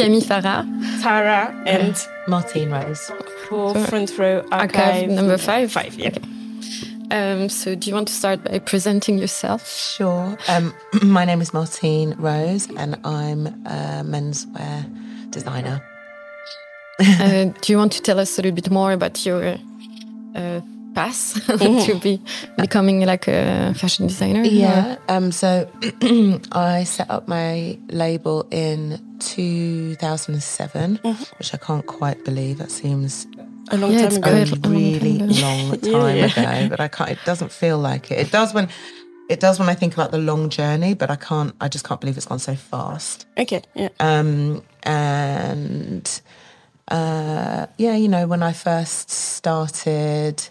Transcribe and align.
Camille 0.00 0.22
Farah. 0.22 1.02
Tara, 1.02 1.62
and 1.66 1.94
Martine 2.26 2.70
Rose. 2.70 3.10
for 3.48 3.74
front 3.84 4.16
row 4.16 4.38
Archive 4.50 4.76
archive 4.76 5.10
number 5.10 5.36
five. 5.36 5.70
Five, 5.70 5.94
yeah. 5.94 6.16
Um, 7.10 7.50
so, 7.50 7.74
do 7.74 7.90
you 7.90 7.94
want 7.94 8.08
to 8.08 8.14
start 8.14 8.42
by 8.44 8.60
presenting 8.60 9.18
yourself? 9.18 9.68
Sure. 9.68 10.38
Um, 10.48 10.72
my 11.02 11.26
name 11.26 11.42
is 11.42 11.52
Martine 11.52 12.14
Rose, 12.18 12.66
and 12.78 12.98
I'm 13.04 13.46
a 13.66 14.02
menswear 14.02 15.30
designer. 15.30 15.82
uh, 16.98 17.44
do 17.60 17.72
you 17.72 17.76
want 17.76 17.92
to 17.92 18.00
tell 18.00 18.18
us 18.18 18.38
a 18.38 18.42
little 18.42 18.54
bit 18.54 18.70
more 18.70 18.92
about 18.92 19.26
your 19.26 19.58
uh, 20.34 20.60
path 20.94 21.34
to 21.86 21.98
be 22.02 22.20
becoming 22.56 23.04
like 23.06 23.28
a 23.28 23.72
fashion 23.74 24.06
designer? 24.08 24.42
Yeah. 24.44 24.96
Um, 25.08 25.32
so 25.32 25.68
I 26.52 26.84
set 26.84 27.10
up 27.10 27.28
my 27.28 27.78
label 27.88 28.46
in 28.50 28.98
2007, 29.20 30.96
which 31.38 31.54
I 31.54 31.56
can't 31.58 31.86
quite 31.86 32.24
believe. 32.24 32.58
That 32.58 32.70
seems 32.70 33.26
A 33.70 33.76
long 33.76 33.92
Yeah, 33.92 34.08
time 34.08 34.18
ago. 34.18 34.30
a 34.30 34.68
long 34.68 34.74
really 34.74 35.18
time 35.18 35.30
ago. 35.30 35.40
long 35.40 35.78
time 35.80 36.16
Yeah. 36.36 36.60
ago, 36.60 36.68
but 36.70 36.80
I 36.80 36.88
can't. 36.88 37.10
It 37.10 37.18
doesn't 37.24 37.52
feel 37.52 37.78
like 37.78 38.10
it. 38.10 38.18
It 38.18 38.30
does 38.32 38.52
when. 38.54 38.68
It 39.28 39.38
does 39.38 39.60
when 39.60 39.68
I 39.68 39.74
think 39.74 39.94
about 39.94 40.10
the 40.10 40.18
long 40.18 40.48
journey, 40.50 40.94
but 40.94 41.08
I 41.08 41.14
can't. 41.14 41.54
I 41.60 41.68
just 41.68 41.84
can't 41.86 42.00
believe 42.00 42.16
it's 42.16 42.26
gone 42.26 42.40
so 42.40 42.56
fast. 42.56 43.26
Okay, 43.38 43.62
yeah. 43.76 43.90
Um, 44.00 44.64
and 44.82 46.20
uh, 46.88 47.66
yeah, 47.78 47.94
you 47.94 48.08
know, 48.08 48.26
when 48.26 48.42
I 48.42 48.52
first 48.52 49.08
started, 49.10 50.42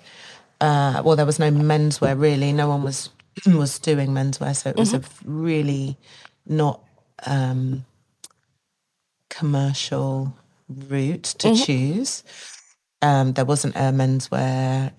uh, 0.62 1.02
well, 1.06 1.16
there 1.16 1.26
was 1.26 1.40
no 1.40 1.52
menswear 1.52 2.20
really. 2.20 2.52
No 2.54 2.68
one 2.70 2.84
was 2.84 3.10
was 3.46 3.80
doing 3.80 4.10
menswear, 4.10 4.56
so 4.56 4.70
it 4.70 4.76
was 4.76 4.94
a 4.94 5.02
really 5.24 5.98
not 6.46 6.82
um, 7.26 7.86
commercial 9.30 10.34
route 10.68 11.24
to 11.24 11.56
choose. 11.56 12.24
Um, 13.02 13.34
there 13.34 13.46
wasn't 13.46 13.76
a 13.76 13.92
menswear 13.94 14.92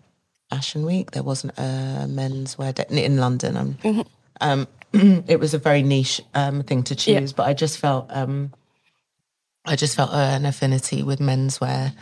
fashion 0.48 0.86
week. 0.86 1.10
There 1.10 1.22
wasn't 1.22 1.58
a 1.58 2.06
menswear 2.08 2.74
day 2.74 3.04
in 3.04 3.18
London. 3.18 3.56
Um, 3.56 4.04
um, 4.40 4.68
it 5.28 5.38
was 5.38 5.54
a 5.54 5.58
very 5.58 5.82
niche 5.82 6.20
um, 6.34 6.62
thing 6.62 6.82
to 6.84 6.94
Yeah. 6.94 7.20
choose, 7.20 7.32
but 7.32 7.46
I 7.46 7.54
just 7.54 7.78
felt 7.78 8.06
um, 8.10 8.52
I 9.66 9.76
just 9.76 9.94
felt 9.94 10.10
an 10.12 10.46
affinity 10.46 11.02
with 11.02 11.20
menswear. 11.20 11.92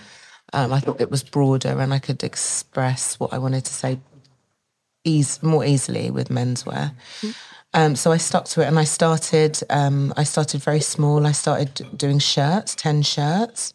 Um, 0.53 0.73
I 0.73 0.81
thought 0.81 1.01
it 1.01 1.11
was 1.11 1.23
broader, 1.23 1.81
and 1.81 1.93
I 1.93 1.99
could 1.99 2.23
express 2.25 3.19
what 3.21 3.33
I 3.33 3.39
wanted 3.39 3.65
to 3.67 3.73
say 3.73 3.99
ease 5.05 5.43
more 5.43 5.65
easily 5.65 6.11
with 6.11 6.29
menswear. 6.29 6.93
Um, 7.75 7.97
so 7.97 8.13
I 8.13 8.17
stuck 8.17 8.47
to 8.47 8.63
it, 8.63 8.67
and 8.67 8.79
I 8.79 8.85
started. 8.85 9.59
Um, 9.71 10.13
I 10.17 10.25
started 10.25 10.63
very 10.63 10.81
small. 10.81 11.27
I 11.27 11.33
started 11.33 11.87
doing 11.97 12.19
shirts, 12.19 12.75
ten 12.75 13.03
shirts, 13.03 13.75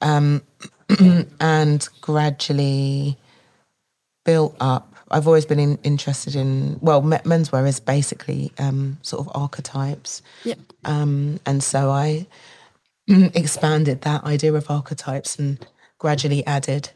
um, 0.00 0.42
and 1.40 1.88
gradually 2.00 3.16
built 4.24 4.56
up. 4.60 4.88
I've 5.10 5.26
always 5.26 5.44
been 5.44 5.58
in, 5.60 5.78
interested 5.84 6.34
in 6.34 6.78
well, 6.80 7.02
menswear 7.02 7.68
is 7.68 7.80
basically 7.80 8.50
um, 8.58 8.98
sort 9.02 9.26
of 9.26 9.32
archetypes, 9.40 10.22
Yeah. 10.42 10.54
um, 10.84 11.38
and 11.46 11.62
so 11.62 11.90
I 11.90 12.26
expanded 13.08 14.00
that 14.02 14.24
idea 14.24 14.54
of 14.54 14.70
archetypes 14.70 15.38
and 15.38 15.64
gradually 16.02 16.44
added 16.46 16.90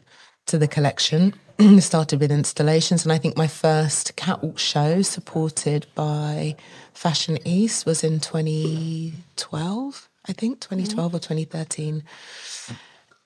to 0.45 0.57
the 0.57 0.67
collection. 0.67 1.33
Started 1.79 2.19
with 2.19 2.31
installations, 2.31 3.03
and 3.03 3.11
I 3.11 3.17
think 3.17 3.35
my 3.35 3.47
first 3.47 4.15
catwalk 4.15 4.59
show, 4.59 5.01
supported 5.01 5.87
by 5.95 6.55
Fashion 6.93 7.39
East, 7.43 7.85
was 7.87 8.03
in 8.03 8.19
2012. 8.19 10.09
I 10.29 10.33
think 10.33 10.59
2012 10.59 11.15
or 11.15 11.19
2013. 11.19 12.03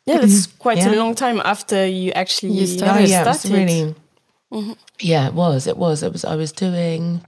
Yeah, 0.05 0.19
that's 0.19 0.47
mm-hmm. 0.47 0.57
quite 0.59 0.77
Yeah. 0.77 0.91
a 0.91 0.95
long 0.95 1.15
time 1.15 1.41
after 1.43 1.85
you 1.85 2.11
actually 2.11 2.53
You 2.53 2.63
Oh 2.63 2.77
started. 2.77 3.09
yeah, 3.09 3.23
it 3.23 3.27
was 3.27 3.39
started. 3.39 3.57
really. 3.57 3.95
Mm-hmm. 4.53 4.73
Yeah, 4.99 5.27
it 5.27 5.33
was. 5.33 5.67
It 5.67 5.77
was. 5.77 6.03
It 6.03 6.11
was. 6.13 6.23
I 6.23 6.35
was 6.35 6.51
doing 6.51 7.25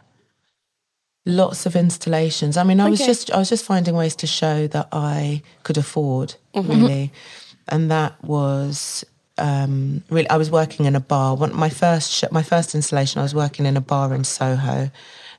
lots 1.25 1.65
of 1.65 1.75
installations. 1.75 2.55
I 2.55 2.63
mean, 2.63 2.79
I 2.79 2.89
was 2.89 2.99
just. 2.99 3.31
I 3.31 3.39
was 3.39 3.49
just 3.49 3.65
finding 3.65 3.95
ways 3.95 4.15
to 4.17 4.27
show 4.27 4.67
that 4.67 4.87
I 4.91 5.41
could 5.63 5.77
afford 5.77 6.35
mm-hmm. 6.55 6.71
really, 6.71 7.11
and 7.67 7.91
that 7.91 8.23
was 8.23 9.05
um, 9.37 10.03
really. 10.09 10.29
I 10.29 10.37
was 10.37 10.51
working 10.51 10.85
in 10.85 10.95
a 10.95 10.99
bar. 10.99 11.35
One, 11.35 11.55
my 11.55 11.69
first. 11.69 12.11
Sh- 12.11 12.31
my 12.31 12.43
first 12.43 12.75
installation. 12.75 13.19
I 13.19 13.23
was 13.23 13.35
working 13.35 13.65
in 13.65 13.77
a 13.77 13.81
bar 13.81 14.13
in 14.13 14.23
Soho, 14.23 14.89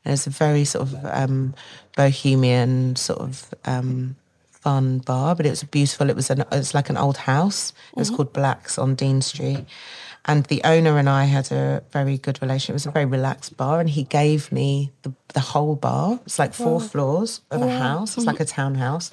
and 0.05 0.13
it's 0.13 0.27
a 0.27 0.31
very 0.31 0.65
sort 0.65 0.89
of 0.89 1.05
um, 1.05 1.55
bohemian 1.97 2.97
sort 2.97 3.21
of. 3.21 3.55
Um, 3.65 4.17
fun 4.65 4.99
bar, 4.99 5.35
but 5.35 5.45
it 5.45 5.51
was 5.51 5.63
beautiful. 5.63 6.09
It 6.09 6.17
was 6.17 6.31
an 6.31 6.43
it's 6.51 6.73
like 6.73 6.89
an 6.89 6.97
old 6.97 7.19
house. 7.19 7.75
It 7.93 7.99
was 7.99 8.09
called 8.09 8.33
Blacks 8.33 8.79
on 8.79 8.95
Dean 8.95 9.21
Street. 9.21 9.67
And 10.25 10.47
the 10.47 10.63
owner 10.65 10.97
and 10.97 11.07
I 11.07 11.25
had 11.25 11.53
a 11.53 11.83
very 11.93 12.17
good 12.17 12.41
relationship. 12.41 12.71
It 12.71 12.75
was 12.75 12.87
a 12.87 12.91
very 12.91 13.05
relaxed 13.05 13.59
bar, 13.59 13.79
and 13.79 13.91
he 13.91 14.05
gave 14.05 14.51
me 14.51 14.91
the, 15.03 15.13
the 15.35 15.41
whole 15.41 15.77
bar. 15.77 16.19
It's 16.25 16.39
like 16.39 16.55
four 16.55 16.81
floors 16.81 17.43
of 17.51 17.61
a 17.61 17.79
house. 17.79 18.17
It's 18.17 18.25
like 18.27 18.41
a 18.41 18.47
townhouse. 18.47 19.13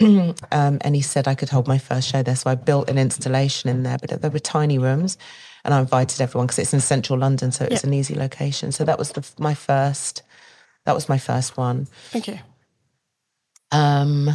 um, 0.00 0.34
and 0.80 0.94
he 0.94 1.02
said 1.02 1.26
I 1.26 1.34
could 1.34 1.48
hold 1.48 1.66
my 1.66 1.78
first 1.78 2.08
show 2.08 2.22
there. 2.22 2.36
So 2.36 2.50
I 2.50 2.54
built 2.54 2.88
an 2.88 2.98
installation 2.98 3.68
in 3.68 3.82
there, 3.82 3.98
but 3.98 4.20
there 4.22 4.30
were 4.30 4.38
tiny 4.38 4.78
rooms, 4.78 5.18
and 5.64 5.74
I 5.74 5.80
invited 5.80 6.20
everyone 6.20 6.46
because 6.46 6.58
it's 6.60 6.74
in 6.74 6.80
central 6.80 7.18
London, 7.18 7.50
so 7.52 7.64
it 7.64 7.70
was 7.70 7.84
an 7.84 7.92
easy 7.94 8.14
location. 8.14 8.70
So 8.72 8.84
that 8.84 8.98
was 8.98 9.12
the, 9.12 9.28
my 9.38 9.54
first. 9.54 10.22
That 10.84 10.94
was 10.94 11.08
my 11.08 11.18
first 11.18 11.56
one. 11.56 11.88
Okay. 12.14 12.40
Um, 13.72 14.30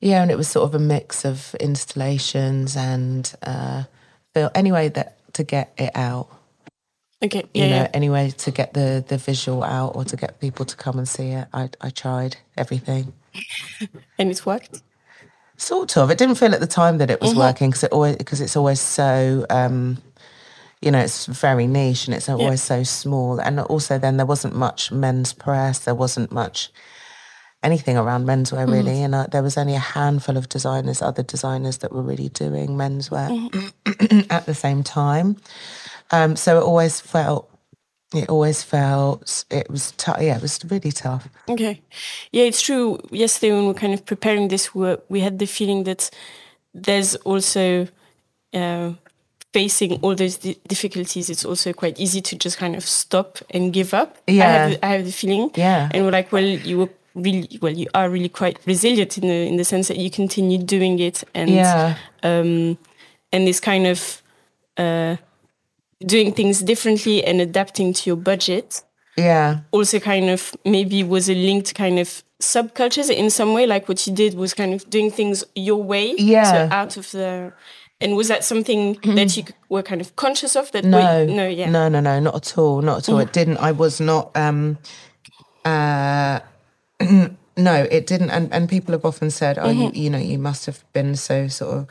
yeah, 0.00 0.22
and 0.22 0.30
it 0.30 0.36
was 0.36 0.48
sort 0.48 0.64
of 0.64 0.74
a 0.74 0.78
mix 0.78 1.24
of 1.24 1.54
installations 1.60 2.76
and 2.76 3.32
uh, 3.42 3.84
feel 4.34 4.50
anyway 4.54 4.88
that 4.90 5.18
to 5.34 5.44
get 5.44 5.72
it 5.76 5.90
out, 5.94 6.28
Okay. 7.22 7.44
you 7.54 7.68
know, 7.68 7.82
yeah. 7.82 7.88
anyway 7.94 8.30
to 8.30 8.50
get 8.50 8.74
the 8.74 9.04
the 9.06 9.18
visual 9.18 9.62
out 9.62 9.96
or 9.96 10.04
to 10.04 10.16
get 10.16 10.40
people 10.40 10.64
to 10.64 10.76
come 10.76 10.98
and 10.98 11.08
see 11.08 11.28
it. 11.28 11.48
I 11.52 11.68
I 11.80 11.90
tried 11.90 12.36
everything. 12.56 13.12
And 14.18 14.30
it 14.30 14.44
worked. 14.46 14.82
Sort 15.56 15.96
of. 15.96 16.10
It 16.10 16.18
didn't 16.18 16.36
feel 16.36 16.54
at 16.54 16.60
the 16.60 16.66
time 16.66 16.98
that 16.98 17.10
it 17.10 17.20
was 17.20 17.34
Mhm. 17.34 17.38
working 17.38 17.70
because 17.70 17.84
it 17.84 17.92
always 17.92 18.16
because 18.16 18.40
it's 18.40 18.56
always 18.56 18.80
so. 18.80 19.46
Um, 19.50 19.98
you 20.80 20.90
know, 20.90 20.98
it's 20.98 21.26
very 21.26 21.68
niche 21.68 22.08
and 22.08 22.14
it's 22.16 22.28
always 22.28 22.60
so 22.60 22.82
small. 22.82 23.38
And 23.38 23.60
also, 23.60 23.98
then 23.98 24.16
there 24.16 24.26
wasn't 24.26 24.56
much 24.56 24.90
men's 24.90 25.32
press. 25.32 25.78
There 25.80 25.94
wasn't 25.94 26.32
much 26.32 26.72
anything 27.62 27.96
around 27.96 28.26
menswear 28.26 28.68
really, 28.68 29.00
and 29.04 29.14
uh, 29.14 29.26
there 29.30 29.42
was 29.44 29.56
only 29.56 29.76
a 29.76 29.78
handful 29.78 30.36
of 30.36 30.48
designers, 30.48 31.00
other 31.00 31.22
designers 31.22 31.78
that 31.78 31.92
were 31.92 32.02
really 32.02 32.28
doing 32.30 32.70
menswear 32.70 33.30
at 34.30 34.46
the 34.46 34.54
same 34.54 34.82
time. 34.82 35.36
Um, 36.10 36.34
so 36.34 36.58
it 36.58 36.64
always 36.64 37.00
felt, 37.00 37.48
it 38.14 38.28
always 38.28 38.62
felt, 38.62 39.44
it 39.50 39.70
was 39.70 39.92
tough. 39.92 40.18
Yeah, 40.20 40.36
it 40.36 40.42
was 40.42 40.58
really 40.68 40.92
tough. 40.92 41.28
Okay. 41.48 41.80
Yeah, 42.30 42.44
it's 42.44 42.60
true. 42.62 42.98
Yesterday, 43.10 43.52
when 43.52 43.62
we 43.62 43.68
were 43.68 43.74
kind 43.74 43.94
of 43.94 44.04
preparing 44.04 44.48
this, 44.48 44.74
we, 44.74 44.96
we 45.08 45.20
had 45.20 45.38
the 45.38 45.46
feeling 45.46 45.84
that 45.84 46.10
there's 46.74 47.14
also 47.16 47.86
uh, 48.54 48.92
facing 49.52 49.94
all 50.02 50.14
those 50.14 50.36
di- 50.38 50.58
difficulties. 50.68 51.28
It's 51.30 51.44
also 51.44 51.72
quite 51.72 51.98
easy 52.00 52.20
to 52.22 52.36
just 52.36 52.58
kind 52.58 52.74
of 52.76 52.84
stop 52.84 53.38
and 53.50 53.72
give 53.72 53.94
up. 53.94 54.16
I 54.28 54.32
Yeah. 54.32 54.68
have, 54.68 54.78
I 54.82 54.86
have 54.88 55.04
the 55.04 55.12
feeling. 55.12 55.50
Yeah. 55.54 55.88
And 55.92 56.04
we're 56.04 56.10
like, 56.12 56.32
well, 56.32 56.44
you 56.44 56.78
were 56.78 56.88
really, 57.14 57.58
well, 57.60 57.72
you 57.72 57.86
are 57.94 58.08
really 58.08 58.28
quite 58.30 58.58
resilient 58.66 59.18
in 59.18 59.28
the 59.28 59.46
in 59.46 59.56
the 59.56 59.64
sense 59.64 59.88
that 59.88 59.98
you 59.98 60.10
continue 60.10 60.56
doing 60.58 60.98
it, 60.98 61.22
and 61.34 61.50
Yeah. 61.50 61.96
um, 62.22 62.78
and 63.32 63.46
this 63.46 63.60
kind 63.60 63.86
of 63.86 64.22
uh, 64.78 65.16
doing 66.06 66.32
things 66.32 66.60
differently 66.62 67.24
and 67.24 67.40
adapting 67.40 67.92
to 67.92 68.10
your 68.10 68.16
budget 68.16 68.82
Yeah. 69.16 69.60
also 69.70 69.98
kind 70.00 70.30
of 70.30 70.54
maybe 70.64 71.02
was 71.04 71.28
a 71.28 71.34
linked 71.34 71.74
kind 71.74 71.98
of 71.98 72.22
subcultures 72.40 73.10
in 73.10 73.30
some 73.30 73.52
way 73.54 73.66
like 73.66 73.88
what 73.88 74.06
you 74.06 74.12
did 74.14 74.34
was 74.34 74.54
kind 74.54 74.74
of 74.74 74.88
doing 74.90 75.10
things 75.10 75.44
your 75.54 75.82
way 75.82 76.14
Yeah. 76.18 76.44
so 76.68 76.74
out 76.74 76.96
of 76.96 77.10
the 77.12 77.52
and 78.00 78.16
was 78.16 78.26
that 78.28 78.42
something 78.44 78.94
that 79.14 79.36
you 79.36 79.44
were 79.68 79.82
kind 79.82 80.00
of 80.00 80.16
conscious 80.16 80.56
of 80.56 80.70
that 80.72 80.84
No, 80.84 81.24
no 81.24 81.46
yeah 81.46 81.70
no, 81.70 81.88
no, 81.88 82.00
no, 82.00 82.18
not 82.20 82.34
at 82.34 82.58
all, 82.58 82.82
not 82.82 82.98
at 82.98 83.08
all. 83.08 83.20
It 83.20 83.32
didn't. 83.32 83.58
I 83.58 83.70
was 83.70 84.00
not. 84.00 84.36
um 84.36 84.76
uh 85.64 86.40
No, 87.56 87.74
it 87.90 88.06
didn't. 88.06 88.30
And 88.30 88.52
and 88.52 88.68
people 88.68 88.92
have 88.92 89.04
often 89.04 89.30
said, 89.30 89.58
"Oh, 89.58 89.70
you, 89.70 89.90
you 89.94 90.08
know, 90.10 90.18
you 90.18 90.38
must 90.38 90.64
have 90.66 90.82
been 90.94 91.14
so 91.16 91.48
sort 91.48 91.76
of 91.76 91.86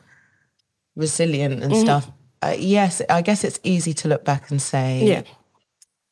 resilient 0.95 1.63
and 1.63 1.75
stuff." 1.75 2.09
Uh, 2.41 2.55
yes, 2.57 3.01
I 3.09 3.21
guess 3.21 3.43
it's 3.43 3.59
easy 3.63 3.93
to 3.93 4.07
look 4.07 4.25
back 4.25 4.49
and 4.49 4.61
say, 4.61 5.03
yeah 5.05 5.21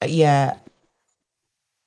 uh, 0.01 0.07
yeah, 0.07 0.57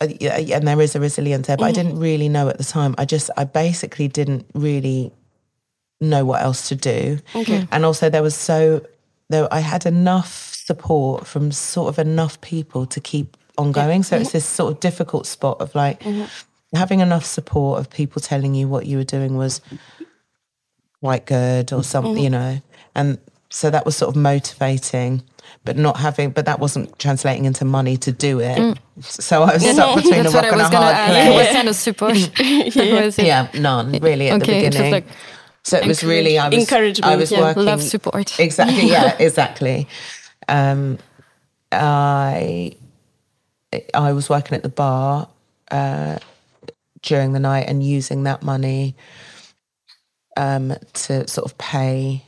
uh, 0.00 0.08
yeah, 0.20 0.38
yeah, 0.38 0.56
and 0.56 0.66
there 0.66 0.80
is 0.80 0.94
a 0.94 1.00
resilience 1.00 1.46
there. 1.46 1.56
But 1.56 1.64
I 1.64 1.72
didn't 1.72 1.98
really 1.98 2.28
know 2.28 2.48
at 2.48 2.58
the 2.58 2.64
time. 2.64 2.94
I 2.98 3.04
just, 3.04 3.30
I 3.36 3.44
basically 3.44 4.08
didn't 4.08 4.46
really 4.54 5.12
know 6.00 6.24
what 6.24 6.42
else 6.42 6.68
to 6.68 6.74
do. 6.74 7.20
Okay. 7.34 7.66
And 7.70 7.84
also, 7.84 8.10
there 8.10 8.22
was 8.22 8.34
so 8.34 8.84
though 9.30 9.48
I 9.50 9.60
had 9.60 9.86
enough 9.86 10.54
support 10.54 11.26
from 11.26 11.52
sort 11.52 11.88
of 11.88 11.98
enough 11.98 12.40
people 12.40 12.84
to 12.86 13.00
keep 13.00 13.36
on 13.56 13.72
going. 13.72 14.02
So 14.02 14.16
it's 14.16 14.32
this 14.32 14.44
sort 14.44 14.72
of 14.72 14.80
difficult 14.80 15.26
spot 15.26 15.60
of 15.60 15.74
like. 15.74 16.02
having 16.74 17.00
enough 17.00 17.24
support 17.24 17.78
of 17.78 17.90
people 17.90 18.20
telling 18.20 18.54
you 18.54 18.66
what 18.66 18.86
you 18.86 18.96
were 18.96 19.04
doing 19.04 19.36
was 19.36 19.60
quite 21.00 21.26
good 21.26 21.72
or 21.72 21.82
something, 21.84 22.16
you 22.16 22.30
know, 22.30 22.62
and 22.94 23.18
so 23.52 23.70
that 23.70 23.84
was 23.84 23.96
sort 23.96 24.08
of 24.16 24.20
motivating. 24.20 25.22
But 25.64 25.76
not 25.76 25.96
having, 25.98 26.30
but 26.30 26.46
that 26.46 26.58
wasn't 26.58 26.98
translating 26.98 27.44
into 27.44 27.64
money 27.64 27.96
to 27.98 28.10
do 28.10 28.40
it. 28.40 28.78
So 29.00 29.42
I 29.42 29.54
was 29.54 29.62
stuck 29.62 29.96
between 30.02 30.26
a 30.26 30.30
rock 30.30 30.44
and 30.44 30.60
a 30.60 30.64
hard 30.68 30.96
place. 31.10 31.34
What 31.34 31.52
kind 31.52 31.68
of 31.68 31.76
support? 31.76 32.14
it? 32.16 33.18
Yeah, 33.18 33.48
none 33.54 33.92
really 34.00 34.28
at 34.30 34.42
Okay, 34.42 34.62
the 34.62 34.70
beginning. 34.70 34.92
like 34.92 35.06
so 35.62 35.76
it 35.78 35.86
was 35.86 36.02
really 36.02 36.36
I 36.38 36.48
was 36.48 36.58
encouragement, 36.58 37.12
I 37.12 37.16
was 37.16 37.30
yeah, 37.30 37.40
working 37.40 37.64
love 37.64 37.82
support. 37.82 38.40
exactly 38.40 38.88
yeah 38.88 39.16
exactly. 39.20 39.86
Um, 40.48 40.98
I 41.70 42.76
I 43.94 44.12
was 44.12 44.28
working 44.28 44.56
at 44.56 44.62
the 44.62 44.68
bar 44.68 45.28
uh, 45.70 46.18
during 47.02 47.32
the 47.32 47.40
night 47.40 47.66
and 47.68 47.82
using 47.84 48.24
that 48.24 48.42
money 48.42 48.96
um, 50.36 50.74
to 50.94 51.28
sort 51.28 51.44
of 51.50 51.56
pay 51.58 52.24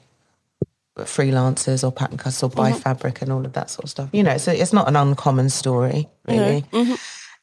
freelancers 0.98 1.82
or 1.82 1.90
pattern 1.90 2.18
cutters 2.18 2.42
or 2.42 2.50
buy 2.50 2.70
mm-hmm. 2.70 2.80
fabric 2.80 3.22
and 3.22 3.32
all 3.32 3.44
of 3.44 3.52
that 3.54 3.70
sort 3.70 3.84
of 3.84 3.90
stuff. 3.90 4.10
You 4.12 4.22
know, 4.22 4.38
so 4.38 4.52
it's 4.52 4.72
not 4.72 4.88
an 4.88 4.96
uncommon 4.96 5.50
story 5.50 6.08
really. 6.26 6.62
Mm-hmm. 6.72 6.94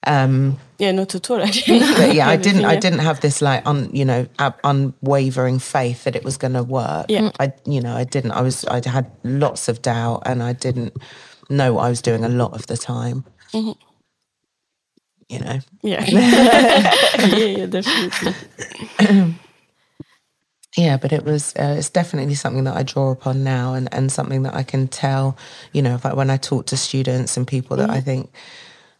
Um, 0.08 0.58
Yeah, 0.80 0.92
not 0.92 1.14
at 1.14 1.30
all. 1.30 1.42
Actually. 1.42 1.80
but 1.98 2.16
yeah, 2.16 2.28
I 2.28 2.36
didn't. 2.48 2.66
I 2.66 2.76
didn't 2.76 3.00
have 3.00 3.22
this 3.22 3.42
like 3.42 3.66
un, 3.68 3.90
you 3.94 4.06
know, 4.06 4.28
ab- 4.40 4.60
unwavering 4.64 5.60
faith 5.60 6.06
that 6.06 6.16
it 6.16 6.24
was 6.24 6.38
going 6.38 6.54
to 6.54 6.64
work. 6.64 7.06
Yeah. 7.10 7.32
I, 7.40 7.54
you 7.66 7.82
know, 7.82 7.96
I 7.96 8.04
didn't. 8.04 8.32
I 8.32 8.42
was. 8.42 8.66
I 8.66 8.82
had 8.88 9.12
lots 9.24 9.68
of 9.68 9.82
doubt, 9.82 10.24
and 10.26 10.42
I 10.42 10.54
didn't 10.54 10.98
know 11.50 11.74
what 11.74 11.84
I 11.84 11.90
was 11.90 12.02
doing 12.02 12.24
a 12.24 12.30
lot 12.30 12.54
of 12.54 12.66
the 12.68 12.78
time. 12.78 13.26
Mm-hmm. 13.54 13.80
You 15.30 15.40
know, 15.40 15.60
Yeah. 15.82 16.04
yeah, 16.10 17.46
yeah, 17.46 17.66
definitely. 17.66 19.36
Yeah, 20.78 20.98
but 20.98 21.12
it 21.12 21.24
was. 21.26 21.54
Uh, 21.56 21.76
it's 21.78 21.90
definitely 21.90 22.36
something 22.36 22.64
that 22.66 22.78
I 22.78 22.84
draw 22.84 23.12
upon 23.12 23.44
now, 23.44 23.74
and 23.74 23.88
and 23.94 24.12
something 24.12 24.44
that 24.44 24.54
I 24.56 24.64
can 24.64 24.88
tell. 24.88 25.38
You 25.74 25.82
know, 25.82 25.96
if 25.96 26.06
I, 26.06 26.14
when 26.14 26.30
I 26.30 26.38
talk 26.38 26.66
to 26.68 26.78
students 26.78 27.36
and 27.38 27.46
people 27.48 27.78
that 27.78 27.90
I 27.90 28.00
think, 28.02 28.32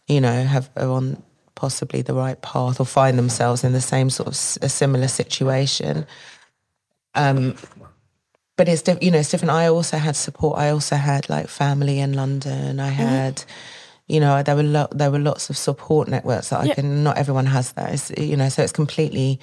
you 0.06 0.20
know, 0.20 0.44
have 0.44 0.68
are 0.76 0.88
on 0.90 1.22
possibly 1.54 2.02
the 2.02 2.14
right 2.14 2.40
path 2.42 2.80
or 2.80 2.84
find 2.86 3.18
themselves 3.18 3.62
in 3.64 3.72
the 3.72 3.80
same 3.80 4.10
sort 4.10 4.26
of 4.26 4.32
s- 4.34 4.58
a 4.62 4.68
similar 4.68 5.08
situation. 5.08 6.06
Um, 7.14 7.54
but 8.56 8.68
it's 8.68 8.82
diff- 8.82 9.02
you 9.02 9.10
know 9.10 9.18
it's 9.18 9.30
different. 9.30 9.52
I 9.52 9.68
also 9.68 9.96
had 9.96 10.16
support. 10.16 10.58
I 10.58 10.70
also 10.70 10.96
had 10.96 11.28
like 11.30 11.48
family 11.48 12.00
in 12.00 12.12
London. 12.14 12.80
I 12.80 12.88
had, 12.88 13.44
you 14.08 14.20
know, 14.20 14.42
there 14.42 14.56
were 14.56 14.62
lo- 14.62 14.88
there 14.92 15.10
were 15.10 15.18
lots 15.18 15.50
of 15.50 15.56
support 15.56 16.08
networks 16.08 16.50
that 16.50 16.60
I 16.60 16.64
Yeah. 16.64 16.74
can. 16.74 17.02
Not 17.02 17.16
everyone 17.18 17.46
has 17.46 17.72
that. 17.72 17.92
It's, 17.92 18.10
you 18.18 18.36
know, 18.36 18.48
so 18.48 18.62
it's 18.62 18.72
completely, 18.72 19.40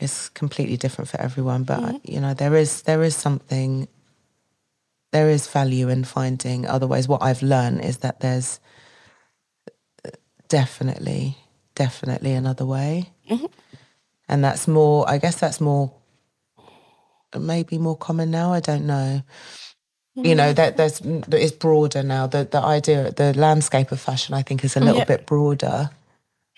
it's 0.00 0.28
completely 0.30 0.76
different 0.76 1.08
for 1.08 1.20
everyone. 1.20 1.64
But 1.64 2.08
you 2.08 2.20
know, 2.20 2.34
there 2.34 2.54
is 2.56 2.82
there 2.82 3.02
is 3.02 3.16
something. 3.16 3.88
There 5.12 5.28
is 5.28 5.48
value 5.48 5.88
in 5.88 6.04
finding 6.04 6.66
Otherwise. 6.66 7.08
What 7.08 7.22
I've 7.22 7.42
learned 7.42 7.84
is 7.84 7.98
that 7.98 8.20
there's 8.20 8.60
definitely, 10.48 11.36
definitely 11.74 12.32
another 12.32 12.64
way, 12.64 13.10
mm-hmm. 13.28 13.46
and 14.28 14.44
that's 14.44 14.68
more. 14.68 15.08
I 15.08 15.18
guess 15.18 15.40
that's 15.40 15.60
more 15.60 15.92
maybe 17.38 17.78
more 17.78 17.96
common 17.96 18.30
now. 18.30 18.52
I 18.52 18.60
don't 18.60 18.86
know. 18.86 19.22
You 20.16 20.34
know 20.34 20.52
mm-hmm. 20.52 20.54
that 20.54 20.76
there's 20.76 20.98
that 20.98 21.40
is 21.40 21.52
broader 21.52 22.02
now. 22.02 22.26
The 22.26 22.44
the 22.44 22.60
idea, 22.60 23.12
the 23.12 23.32
landscape 23.34 23.92
of 23.92 24.00
fashion, 24.00 24.34
I 24.34 24.42
think, 24.42 24.64
is 24.64 24.76
a 24.76 24.80
little 24.80 24.98
Yeah. 24.98 25.04
bit 25.04 25.26
broader. 25.26 25.90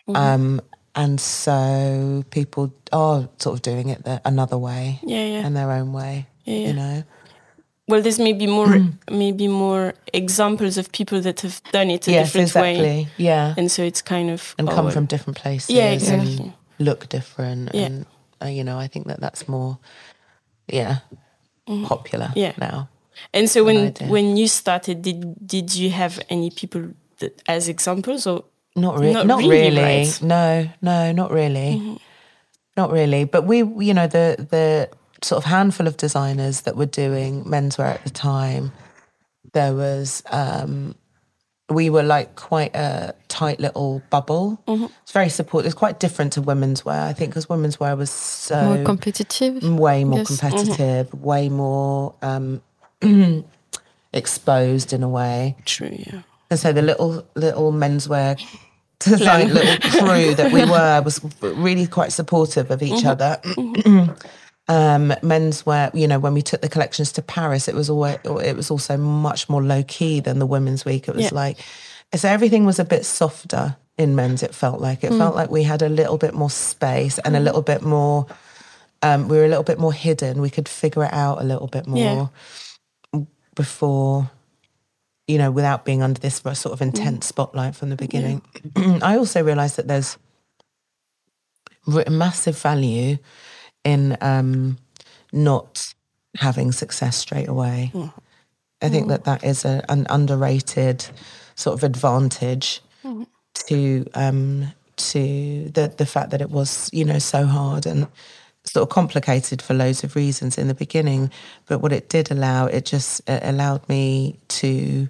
Mm-hmm. 0.09 0.17
Um, 0.17 0.61
and 0.95 1.21
so 1.21 2.23
people 2.31 2.73
are 2.93 3.29
sort 3.39 3.55
of 3.57 3.63
doing 3.63 3.89
it 3.89 4.05
the, 4.05 4.21
another 4.25 4.59
way, 4.59 5.01
Yeah, 5.03 5.25
yeah. 5.25 5.47
and 5.47 5.57
their 5.57 5.71
own 5.71 5.93
way. 5.93 6.27
Yeah, 6.45 6.67
You 6.69 6.73
know, 6.75 7.03
Well, 7.89 8.03
there's 8.03 8.19
maybe 8.19 8.47
more, 8.47 8.81
maybe 9.11 9.49
more 9.49 9.95
examples 10.13 10.79
of 10.79 10.91
people 10.93 11.21
that 11.23 11.41
have 11.41 11.61
done 11.73 11.91
it 11.91 12.07
a 12.09 12.11
yes, 12.13 12.27
different 12.27 12.49
exactly, 12.49 12.83
way, 12.83 13.09
yeah, 13.17 13.55
and 13.57 13.71
so 13.71 13.83
it's 13.83 14.03
kind 14.03 14.31
of 14.31 14.55
and 14.59 14.69
come 14.69 14.91
from 14.91 15.07
different 15.07 15.39
places, 15.43 15.71
Yeah, 15.71 15.93
and 15.93 15.95
exactly. 16.03 16.53
look 16.79 17.09
different, 17.09 17.71
Yeah. 17.75 17.87
and 17.87 18.07
uh, 18.43 18.47
you 18.47 18.65
know, 18.65 18.79
I 18.79 18.89
think 18.89 19.07
that 19.07 19.21
that's 19.21 19.49
more, 19.49 19.79
yeah, 20.69 20.97
popular 21.87 22.27
Mm-hmm. 22.27 22.39
Yeah. 22.39 22.53
now. 22.59 22.89
And 23.35 23.49
so 23.49 23.63
when 23.65 23.93
when 24.09 24.37
you 24.37 24.49
started, 24.49 25.03
did 25.03 25.47
did 25.47 25.75
you 25.75 25.91
have 25.91 26.19
any 26.29 26.51
people 26.51 26.83
that, 27.19 27.41
as 27.47 27.69
examples 27.69 28.27
or 28.27 28.45
Not, 28.75 28.99
re- 28.99 29.13
Not 29.13 29.27
not, 29.27 29.41
really, 29.41 29.51
really. 29.77 29.83
right? 29.83 30.07
Mm-hmm. 30.07 30.27
No, 30.29 30.69
no, 30.81 31.13
not 31.13 31.31
really. 31.31 32.01
Not 32.77 32.91
really. 32.91 33.25
But 33.25 33.45
we, 33.45 33.59
you 33.59 33.93
know, 33.95 34.07
the 34.07 34.37
the 34.51 34.89
sort 35.23 35.37
of 35.45 35.51
handful 35.51 35.87
of 35.87 35.97
designers 35.97 36.63
that 36.63 36.77
were 36.77 36.87
doing 36.87 37.45
menswear 37.45 37.95
at 37.95 38.03
the 38.05 38.11
time, 38.11 38.73
there 39.53 39.75
was 39.75 40.23
um 40.31 40.95
we 41.69 41.91
were 41.91 42.03
like 42.03 42.35
quite 42.35 42.75
a 42.75 43.15
tight 43.29 43.61
little 43.61 44.03
bubble. 44.11 44.59
Mm-hmm. 44.67 44.87
It's 45.03 45.13
very 45.13 45.29
supportive. 45.29 45.67
It's 45.67 45.75
quite 45.79 46.01
different 46.01 46.33
to 46.35 46.43
women's 46.43 46.85
wear, 46.85 47.03
I 47.03 47.13
think, 47.13 47.31
because 47.31 47.49
women's 47.49 47.79
wear 47.79 47.95
was 47.97 48.11
so 48.11 48.75
More 48.75 48.85
competitive. 48.85 49.63
way 49.63 50.05
more 50.05 50.19
Yes. 50.21 50.27
competitive, 50.29 51.13
way 51.15 51.49
more 51.51 52.15
um, 52.23 52.63
exposed 54.13 54.93
in 54.93 55.03
a 55.03 55.09
way. 55.09 55.57
true? 55.65 55.91
Yeah. 55.99 56.23
And 56.51 56.59
so 56.59 56.73
the 56.73 56.83
little 56.83 57.27
little 57.35 57.73
menswear 57.73 58.39
design 59.05 59.53
little 59.53 59.91
crew 60.01 60.35
that 60.35 60.53
we 60.53 60.65
were 60.65 61.03
was 61.03 61.21
really 61.41 61.87
quite 61.87 62.13
supportive 62.13 62.71
of 62.71 62.83
each 62.83 63.05
other. 63.05 63.41
um, 64.69 65.11
menswear, 65.23 65.95
you 65.95 66.07
know, 66.07 66.19
when 66.19 66.35
we 66.35 66.43
took 66.43 66.61
the 66.61 66.69
collections 66.69 67.13
to 67.13 67.23
Paris, 67.23 67.69
it 67.69 67.75
was 67.75 67.91
always 67.91 68.17
it 68.25 68.57
was 68.57 68.71
also 68.71 68.97
much 68.97 69.49
more 69.49 69.63
low 69.63 69.83
key 69.83 70.21
than 70.21 70.39
the 70.39 70.47
Women's 70.47 70.85
Week. 70.85 71.09
It 71.09 71.15
was 71.15 71.25
Yeah. 71.25 71.31
like 71.33 71.59
so 72.15 72.29
everything 72.29 72.65
was 72.67 72.79
a 72.79 72.85
bit 72.85 73.05
softer 73.07 73.77
in 73.99 74.15
men's. 74.15 74.43
It 74.43 74.55
felt 74.55 74.81
like 74.81 75.03
it 75.05 75.11
felt 75.13 75.35
like 75.35 75.51
we 75.51 75.63
had 75.65 75.83
a 75.83 75.89
little 75.89 76.19
bit 76.19 76.35
more 76.35 76.51
space 76.51 77.19
and 77.19 77.37
a 77.37 77.41
little 77.41 77.63
bit 77.63 77.83
more. 77.83 78.27
Um, 79.03 79.29
we 79.29 79.37
were 79.37 79.45
a 79.45 79.49
little 79.49 79.65
bit 79.65 79.79
more 79.79 79.93
hidden. 79.93 80.41
We 80.41 80.51
could 80.51 80.69
figure 80.69 81.05
it 81.05 81.13
out 81.13 81.41
a 81.41 81.45
little 81.45 81.67
bit 81.67 81.87
more 81.87 82.31
Yeah. 83.15 83.21
before 83.55 84.31
you 85.27 85.39
know, 85.39 85.51
without 85.51 85.85
being 85.85 86.03
under 86.03 86.21
this 86.21 86.37
sort 86.37 86.67
of 86.67 86.83
intense 86.83 87.27
spotlight 87.27 87.77
from 87.77 87.91
the 87.91 87.97
beginning. 87.97 88.43
I 89.03 89.17
also 89.17 89.43
realised 89.43 89.77
that 89.77 89.89
there's 89.89 90.19
massive 92.09 92.59
value 92.59 93.19
in 93.85 94.17
um, 94.21 94.79
not 95.33 95.95
having 96.37 96.73
success 96.73 97.17
straight 97.17 97.49
away. 97.49 97.91
I 98.81 98.89
think 98.89 99.09
that 99.09 99.25
that 99.25 99.45
is 99.45 99.65
a, 99.65 99.85
an 99.89 100.07
underrated 100.11 101.07
sort 101.55 101.75
of 101.75 101.85
advantage 101.85 102.81
to 103.69 104.07
um, 104.15 104.73
to 104.97 105.71
the 105.71 105.93
the 105.97 106.07
fact 106.07 106.31
that 106.31 106.41
it 106.41 106.51
was 106.51 106.91
you 106.93 107.05
know 107.05 107.19
so 107.19 107.47
hard 107.47 107.87
and 107.87 108.09
sort 108.65 108.83
of 108.83 108.89
complicated 108.89 109.61
for 109.61 109.75
loads 109.75 110.05
of 110.05 110.17
reasons 110.17 110.57
in 110.59 110.69
the 110.69 110.75
beginning. 110.75 111.31
But 111.67 111.81
what 111.81 111.93
it 111.93 112.09
did 112.09 112.31
allow, 112.31 112.67
it 112.67 112.85
just 112.85 113.29
it 113.29 113.43
allowed 113.45 113.89
me 113.89 114.39
to 114.49 115.09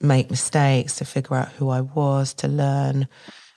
make 0.00 0.30
mistakes, 0.30 0.96
to 0.96 1.04
figure 1.04 1.36
out 1.36 1.48
who 1.52 1.70
I 1.70 1.80
was, 1.80 2.34
to 2.34 2.48
learn 2.48 3.08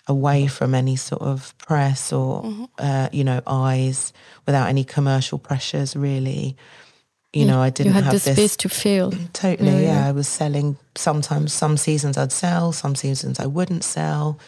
away 0.08 0.48
from 0.48 0.74
any 0.74 0.96
sort 0.96 1.22
of 1.22 1.56
press 1.60 2.12
or 2.12 2.44
mm-hmm. 2.44 2.66
uh, 2.80 3.10
you 3.12 3.24
know 3.24 3.42
eyes, 3.46 4.14
without 4.46 4.68
any 4.68 4.84
commercial 4.84 5.38
pressures. 5.38 5.96
Really, 5.96 6.58
you 7.32 7.46
know, 7.46 7.58
mm. 7.58 7.62
I 7.62 7.70
didn't 7.70 7.88
You 7.88 7.94
had 7.94 8.04
have 8.06 8.14
the 8.14 8.20
this 8.20 8.36
space 8.36 8.58
to 8.58 8.70
feel. 8.70 9.12
Totally, 9.34 9.84
yeah. 9.84 10.08
I 10.08 10.12
was 10.12 10.28
selling 10.28 10.78
sometimes 10.96 11.54
some 11.54 11.78
seasons 11.78 12.18
I'd 12.18 12.32
sell, 12.32 12.72
some 12.72 12.96
seasons 12.96 13.40
I 13.40 13.46
wouldn't 13.46 13.84
sell. 13.84 14.40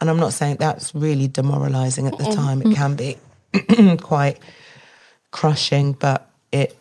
And 0.00 0.10
I'm 0.10 0.18
not 0.18 0.32
saying 0.32 0.56
that's 0.58 0.92
really 0.94 1.28
demoralizing 1.28 2.08
at 2.08 2.18
the 2.18 2.24
time. 2.24 2.60
It 2.60 2.66
mm. 2.66 2.74
can 2.74 2.96
be 2.96 3.16
quite 4.00 4.38
crushing, 5.30 5.92
but 5.92 6.30
it 6.52 6.76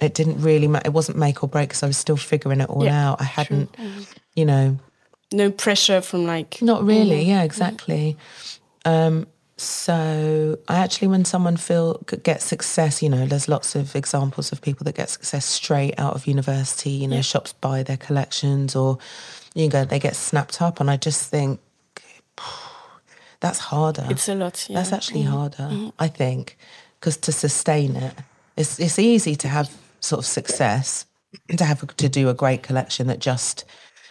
it 0.00 0.14
didn't 0.14 0.40
really 0.42 0.68
matter. 0.68 0.86
It 0.88 0.92
wasn't 0.92 1.18
make 1.18 1.42
or 1.42 1.48
break 1.48 1.68
because 1.70 1.82
I 1.82 1.86
was 1.86 1.96
still 1.96 2.16
figuring 2.16 2.60
it 2.60 2.68
all 2.68 2.84
Yeah, 2.84 3.12
out. 3.12 3.20
I 3.20 3.24
hadn't, 3.24 3.74
you 4.34 4.44
know, 4.44 4.78
No 5.32 5.50
pressure 5.50 6.00
from 6.02 6.26
like 6.26 6.60
not 6.60 6.84
really. 6.84 7.22
Yeah, 7.22 7.42
exactly. 7.42 8.16
Um, 8.84 9.26
so 9.58 10.58
I 10.68 10.76
actually, 10.76 11.08
when 11.08 11.24
someone 11.24 11.56
feel 11.56 12.02
gets 12.22 12.44
success, 12.44 13.02
you 13.02 13.08
know, 13.08 13.26
there's 13.26 13.48
lots 13.48 13.74
of 13.74 13.96
examples 13.96 14.52
of 14.52 14.60
people 14.60 14.84
that 14.84 14.94
get 14.94 15.08
success 15.08 15.46
straight 15.46 15.94
out 15.98 16.14
of 16.14 16.26
university. 16.26 16.90
You 16.90 17.08
know, 17.08 17.22
shops 17.22 17.54
buy 17.54 17.82
their 17.82 17.96
collections, 17.96 18.76
or 18.76 18.98
you 19.54 19.70
go, 19.70 19.86
they 19.86 19.98
get 19.98 20.14
snapped 20.14 20.60
up, 20.60 20.78
and 20.78 20.90
I 20.90 20.98
just 20.98 21.30
think 21.30 21.60
that's 23.40 23.58
harder. 23.58 24.06
it's 24.10 24.28
a 24.28 24.34
lot. 24.34 24.66
Yeah. 24.68 24.76
That's 24.76 24.92
actually 24.92 25.22
mm-hmm. 25.22 25.32
harder, 25.32 25.68
mm-hmm. 25.70 25.88
I 25.98 26.08
think, 26.08 26.56
because 26.98 27.16
to 27.18 27.32
sustain 27.32 27.96
it, 27.96 28.14
it's 28.56 28.78
it's 28.78 28.98
easy 28.98 29.36
to 29.36 29.48
have 29.48 29.70
sort 30.00 30.20
of 30.20 30.26
success, 30.26 31.06
to 31.56 31.64
have 31.64 31.86
to 31.96 32.08
do 32.08 32.28
a 32.28 32.34
great 32.34 32.62
collection 32.62 33.06
that 33.08 33.18
just 33.18 33.64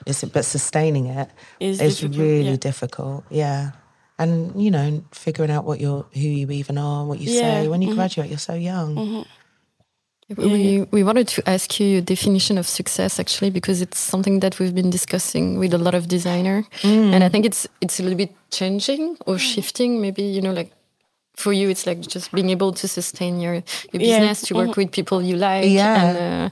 is, 0.05 0.23
but 0.23 0.45
sustaining 0.45 1.07
it 1.07 1.29
Is 1.59 1.81
is 1.81 1.99
difficult, 1.99 2.19
really 2.19 2.49
yeah. 2.51 2.55
difficult. 2.57 3.23
Yeah, 3.29 3.71
and 4.17 4.61
you 4.61 4.71
know 4.71 5.03
figuring 5.11 5.51
out 5.51 5.65
what 5.65 5.79
you're 5.79 6.05
who 6.13 6.19
you 6.19 6.49
even 6.51 6.77
are 6.77 7.05
what 7.05 7.19
you 7.19 7.31
Yeah, 7.31 7.41
say 7.41 7.67
when 7.67 7.81
you 7.81 7.89
mm-hmm. 7.89 7.97
graduate 7.97 8.29
you're 8.29 8.37
so 8.37 8.53
young 8.53 9.25
We, 10.29 10.87
we 10.89 11.03
wanted 11.03 11.27
to 11.27 11.47
ask 11.47 11.79
you 11.79 11.85
your 11.85 12.01
definition 12.01 12.57
of 12.57 12.65
success 12.67 13.19
actually 13.19 13.51
because 13.51 13.79
it's 13.79 13.99
something 13.99 14.39
that 14.39 14.57
we've 14.59 14.73
been 14.73 14.89
discussing 14.89 15.59
with 15.59 15.71
a 15.71 15.77
lot 15.77 15.93
of 15.93 16.07
designer 16.07 16.65
and 16.83 17.23
I 17.23 17.29
think 17.29 17.45
it's 17.45 17.67
it's 17.79 17.99
a 17.99 18.03
little 18.03 18.17
bit 18.17 18.31
changing 18.49 19.17
or 19.27 19.37
shifting 19.37 20.01
maybe 20.01 20.23
you 20.23 20.41
know 20.41 20.51
like 20.51 20.71
for 21.35 21.53
you 21.53 21.69
it's 21.69 21.85
like 21.85 22.01
just 22.01 22.31
being 22.31 22.49
able 22.49 22.73
to 22.73 22.87
sustain 22.87 23.39
your, 23.39 23.53
your 23.91 24.01
Yeah. 24.01 24.19
business 24.19 24.41
to 24.47 24.55
work 24.55 24.75
with 24.77 24.91
people 24.91 25.21
you 25.21 25.35
like 25.35 25.69
Yeah. 25.69 26.03
and 26.03 26.17
uh, 26.17 26.49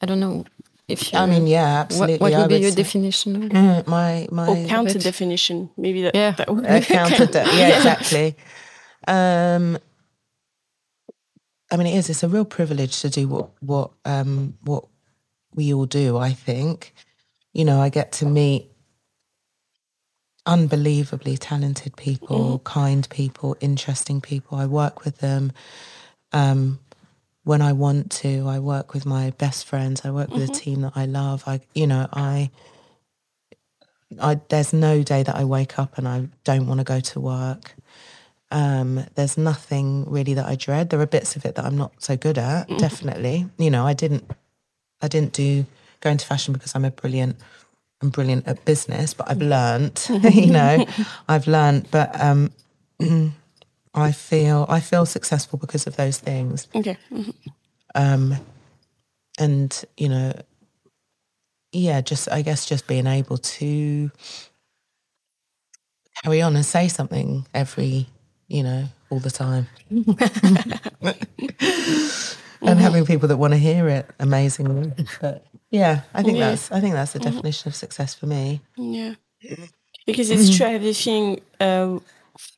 I 0.00 0.06
don't 0.06 0.18
know 0.18 0.44
if 0.88 1.12
you 1.12 1.18
i 1.20 1.26
mean 1.26 1.46
yeah 1.46 1.62
what, 1.62 1.80
absolutely 1.92 2.18
what 2.18 2.32
I 2.34 2.38
would 2.40 2.48
be 2.48 2.54
would 2.54 2.62
your 2.62 2.70
say- 2.72 2.82
definition 2.82 3.36
of 3.36 3.50
Mm, 3.52 3.86
my 3.86 4.26
my 4.32 4.48
or 4.48 4.66
counter 4.66 4.94
Which- 4.94 5.04
definition. 5.04 5.70
Maybe 5.76 6.02
that. 6.02 6.14
Yeah. 6.16 6.32
that 6.38 6.48
would 6.52 6.66
uh, 6.66 6.80
counter 6.98 7.26
de- 7.26 7.44
yeah 7.56 7.76
exactly 7.76 8.34
um 9.06 9.78
i 11.72 11.76
mean 11.76 11.88
it 11.88 11.96
is 11.96 12.10
it's 12.10 12.22
a 12.22 12.28
real 12.28 12.44
privilege 12.44 13.00
to 13.00 13.10
do 13.10 13.26
what 13.28 13.50
what 13.60 13.90
um 14.04 14.56
what 14.62 14.84
we 15.54 15.74
all 15.74 15.86
do 15.86 16.16
i 16.18 16.32
think. 16.32 16.94
You 17.52 17.64
know 17.64 17.80
i 17.80 17.88
get 17.88 18.12
to 18.12 18.26
meet 18.26 18.70
unbelievably 20.46 21.38
talented 21.38 21.96
people 21.96 22.60
kind 22.60 23.08
people 23.10 23.56
interesting 23.60 24.20
people. 24.20 24.58
I 24.58 24.66
work 24.66 25.04
with 25.04 25.18
them 25.18 25.52
um 26.32 26.78
when 27.44 27.62
i 27.62 27.72
want 27.72 28.10
to. 28.22 28.48
I 28.48 28.58
work 28.60 28.94
with 28.94 29.06
my 29.06 29.30
best 29.30 29.66
friends. 29.66 30.04
I 30.04 30.10
work 30.10 30.30
with 30.30 30.48
a 30.50 30.52
team 30.52 30.82
that 30.82 30.92
i 30.96 31.06
love. 31.06 31.44
I 31.46 31.60
you 31.74 31.86
know 31.88 32.08
i 32.12 32.50
I, 34.20 34.40
there's 34.50 34.72
no 34.72 35.02
day 35.02 35.22
that 35.22 35.34
I 35.34 35.44
wake 35.44 35.78
up 35.78 35.98
and 35.98 36.06
I 36.06 36.28
don't 36.44 36.66
want 36.66 36.80
to 36.80 36.84
go 36.84 37.00
to 37.00 37.20
work. 37.20 37.74
Um, 38.52 39.04
there's 39.14 39.36
nothing 39.38 40.04
really 40.10 40.34
that 40.34 40.46
I 40.46 40.54
dread. 40.56 40.90
There 40.90 41.00
are 41.00 41.06
bits 41.06 41.36
of 41.36 41.44
it 41.44 41.54
that 41.56 41.64
I'm 41.64 41.76
not 41.76 41.92
so 42.02 42.16
good 42.16 42.38
at. 42.38 42.68
Definitely, 42.78 43.46
you 43.58 43.70
know, 43.70 43.86
I 43.86 43.94
didn't, 43.94 44.30
I 45.00 45.08
didn't 45.08 45.32
do 45.32 45.64
go 46.00 46.10
into 46.10 46.26
fashion 46.26 46.52
because 46.52 46.74
I'm 46.74 46.84
a 46.84 46.90
brilliant, 46.90 47.36
I'm 48.02 48.10
brilliant 48.10 48.46
at 48.46 48.64
business, 48.64 49.14
but 49.14 49.30
I've 49.30 49.40
learnt, 49.40 50.08
you 50.30 50.50
know, 50.58 50.84
I've 51.28 51.46
learnt. 51.46 51.90
But 51.90 52.20
um, 52.20 52.50
I 53.94 54.12
feel 54.12 54.66
I 54.68 54.80
feel 54.80 55.06
successful 55.06 55.58
because 55.58 55.86
of 55.86 55.96
those 55.96 56.18
things 56.18 56.68
Okay. 56.74 56.96
Mhm. 57.10 57.34
um, 57.94 58.36
and 59.38 59.84
you 59.96 60.08
know, 60.08 60.32
yeah, 61.72 62.00
just 62.02 62.30
I 62.30 62.42
guess 62.42 62.66
just 62.66 62.86
being 62.86 63.06
able 63.06 63.38
to 63.38 64.10
carry 66.22 66.42
on 66.42 66.54
and 66.56 66.64
say 66.66 66.88
something 66.88 67.46
every, 67.54 68.06
you 68.52 68.62
know, 68.62 68.84
all 69.10 69.18
the 69.18 69.30
time, 69.30 69.66
and 69.90 70.78
having 72.78 73.04
people 73.06 73.26
that 73.28 73.36
want 73.38 73.52
to 73.54 73.58
hear 73.58 73.88
it 73.88 74.08
amazingly. 74.20 74.92
But 75.20 75.44
yeah, 75.70 76.02
I 76.14 76.22
think 76.22 76.38
Yeah. 76.38 76.50
that's 76.50 76.70
I 76.70 76.80
think 76.80 76.94
that's 76.94 77.12
the 77.12 77.18
definition 77.18 77.68
of 77.68 77.74
success 77.74 78.14
for 78.14 78.26
me. 78.26 78.60
Yeah, 78.76 79.14
because 80.06 80.30
it's 80.30 80.56
true. 80.56 80.66
I 80.66 80.70
have 80.78 81.38
uh, 81.60 81.98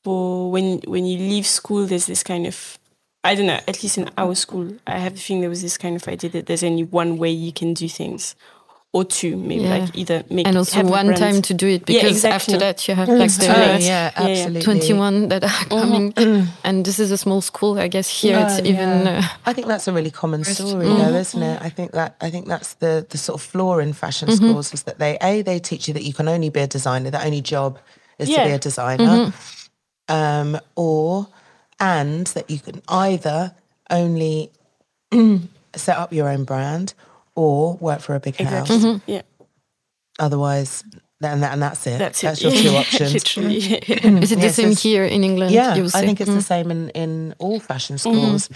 for 0.03 0.51
when 0.51 0.81
when 0.87 1.07
you 1.07 1.19
leave 1.19 1.47
school, 1.47 1.87
there's 1.87 2.07
this 2.07 2.23
kind 2.23 2.47
of 2.47 2.79
I 3.23 3.35
don't 3.35 3.47
know. 3.47 3.61
At 3.67 3.83
least 3.83 3.99
in 3.99 4.11
our 4.19 4.35
school, 4.35 4.77
I 4.87 4.99
have 4.99 5.15
the 5.15 5.21
feeling 5.21 5.41
there 5.43 5.51
was 5.51 5.63
this 5.63 5.79
kind 5.79 5.97
of 5.97 6.07
idea 6.09 6.31
that 6.31 6.47
there's 6.47 6.65
only 6.65 6.85
one 6.85 7.17
way 7.17 7.31
you 7.31 7.53
can 7.53 7.73
do 7.73 7.89
things, 7.89 8.35
or 8.95 9.05
two, 9.05 9.37
maybe 9.37 9.65
Yeah. 9.65 9.79
like 9.79 9.97
either 9.99 10.23
make 10.31 10.47
and 10.47 10.57
also 10.57 10.85
one 10.85 11.15
time 11.15 11.43
to 11.43 11.53
do 11.53 11.67
it 11.67 11.83
Yeah, 11.91 11.99
because 12.01 12.19
exactly. 12.19 12.55
after 12.55 12.57
that 12.59 12.87
you 12.87 12.95
have 12.95 13.09
like 13.09 13.33
the 13.35 13.47
too 13.47 13.53
late. 13.53 13.83
yeah, 13.83 14.13
Yeah, 14.15 14.27
yeah. 14.27 14.31
absolutely. 14.31 14.63
21 14.63 15.29
that 15.29 15.43
are 15.43 15.49
mm-hmm. 15.49 15.81
coming 15.81 16.13
mm. 16.13 16.47
and 16.63 16.85
this 16.87 17.01
is 17.01 17.11
a 17.11 17.19
small 17.19 17.41
school 17.41 17.77
i 17.81 17.89
guess 17.89 18.09
here 18.09 18.39
it's 18.39 18.61
Oh, 18.61 18.71
even 18.73 19.09
uh, 19.09 19.23
I 19.45 19.53
think 19.53 19.67
that's 19.67 19.89
a 19.89 19.93
really 19.93 20.13
common 20.13 20.45
story, 20.45 20.87
though, 20.87 20.95
mm-hmm. 20.95 21.17
isn't 21.17 21.43
it? 21.43 21.59
I 21.61 21.71
think 21.71 21.91
that 21.93 22.15
I 22.21 22.31
think 22.31 22.47
that's 22.47 22.75
the 22.75 23.05
the 23.11 23.19
sort 23.19 23.41
of 23.41 23.43
flaw 23.43 23.79
in 23.79 23.93
fashion 23.93 24.29
mm-hmm. 24.29 24.37
schools 24.37 24.73
is 24.73 24.85
that 24.85 24.99
they 24.99 25.19
a 25.21 25.43
they 25.43 25.59
teach 25.59 25.89
you 25.89 25.95
that 25.95 26.05
you 26.05 26.15
can 26.15 26.29
only 26.29 26.51
be 26.51 26.61
a 26.61 26.67
designer. 26.67 27.11
The 27.11 27.25
only 27.25 27.41
job 27.43 27.79
is 28.19 28.29
to 28.29 28.45
be 28.45 28.53
a 28.53 28.59
designer, 28.59 29.33
um, 30.09 30.59
or 30.77 31.27
and 31.81 32.27
that 32.29 32.49
you 32.49 32.61
can 32.61 32.81
either 32.89 33.55
only 33.91 34.53
set 35.75 35.97
up 35.99 36.13
your 36.13 36.29
own 36.29 36.45
brand 36.45 36.95
or 37.37 37.75
work 37.77 38.01
for 38.01 38.15
a 38.15 38.21
big 38.21 38.37
house. 38.37 38.71
Exactly. 38.71 39.01
Yeah, 39.15 39.23
Otherwise, 40.19 40.85
and, 41.23 41.43
that, 41.43 41.53
and 41.53 41.63
that's 41.63 41.87
it. 41.87 41.99
that's, 41.99 42.21
that's 42.21 42.41
it. 42.43 42.45
your 42.45 42.53
two 42.53 42.71
Yeah, 42.73 42.79
options. 42.81 43.13
Literally. 43.15 43.57
is 43.57 44.33
it 44.33 44.37
the 44.37 44.43
Yes, 44.43 44.55
same 44.57 44.67
it's- 44.67 44.83
here 44.83 45.05
in 45.05 45.25
england 45.25 45.53
Yeah, 45.53 45.75
you 45.75 45.85
I 45.87 46.01
think 46.03 46.21
it's 46.21 46.31
Mm. 46.31 46.35
the 46.37 46.43
same 46.43 46.71
in, 46.71 46.91
in 46.91 47.35
all 47.39 47.61
fashion 47.61 47.99
schools. 47.99 48.49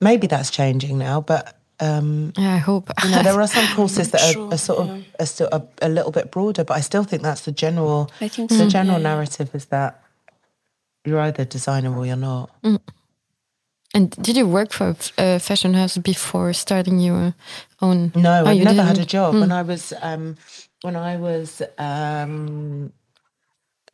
Maybe 0.00 0.26
that's 0.26 0.50
changing 0.50 0.98
now, 0.98 1.20
but 1.20 1.54
um, 1.80 2.32
yeah 2.36 2.54
i 2.54 2.58
hope 2.58 2.90
you 3.04 3.10
know, 3.10 3.22
there 3.22 3.40
are 3.40 3.46
some 3.46 3.66
courses 3.76 4.10
that 4.10 4.20
are, 4.22 4.32
Sure, 4.32 4.52
are 4.52 4.58
sort 4.58 4.78
of 4.80 5.04
are 5.20 5.26
still 5.26 5.48
a, 5.52 5.62
a 5.80 5.88
little 5.88 6.10
bit 6.10 6.30
broader, 6.32 6.64
but 6.64 6.76
I 6.76 6.80
still 6.80 7.04
think 7.04 7.22
that's 7.22 7.42
the 7.42 7.52
general. 7.52 8.10
I 8.20 8.26
think 8.28 8.50
the 8.50 8.66
general 8.66 8.98
yeah. 8.98 9.10
narrative 9.14 9.54
is 9.54 9.66
that 9.66 10.02
you're 11.04 11.20
either 11.20 11.42
a 11.42 11.46
designer 11.46 11.96
or 11.96 12.04
you're 12.04 12.16
not. 12.16 12.50
and 13.94 14.10
did 14.20 14.36
you 14.36 14.46
work 14.48 14.72
for 14.72 14.96
a 15.18 15.22
uh, 15.36 15.38
fashion 15.38 15.74
house 15.74 15.96
before 15.98 16.52
starting 16.52 16.98
your 16.98 17.34
own 17.80 18.12
No, 18.14 18.44
Oh, 18.44 18.50
I've 18.50 18.56
you 18.56 18.64
never 18.64 18.82
had 18.82 18.96
a 18.96 18.98
didn't? 18.98 19.10
job. 19.10 19.34
When 19.34 19.52
I 19.52 19.62
was 19.62 19.92
um, 20.02 20.36
when 20.82 20.96
I 20.96 21.16
was 21.16 21.62
um, 21.78 22.92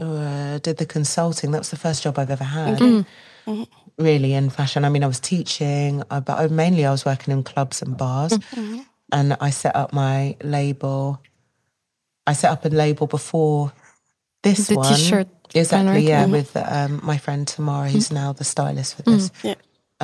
uh, 0.00 0.58
did 0.58 0.76
the 0.78 0.86
consulting, 0.86 1.50
that 1.52 1.58
was 1.58 1.70
the 1.70 1.76
first 1.76 2.02
job 2.02 2.18
I've 2.18 2.30
ever 2.30 2.44
had. 2.44 2.80
Really 3.98 4.32
in 4.34 4.50
fashion. 4.50 4.84
I 4.84 4.88
mean, 4.88 5.04
I 5.04 5.06
was 5.06 5.20
teaching, 5.20 6.02
uh, 6.10 6.20
but 6.20 6.38
I, 6.38 6.48
mainly 6.48 6.84
I 6.84 6.90
was 6.90 7.04
working 7.04 7.32
in 7.32 7.44
clubs 7.44 7.80
and 7.82 7.96
bars, 7.96 8.38
and 9.12 9.36
I 9.40 9.50
set 9.50 9.76
up 9.76 9.92
my 9.92 10.36
label. 10.42 11.20
I 12.26 12.32
set 12.32 12.50
up 12.50 12.64
a 12.64 12.68
label 12.68 13.06
before 13.06 13.72
this 14.42 14.68
The 14.68 14.76
one. 14.76 14.94
t-shirt 14.94 15.28
exactly, 15.54 15.92
right? 15.92 16.04
yeah, 16.04 16.26
Mhm. 16.26 16.30
with 16.32 16.56
um, 16.56 17.00
my 17.04 17.18
friend 17.18 17.46
Tamara, 17.46 17.88
who's 17.90 18.10
now 18.10 18.32
the 18.32 18.44
stylist 18.44 18.96
for 18.96 19.02
this 19.02 19.30
Yeah. 19.42 19.54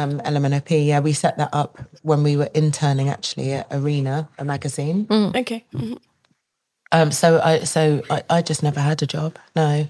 Um, 0.02 0.20
LMNOP. 0.20 0.86
Yeah, 0.86 1.00
we 1.00 1.12
set 1.12 1.36
that 1.38 1.50
up 1.52 1.78
when 2.02 2.22
we 2.22 2.36
were 2.36 2.50
interning 2.54 3.08
actually 3.08 3.52
at 3.52 3.66
Arena, 3.70 4.28
a 4.38 4.44
magazine. 4.44 5.06
Okay. 5.10 5.64
Mhm. 5.74 5.98
Um, 6.92 7.12
so 7.12 7.40
I 7.40 7.64
so 7.64 8.02
I, 8.10 8.22
I 8.38 8.42
just 8.42 8.62
never 8.62 8.80
had 8.80 9.02
a 9.02 9.06
job. 9.06 9.38
No. 9.54 9.88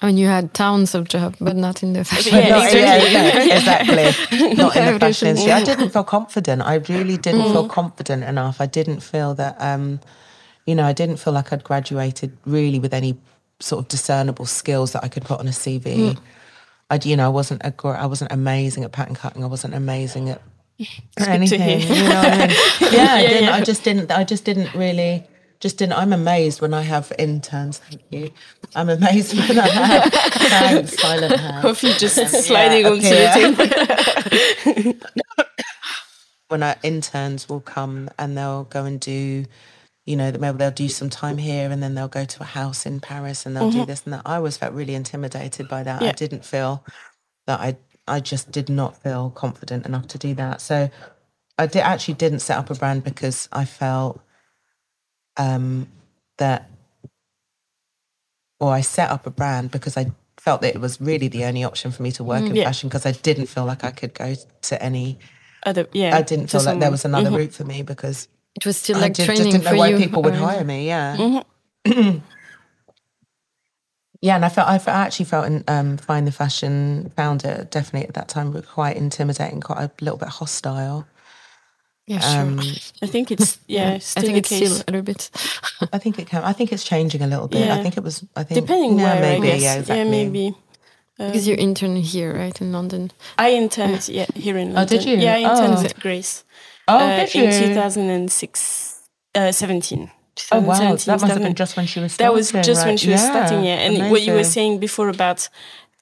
when 0.00 0.16
you 0.16 0.26
had 0.26 0.52
tons 0.54 0.94
of 0.94 1.08
jobs, 1.08 1.36
but 1.40 1.54
not 1.56 1.82
in 1.82 1.92
the 1.92 2.02
fashion 2.04 2.34
Yeah, 2.34 2.48
Not- 2.48 2.64
exactly. 2.72 3.12
yeah, 3.12 3.44
yeah, 3.44 3.56
exactly. 3.56 4.54
Not 4.62 4.76
in 4.76 4.84
the 4.92 4.98
fashion 5.00 5.28
industry. 5.28 5.52
I 5.52 5.62
didn't 5.64 5.90
feel 5.90 6.04
confident. 6.04 6.62
I 6.62 6.76
really 6.88 7.16
didn't 7.18 7.42
feel 7.52 7.68
confident 7.68 8.24
enough. 8.24 8.60
I 8.60 8.66
didn't 8.66 9.00
feel 9.00 9.34
that 9.34 9.56
um, 9.60 10.00
you 10.66 10.74
know, 10.74 10.84
I 10.84 10.92
didn't 10.94 11.18
feel 11.18 11.32
like 11.34 11.52
I'd 11.52 11.64
graduated 11.64 12.36
really 12.46 12.78
with 12.78 12.94
any 12.94 13.18
sort 13.60 13.80
of 13.84 13.88
discernible 13.88 14.46
skills 14.46 14.92
that 14.92 15.04
I 15.04 15.08
could 15.08 15.24
put 15.24 15.40
on 15.40 15.46
a 15.48 15.52
CV. 15.52 16.16
I, 16.90 16.98
you 17.02 17.16
know, 17.16 17.26
I 17.26 17.28
wasn't 17.28 17.62
a, 17.64 17.70
gr- 17.70 17.94
I 17.94 18.06
wasn't 18.06 18.32
amazing 18.32 18.84
at 18.84 18.92
pattern 18.92 19.14
cutting. 19.14 19.44
I 19.44 19.46
wasn't 19.46 19.74
amazing 19.74 20.30
at 20.30 20.42
anything. 21.18 21.60
hear. 21.60 21.78
You 21.78 22.02
know 22.08 22.14
what 22.16 22.26
I 22.32 22.46
mean? 22.48 22.50
Yeah, 22.92 23.14
I 23.14 23.20
Yeah, 23.22 23.38
yeah. 23.40 23.54
I 23.54 23.60
just 23.62 23.84
didn't. 23.84 24.10
I 24.10 24.24
just 24.24 24.44
didn't 24.44 24.74
really. 24.74 25.24
Just 25.60 25.76
didn't. 25.76 25.92
I'm 25.98 26.12
amazed 26.14 26.62
when 26.62 26.72
I 26.72 26.80
have 26.82 27.12
interns. 27.18 27.78
Thank 27.78 28.02
you. 28.10 28.30
I'm 28.74 28.88
amazed 28.88 29.36
when 29.36 29.58
I 29.58 29.68
have 29.68 30.12
thanks, 30.12 30.96
silent 30.98 31.36
hand. 31.40 31.56
Hopefully, 31.62 31.92
just 31.98 32.16
sliding 32.46 32.84
Yeah, 32.84 32.90
onto 32.90 33.02
the 33.02 34.94
table. 34.94 34.94
when 36.48 36.62
our 36.62 36.76
interns 36.82 37.48
will 37.48 37.60
come 37.60 38.08
and 38.18 38.36
they'll 38.38 38.64
go 38.64 38.84
and 38.86 38.98
do, 38.98 39.44
you 40.06 40.16
know, 40.16 40.32
maybe 40.32 40.56
they'll 40.58 40.70
do 40.70 40.88
some 40.88 41.10
time 41.10 41.38
here 41.38 41.70
and 41.70 41.82
then 41.82 41.94
they'll 41.94 42.08
go 42.08 42.24
to 42.24 42.42
a 42.42 42.46
house 42.46 42.86
in 42.86 43.00
Paris 43.00 43.46
and 43.46 43.54
they'll 43.54 43.70
do 43.70 43.78
mm-hmm. 43.78 43.86
this 43.86 44.04
and 44.04 44.14
that. 44.14 44.22
I 44.24 44.36
always 44.36 44.56
felt 44.56 44.72
really 44.72 44.94
intimidated 44.94 45.68
by 45.68 45.82
that. 45.82 46.02
I 46.02 46.12
didn't 46.12 46.44
feel 46.44 46.84
that 47.46 47.60
I, 47.60 47.76
I 48.08 48.20
just 48.20 48.50
did 48.50 48.68
not 48.68 49.00
feel 49.02 49.30
confident 49.30 49.86
enough 49.86 50.08
to 50.08 50.18
do 50.18 50.34
that. 50.34 50.60
So 50.60 50.90
I 51.58 51.66
did, 51.66 51.80
actually 51.80 52.14
didn't 52.14 52.40
set 52.40 52.56
up 52.56 52.70
a 52.70 52.74
brand 52.74 53.04
because 53.04 53.48
I 53.52 53.66
felt 53.66 54.20
um, 55.36 55.86
that, 56.38 56.70
or 58.58 58.72
I 58.72 58.80
set 58.80 59.10
up 59.10 59.26
a 59.26 59.30
brand 59.30 59.70
because 59.70 59.96
I 59.96 60.10
felt 60.38 60.62
that 60.62 60.74
it 60.74 60.80
was 60.80 61.00
really 61.00 61.28
the 61.28 61.44
only 61.44 61.62
option 61.62 61.90
for 61.90 62.02
me 62.02 62.10
to 62.12 62.24
work 62.24 62.38
mm-hmm. 62.38 62.50
in 62.52 62.56
Yeah. 62.56 62.64
fashion 62.64 62.88
because 62.88 63.04
I 63.04 63.12
didn't 63.12 63.46
feel 63.46 63.66
like 63.66 63.84
I 63.84 63.90
could 63.90 64.14
go 64.14 64.34
to 64.62 64.82
any 64.82 65.18
Other, 65.64 65.86
yeah. 65.92 66.16
I 66.16 66.22
didn't 66.22 66.46
feel 66.48 66.64
like 66.64 66.80
there 66.80 66.90
was 66.90 67.04
another 67.04 67.28
mm-hmm. 67.28 67.36
route 67.36 67.52
for 67.52 67.64
me 67.64 67.82
because 67.82 68.28
it 68.56 68.66
was 68.66 68.76
still 68.76 68.96
I 68.96 69.00
like 69.00 69.12
did, 69.14 69.26
just 69.26 69.36
training 69.38 69.52
didn't 69.52 69.64
know 69.64 69.70
for 69.70 69.76
why 69.76 69.88
you 69.88 69.96
people 69.98 70.22
would 70.22 70.34
hire 70.34 70.64
me. 70.64 70.86
Yeah, 70.86 71.42
yeah, 74.22 74.36
and 74.36 74.44
I 74.44 74.48
felt 74.48 74.68
I 74.68 74.78
fe- 74.78 74.90
I 74.92 75.00
actually 75.02 75.24
felt 75.26 75.46
in, 75.46 75.64
um, 75.66 75.96
find 75.96 76.26
the 76.26 76.32
fashion 76.32 77.10
found 77.16 77.44
it 77.44 77.70
definitely 77.70 78.08
at 78.08 78.14
that 78.14 78.28
time 78.28 78.52
were 78.52 78.62
quite 78.62 78.96
intimidating, 78.96 79.60
quite 79.60 79.78
a 79.82 79.90
little 80.04 80.18
bit 80.18 80.28
hostile. 80.28 81.06
Yeah, 82.06 82.18
sure. 82.20 82.40
Um, 82.42 82.60
I 83.02 83.06
think 83.06 83.30
it's 83.30 83.58
yeah, 83.66 83.92
I 83.94 83.98
think 83.98 84.26
the 84.32 84.38
it's 84.38 84.48
case. 84.48 84.70
still 84.72 84.84
a 84.88 84.90
little 84.90 85.02
bit. 85.02 85.30
I 85.92 85.98
think 85.98 86.18
it 86.18 86.26
can. 86.26 86.42
I 86.42 86.52
think 86.52 86.72
it's 86.72 86.84
changing 86.84 87.22
a 87.22 87.26
little 87.26 87.48
bit. 87.48 87.60
Yeah. 87.66 87.76
I 87.76 87.82
think 87.82 87.96
it 87.96 88.02
was. 88.04 88.24
I 88.36 88.42
think 88.42 88.60
Depending 88.66 88.98
yeah, 88.98 89.04
where, 89.14 89.20
maybe, 89.22 89.48
I 89.48 89.50
guess. 89.52 89.62
yeah, 89.62 89.74
exactly. 89.78 90.10
maybe. 90.10 90.54
because 91.16 91.46
you're 91.46 91.56
intern 91.56 91.96
here, 91.96 92.34
right, 92.36 92.60
in 92.60 92.72
London. 92.72 93.12
I 93.38 93.52
interned, 93.52 94.08
yeah, 94.08 94.26
here 94.34 94.56
in 94.58 94.74
London. 94.74 94.98
Oh, 94.98 94.98
did 95.02 95.04
you? 95.08 95.16
Yeah, 95.18 95.34
I 95.36 95.38
interned 95.38 95.78
Oh. 95.78 95.84
at 95.84 96.00
Grace. 96.00 96.44
Oh, 96.94 96.98
uh, 96.98 97.16
did 97.26 97.34
you? 97.34 97.44
in 97.44 97.74
2006, 97.74 99.08
uh, 99.34 99.52
17. 99.52 100.10
Oh 100.52 100.60
wow, 100.60 100.74
2017, 100.96 101.06
that 101.06 101.20
must 101.20 101.32
have 101.34 101.42
been 101.42 101.54
just 101.54 101.76
when 101.76 101.86
she 101.86 102.00
was. 102.00 102.16
That 102.16 102.32
was 102.32 102.48
starting, 102.48 102.66
just 102.74 102.86
when 102.86 102.96
she 102.96 103.10
was 103.10 103.20
starting, 103.22 103.64
yeah. 103.64 103.74
And 103.84 104.10
what 104.10 104.22
you 104.22 104.32
were 104.32 104.44
saying 104.44 104.78
before 104.78 105.08
about 105.08 105.48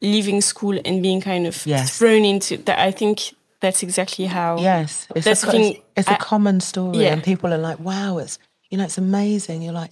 leaving 0.00 0.40
school 0.40 0.78
and 0.84 1.02
being 1.02 1.20
kind 1.20 1.46
of 1.46 1.66
Yes. 1.66 1.98
thrown 1.98 2.24
into 2.24 2.56
that, 2.58 2.78
I 2.78 2.92
think 2.92 3.34
that's 3.60 3.82
exactly 3.82 4.26
how. 4.26 4.58
Yes, 4.60 5.08
it's, 5.16 5.24
That's 5.24 5.42
a, 5.42 5.50
thing, 5.50 5.64
it's, 5.72 5.80
it's 5.96 6.08
a 6.08 6.12
I- 6.12 6.16
common 6.18 6.60
story, 6.60 6.98
Yeah. 6.98 7.12
and 7.14 7.22
people 7.22 7.52
are 7.52 7.58
like, 7.58 7.80
"Wow, 7.80 8.18
it's 8.18 8.38
you 8.70 8.78
know, 8.78 8.84
it's 8.84 8.98
amazing." 8.98 9.62
You're 9.62 9.72
like, 9.72 9.90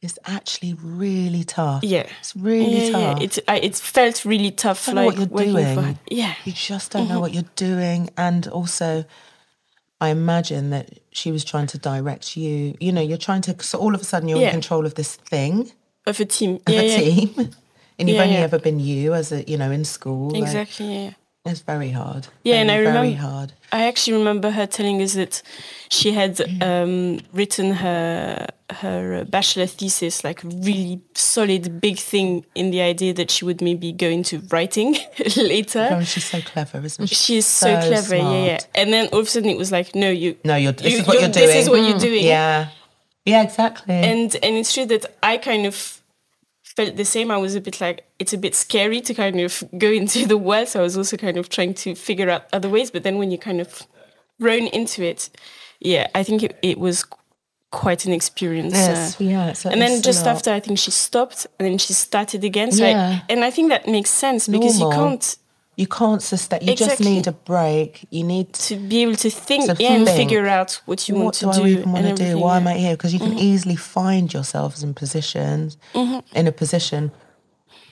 "It's 0.00 0.18
actually 0.26 0.74
really 0.74 1.42
tough." 1.44 1.82
Yeah. 1.82 2.06
it's 2.20 2.36
really 2.36 2.86
yeah, 2.86 2.90
tough. 2.92 3.18
yeah. 3.18 3.24
It's 3.24 3.38
I, 3.48 3.56
it 3.58 3.74
felt 3.76 4.24
really 4.24 4.52
tough, 4.52 4.86
don't 4.86 4.94
know 4.94 5.06
like 5.08 5.18
what 5.30 5.46
you're 5.46 5.54
doing. 5.54 5.74
for. 5.94 5.98
Yeah, 6.08 6.34
you 6.44 6.52
just 6.52 6.92
don't 6.92 7.08
know 7.08 7.18
what 7.20 7.32
you're 7.34 7.50
doing, 7.56 8.10
and 8.16 8.46
also, 8.46 9.04
I 10.02 10.08
imagine 10.08 10.70
that 10.70 10.86
she 11.12 11.30
was 11.36 11.44
trying 11.44 11.68
to 11.68 11.78
direct 11.78 12.36
you. 12.36 12.74
You 12.80 12.92
know, 12.92 13.00
you're 13.08 13.24
trying 13.28 13.42
to. 13.42 13.52
So 13.62 13.78
all 13.78 13.94
of 13.94 14.00
a 14.00 14.04
sudden, 14.04 14.28
you're 14.28 14.40
Yeah. 14.40 14.48
in 14.48 14.52
control 14.60 14.84
of 14.84 14.94
this 15.00 15.14
thing, 15.32 15.70
of 16.10 16.18
a 16.20 16.24
team. 16.24 16.52
of 16.66 16.72
Yeah, 16.74 16.80
a 16.80 16.84
yeah. 16.90 16.96
team, 16.98 17.28
and 17.98 18.08
you've 18.08 18.20
only 18.26 18.36
ever 18.48 18.58
been 18.58 18.80
you 18.80 19.14
as 19.14 19.30
a 19.32 19.38
you 19.50 19.56
know 19.56 19.70
in 19.70 19.84
school. 19.84 20.30
like, 20.30 20.42
Exactly. 20.42 20.86
Yeah. 21.04 21.10
It's 21.44 21.60
very 21.60 21.90
hard. 21.90 22.28
Yeah, 22.44 22.56
and 22.56 22.68
very, 22.70 22.86
I 22.86 22.92
very 22.92 23.06
remember- 23.08 23.28
hard. 23.28 23.52
I 23.72 23.86
actually 23.86 24.18
remember 24.18 24.50
her 24.50 24.66
telling 24.66 25.00
us 25.02 25.14
that 25.14 25.42
she 25.90 26.12
had 26.12 26.40
um, 26.62 27.20
written 27.32 27.72
her 27.72 28.46
her 28.70 29.24
bachelor 29.26 29.66
thesis 29.66 30.24
like 30.24 30.42
really 30.44 31.00
solid 31.14 31.78
big 31.80 31.98
thing 31.98 32.44
in 32.54 32.70
the 32.70 32.80
idea 32.80 33.12
that 33.14 33.30
she 33.30 33.44
would 33.44 33.60
maybe 33.60 33.92
go 33.92 34.06
into 34.08 34.40
writing 34.50 34.96
later. 35.36 35.88
Oh, 35.92 36.02
she's 36.04 36.24
so 36.24 36.40
clever, 36.40 36.80
isn't 36.84 37.06
she? 37.06 37.14
She's 37.14 37.46
so, 37.46 37.80
So 37.80 37.88
clever, 37.88 38.16
yeah, 38.16 38.44
yeah. 38.44 38.58
And 38.74 38.92
then 38.92 39.08
all 39.12 39.20
of 39.20 39.26
a 39.26 39.30
sudden 39.30 39.50
it 39.50 39.58
was 39.58 39.72
like, 39.72 39.94
no, 39.94 40.10
you, 40.10 40.36
No, 40.44 40.56
you're. 40.56 40.72
This 40.72 40.92
you- 40.92 40.98
is 41.00 41.06
what 41.06 41.20
you're, 41.20 41.28
doing. 41.30 41.46
This 41.46 41.56
is 41.56 41.70
what 41.70 41.80
you're 41.82 41.98
doing. 41.98 42.24
Yeah. 42.24 42.68
Yeah, 43.24 43.42
exactly. 43.42 43.94
And 43.94 44.34
and 44.42 44.56
it's 44.56 44.74
true 44.74 44.86
that 44.86 45.06
I 45.22 45.36
kind 45.38 45.64
of 45.66 46.01
felt 46.76 46.96
the 46.96 47.04
same. 47.04 47.30
I 47.30 47.36
was 47.36 47.54
a 47.54 47.60
bit 47.60 47.80
like 47.80 48.04
it's 48.18 48.32
a 48.32 48.38
bit 48.38 48.54
scary 48.54 49.00
to 49.02 49.14
kind 49.14 49.40
of 49.40 49.62
go 49.78 49.90
into 49.90 50.26
the 50.26 50.38
world. 50.38 50.68
So 50.68 50.80
I 50.80 50.82
was 50.82 50.96
also 50.96 51.16
kind 51.16 51.36
of 51.36 51.48
trying 51.48 51.74
to 51.74 51.94
figure 51.94 52.30
out 52.30 52.44
other 52.52 52.68
ways. 52.68 52.90
But 52.90 53.02
then 53.02 53.18
when 53.18 53.30
you 53.30 53.38
kind 53.38 53.60
of 53.60 53.82
thrown 54.40 54.66
into 54.68 55.02
it, 55.02 55.30
yeah, 55.80 56.06
I 56.14 56.22
think 56.22 56.42
it, 56.42 56.58
it 56.62 56.78
was 56.78 57.04
quite 57.70 58.04
an 58.04 58.12
experience. 58.12 58.74
yes, 58.74 59.20
uh, 59.20 59.24
yeah. 59.24 59.54
And 59.72 59.80
then 59.80 60.02
just 60.02 60.26
after, 60.26 60.52
I 60.52 60.60
think 60.60 60.78
she 60.78 60.90
stopped, 60.90 61.46
and 61.58 61.66
then 61.68 61.78
she 61.78 61.92
started 61.94 62.44
again. 62.44 62.70
So 62.72 62.84
Yeah. 62.86 63.20
I, 63.22 63.32
and 63.32 63.44
I 63.44 63.50
think 63.50 63.70
that 63.70 63.88
makes 63.88 64.10
sense 64.10 64.46
because 64.46 64.78
you 64.78 64.90
can't 64.90 65.36
you 65.82 65.86
can't 66.00 66.22
sustain. 66.32 66.60
You 66.68 66.74
just 66.86 67.00
need 67.00 67.26
a 67.26 67.36
break. 67.52 67.90
You 68.16 68.24
need 68.34 68.48
to 68.68 68.74
be 68.90 68.96
able 69.04 69.16
to 69.26 69.30
think, 69.30 69.62
To 69.68 69.76
yeah, 69.84 69.92
and 69.96 70.06
figure 70.22 70.46
out 70.56 70.70
what 70.88 71.00
you 71.08 71.14
want 71.16 71.26
what 71.26 71.34
to 71.34 71.40
do 71.40 71.46
What 71.48 71.56
do. 71.56 71.64
I 71.64 71.68
even 71.76 71.92
want 71.92 72.06
to 72.06 72.14
do? 72.26 72.30
Why 72.44 72.54
yeah. 72.54 72.58
Mm-hmm. 72.60 72.68
am 72.68 72.74
I 72.74 72.78
here? 72.84 72.94
Because 72.96 73.12
you 73.14 73.20
can 73.26 73.36
easily 73.50 73.76
find 73.76 74.26
yourselves 74.36 74.82
in 74.84 74.90
positions, 75.02 75.68
in 76.38 76.46
a 76.52 76.52
position, 76.62 77.02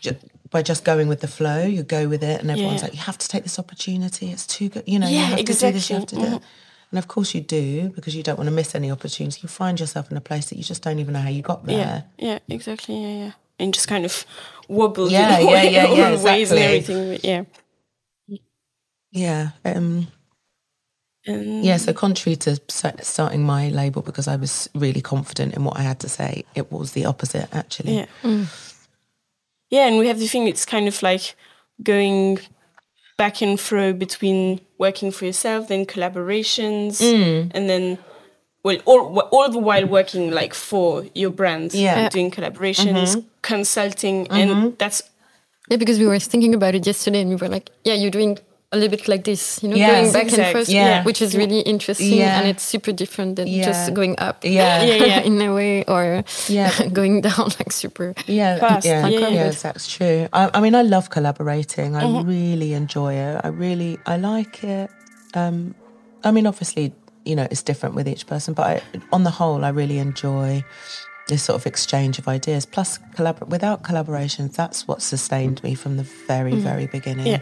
ju- 0.04 0.16
by 0.54 0.62
just 0.62 0.82
going 0.90 1.08
with 1.12 1.20
the 1.20 1.28
flow. 1.38 1.62
You 1.76 1.82
go 1.98 2.02
with 2.08 2.22
it, 2.32 2.40
and 2.40 2.48
everyone's 2.50 2.80
Yeah. 2.80 2.86
like, 2.88 2.94
"You 2.98 3.04
have 3.10 3.18
to 3.18 3.28
take 3.32 3.42
this 3.48 3.58
opportunity. 3.58 4.26
It's 4.34 4.46
too 4.56 4.68
good. 4.72 4.84
You 4.92 4.98
know, 5.00 5.08
you 5.08 5.16
Yeah, 5.18 5.26
have 5.26 5.38
to 5.38 5.44
do 5.44 5.72
this. 5.72 5.90
You 5.90 5.96
have 5.96 6.06
to 6.06 6.16
exactly. 6.16 6.18
Mm-hmm. 6.18 6.30
do 6.30 6.36
it." 6.36 6.42
And 6.92 6.98
of 6.98 7.06
course 7.14 7.34
you 7.36 7.40
do 7.40 7.90
because 7.96 8.14
you 8.16 8.22
don't 8.26 8.36
want 8.40 8.48
to 8.52 8.56
miss 8.60 8.74
any 8.74 8.90
opportunity. 8.90 9.38
You 9.44 9.48
find 9.48 9.78
yourself 9.78 10.10
in 10.10 10.16
a 10.16 10.20
place 10.30 10.46
that 10.48 10.56
you 10.58 10.64
just 10.64 10.82
don't 10.82 10.98
even 10.98 11.12
know 11.14 11.20
how 11.28 11.28
you 11.38 11.42
got 11.52 11.64
there. 11.64 12.04
Yeah, 12.18 12.28
yeah, 12.28 12.38
exactly. 12.56 12.96
Yeah, 13.04 13.14
yeah. 13.24 13.32
And 13.60 13.72
just 13.74 13.86
kind 13.86 14.04
of 14.04 14.24
wobble 14.68 15.08
Yeah, 15.10 15.38
yeah, 15.52 15.62
yeah, 15.76 15.92
yeah, 15.92 16.22
ways 16.28 16.50
and 16.50 16.58
everything. 16.60 17.10
but 17.12 17.24
Yeah. 17.24 17.42
Yeah. 19.12 19.50
Um, 19.64 20.06
And 21.26 21.64
yeah. 21.64 21.76
So 21.78 21.92
contrary 21.92 22.36
to 22.36 22.56
starting 23.02 23.42
my 23.44 23.68
label 23.68 24.02
because 24.02 24.26
I 24.26 24.36
was 24.36 24.70
really 24.74 25.02
confident 25.02 25.54
in 25.54 25.64
what 25.64 25.76
I 25.78 25.82
had 25.82 26.00
to 26.00 26.08
say, 26.08 26.44
it 26.54 26.72
was 26.72 26.92
the 26.92 27.04
opposite 27.06 27.48
actually. 27.52 27.96
Yeah. 27.96 28.44
Yeah, 29.70 29.86
and 29.86 29.98
we 29.98 30.08
have 30.08 30.18
the 30.18 30.26
thing. 30.26 30.48
It's 30.48 30.64
kind 30.64 30.88
of 30.88 31.02
like 31.02 31.36
going 31.82 32.38
back 33.16 33.42
and 33.42 33.60
fro 33.60 33.92
between 33.92 34.60
working 34.78 35.12
for 35.12 35.26
yourself, 35.26 35.68
then 35.68 35.84
collaborations, 35.86 37.00
Mm. 37.00 37.50
and 37.54 37.68
then 37.68 37.98
well, 38.64 38.78
all 38.84 39.18
all 39.30 39.48
the 39.50 39.58
while 39.58 39.86
working 39.86 40.30
like 40.32 40.54
for 40.54 41.04
your 41.14 41.30
brand. 41.30 41.72
Yeah. 41.74 41.96
Mm-hmm. 41.96 42.08
doing 42.08 42.30
collaborations, 42.30 43.24
consulting, 43.42 44.26
and 44.30 44.76
that's 44.78 45.02
Yeah, 45.70 45.76
because 45.78 45.98
we 46.00 46.06
were 46.06 46.18
thinking 46.18 46.54
about 46.54 46.74
it 46.74 46.86
yesterday, 46.86 47.20
and 47.20 47.30
we 47.30 47.36
were 47.36 47.48
like, 47.48 47.70
"Yeah, 47.84 47.94
you're 47.94 48.10
doing 48.10 48.38
a 48.72 48.76
little 48.76 48.90
bit 48.96 49.08
like 49.08 49.24
this, 49.24 49.60
you 49.62 49.68
know, 49.68 49.74
Yes, 49.76 49.90
going 49.90 50.12
back 50.12 50.22
exact, 50.24 50.42
and 50.46 50.52
forth, 50.52 50.68
yeah. 50.68 51.02
which 51.02 51.20
is 51.20 51.34
really 51.36 51.58
interesting, 51.60 52.12
Yeah. 52.18 52.38
and 52.38 52.46
it's 52.48 52.62
super 52.62 52.92
different 52.92 53.34
than 53.36 53.48
Yeah. 53.48 53.64
just 53.64 53.92
going 53.94 54.14
up, 54.18 54.44
Yeah. 54.44 54.84
Yeah, 54.84 54.94
yeah. 55.06 55.20
in 55.22 55.40
a 55.42 55.52
way, 55.52 55.82
or 55.88 56.22
Yeah. 56.48 56.70
going 56.92 57.20
down 57.20 57.50
like 57.58 57.72
super. 57.72 58.14
Yeah, 58.28 58.58
Fast, 58.58 58.86
yeah, 58.86 59.08
yeah, 59.08 59.18
yeah, 59.18 59.28
yeah. 59.28 59.50
that's 59.50 59.92
true. 59.92 60.28
I, 60.32 60.50
I 60.54 60.60
mean, 60.60 60.76
I 60.76 60.82
love 60.82 61.10
collaborating. 61.10 61.96
I 61.96 62.02
Mm-hmm. 62.04 62.28
really 62.28 62.72
enjoy 62.74 63.14
it. 63.14 63.40
I 63.42 63.48
really, 63.48 63.98
I 64.06 64.16
like 64.18 64.62
it. 64.62 64.88
Um, 65.34 65.74
I 66.22 66.30
mean, 66.30 66.46
obviously, 66.46 66.92
you 67.24 67.34
know, 67.34 67.48
it's 67.50 67.62
different 67.62 67.96
with 67.96 68.06
each 68.06 68.26
person, 68.28 68.54
but 68.54 68.66
I, 68.66 68.82
on 69.12 69.24
the 69.24 69.30
whole, 69.30 69.64
I 69.64 69.70
really 69.70 69.98
enjoy 69.98 70.62
this 71.26 71.42
sort 71.42 71.56
of 71.60 71.66
exchange 71.66 72.18
of 72.20 72.28
ideas. 72.28 72.66
Plus, 72.66 72.98
collabor- 73.16 73.48
without 73.48 73.82
collaborations, 73.82 74.54
that's 74.54 74.86
what 74.86 75.02
sustained 75.02 75.60
me 75.64 75.74
from 75.74 75.96
the 75.96 76.04
very, 76.28 76.54
very 76.54 76.86
beginning. 76.86 77.26
Yeah. 77.26 77.40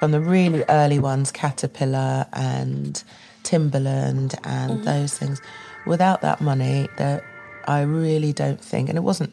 From 0.00 0.10
the 0.10 0.20
really 0.20 0.64
early 0.68 0.98
ones, 0.98 1.32
Caterpillar 1.32 2.26
and 2.32 3.02
Timberland 3.42 4.34
and 4.44 4.72
mm-hmm. 4.72 4.82
those 4.84 5.16
things. 5.16 5.40
Without 5.86 6.20
that 6.22 6.40
money, 6.40 6.88
that 6.98 7.22
I 7.66 7.82
really 7.82 8.32
don't 8.32 8.60
think, 8.60 8.88
and 8.88 8.98
it 8.98 9.02
wasn't 9.02 9.32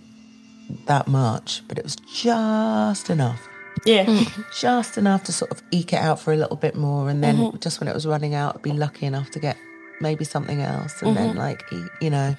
that 0.85 1.07
much, 1.07 1.63
but 1.67 1.77
it 1.77 1.83
was 1.83 1.95
just 1.95 3.09
enough. 3.09 3.47
yeah, 3.85 4.05
mm. 4.05 4.45
Just 4.59 4.97
enough 4.97 5.23
to 5.25 5.33
sort 5.33 5.51
of 5.51 5.61
eke 5.71 5.93
it 5.93 5.99
out 5.99 6.19
for 6.19 6.31
a 6.31 6.37
little 6.37 6.55
bit 6.55 6.75
more. 6.75 7.09
And 7.09 7.23
then 7.23 7.37
mm-hmm. 7.37 7.57
just 7.57 7.79
when 7.79 7.87
it 7.87 7.93
was 7.93 8.05
running 8.05 8.35
out, 8.35 8.55
I'd 8.55 8.61
be 8.61 8.71
lucky 8.71 9.05
enough 9.05 9.31
to 9.31 9.39
get 9.39 9.57
maybe 9.99 10.23
something 10.25 10.61
else. 10.61 11.01
And 11.01 11.17
then, 11.17 11.29
mm-hmm. 11.29 11.39
like, 11.39 11.63
you 11.99 12.09
know, 12.09 12.35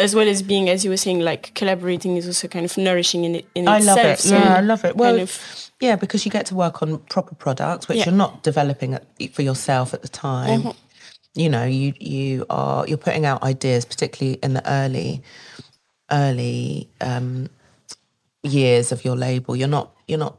as 0.00 0.14
well 0.14 0.28
as 0.28 0.42
being, 0.42 0.68
as 0.68 0.84
you 0.84 0.90
were 0.90 0.96
saying, 0.96 1.20
like 1.20 1.54
collaborating 1.54 2.16
is 2.16 2.26
also 2.26 2.48
kind 2.48 2.64
of 2.64 2.76
nourishing 2.76 3.24
in 3.24 3.34
it 3.36 3.46
in 3.54 3.68
I 3.68 3.78
itself. 3.78 3.96
love 3.96 4.06
it. 4.06 4.18
so 4.18 4.36
Yeah, 4.36 4.56
I 4.56 4.60
love 4.60 4.84
it. 4.84 4.96
Well, 4.96 5.12
kind 5.12 5.22
of, 5.22 5.70
yeah, 5.80 5.96
because 5.96 6.24
you 6.24 6.30
get 6.32 6.46
to 6.46 6.54
work 6.54 6.82
on 6.82 6.98
proper 6.98 7.34
products, 7.34 7.88
which 7.88 7.98
Yeah. 7.98 8.06
you're 8.06 8.14
not 8.14 8.42
developing 8.42 8.98
for 9.32 9.42
yourself 9.42 9.94
at 9.94 10.02
the 10.02 10.08
time. 10.08 10.72
You 11.34 11.48
know, 11.48 11.64
you 11.64 11.92
you 12.00 12.44
are 12.50 12.86
you're 12.88 12.98
putting 12.98 13.24
out 13.24 13.42
ideas, 13.42 13.84
particularly 13.84 14.38
in 14.42 14.54
the 14.54 14.68
early 14.70 15.22
early 16.10 16.88
um, 17.00 17.48
years 18.42 18.92
of 18.92 19.04
your 19.04 19.16
label. 19.16 19.54
You're 19.56 19.68
not 19.68 19.94
you're 20.08 20.18
not 20.18 20.36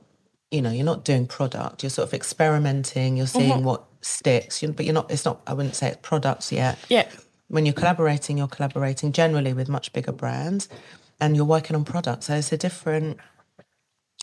you 0.51 0.61
know 0.61 0.71
you're 0.71 0.85
not 0.85 1.05
doing 1.05 1.27
product. 1.27 1.83
You're 1.83 1.89
sort 1.89 2.07
of 2.09 2.13
experimenting. 2.13 3.15
You're 3.17 3.27
seeing 3.27 3.63
what 3.63 3.85
sticks. 4.01 4.61
You, 4.61 4.73
but 4.73 4.85
you're 4.85 4.93
not. 4.93 5.09
It's 5.11 5.23
not. 5.25 5.41
I 5.47 5.53
wouldn't 5.53 5.75
say 5.75 5.87
it's 5.87 5.99
products 6.01 6.51
yet 6.51 6.77
yeah, 6.89 7.07
when 7.51 7.65
you're 7.65 7.73
collaborating, 7.73 8.37
you're 8.37 8.47
collaborating 8.47 9.11
generally 9.11 9.53
with 9.53 9.67
much 9.67 9.91
bigger 9.91 10.13
brands, 10.13 10.69
and 11.19 11.35
you're 11.35 11.45
working 11.45 11.75
on 11.75 11.83
products. 11.83 12.27
So 12.27 12.35
it's 12.35 12.51
a 12.53 12.57
different, 12.57 13.17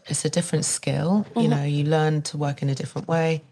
it's 0.06 0.24
a 0.24 0.30
different 0.30 0.64
skill. 0.64 1.26
You 1.36 1.48
know, 1.48 1.62
you 1.62 1.84
learn 1.84 2.22
to 2.22 2.38
work 2.38 2.62
in 2.62 2.70
a 2.70 2.74
different 2.74 3.06
way. 3.06 3.42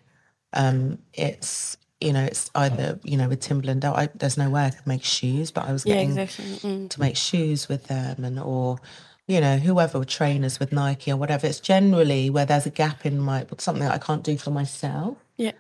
Um, 0.55 0.99
it's 1.13 1.77
you 2.01 2.13
know, 2.13 2.25
it's 2.25 2.51
either 2.55 2.99
you 3.05 3.19
know 3.19 3.29
with 3.29 3.41
Timberland. 3.41 3.85
I, 3.85 4.09
there's 4.15 4.39
no 4.39 4.49
way 4.49 4.65
I 4.65 4.71
could 4.71 4.87
make 4.87 5.05
shoes, 5.05 5.51
but 5.51 5.65
I 5.65 5.73
was 5.73 5.85
yeah, 5.85 5.95
getting 5.95 6.19
exactly. 6.19 6.71
Mm. 6.71 6.91
to 6.91 7.01
make 7.01 7.17
shoes 7.17 7.69
with 7.69 7.87
them, 7.87 8.25
and 8.25 8.41
or 8.41 8.79
you 9.27 9.43
know 9.43 9.59
whoever 9.59 10.03
trainers 10.07 10.59
with 10.59 10.73
Nike 10.73 11.13
or 11.13 11.19
whatever. 11.19 11.47
It's 11.47 11.61
generally 11.61 12.31
where 12.31 12.47
there's 12.47 12.65
a 12.65 12.71
gap 12.71 13.05
in 13.05 13.19
my 13.19 13.45
something 13.59 13.85
that 13.85 13.93
I 13.93 13.99
can't 13.99 14.23
do 14.23 14.39
for 14.39 14.51
myself 14.51 15.19
Yeah, 15.37 15.53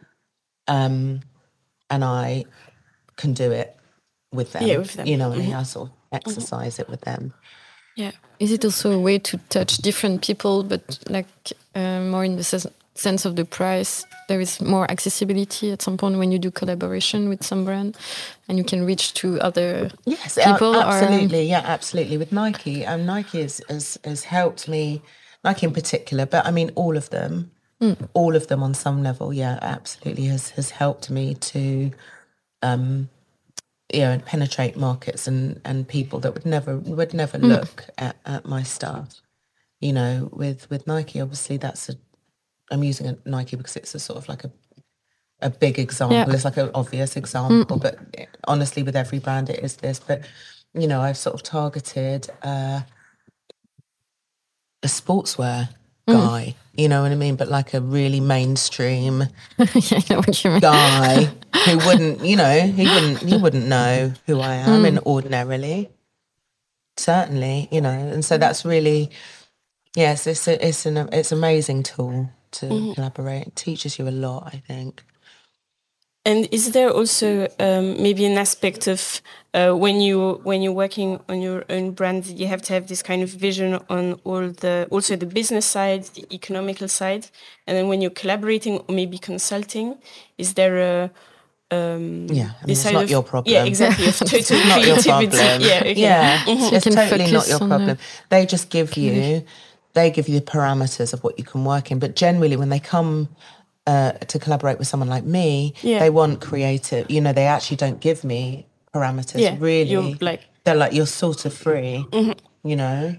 um, 0.68 1.20
and 1.90 2.02
I 2.02 2.46
can 3.16 3.34
do 3.34 3.50
it 3.52 3.75
with 4.36 4.52
them. 4.52 4.62
Yeah, 4.62 4.78
with 4.78 4.94
them. 4.94 5.06
You 5.06 5.16
know, 5.16 5.32
and 5.32 5.54
I 5.54 5.62
sort 5.64 5.88
of 5.88 5.94
exercise 6.12 6.78
it 6.78 6.88
with 6.88 7.00
them. 7.00 7.32
yeah. 7.96 8.12
Is 8.38 8.52
it 8.52 8.64
also 8.64 8.92
a 8.92 9.00
way 9.00 9.18
to 9.18 9.38
touch 9.48 9.78
different 9.78 10.20
people, 10.26 10.62
but 10.62 10.98
like 11.08 11.26
uh, 11.74 12.00
more 12.00 12.22
in 12.24 12.36
the 12.36 12.44
ses- 12.44 12.66
sense 12.94 13.24
of 13.24 13.34
the 13.36 13.44
price? 13.46 14.04
There 14.28 14.40
is 14.42 14.60
more 14.60 14.90
accessibility 14.90 15.72
at 15.72 15.80
some 15.82 15.96
point 15.96 16.18
when 16.18 16.30
you 16.32 16.38
do 16.38 16.50
collaboration 16.50 17.28
with 17.30 17.42
some 17.44 17.64
brand, 17.64 17.96
and 18.48 18.58
you 18.58 18.64
can 18.64 18.84
reach 18.86 19.14
to 19.14 19.40
other 19.40 19.90
Yes, 20.04 20.34
people. 20.34 20.74
a- 20.74 20.78
or- 20.80 20.92
absolutely. 20.92 21.44
yeah, 21.48 21.62
absolutely. 21.64 22.18
With 22.18 22.30
Nike, 22.32 22.84
um, 22.86 23.06
Nike 23.06 23.40
has, 23.40 23.62
has 23.68 23.98
has 24.04 24.24
helped 24.24 24.68
me. 24.68 25.00
Nike 25.44 25.64
in 25.66 25.72
particular, 25.72 26.26
but 26.26 26.44
I 26.46 26.50
mean 26.50 26.70
all 26.74 26.96
of 26.96 27.08
them. 27.10 27.50
All 28.14 28.34
of 28.36 28.46
them 28.46 28.62
on 28.62 28.74
some 28.74 29.02
level, 29.02 29.32
yeah, 29.34 29.58
absolutely 29.62 30.24
has 30.26 30.50
has 30.56 30.70
helped 30.70 31.08
me 31.10 31.34
to 31.52 31.90
um, 32.62 33.08
you 33.92 34.00
know, 34.00 34.10
and 34.10 34.24
penetrate 34.24 34.76
markets 34.76 35.26
and 35.28 35.60
and 35.64 35.86
people 35.86 36.18
that 36.20 36.34
would 36.34 36.46
never 36.46 36.76
would 36.78 37.14
never 37.14 37.38
Mm. 37.38 37.48
look 37.48 37.84
at, 37.98 38.16
at 38.24 38.44
my 38.46 38.62
stuff. 38.62 39.20
You 39.80 39.92
know, 39.92 40.28
with 40.32 40.68
with 40.70 40.86
Nike, 40.86 41.20
obviously 41.20 41.56
that's 41.58 41.88
a. 41.88 41.94
I'm 42.70 42.82
using 42.82 43.06
a 43.06 43.16
Nike 43.24 43.56
because 43.56 43.76
it's 43.76 43.94
a 43.94 44.00
sort 44.00 44.18
of 44.18 44.28
like 44.28 44.44
a 44.44 44.50
a 45.40 45.50
big 45.50 45.78
example. 45.78 46.16
Yeah. 46.16 46.32
It's 46.32 46.44
like 46.44 46.56
an 46.56 46.70
obvious 46.74 47.14
example, 47.16 47.78
but 47.78 47.98
honestly, 48.48 48.82
with 48.82 48.96
every 48.96 49.18
brand, 49.18 49.50
it 49.50 49.60
is 49.62 49.76
this. 49.76 50.00
But 50.00 50.22
you 50.74 50.88
know, 50.88 51.00
I've 51.00 51.16
sort 51.18 51.34
of 51.34 51.42
targeted 51.42 52.28
uh, 52.42 52.80
a 54.82 54.86
sportswear 54.86 55.68
guy. 56.06 56.54
You 56.76 56.88
know 56.88 57.02
what 57.02 57.10
I 57.12 57.14
mean? 57.14 57.36
But 57.36 57.48
like 57.48 57.72
a 57.74 57.80
really 57.80 58.20
mainstream 58.20 59.20
yeah, 59.58 59.66
I 59.98 60.04
know 60.10 60.18
what 60.18 60.44
you 60.44 60.60
guy 60.60 61.24
who 61.64 61.78
wouldn't, 61.86 62.24
you 62.24 62.36
know, 62.36 62.60
he 62.60 62.84
wouldn't, 62.86 63.18
he 63.22 63.36
wouldn't 63.38 63.66
know 63.66 64.12
who 64.26 64.40
I 64.40 64.54
am 64.56 64.82
Mm. 64.82 64.86
in 64.88 64.98
ordinarily. 65.00 65.90
Certainly, 66.98 67.68
you 67.70 67.80
know, 67.80 67.90
and 67.90 68.24
so 68.24 68.38
that's 68.38 68.64
really, 68.64 69.10
yes, 69.94 70.26
it's 70.26 70.48
a, 70.48 70.66
it's 70.66 70.86
an 70.86 70.96
it's 71.12 71.30
amazing 71.32 71.82
tool 71.82 72.30
to 72.52 72.66
Mm-hmm. 72.66 72.92
collaborate. 72.94 73.48
It 73.48 73.56
teaches 73.56 73.98
you 73.98 74.08
a 74.08 74.10
lot, 74.10 74.48
I 74.54 74.62
think. 74.66 75.02
And 76.26 76.48
is 76.50 76.72
there 76.72 76.90
also 76.90 77.46
um, 77.60 78.02
maybe 78.02 78.24
an 78.26 78.36
aspect 78.36 78.88
of 78.88 79.22
uh, 79.54 79.72
when 79.84 80.00
you 80.00 80.40
when 80.42 80.60
you're 80.62 80.72
working 80.84 81.20
on 81.28 81.40
your 81.40 81.64
own 81.70 81.92
brand, 81.92 82.26
you 82.26 82.48
have 82.48 82.62
to 82.62 82.72
have 82.74 82.86
this 82.88 83.00
kind 83.02 83.22
of 83.22 83.30
vision 83.30 83.78
on 83.88 84.20
all 84.24 84.50
the 84.50 84.88
also 84.90 85.14
the 85.16 85.26
business 85.26 85.64
side, 85.66 86.02
the 86.14 86.24
economical 86.34 86.88
side, 86.88 87.28
and 87.66 87.76
then 87.76 87.86
when 87.88 88.00
you're 88.02 88.10
collaborating 88.22 88.78
or 88.78 88.94
maybe 88.94 89.18
consulting, 89.18 89.94
is 90.36 90.54
there 90.54 90.76
a 90.78 91.10
um, 91.70 92.26
Yeah, 92.26 92.50
I 92.60 92.66
mean, 92.66 92.72
it's 92.72 92.84
not 92.84 93.04
of- 93.04 93.10
your 93.10 93.22
problem. 93.22 93.52
Yeah, 93.54 93.64
exactly. 93.64 94.06
Of 94.08 94.18
total 94.32 94.58
not 94.66 94.84
your 94.86 94.96
creativity. 94.98 95.36
problem. 95.36 95.60
Yeah, 95.70 95.80
okay. 95.80 95.94
yeah, 95.94 96.44
it's 96.48 96.84
totally 96.84 97.30
not 97.32 97.48
your 97.48 97.58
problem. 97.58 97.86
the- 97.86 97.98
They 98.30 98.46
just 98.46 98.68
give 98.70 98.96
you, 98.96 99.42
they 99.94 100.10
give 100.10 100.28
you 100.28 100.40
the 100.40 100.46
parameters 100.46 101.12
of 101.12 101.22
what 101.24 101.38
you 101.38 101.44
can 101.44 101.64
work 101.64 101.90
in. 101.92 101.98
But 102.00 102.16
generally, 102.16 102.56
when 102.56 102.68
they 102.68 102.80
come 102.80 103.28
uh, 103.86 104.12
to 104.12 104.38
collaborate 104.38 104.78
with 104.78 104.88
someone 104.88 105.08
like 105.08 105.24
me, 105.24 105.74
Yeah. 105.82 105.98
they 106.00 106.10
want 106.10 106.40
creative. 106.40 107.10
You 107.10 107.20
know, 107.20 107.32
they 107.32 107.46
actually 107.46 107.76
don't 107.76 108.00
give 108.00 108.24
me 108.24 108.66
parameters. 108.94 109.40
Yeah, 109.40 109.56
really, 109.58 110.14
like- 110.20 110.40
Mm-hmm. 110.40 110.50
they're 110.64 110.74
like 110.74 110.92
you're 110.92 111.06
sort 111.06 111.44
of 111.44 111.54
free. 111.54 112.04
You 112.64 112.76
know. 112.76 113.16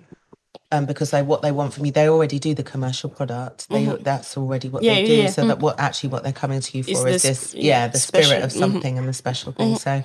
Um, 0.69 0.86
because 0.86 1.12
they 1.12 1.21
what 1.21 1.41
they 1.43 1.53
want 1.53 1.73
from 1.73 1.86
you, 1.86 1.93
they 1.93 2.10
already 2.10 2.39
do 2.39 2.53
the 2.53 2.63
commercial 2.63 3.10
product. 3.10 3.69
They 3.69 3.86
that's 3.86 4.36
already 4.36 4.67
what 4.67 4.84
Mm-hmm. 4.84 4.89
Yeah, 4.89 4.95
they 4.95 5.06
do. 5.06 5.13
yeah. 5.21 5.30
So 5.30 5.47
that 5.47 5.60
what 5.60 5.80
actually 5.80 6.10
what 6.10 6.23
they're 6.23 6.34
coming 6.34 6.60
to 6.60 6.77
you 6.77 6.84
for 6.84 7.08
is, 7.08 7.21
this- 7.23 7.53
yeah, 7.56 7.88
the 7.88 7.97
special. 7.99 8.25
spirit 8.32 8.43
of 8.43 8.51
Mhm. 8.51 8.60
something 8.60 8.97
and 8.97 9.08
the 9.08 9.13
special 9.13 9.53
thing. 9.53 9.77
So 9.77 10.03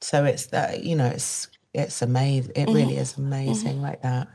so 0.00 0.24
it's 0.24 0.46
that 0.46 0.82
you 0.82 0.96
know 0.96 1.06
it's 1.06 1.46
it's 1.72 2.02
amazing 2.02 2.52
it 2.56 2.66
really 2.68 2.96
is 2.96 3.16
amazing 3.16 3.80
like 3.82 4.02
that 4.02 4.26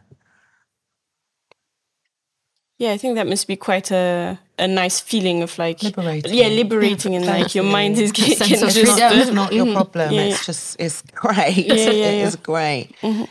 Yeah, 2.79 2.93
I 2.93 2.97
think 2.97 3.15
that 3.15 3.27
must 3.27 3.45
be 3.47 3.55
quite 3.57 3.91
a 3.91 4.39
a 4.57 4.67
nice 4.67 4.99
feeling 5.01 5.41
of 5.43 5.57
like 5.57 5.81
Liberating. 5.83 6.33
Yeah, 6.33 6.47
liberating 6.47 7.15
and 7.15 7.25
like 7.25 7.55
your 7.55 7.63
mind 7.65 7.97
is 7.97 8.09
Sense 8.11 8.39
getting 8.39 8.63
of 8.63 8.69
just 8.73 8.99
freedom. 8.99 9.19
it's 9.19 9.31
not 9.31 9.53
your 9.53 9.65
problem 9.79 10.09
Mm-hmm. 10.09 10.15
Yeah, 10.15 10.21
it's 10.31 10.39
yeah. 10.41 10.45
just 10.51 10.75
it's 10.79 11.01
great 11.13 11.65
Yeah, 11.67 11.73
yeah, 11.75 11.91
It 11.91 12.17
yeah. 12.19 12.27
is 12.27 12.35
great 12.35 12.87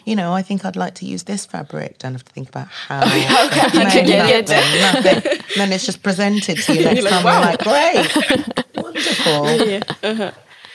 you 0.07 0.17
know 0.17 0.33
i 0.33 0.43
think 0.43 0.65
i'd 0.65 0.77
like 0.77 0.95
to 0.97 1.05
use 1.07 1.25
this 1.25 1.45
fabric 1.47 1.99
don't 1.99 2.13
have 2.13 2.25
to 2.25 2.33
think 2.33 2.49
about 2.49 2.69
how 2.69 3.07
how 3.07 3.85
No, 3.85 3.91
can 3.91 4.05
you 4.07 4.13
get 4.13 4.49
nothing, 4.49 5.43
then 5.57 5.73
it's 5.73 5.85
just 5.87 6.03
presented 6.03 6.57
to 6.65 6.75
you 6.75 6.85
next 6.89 7.03
like, 7.05 7.13
time 7.13 7.25
wow. 7.25 7.33
you're 7.35 7.51
like 7.51 7.63
great 7.71 8.85
wonderful 8.85 9.67
yeah. 9.67 9.81
Uh-huh. 10.03 10.31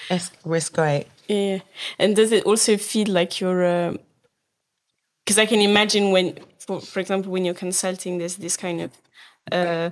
it's, 0.10 0.32
it's 0.46 0.70
great 0.70 1.06
Yeah. 1.28 1.60
And 2.00 2.16
does 2.16 2.32
it 2.32 2.44
also 2.46 2.78
feel 2.78 3.08
like 3.20 3.40
you're 3.42 3.98
because 5.26 5.40
I 5.40 5.46
can 5.48 5.62
imagine 5.62 6.12
when 6.12 6.38
for 6.66 6.82
for 6.82 7.00
example 7.00 7.32
when 7.32 7.46
you're 7.46 7.54
consulting 7.54 8.18
there's 8.18 8.38
this 8.38 8.58
kind 8.58 8.82
of 8.82 8.92
uh 9.52 9.90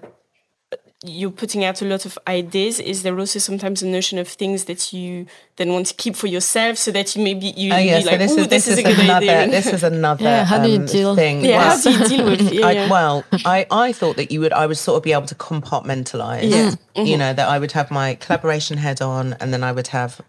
you're 1.04 1.32
putting 1.32 1.64
out 1.66 1.82
a 1.82 1.86
lot 1.86 2.06
of 2.06 2.18
ideas. 2.28 2.80
Is 2.80 3.02
there 3.02 3.18
also 3.18 3.40
sometimes 3.40 3.82
a 3.82 3.88
notion 3.88 4.20
of 4.20 4.28
things 4.28 4.66
that 4.66 4.94
you 4.94 5.26
then 5.56 5.74
want 5.74 5.88
to 5.88 5.96
keep 5.96 6.16
for 6.16 6.28
yourself 6.28 6.78
so 6.78 6.92
that 6.92 7.16
you 7.16 7.24
maybe 7.24 7.48
you 7.58 7.74
Oh 7.74 7.78
you 7.78 7.88
yeah, 7.90 7.98
be 7.98 8.04
so 8.04 8.10
like, 8.12 8.20
this 8.20 8.32
"Ooh, 8.34 8.40
is 8.42 8.48
this, 8.50 8.68
is, 8.68 8.78
a 8.78 8.84
good 8.84 9.00
another 9.00 9.26
idea. 9.26 9.50
this 9.50 9.66
is 9.74 9.84
another 9.84 10.24
Yeah, 10.24 10.46
how 10.46 10.62
do 10.64 10.70
you 10.70 10.78
um, 10.80 10.86
deal? 10.86 11.16
thing. 11.16 11.44
yeah, 11.44 11.58
Well, 11.58 11.70
how 11.78 11.82
do 11.82 11.92
you 11.92 12.08
deal 12.08 12.26
with 12.30 12.54
yeah, 12.54 12.66
I, 12.68 12.72
yeah. 12.74 12.90
Well, 12.90 13.26
I, 13.46 13.66
I 13.72 13.92
thought 13.94 14.16
that 14.18 14.32
you 14.32 14.42
would 14.42 14.54
I 14.54 14.68
would 14.68 14.78
sort 14.78 14.98
of 14.98 15.04
be 15.04 15.14
able 15.14 15.26
to 15.26 15.36
compartmentalize. 15.36 16.50
Yeah. 16.50 16.76
Mm-hmm. 16.96 17.06
You 17.08 17.18
know, 17.18 17.34
that 17.34 17.50
I 17.50 17.58
would 17.58 17.72
have 17.72 17.90
my 17.90 18.14
collaboration 18.16 18.78
head 18.78 19.02
on 19.02 19.34
and 19.40 19.52
then 19.52 19.64
I 19.64 19.72
would 19.72 19.88
have 19.88 20.22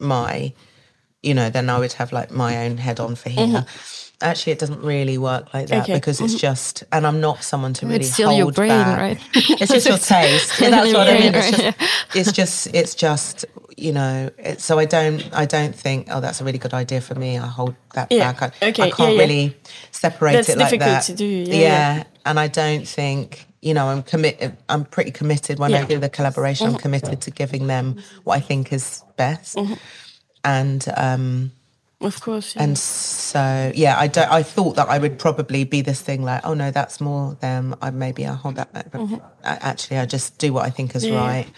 my 0.00 0.52
you 1.22 1.34
know, 1.34 1.50
then 1.50 1.70
I 1.70 1.78
would 1.78 1.92
have 1.94 2.12
like 2.12 2.32
my 2.32 2.66
own 2.66 2.78
head 2.78 2.98
on 2.98 3.14
for 3.14 3.28
here. 3.28 3.64
Actually, 4.22 4.52
it 4.52 4.58
doesn't 4.58 4.82
really 4.82 5.16
work 5.18 5.52
like 5.54 5.68
that 5.68 5.70
Mm-hmm. 5.70 5.82
Okay. 5.82 5.92
Mm-hmm. 5.92 5.96
because 5.96 6.20
it's 6.20 6.34
just, 6.34 6.84
and 6.92 7.06
I'm 7.06 7.20
not 7.20 7.42
someone 7.42 7.72
to 7.74 7.86
really 7.86 8.00
It's 8.00 8.12
still 8.12 8.28
hold 8.28 8.38
your 8.38 8.52
brain, 8.52 8.68
back. 8.68 8.98
right? 8.98 9.20
It's 9.34 9.72
just 9.72 9.86
your 9.88 9.98
taste. 10.14 10.60
Yeah, 10.60 10.70
that's 10.70 10.92
what 10.92 11.08
I 11.08 11.18
mean. 11.18 11.34
It's 11.34 11.50
just, 11.50 11.76
it's 12.14 12.32
just, 12.32 12.74
it's 12.74 12.94
just, 12.94 13.44
you 13.78 13.92
know. 13.92 14.28
It, 14.38 14.60
so 14.60 14.78
I 14.78 14.84
don't, 14.84 15.26
I 15.32 15.46
don't 15.46 15.74
think, 15.74 16.08
oh, 16.10 16.20
that's 16.20 16.40
a 16.42 16.44
really 16.44 16.58
good 16.58 16.74
idea 16.74 17.00
for 17.00 17.14
me. 17.14 17.38
I 17.38 17.46
hold 17.46 17.74
that 17.94 18.12
Yeah. 18.12 18.32
back. 18.32 18.54
I, 18.62 18.68
Okay, 18.68 18.82
I 18.82 18.90
can't 18.90 19.14
yeah. 19.14 19.20
really 19.20 19.56
separate 19.90 20.32
That's 20.32 20.48
it 20.50 20.58
like 20.58 20.70
difficult 20.70 20.90
that. 20.96 21.02
to 21.04 21.14
do, 21.14 21.24
yeah, 21.26 21.56
yeah. 21.56 22.04
and 22.26 22.38
I 22.38 22.48
don't 22.48 22.86
think, 22.86 23.46
you 23.62 23.72
know, 23.72 23.88
I'm 23.88 24.02
committed. 24.02 24.54
I'm 24.68 24.84
pretty 24.84 25.12
committed 25.12 25.58
when 25.58 25.70
I 25.72 25.76
Yeah. 25.76 25.80
Mm-hmm. 25.84 25.88
do 25.94 25.98
the 25.98 26.08
collaboration. 26.10 26.66
I'm 26.66 26.76
committed 26.76 27.22
to 27.22 27.30
giving 27.30 27.68
them 27.68 27.96
what 28.24 28.36
I 28.36 28.40
think 28.40 28.70
is 28.72 29.02
best. 29.16 29.58
And 30.44 30.86
um, 30.96 31.52
Of 32.00 32.20
course. 32.20 32.56
Yeah. 32.56 32.62
and 32.62 32.78
so 32.78 33.72
yeah, 33.74 33.98
I 33.98 34.06
don't. 34.06 34.30
I 34.32 34.42
thought 34.42 34.76
that 34.76 34.88
I 34.88 34.98
would 34.98 35.18
probably 35.18 35.64
be 35.64 35.82
this 35.82 36.00
thing 36.00 36.22
like, 36.22 36.40
oh 36.44 36.54
no, 36.54 36.70
that's 36.70 37.00
more 37.00 37.34
them. 37.40 37.74
I 37.82 37.90
maybe 37.90 38.26
I 38.26 38.32
hold 38.34 38.56
that 38.56 38.72
back. 38.72 38.90
But 38.90 39.00
a- 39.02 39.20
actually, 39.44 39.98
I 39.98 40.06
just 40.06 40.38
do 40.38 40.52
what 40.52 40.64
I 40.64 40.70
think 40.70 40.94
is 40.96 41.04
Mm-hmm. 41.04 41.14
Yeah. 41.14 41.20
right, 41.20 41.48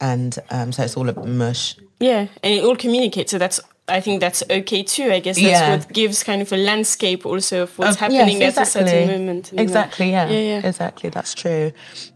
and 0.00 0.36
um, 0.50 0.72
so 0.72 0.82
it's 0.82 0.96
all 0.96 1.08
a 1.08 1.26
mush. 1.26 1.76
Yeah, 2.00 2.26
and 2.42 2.52
it 2.54 2.64
all 2.64 2.76
communicates. 2.76 3.30
So 3.30 3.38
that's 3.38 3.60
I 3.88 4.00
think 4.00 4.20
that's 4.20 4.42
okay 4.48 4.82
too. 4.84 5.10
I 5.10 5.18
guess 5.18 5.36
that's 5.36 5.46
Yeah. 5.48 5.76
what 5.76 5.92
gives 5.92 6.22
kind 6.22 6.40
of 6.42 6.52
a 6.52 6.56
landscape 6.56 7.26
also 7.26 7.62
of 7.64 7.76
what's 7.78 7.92
Of- 7.92 8.00
happening 8.00 8.40
yes, 8.40 8.56
at 8.56 8.68
a 8.68 8.70
certain 8.70 9.08
moment. 9.08 9.52
Exactly. 9.56 10.10
Yeah. 10.10 10.28
Yeah, 10.30 10.38
yeah. 10.60 10.66
Exactly. 10.68 11.10
That's 11.10 11.34
true. 11.34 11.72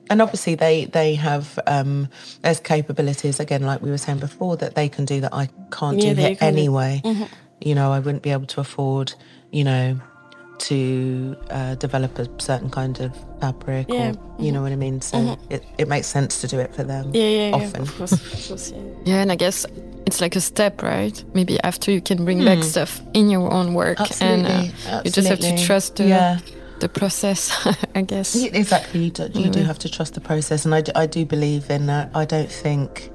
And 0.08 0.22
obviously, 0.22 0.54
they 0.54 0.84
they 0.84 1.16
have 1.16 1.58
um, 1.66 2.08
there's 2.42 2.60
capabilities 2.60 3.40
again, 3.40 3.62
like 3.62 3.82
we 3.82 3.90
were 3.90 3.98
saying 3.98 4.18
before, 4.20 4.56
that 4.58 4.74
they 4.76 4.88
can 4.88 5.04
do 5.04 5.20
that 5.22 5.34
I 5.34 5.48
can't 5.72 5.98
Yeah, 6.00 6.14
do 6.14 6.20
here 6.20 6.30
you 6.30 6.36
can't 6.36 6.54
do. 6.54 6.60
anyway. 6.60 7.00
Mm-hmm. 7.04 7.24
You 7.60 7.74
know, 7.74 7.92
I 7.92 7.98
wouldn't 7.98 8.22
be 8.22 8.30
able 8.30 8.46
to 8.46 8.60
afford, 8.60 9.14
you 9.50 9.64
know, 9.64 9.98
to 10.58 11.36
uh, 11.50 11.74
develop 11.76 12.18
a 12.18 12.28
certain 12.40 12.70
kind 12.70 13.00
of 13.00 13.12
fabric, 13.40 13.86
Yeah. 13.88 14.12
or 14.12 14.42
you 14.44 14.52
know 14.52 14.62
what 14.62 14.72
I 14.72 14.76
mean. 14.76 15.00
So 15.00 15.38
it, 15.50 15.64
it 15.78 15.88
makes 15.88 16.06
sense 16.06 16.40
to 16.40 16.46
do 16.48 16.58
it 16.58 16.74
for 16.74 16.84
them. 16.84 17.10
Yeah, 17.14 17.22
yeah, 17.28 17.48
yeah. 17.48 17.54
Often. 17.56 17.82
Of 17.82 17.96
course, 17.98 18.12
of 18.12 18.20
course. 18.48 18.70
Yeah. 18.72 18.80
Yeah, 19.04 19.22
and 19.22 19.32
I 19.32 19.36
guess 19.36 19.66
it's 20.06 20.20
like 20.20 20.36
a 20.36 20.40
step, 20.40 20.82
right? 20.82 21.22
Maybe 21.34 21.60
after 21.62 21.90
you 21.90 22.00
can 22.00 22.24
bring 22.24 22.44
back 22.44 22.62
stuff 22.62 23.00
in 23.14 23.30
your 23.30 23.52
own 23.52 23.74
work, 23.74 23.98
and 24.22 24.46
uh, 24.46 24.50
Hmm. 24.50 24.66
Absolutely, 24.66 25.02
you 25.04 25.10
just 25.10 25.28
have 25.28 25.38
to 25.40 25.64
trust 25.66 25.96
the 25.96 26.04
Yeah. 26.06 26.38
the 26.80 26.88
process, 26.88 27.50
I 27.94 28.02
guess. 28.02 28.34
Exactly, 28.36 29.04
you 29.04 29.10
do, 29.10 29.28
you 29.34 29.50
do 29.50 29.62
have 29.62 29.78
to 29.80 29.88
trust 29.88 30.14
the 30.14 30.20
process, 30.20 30.64
and 30.64 30.74
I, 30.74 30.80
do- 30.82 30.92
I 30.94 31.06
do 31.06 31.24
believe 31.24 31.70
in 31.70 31.86
that. 31.86 32.10
I 32.14 32.24
don't 32.24 32.50
think, 32.50 33.10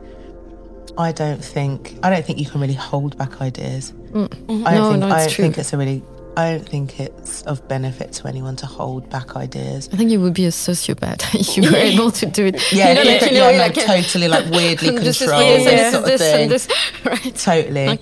I 0.98 1.12
don't 1.12 1.44
think, 1.44 1.98
I 2.04 2.10
don't 2.10 2.26
think 2.26 2.40
you 2.40 2.46
can 2.46 2.62
really 2.62 2.74
hold 2.74 3.18
back 3.18 3.42
ideas. 3.42 3.94
I 4.10 4.12
don't 4.12 4.30
Mm. 4.48 4.64
No, 4.64 4.90
think, 4.92 5.00
no, 5.02 5.08
I 5.08 5.18
it's 5.18 5.26
don't 5.26 5.34
true. 5.36 5.44
think 5.44 5.58
it's 5.58 5.74
a 5.74 5.78
really, 5.78 6.04
I 6.40 6.52
don't 6.52 6.70
think 6.70 7.02
it's 7.02 7.42
of 7.42 7.68
benefit 7.68 8.14
to 8.14 8.28
anyone 8.28 8.56
to 8.58 8.66
hold 8.66 9.10
back 9.10 9.36
ideas. 9.36 9.90
I 9.92 9.98
think 9.98 10.10
you 10.10 10.22
would 10.22 10.34
be 10.34 10.46
a 10.46 10.52
sociopath 10.52 11.36
if 11.36 11.58
you 11.58 11.70
were 11.70 11.78
able 11.78 12.12
to 12.12 12.26
do 12.26 12.46
it. 12.46 12.72
Yeah, 12.72 12.90
you 12.90 12.96
know, 12.96 13.12
like, 13.12 13.22
you 13.22 13.38
yeah, 13.38 13.44
know, 13.44 13.52
no, 13.52 13.58
like 13.58 13.74
totally 13.74 14.28
like 14.30 14.46
weirdly 14.52 14.92
this 14.92 15.22
is 15.22 15.28
controlled 15.28 15.60
this, 15.60 15.68
and 15.68 15.78
yeah. 15.78 15.92
sort 15.92 16.04
of 16.04 16.10
this, 16.10 16.22
thing. 16.22 16.50
this, 16.50 16.68
right? 17.06 17.36
Totally, 17.36 18.00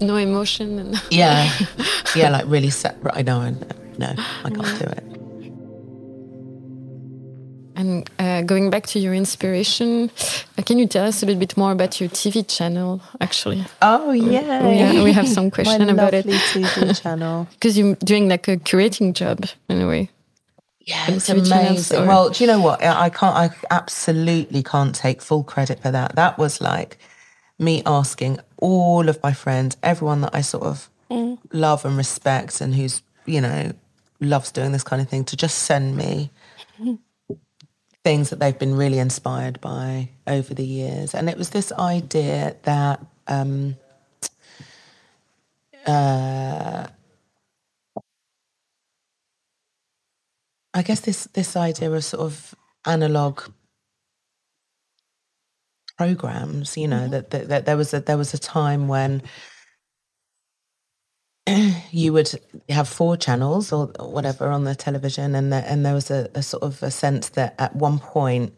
No 0.00 0.14
emotion. 0.14 0.78
And 0.78 1.02
yeah, 1.10 1.52
yeah, 2.14 2.30
like 2.30 2.44
really 2.46 2.70
separate. 2.70 3.16
I 3.16 3.22
know, 3.22 3.40
and 3.40 3.58
no, 3.98 4.14
I 4.44 4.50
can't 4.50 4.78
do 4.78 4.84
it. 4.84 5.09
And 7.76 8.10
uh, 8.18 8.42
going 8.42 8.68
back 8.70 8.86
to 8.88 8.98
your 8.98 9.14
inspiration, 9.14 10.10
uh, 10.58 10.62
can 10.62 10.78
you 10.78 10.86
tell 10.86 11.06
us 11.06 11.22
a 11.22 11.26
little 11.26 11.38
bit 11.40 11.56
more 11.56 11.72
about 11.72 12.00
your 12.00 12.10
TV 12.10 12.46
channel, 12.46 13.00
actually? 13.20 13.64
Oh 13.80 14.10
yeah, 14.12 14.68
Yeah, 14.68 15.02
we 15.02 15.12
have 15.12 15.28
some 15.28 15.44
my 15.46 15.50
question 15.50 15.88
about 15.88 16.12
it. 16.14 16.26
lovely 16.26 16.38
TV 16.64 17.00
channel. 17.00 17.46
Because 17.52 17.78
you're 17.78 17.94
doing 17.96 18.28
like 18.28 18.48
a 18.48 18.56
curating 18.56 19.14
job 19.14 19.46
in 19.68 19.80
a 19.80 19.86
way. 19.86 20.10
Yeah, 20.80 21.10
it's 21.10 21.28
TV 21.28 21.46
amazing. 21.46 22.02
or- 22.02 22.06
Well, 22.06 22.30
do 22.30 22.42
you 22.44 22.48
know 22.48 22.60
what? 22.60 22.82
I 22.82 23.06
I 23.06 23.10
can't. 23.10 23.36
I 23.36 23.50
absolutely 23.70 24.62
can't 24.62 24.94
take 24.94 25.22
full 25.22 25.44
credit 25.44 25.80
for 25.80 25.90
that. 25.92 26.16
That 26.16 26.38
was 26.38 26.60
like 26.60 26.98
me 27.58 27.82
asking 27.86 28.40
all 28.58 29.08
of 29.08 29.22
my 29.22 29.32
friends, 29.32 29.76
everyone 29.82 30.22
that 30.22 30.34
I 30.34 30.40
sort 30.42 30.64
of 30.64 30.88
love 31.52 31.84
and 31.84 31.96
respect, 31.96 32.60
and 32.60 32.74
who's 32.74 33.02
you 33.26 33.40
know 33.40 33.72
loves 34.20 34.50
doing 34.52 34.72
this 34.72 34.82
kind 34.84 35.00
of 35.02 35.08
thing, 35.08 35.24
to 35.26 35.36
just 35.36 35.58
send 35.60 35.96
me 35.96 36.30
things 38.04 38.30
that 38.30 38.38
they've 38.38 38.58
been 38.58 38.74
really 38.74 38.98
inspired 38.98 39.60
by 39.60 40.08
over 40.26 40.54
the 40.54 40.64
years. 40.64 41.14
And 41.14 41.28
it 41.28 41.36
was 41.36 41.50
this 41.50 41.70
idea 41.72 42.56
that 42.62 43.04
um, 43.26 43.76
uh, 45.86 46.86
I 50.72 50.82
guess 50.82 51.00
this 51.00 51.24
this 51.34 51.56
idea 51.56 51.90
of 51.90 52.04
sort 52.04 52.22
of 52.22 52.54
analog 52.86 53.42
programs, 55.96 56.76
you 56.76 56.88
know, 56.88 57.00
mm-hmm. 57.00 57.10
that, 57.10 57.30
that, 57.30 57.48
that 57.48 57.66
there 57.66 57.76
was 57.76 57.92
a 57.92 58.00
there 58.00 58.16
was 58.16 58.32
a 58.32 58.38
time 58.38 58.88
when 58.88 59.22
you 61.90 62.12
would 62.12 62.30
have 62.68 62.88
four 62.88 63.16
channels 63.16 63.72
or 63.72 63.86
whatever 63.98 64.48
on 64.48 64.64
the 64.64 64.74
television, 64.74 65.34
and 65.34 65.52
the, 65.52 65.56
and 65.56 65.84
there 65.84 65.94
was 65.94 66.10
a, 66.10 66.28
a, 66.34 66.42
sort 66.42 66.62
of 66.62 66.82
a 66.82 66.90
sense 66.90 67.30
that 67.30 67.54
at 67.58 67.74
one 67.74 67.98
point 67.98 68.54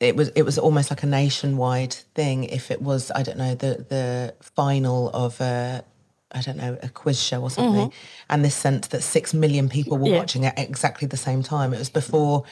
it 0.00 0.14
was 0.14 0.28
it 0.30 0.42
was 0.42 0.58
almost 0.58 0.90
like 0.90 1.02
a 1.02 1.06
nationwide 1.06 1.92
thing. 1.92 2.44
If 2.44 2.70
it 2.70 2.82
was, 2.82 3.10
I 3.14 3.22
don't 3.22 3.38
know, 3.38 3.54
the 3.54 3.84
the 3.88 4.34
final 4.40 5.10
of 5.10 5.40
a 5.40 5.84
I 6.30 6.42
don't 6.42 6.58
know 6.58 6.78
a 6.82 6.88
quiz 6.88 7.20
show 7.20 7.42
or 7.42 7.50
something, 7.50 7.88
mm-hmm. 7.88 8.24
and 8.30 8.44
this 8.44 8.54
sense 8.54 8.88
that 8.88 9.02
six 9.02 9.34
million 9.34 9.68
people 9.68 9.98
were 9.98 10.08
yeah. 10.08 10.18
watching 10.18 10.46
at 10.46 10.58
exactly 10.58 11.08
the 11.08 11.16
same 11.16 11.42
time. 11.42 11.72
It 11.72 11.78
was 11.78 11.90
before 11.90 12.44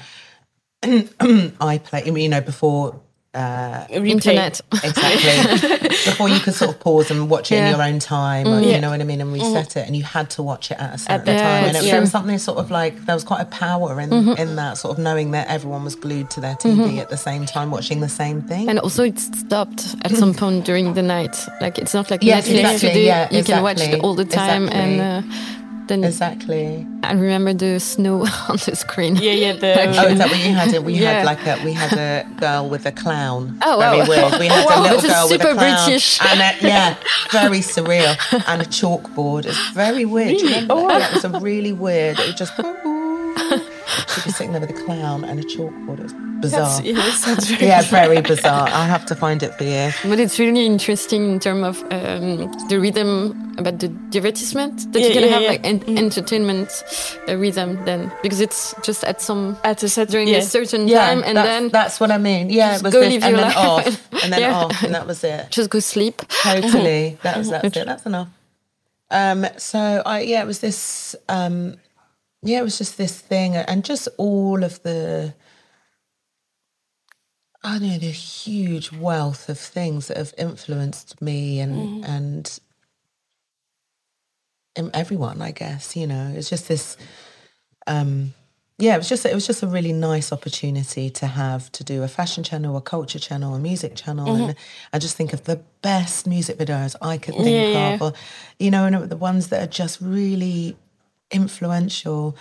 I 0.83 1.81
play, 1.85 2.05
you 2.05 2.29
know, 2.29 2.41
before 2.41 3.01
uh, 3.37 3.87
internet 3.91 4.61
exactly 4.83 5.89
before 5.89 6.29
you 6.29 6.41
could 6.41 6.55
sort 6.55 6.71
of 6.71 6.81
pause 6.81 7.11
and 7.11 7.29
watch 7.29 7.53
it 7.53 7.57
yeah. 7.57 7.67
in 7.67 7.77
your 7.77 7.83
own 7.87 7.99
time 7.99 8.47
or, 8.47 8.61
mm, 8.61 8.73
you 8.73 8.81
know 8.81 8.91
what 8.91 9.01
i 9.01 9.05
mean 9.05 9.21
and 9.21 9.33
reset 9.33 9.69
mm. 9.69 9.77
it 9.77 9.87
and 9.87 9.95
you 9.95 10.03
had 10.03 10.31
to 10.31 10.43
watch 10.43 10.71
it 10.71 10.79
at 10.79 10.95
a 10.95 10.99
certain 10.99 11.29
at 11.29 11.39
time 11.39 11.65
and 11.69 11.77
it, 11.77 11.85
yeah. 11.85 12.01
was 12.01 12.11
something 12.11 12.39
sort 12.39 12.59
of 12.59 12.71
like 12.71 12.97
there 13.05 13.15
was 13.15 13.25
quite 13.25 13.43
a 13.43 13.47
power 13.47 14.01
in 14.01 14.11
mm-hmm. 14.11 14.41
in 14.41 14.57
that 14.57 14.79
sort 14.79 14.97
of 14.97 15.03
knowing 15.03 15.33
that 15.33 15.47
everyone 15.49 15.85
was 15.85 15.95
glued 15.95 16.31
to 16.31 16.41
their 16.41 16.55
tv 16.55 16.77
mm-hmm. 16.77 16.99
at 16.99 17.11
the 17.11 17.17
same 17.17 17.45
time 17.45 17.71
watching 17.71 18.01
the 18.01 18.09
same 18.09 18.41
thing 18.43 18.69
and 18.69 18.79
also 18.81 19.05
it 19.05 19.19
stopped 19.19 19.95
at 20.03 20.13
some 20.13 20.33
point 20.33 20.65
during 20.65 20.95
the 20.95 21.03
night 21.03 21.37
like 21.61 21.79
it's 21.79 21.95
not 21.95 22.11
like 22.11 22.23
yes, 22.23 22.49
netflix 22.49 22.75
exactly, 22.75 23.07
yeah, 23.07 23.31
you 23.31 23.39
exactly, 23.39 23.55
can 23.55 23.63
watch 23.63 23.81
it 23.81 24.01
all 24.03 24.15
the 24.15 24.25
time 24.25 24.65
exactly. 24.65 24.99
and 24.99 25.25
uh, 25.25 25.56
then 25.89 26.05
exactly. 26.05 26.87
I 27.03 27.13
remember 27.13 27.53
the 27.55 27.79
snow 27.81 28.27
on 28.49 28.57
the 28.65 28.75
screen. 28.77 29.17
Yeah, 29.17 29.33
yeah. 29.33 29.53
The, 29.55 29.75
like, 29.75 29.99
oh, 29.99 30.09
is 30.09 30.19
that 30.19 30.31
what 30.31 30.39
you 30.39 30.53
had? 30.53 30.85
We 30.85 30.95
yeah. 30.95 31.25
had 31.25 31.27
like 31.27 31.47
a 31.47 31.65
we 31.65 31.73
had 31.73 31.93
a 31.93 32.29
girl 32.41 32.69
with 32.69 32.87
a 32.87 32.93
clown. 32.93 33.59
Oh, 33.69 33.79
very 33.79 33.99
wow. 34.01 34.09
weird. 34.09 34.41
We 34.41 34.47
had 34.49 34.67
wow, 34.67 34.81
a 34.81 34.83
little 34.83 35.11
girl 35.11 35.29
with 35.29 35.41
a 35.41 35.55
clown. 35.55 35.87
British. 35.87 36.21
And 36.23 36.41
a, 36.41 36.67
yeah, 36.67 36.97
very 37.33 37.61
surreal. 37.61 38.17
And 38.47 38.63
a 38.63 38.65
chalkboard. 38.65 39.47
It's 39.47 39.71
very 39.71 40.05
weird. 40.05 40.41
Really? 40.41 40.67
Oh, 40.71 40.85
wow. 40.85 40.99
Yeah, 40.99 41.09
it 41.09 41.15
was 41.15 41.25
a 41.25 41.41
really 41.41 41.73
weird. 41.73 42.19
It 42.21 42.27
was 42.27 42.35
just. 42.35 43.73
She'd 44.15 44.25
be 44.25 44.31
sitting 44.31 44.53
there 44.53 44.61
with 44.61 44.71
a 44.71 44.85
clown 44.85 45.25
and 45.25 45.41
a 45.41 45.43
chalkboard. 45.43 45.99
It 45.99 46.03
was 46.05 46.13
bizarre. 46.41 46.83
yeah, 46.83 47.11
sounds 47.13 47.51
very 47.51 47.67
yeah, 47.67 47.83
very 47.83 48.21
bizarre. 48.21 48.69
I'll 48.69 48.89
have 48.89 49.07
to 49.07 49.15
find 49.15 49.43
it 49.43 49.55
for 49.55 49.65
you. 49.65 49.91
But 50.09 50.21
it's 50.21 50.39
really 50.39 50.67
interesting 50.67 51.33
in 51.33 51.41
terms 51.41 51.65
of 51.65 51.83
um, 51.93 52.53
the 52.69 52.79
rhythm 52.81 53.55
about 53.59 53.79
the 53.79 53.89
divertissement 53.89 54.93
that 54.93 55.01
yeah, 55.01 55.07
you 55.09 55.13
can 55.15 55.23
yeah, 55.23 55.29
have, 55.29 55.43
yeah. 55.43 55.49
like 55.49 55.67
en- 55.67 55.81
mm. 55.81 55.99
entertainment 55.99 56.85
uh, 57.29 57.37
rhythm 57.37 57.83
then, 57.85 58.13
because 58.23 58.41
it's 58.41 58.75
just 58.83 59.05
at 59.05 59.21
some 59.21 59.57
at 59.65 59.83
a 59.83 59.89
set 59.89 60.09
during 60.09 60.29
a 60.29 60.43
certain 60.43 60.89
time, 60.89 61.23
and 61.25 61.37
then 61.37 61.69
that's 61.69 62.01
what 62.01 62.11
I 62.11 62.19
mean. 62.19 62.51
Yeah, 62.51 62.77
it 62.77 62.83
was 62.83 62.93
go 62.93 63.01
this, 63.01 63.15
and 63.15 63.23
then 63.23 63.43
life. 63.43 63.57
off, 63.57 64.13
and 64.23 64.33
then 64.33 64.53
off, 64.53 64.83
and 64.83 64.95
that 64.95 65.07
was 65.07 65.25
it. 65.25 65.51
Just 65.51 65.71
go 65.71 65.81
sleep. 65.81 66.23
Totally. 66.43 67.19
That 67.23 67.39
was 67.39 67.51
that's 67.51 67.77
it. 67.77 67.87
That's 67.87 68.07
enough. 68.07 68.29
Um, 69.11 69.47
so 69.57 70.03
I 70.05 70.21
yeah, 70.21 70.43
it 70.43 70.47
was 70.47 70.61
this 70.61 71.15
um, 71.29 71.77
yeah, 72.47 72.61
it 72.61 72.63
was 72.63 72.79
just 72.79 72.97
this 72.97 73.21
thing, 73.21 73.57
and 73.57 73.85
just 73.85 74.09
all 74.19 74.63
of 74.63 74.83
the. 74.83 75.35
I 77.63 77.79
know 77.81 77.99
the 77.99 78.13
huge 78.13 78.93
wealth 78.93 79.49
of 79.49 79.59
things 79.59 80.07
that 80.07 80.17
have 80.17 80.33
influenced 80.39 81.21
me 81.21 81.59
and 81.59 82.05
mm-hmm. 82.05 82.05
and, 82.05 82.61
everyone. 84.95 85.43
I 85.43 85.51
guess 85.51 85.97
you 85.97 86.07
know 86.07 86.33
it's 86.35 86.49
just 86.49 86.69
this. 86.69 86.97
Um, 87.89 88.35
yeah, 88.79 88.95
it 88.95 88.99
was 88.99 89.09
just 89.09 89.27
it 89.27 89.35
was 89.35 89.47
just 89.47 89.63
a 89.63 89.67
really 89.67 89.93
nice 89.93 90.33
opportunity 90.33 91.11
to 91.11 91.27
have 91.27 91.73
to 91.73 91.83
do 91.83 92.03
a 92.03 92.09
fashion 92.09 92.45
channel, 92.45 92.77
a 92.77 92.83
culture 92.83 93.19
channel, 93.19 93.55
a 93.55 93.59
music 93.59 93.97
channel, 93.97 94.27
mm-hmm. 94.27 94.51
and 94.51 94.57
I 94.93 94.99
just 94.99 95.17
think 95.17 95.33
of 95.33 95.45
the 95.45 95.63
best 95.83 96.27
music 96.27 96.59
videos 96.59 96.95
I 97.01 97.17
could 97.19 97.35
think 97.35 97.49
yeah, 97.49 97.95
of, 97.95 98.01
yeah. 98.01 98.07
or 98.07 98.13
you 98.59 98.71
know, 98.71 98.85
and 98.85 99.11
the 99.11 99.17
ones 99.17 99.49
that 99.49 99.63
are 99.65 99.71
just 99.71 100.01
really 100.01 100.77
influential 101.31 102.37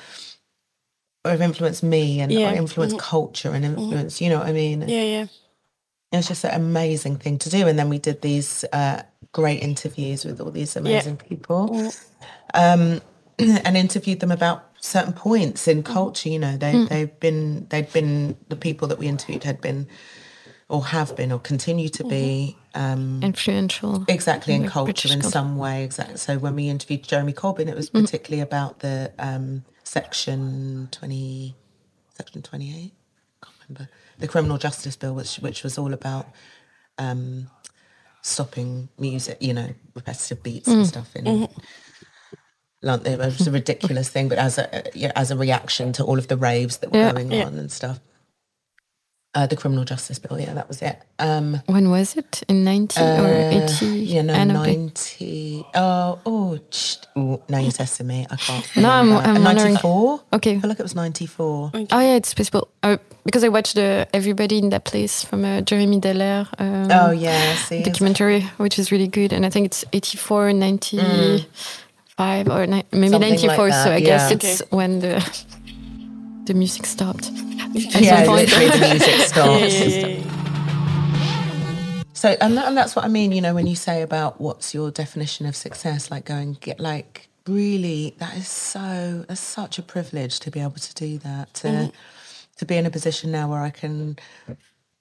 or 1.24 1.32
have 1.32 1.42
influenced 1.42 1.84
me 1.84 2.22
and 2.22 2.32
yeah. 2.32 2.54
influenced 2.54 2.98
mm-hmm. 2.98 3.06
culture 3.06 3.52
and 3.52 3.66
mm-hmm. 3.66 4.24
you 4.24 4.30
know 4.30 4.40
what 4.40 4.48
I 4.48 4.52
mean? 4.52 4.82
Yeah, 4.82 5.02
yeah. 5.02 5.26
It 6.12 6.18
was 6.18 6.28
just 6.28 6.46
an 6.46 6.54
amazing 6.54 7.18
thing 7.18 7.40
to 7.40 7.50
do. 7.50 7.68
And 7.68 7.78
then 7.78 7.90
we 7.90 7.98
did 7.98 8.22
these 8.22 8.64
uh, 8.72 9.02
great 9.32 9.62
interviews 9.62 10.24
with 10.24 10.40
all 10.40 10.52
these 10.52 10.76
amazing 10.76 11.20
yeah. 11.22 11.28
people 11.28 11.70
mm-hmm. 11.70 11.92
um, 12.54 13.02
and 13.66 13.76
interviewed 13.76 14.20
them 14.20 14.32
about 14.32 14.70
certain 14.80 15.14
points 15.14 15.68
in 15.68 15.82
mm-hmm. 15.82 15.94
culture. 15.94 16.30
You 16.30 16.40
know, 16.40 16.58
they, 16.58 16.74
mm. 16.74 16.90
they've 16.90 17.20
been, 17.20 17.68
they'd 17.70 17.92
been, 17.92 18.38
the 18.50 18.56
people 18.56 18.88
that 18.90 19.00
we 19.00 19.08
interviewed 19.08 19.44
had 19.44 19.60
been 19.60 19.88
or 20.68 20.86
have 20.86 21.16
been 21.16 21.32
or 21.32 21.40
continue 21.40 21.90
to 21.90 22.04
be 22.04 22.58
um, 22.74 23.22
influential 23.22 24.04
exactly 24.08 24.54
in 24.54 24.68
culture 24.68 24.92
British 24.92 25.14
in 25.14 25.22
some 25.22 25.58
way 25.58 25.84
exactly 25.84 26.18
so 26.18 26.38
when 26.38 26.56
we 26.56 26.70
interviewed 26.70 27.04
jeremy 27.04 27.34
corbyn 27.34 27.68
it 27.68 27.76
was 27.76 27.90
mm. 27.90 28.02
particularly 28.02 28.42
about 28.42 28.80
the 28.80 29.12
um, 29.20 29.64
section 29.84 30.88
20 30.92 31.56
section 32.10 32.42
28 32.42 32.74
I 32.74 33.46
can't 33.46 33.58
remember 33.70 33.92
the 34.18 34.28
criminal 34.28 34.58
justice 34.58 34.96
bill 34.96 35.14
which 35.14 35.36
which 35.38 35.64
was 35.64 35.78
all 35.78 35.94
about 35.94 36.28
um, 36.98 37.48
stopping 38.22 38.90
music 38.98 39.38
you 39.40 39.54
know 39.54 39.70
repetitive 39.94 40.42
beats 40.42 40.68
mm. 40.68 40.74
and 40.74 40.88
stuff 40.88 41.16
in 41.16 41.26
mm-hmm. 41.26 41.60
London. 42.82 43.14
it 43.14 43.20
was 43.20 43.48
a 43.48 43.52
ridiculous 43.52 44.10
thing 44.10 44.30
but 44.30 44.40
as 44.40 44.58
a 44.58 45.18
as 45.18 45.30
a 45.30 45.38
reaction 45.38 45.94
to 45.94 46.04
all 46.04 46.18
of 46.18 46.28
the 46.28 46.38
raves 46.38 46.78
that 46.78 46.92
were 46.92 46.98
yeah, 46.98 47.12
going 47.12 47.32
yeah. 47.32 47.46
on 47.46 47.56
and 47.56 47.72
stuff 47.72 48.00
uh, 49.36 49.46
the 49.46 49.56
criminal 49.56 49.84
justice 49.84 50.18
bill, 50.18 50.40
yeah, 50.40 50.54
that 50.54 50.68
was 50.68 50.82
it. 50.82 50.98
Um, 51.20 51.62
when 51.66 51.90
was 51.92 52.16
it? 52.16 52.42
In 52.48 52.64
90 52.64 53.00
uh, 53.00 53.24
or 53.24 53.64
80? 53.64 53.86
Yeah, 53.86 54.22
no, 54.22 54.44
90. 54.44 55.66
Oh, 55.76 56.20
oh, 56.26 56.60
oh, 57.18 57.44
now 57.50 57.60
you're 57.60 57.72
testing 57.72 58.08
me. 58.08 58.26
I 58.30 58.36
can't. 58.38 58.76
No, 58.78 58.90
I'm, 58.90 59.12
I'm 59.12 59.44
94? 59.44 60.22
Okay. 60.34 60.56
I 60.56 60.60
feel 60.60 60.70
like 60.70 60.80
it 60.80 60.84
was 60.84 60.96
94. 60.96 61.72
Okay. 61.74 61.88
Oh, 61.92 62.00
yeah, 62.00 62.16
it's 62.16 62.34
possible. 62.34 62.70
Uh, 62.82 62.98
because 63.26 63.44
I 63.44 63.50
watched 63.50 63.76
the 63.76 64.08
Everybody 64.14 64.60
in 64.60 64.70
That 64.70 64.86
Place 64.86 65.24
from 65.24 65.44
uh, 65.44 65.62
Jeremy 65.62 66.00
Deller. 66.00 66.48
Um, 66.58 66.90
oh, 66.92 67.12
yeah, 67.12 67.56
see. 67.56 67.84
Documentary, 67.84 68.42
which 68.58 68.80
is 68.80 68.92
really 68.92 69.08
good. 69.08 69.34
And 69.34 69.46
I 69.46 69.50
think 69.50 69.66
it's 69.66 69.84
84, 69.92 70.54
95, 70.54 71.46
mm. 72.18 72.56
or 72.56 72.68
ni- 72.68 72.84
maybe 72.94 73.10
Something 73.10 73.30
94. 73.30 73.70
Like 73.70 73.74
so 73.74 73.92
I 73.92 73.98
yeah. 73.98 74.06
guess 74.06 74.32
it's 74.32 74.72
when 74.72 75.00
the 75.00 75.46
the 76.46 76.54
music 76.54 76.86
stopped. 76.86 77.28
At 77.28 78.02
yeah, 78.02 78.26
literally 78.26 78.70
the 78.70 78.88
music 78.90 79.16
stopped. 79.28 79.72
So, 82.14 82.36
and, 82.40 82.58
that, 82.58 82.68
and 82.68 82.78
that's 82.78 82.96
what 82.96 83.06
I 83.06 83.08
mean, 83.08 83.32
you 83.32 83.42
know, 83.42 83.54
when 83.54 83.68
you 83.68 83.76
say 83.76 84.02
about 84.02 84.40
what's 84.40 84.74
your 84.74 84.90
definition 84.90 85.46
of 85.46 85.56
success, 85.56 86.10
like 86.10 86.26
going 86.26 86.54
get 86.54 86.80
like 86.80 87.28
really, 87.48 88.16
that 88.20 88.36
is 88.38 88.48
so, 88.48 89.26
that's 89.28 89.42
such 89.42 89.78
a 89.78 89.84
privilege 89.84 90.40
to 90.40 90.52
be 90.52 90.60
able 90.60 90.72
to 90.72 90.94
do 90.96 91.18
that, 91.20 91.54
to, 91.56 91.68
mm. 91.68 91.92
to 92.58 92.66
be 92.66 92.78
in 92.78 92.86
a 92.86 92.90
position 92.90 93.32
now 93.32 93.50
where 93.50 93.62
I 93.62 93.70
can, 93.70 94.18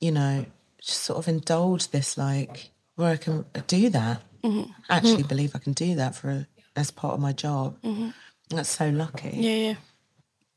you 0.00 0.10
know, 0.10 0.44
just 0.80 1.02
sort 1.02 1.18
of 1.18 1.28
indulge 1.28 1.88
this, 1.88 2.18
like, 2.18 2.70
where 2.96 3.12
I 3.12 3.16
can 3.16 3.46
do 3.66 3.88
that. 3.90 4.22
Mm-hmm. 4.42 4.70
Actually 4.90 5.18
mm-hmm. 5.18 5.28
believe 5.28 5.52
I 5.54 5.58
can 5.58 5.72
do 5.72 5.94
that 5.94 6.14
for 6.14 6.46
as 6.76 6.90
part 6.90 7.14
of 7.14 7.20
my 7.20 7.32
job. 7.32 7.80
Mm-hmm. 7.82 8.10
That's 8.50 8.68
so 8.68 8.90
lucky. 8.90 9.30
Yeah, 9.32 9.68
yeah 9.68 9.74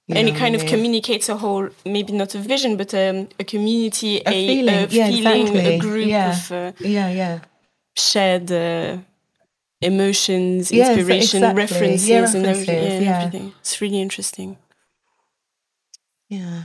and 0.09 0.29
it 0.29 0.35
kind 0.35 0.55
of 0.55 0.65
communicates 0.65 1.27
a 1.27 1.35
whole, 1.35 1.69
maybe 1.85 2.13
not 2.13 2.33
a 2.33 2.39
vision, 2.39 2.77
but 2.77 2.93
um, 2.93 3.27
a 3.39 3.43
community, 3.43 4.17
a, 4.19 4.29
a 4.29 4.47
feeling, 4.47 4.75
a, 4.75 4.87
yeah, 4.87 5.07
feeling 5.07 5.47
exactly. 5.47 5.75
a 5.75 5.79
group 5.79 6.07
yeah. 6.07 6.31
of 6.31 6.51
uh, 6.51 6.71
yeah, 6.79 7.09
yeah, 7.09 7.39
shared 7.95 8.51
uh, 8.51 8.97
emotions, 9.81 10.71
inspiration, 10.71 11.43
exactly. 11.43 11.61
references, 11.61 12.09
yeah, 12.09 12.21
references, 12.21 12.35
and 12.35 12.45
everything, 12.45 13.03
yeah, 13.03 13.19
everything. 13.19 13.53
It's 13.59 13.81
really 13.81 14.01
interesting. 14.01 14.57
Yeah, 16.29 16.63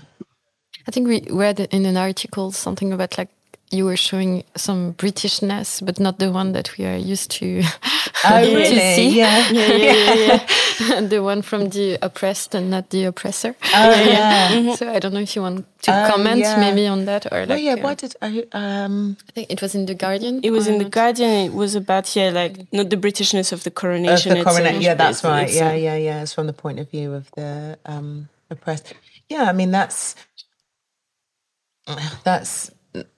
I 0.86 0.90
think 0.92 1.08
we 1.08 1.26
read 1.30 1.58
in 1.58 1.84
an 1.84 1.96
article 1.96 2.52
something 2.52 2.92
about 2.92 3.18
like 3.18 3.30
you 3.72 3.84
were 3.84 3.96
showing 3.96 4.44
some 4.56 4.94
Britishness, 4.94 5.84
but 5.84 5.98
not 5.98 6.18
the 6.18 6.30
one 6.30 6.52
that 6.52 6.76
we 6.76 6.84
are 6.84 6.96
used 6.96 7.30
to, 7.32 7.62
oh, 8.24 8.40
really? 8.40 8.64
to 8.64 8.94
see. 8.94 9.16
Yeah, 9.16 9.48
yeah, 9.50 9.66
yeah. 9.66 10.14
yeah, 10.14 10.46
yeah. 10.80 11.00
the 11.12 11.22
one 11.22 11.42
from 11.42 11.70
the 11.70 11.98
oppressed 12.02 12.54
and 12.54 12.70
not 12.70 12.90
the 12.90 13.04
oppressor. 13.04 13.56
Oh 13.74 13.90
yeah. 13.90 14.48
Mm-hmm. 14.50 14.72
So 14.74 14.92
I 14.92 14.98
don't 14.98 15.14
know 15.14 15.20
if 15.20 15.34
you 15.34 15.42
want 15.42 15.66
to 15.82 15.92
um, 15.92 16.10
comment 16.10 16.40
yeah. 16.40 16.60
maybe 16.60 16.86
on 16.86 17.06
that 17.06 17.32
or 17.32 17.46
like. 17.46 17.50
Oh 17.50 17.54
yeah, 17.54 17.74
uh, 17.74 17.82
why 17.82 17.94
did 17.94 18.14
I? 18.20 18.44
Um, 18.52 19.16
I 19.28 19.32
think 19.32 19.50
it 19.50 19.62
was 19.62 19.74
in 19.74 19.86
the 19.86 19.94
Guardian. 19.94 20.40
It 20.42 20.50
was 20.50 20.68
in 20.68 20.78
the 20.78 20.84
Guardian. 20.84 21.30
It 21.30 21.54
was 21.54 21.74
about 21.74 22.14
yeah, 22.14 22.30
like 22.30 22.72
not 22.72 22.90
the 22.90 22.96
Britishness 22.96 23.52
of 23.52 23.64
the 23.64 23.70
coronation. 23.70 24.32
Of 24.32 24.38
the 24.38 24.44
coronation. 24.44 24.82
Yeah, 24.82 24.94
that's 24.94 25.24
right. 25.24 25.50
Yeah, 25.50 25.72
yeah, 25.72 25.96
yeah. 25.96 26.22
It's 26.22 26.34
from 26.34 26.46
the 26.46 26.52
point 26.52 26.78
of 26.78 26.90
view 26.90 27.14
of 27.14 27.30
the 27.32 27.78
um, 27.86 28.28
oppressed. 28.50 28.94
Yeah, 29.28 29.44
I 29.44 29.52
mean 29.52 29.70
that's 29.70 30.14
that's 32.24 32.70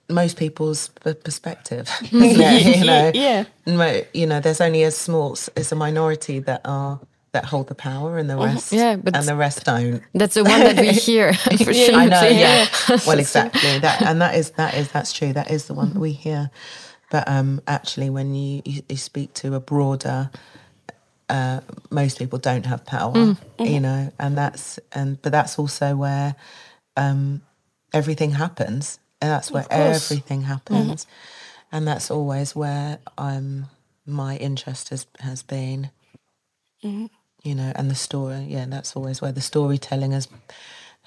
most 0.09 0.37
people's 0.37 0.89
perspective. 0.89 1.89
it? 2.03 2.77
you 2.79 2.85
know, 2.85 3.11
yeah. 3.15 3.45
Mo- 3.67 4.03
you 4.13 4.27
know, 4.27 4.41
there's 4.41 4.61
only 4.61 4.83
a 4.83 4.91
small, 4.91 5.33
it's 5.57 5.73
a 5.73 5.77
minority 5.77 6.39
that 6.41 6.61
are 6.65 7.01
that 7.33 7.47
hold 7.47 7.67
the 7.67 7.75
power, 7.75 8.17
and 8.17 8.31
the 8.31 8.37
rest, 8.37 8.73
Yeah, 8.73 8.95
but- 8.95 9.17
and 9.17 9.27
the 9.27 9.35
rest 9.35 9.65
don't. 9.65 10.03
That's 10.15 10.35
the 10.35 10.45
one 10.45 10.61
that 10.61 10.79
we 10.79 10.91
hear 10.93 11.33
for 11.65 11.75
sure. 11.75 11.95
I 11.97 12.07
know, 12.07 12.23
Yeah. 12.23 12.69
yeah. 12.89 12.99
well, 13.07 13.19
exactly 13.19 13.79
that, 13.81 14.03
and 14.03 14.21
that 14.23 14.37
is 14.37 14.51
that 14.53 14.75
is 14.75 14.89
that's 14.93 15.13
true. 15.13 15.33
That 15.33 15.51
is 15.51 15.67
the 15.67 15.75
one 15.75 15.93
that 15.95 15.99
we 15.99 16.13
hear. 16.13 16.51
But 17.11 17.29
um, 17.29 17.61
actually, 17.67 18.09
when 18.11 18.35
you, 18.35 18.63
you, 18.65 18.83
you 18.89 18.97
speak 18.97 19.35
to 19.35 19.55
a 19.55 19.61
broader, 19.61 20.31
uh, 21.29 21.61
most 21.91 22.19
people 22.19 22.39
don't 22.39 22.67
have 22.67 22.85
power, 22.85 23.37
you 23.59 23.81
know, 23.81 24.13
and 24.19 24.37
that's 24.39 24.79
and 24.93 25.21
but 25.21 25.33
that's 25.33 25.59
also 25.59 25.97
where 25.97 26.37
um, 26.97 27.43
everything 27.93 28.31
happens, 28.33 28.99
and 29.25 29.33
that's 29.33 29.51
where 29.51 29.67
everything 30.05 30.43
happens, 30.43 31.07
and 31.73 31.87
that's 31.87 32.11
always 32.11 32.55
where 32.55 32.99
um, 33.19 33.67
my 34.07 34.37
interest 34.37 34.91
has 34.91 35.07
has 35.21 35.43
been. 35.43 35.91
You 37.43 37.55
know, 37.55 37.73
and 37.77 37.91
the 37.91 37.95
story, 37.95 38.47
yeah, 38.49 38.67
that's 38.69 38.97
always 38.97 39.21
where 39.23 39.33
the 39.33 39.41
storytelling 39.41 40.13
has 40.13 40.29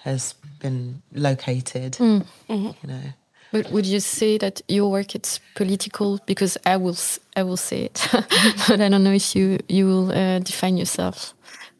has 0.03 0.36
been 0.60 1.01
located. 1.13 1.97
You 2.84 2.88
know, 2.88 3.01
But 3.51 3.71
would 3.71 3.86
you 3.86 3.99
say 3.99 4.38
that 4.38 4.62
your 4.67 4.91
work 4.91 5.15
is 5.15 5.39
political? 5.56 6.19
Because 6.25 6.58
I 6.65 6.77
will, 6.77 6.95
I 7.36 7.43
will 7.43 7.58
say 7.58 7.86
it, 7.86 8.08
but 8.67 8.80
I 8.82 8.89
don't 8.89 9.03
know 9.03 9.13
if 9.15 9.36
you 9.36 9.58
you 9.69 9.86
will 9.88 10.12
uh, 10.12 10.39
define 10.39 10.77
yourself 10.77 11.34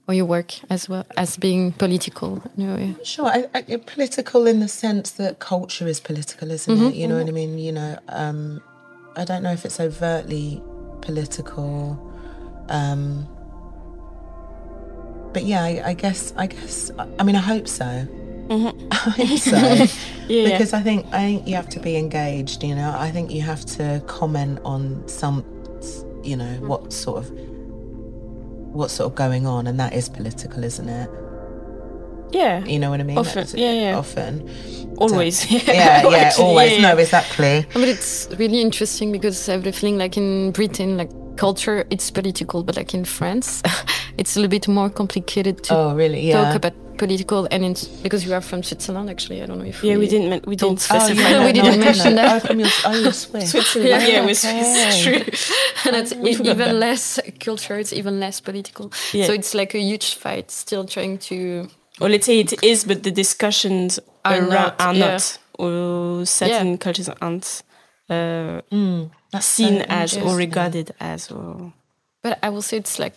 or 0.08 0.14
your 0.14 0.26
work 0.26 0.54
as 0.70 0.88
well 0.88 1.06
as 1.18 1.36
being 1.38 1.74
political. 1.74 2.42
No, 2.56 2.96
sure, 3.04 3.26
I, 3.26 3.46
I, 3.54 3.62
political 3.86 4.48
in 4.48 4.62
the 4.62 4.68
sense 4.68 5.12
that 5.12 5.40
culture 5.40 5.88
is 5.88 6.00
political, 6.00 6.50
isn't 6.50 6.82
it? 6.82 6.96
You 6.96 7.08
know 7.08 7.18
what 7.18 7.28
I 7.28 7.32
mean? 7.32 7.58
You 7.60 7.74
know, 7.74 8.00
um, 8.10 8.62
I 9.16 9.26
don't 9.26 9.44
know 9.44 9.52
if 9.52 9.66
it's 9.66 9.80
overtly 9.80 10.62
political, 11.02 12.00
um, 12.70 13.28
but 15.34 15.44
yeah, 15.44 15.64
I, 15.64 15.82
I 15.88 15.94
guess, 15.94 16.34
I 16.38 16.48
guess, 16.48 16.90
I 17.20 17.24
mean, 17.24 17.36
I 17.36 17.42
hope 17.42 17.68
so. 17.68 18.08
I 18.50 18.96
hope 18.96 19.40
so. 19.40 19.86
Yeah. 20.30 20.50
because 20.50 20.74
I 20.74 20.82
think 20.82 21.06
I 21.14 21.20
think 21.20 21.48
you 21.48 21.56
have 21.56 21.70
to 21.70 21.80
be 21.80 21.96
engaged. 21.96 22.62
You 22.62 22.76
know, 22.76 22.94
I 22.98 23.12
think 23.12 23.32
you 23.32 23.42
have 23.44 23.64
to 23.78 24.04
comment 24.08 24.60
on 24.66 25.08
some, 25.08 25.46
you 26.22 26.36
know, 26.36 26.54
what 26.60 26.92
sort 26.92 27.20
of 27.20 27.32
what's 28.74 28.94
sort 28.94 29.12
of 29.12 29.16
going 29.16 29.46
on, 29.48 29.68
and 29.68 29.80
that 29.80 29.94
is 29.94 30.10
political, 30.10 30.64
isn't 30.64 30.88
it? 30.90 31.10
Yeah. 32.32 32.64
You 32.66 32.78
know 32.80 32.90
what 32.90 33.00
I 33.00 33.04
mean? 33.04 33.18
Often, 33.18 33.36
That's- 33.36 33.54
yeah, 33.56 33.72
yeah. 33.72 33.98
Often. 33.98 34.50
Always. 34.98 35.46
Yeah, 35.52 35.62
yeah, 36.08 36.18
Actually, 36.18 36.44
always. 36.46 36.72
yeah, 36.74 36.82
No, 36.82 36.94
yeah. 36.96 37.02
exactly. 37.02 37.66
but 37.74 37.84
it's 37.88 38.28
really 38.38 38.62
interesting 38.62 39.12
because 39.12 39.48
I 39.48 39.54
have 39.54 39.64
the 39.64 39.72
feeling 39.72 39.98
like 39.98 40.18
in 40.18 40.52
Britain, 40.52 40.98
like 40.98 41.12
culture, 41.38 41.86
it's 41.90 42.12
political, 42.12 42.64
but 42.64 42.76
like 42.78 42.94
in 42.94 43.06
France, 43.06 43.62
it's 44.18 44.36
a 44.36 44.40
little 44.40 44.50
bit 44.50 44.68
more 44.68 44.90
complicated 44.90 45.64
to 45.66 45.76
Oh, 45.76 45.96
really? 45.96 46.22
Yeah. 46.28 46.44
talk 46.44 46.56
about 46.56 46.74
political, 46.98 47.48
and 47.52 47.64
it's 47.64 47.86
because 47.88 48.26
you 48.26 48.34
are 48.34 48.42
from 48.42 48.64
Switzerland. 48.64 49.08
Actually, 49.10 49.44
I 49.44 49.46
don't 49.46 49.60
know 49.60 49.66
if 49.66 49.84
Yeah, 49.84 49.98
we 49.98 50.08
didn't. 50.08 50.48
We 50.48 50.56
didn't 50.56 50.80
Oh, 50.92 50.98
specify. 50.98 51.22
yeah, 51.22 51.38
that. 51.38 51.46
we 51.46 51.54
didn't 51.54 51.80
mention 51.80 52.16
that. 52.16 52.44
Oh, 52.44 52.48
from 52.48 52.60
your, 52.60 52.70
oh, 52.86 52.94
you're 53.02 53.14
Swiss. 53.14 53.52
Switzerland. 53.52 53.90
Yeah, 53.90 54.08
Yeah, 54.08 54.24
it 54.24 54.26
was 54.26 54.44
okay. 54.44 54.62
it's 54.62 55.04
true. 55.04 55.22
and 55.86 55.96
it's 55.96 56.14
even 56.14 56.80
less 56.80 57.20
culture. 57.40 57.78
It's 57.78 57.94
even 57.94 58.20
less 58.20 58.42
political. 58.42 58.92
Yeah. 59.14 59.28
So 59.28 59.34
it's 59.34 59.54
like 59.54 59.76
a 59.76 59.80
huge 59.80 60.16
fight, 60.16 60.50
still 60.52 60.86
trying 60.86 61.20
to. 61.30 61.68
Or 62.02 62.10
let's 62.10 62.26
say 62.26 62.40
it 62.40 62.64
is, 62.64 62.84
but 62.84 63.04
the 63.04 63.12
discussions 63.12 64.00
Are 64.26 64.34
around 64.40 64.50
not, 64.50 64.82
are 64.82 64.94
yeah. 64.96 65.08
not, 65.14 65.38
or 65.60 66.26
certain 66.26 66.78
cultures 66.78 67.10
aren't 67.22 67.64
uh, 68.10 68.62
That's 69.32 69.46
seen 69.46 69.80
so 69.80 69.86
as 69.90 70.18
or 70.18 70.36
regarded 70.36 70.92
as. 71.00 71.32
Or 71.32 71.74
But 72.24 72.40
I 72.44 72.50
will 72.50 72.62
say 72.62 72.78
it's 72.78 72.98
like 73.00 73.14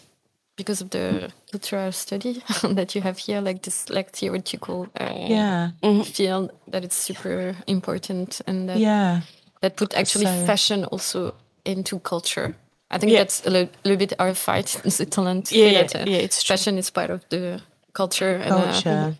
because 0.57 0.83
of 0.85 0.91
the 0.91 1.31
cultural 1.51 1.93
study 1.93 2.43
that 2.63 2.95
you 2.95 3.03
have 3.03 3.19
here, 3.19 3.41
like 3.41 3.63
this 3.63 3.89
like 3.91 4.11
theoretical 4.13 4.89
uh, 5.01 5.13
Yeah. 5.29 5.71
field 6.05 6.51
that 6.71 6.85
it's 6.85 6.97
super 6.97 7.55
important 7.67 8.41
and 8.47 8.69
that 8.69 8.79
Yeah. 8.79 9.21
that 9.63 9.77
put 9.77 9.95
actually 9.95 10.27
So- 10.27 10.47
fashion 10.47 10.85
also 10.85 11.35
into 11.65 11.99
culture. 12.01 12.55
I 12.91 12.99
think 12.99 13.13
Yeah. 13.13 13.21
that's 13.21 13.47
a 13.47 13.51
li- 13.51 13.69
little 13.85 13.99
bit 13.99 14.13
our 14.19 14.35
fight 14.35 14.81
in 14.85 14.91
Switzerland. 14.91 15.47
to 15.47 15.55
Yeah, 15.55 15.71
yeah, 15.73 15.83
that, 15.87 15.95
uh, 15.95 16.11
yeah, 16.11 16.19
it's 16.25 16.43
true. 16.43 16.57
fashion 16.57 16.79
is 16.79 16.91
part 16.91 17.11
of 17.11 17.21
the 17.29 17.61
culture. 17.93 18.35
And, 18.35 18.53
uh, 18.53 18.63
Culture. 18.73 19.15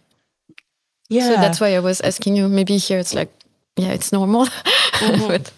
Yeah. 1.09 1.29
So 1.29 1.35
that's 1.41 1.61
why 1.61 1.77
I 1.77 1.81
was 1.81 2.01
asking 2.01 2.37
you. 2.37 2.49
Maybe 2.49 2.77
here 2.79 2.99
it's 3.01 3.15
like, 3.15 3.31
yeah, 3.77 3.93
it's 3.95 4.13
normal. 4.13 4.49
but 5.29 5.53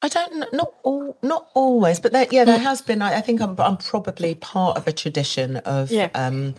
I 0.00 0.08
don't 0.08 0.36
know, 0.36 0.46
not 0.52 0.74
all, 0.84 1.16
not 1.22 1.48
always, 1.54 1.98
but 1.98 2.12
there, 2.12 2.26
yeah, 2.30 2.44
there 2.44 2.58
has 2.58 2.80
been. 2.82 3.02
I, 3.02 3.16
I 3.18 3.20
think 3.20 3.40
I'm, 3.40 3.58
I'm 3.60 3.76
probably 3.76 4.34
part 4.36 4.76
of 4.76 4.86
a 4.86 4.92
tradition 4.92 5.56
of, 5.56 5.90
Yeah. 5.90 6.10
um, 6.14 6.54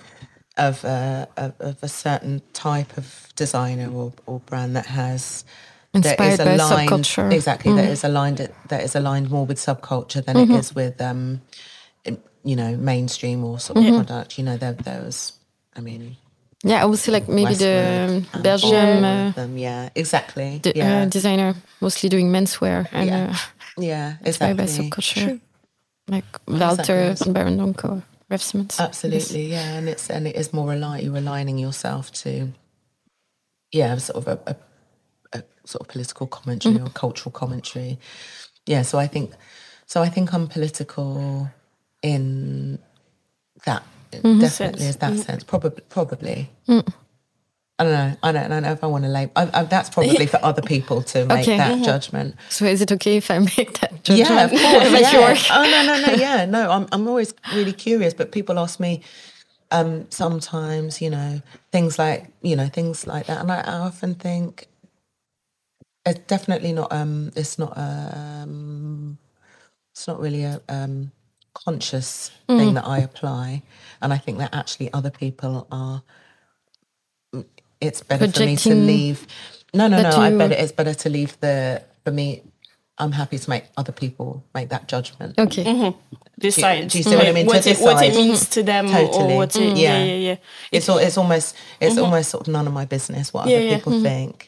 of, 0.58 0.84
uh, 0.84 1.25
of, 1.38 1.54
of 1.60 1.78
a 1.82 1.88
certain 1.88 2.41
type 2.52 2.97
of 2.97 3.30
designer 3.38 3.89
or, 3.91 4.12
or 4.25 4.41
brand 4.41 4.75
that 4.75 4.88
has 4.88 5.45
that 5.93 6.06
Inspired 6.06 6.38
by 6.38 6.58
subculture. 6.58 7.32
Exactly, 7.34 7.73
that 7.73 7.89
is 7.89 8.04
aligned. 8.04 8.49
That 8.67 8.84
is 8.84 8.93
aligned 8.95 9.32
more 9.32 9.45
with 9.45 9.58
subculture 9.58 10.23
than 10.23 10.38
it 10.38 10.49
is 10.52 10.75
with, 10.75 11.02
um, 11.02 11.41
you 12.43 12.56
know, 12.56 12.75
mainstream 12.78 13.43
or 13.43 13.60
sort 13.60 13.80
of 13.80 13.86
product. 14.06 14.38
You 14.38 14.43
know, 14.43 14.58
there, 14.58 14.73
there 14.73 15.02
was. 15.02 15.34
I 15.75 15.82
mean, 15.82 16.17
yeah, 16.63 16.82
I 16.82 16.86
would 16.86 17.00
say 17.00 17.12
like 17.12 17.28
maybe 17.30 17.54
the 17.56 18.26
um, 18.36 18.41
Belgium 18.41 19.04
uh, 19.04 19.32
them, 19.32 19.58
yeah, 19.58 19.89
exactly. 19.95 20.60
the, 20.63 20.74
yeah, 20.76 21.02
uh, 21.02 21.06
designer 21.06 21.56
mostly 21.82 22.10
doing 22.10 22.30
menswear 22.32 22.88
and 22.91 23.08
Yeah. 23.10 23.30
uh, 23.32 23.38
yeah, 23.82 24.15
inspired 24.26 24.58
by 24.58 24.63
exactly. 24.63 24.89
subculture, 24.89 25.39
like 26.10 26.26
Walter 26.48 27.12
Exactly. 27.12 27.26
and 27.28 27.34
Baron 27.34 27.58
Donko, 27.58 28.04
Raf 28.30 28.41
Simons. 28.41 28.80
Absolutely, 28.80 29.45
yeah, 29.52 29.78
and 29.78 29.88
it's 29.88 30.10
and 30.10 30.28
it 30.28 30.36
is 30.36 30.52
more 30.54 30.74
you're 30.76 31.17
aligning 31.17 31.58
yourself 31.58 32.12
to, 32.24 32.52
yeah, 33.72 33.98
sort 33.98 34.17
of 34.17 34.28
a, 34.28 34.56
a, 35.34 35.39
a 35.39 35.43
sort 35.65 35.82
of 35.82 35.88
political 35.88 36.28
commentary 36.28 36.80
or 36.80 36.89
cultural 36.89 37.32
commentary. 37.32 37.98
Yeah, 38.65 38.82
so 38.84 39.00
I 39.00 39.08
think, 39.08 39.32
so 39.86 40.02
I 40.02 40.10
think 40.10 40.34
I'm 40.34 40.48
political 40.48 41.50
in 42.04 42.80
that 43.65 43.84
definitely 44.12 44.86
is 44.88 44.98
that 44.98 45.17
sense. 45.19 45.43
Probably, 45.43 45.82
probably. 45.89 46.50
I 46.67 47.84
don't 47.86 47.93
know. 47.93 48.17
I 48.24 48.32
don't, 48.34 48.43
I 48.43 48.48
don't 48.50 48.63
know 48.63 48.72
if 48.74 48.84
I 48.84 48.88
want 48.88 49.06
to 49.06 49.10
label. 49.10 49.32
I, 49.38 49.50
I, 49.54 49.63
that's 49.63 49.89
probably 49.89 50.26
for 50.26 50.39
other 50.43 50.62
people 50.62 51.02
to 51.04 51.26
make 51.26 51.41
Okay. 51.48 51.58
that 51.58 51.82
judgment. 51.84 52.36
So 52.50 52.65
is 52.65 52.82
it 52.82 52.91
okay 52.91 53.15
if 53.17 53.32
I 53.32 53.39
make 53.39 53.80
that 53.80 54.04
judgment? 54.04 54.30
Yeah, 54.30 54.43
of 54.43 54.52
course. 54.52 55.02
yeah. 55.13 55.36
Oh 55.52 55.63
no, 55.63 55.86
no, 55.86 56.08
no. 56.08 56.13
Yeah, 56.13 56.45
no. 56.45 56.69
I'm 56.69 56.88
I'm 56.91 57.08
always 57.08 57.34
really 57.56 57.72
curious, 57.72 58.13
but 58.13 58.34
people 58.34 58.60
ask 58.60 58.82
me 58.82 59.02
um, 59.72 60.08
sometimes, 60.12 61.02
you 61.02 61.10
know, 61.10 61.41
things 61.72 61.98
like 61.98 62.28
you 62.41 62.56
know 62.58 62.67
things 62.67 63.08
like 63.08 63.28
that, 63.28 63.39
and 63.39 63.52
I, 63.52 63.62
I 63.62 63.78
often 63.80 64.13
think 64.15 64.67
it's 66.06 66.19
definitely 66.28 66.74
not. 66.74 66.91
Um, 66.91 67.32
it's 67.36 67.58
not. 67.58 67.78
Um, 67.78 69.19
it's 69.93 70.06
not 70.08 70.19
really 70.19 70.43
a 70.43 70.62
um, 70.67 71.12
conscious 71.53 72.31
Mm. 72.47 72.57
thing 72.57 72.73
that 72.75 72.85
I 72.85 72.99
apply, 72.99 73.63
and 74.01 74.13
I 74.13 74.17
think 74.17 74.38
that 74.39 74.53
actually 74.53 74.91
other 74.93 75.12
people 75.12 75.67
are. 75.71 76.03
It's 77.79 78.01
better 78.01 78.29
for 78.31 78.45
me 78.45 78.55
to 78.57 78.75
leave. 78.75 79.25
No, 79.73 79.88
no, 79.88 79.97
no. 79.97 80.03
that 80.03 80.13
I 80.15 80.29
you- 80.29 80.38
bet 80.38 80.51
it's 80.51 80.71
better 80.71 80.93
to 80.93 81.09
leave 81.09 81.39
the. 81.39 81.83
For 82.03 82.12
me, 82.12 82.43
I'm 82.97 83.13
happy 83.13 83.38
to 83.38 83.49
make 83.49 83.63
other 83.77 83.91
people 83.93 84.43
make 84.53 84.69
that 84.69 84.88
judgment. 84.88 85.39
Okay. 85.39 85.63
Mm-hmm. 85.63 85.97
decide. 86.38 86.89
do 86.89 86.97
you 86.97 87.03
see 87.03 87.15
what 87.15 87.19
I 87.19 87.25
mm-hmm. 87.27 87.33
mean? 87.35 87.45
To 87.45 87.53
What, 87.53 87.67
it, 87.67 87.77
what 87.79 88.03
it 88.03 88.15
means 88.15 88.49
to 88.49 88.63
them, 88.63 88.88
Totally. 88.88 89.33
or 89.33 89.38
what 89.38 89.55
it, 89.55 89.59
mm. 89.59 89.79
yeah, 89.79 90.03
yeah, 90.03 90.15
yeah. 90.15 90.35
It's 90.71 90.89
all, 90.89 90.97
it's 90.97 91.17
almost 91.17 91.55
it's 91.79 91.95
mm-hmm. 91.95 92.03
almost 92.03 92.29
sort 92.29 92.47
of 92.47 92.53
none 92.53 92.67
of 92.67 92.73
my 92.73 92.85
business 92.85 93.33
what 93.33 93.45
Mm-hmm. 93.45 93.51
Yeah, 93.51 93.57
other 93.57 93.65
yeah. 93.67 93.75
people 93.77 94.01
think. 94.01 94.45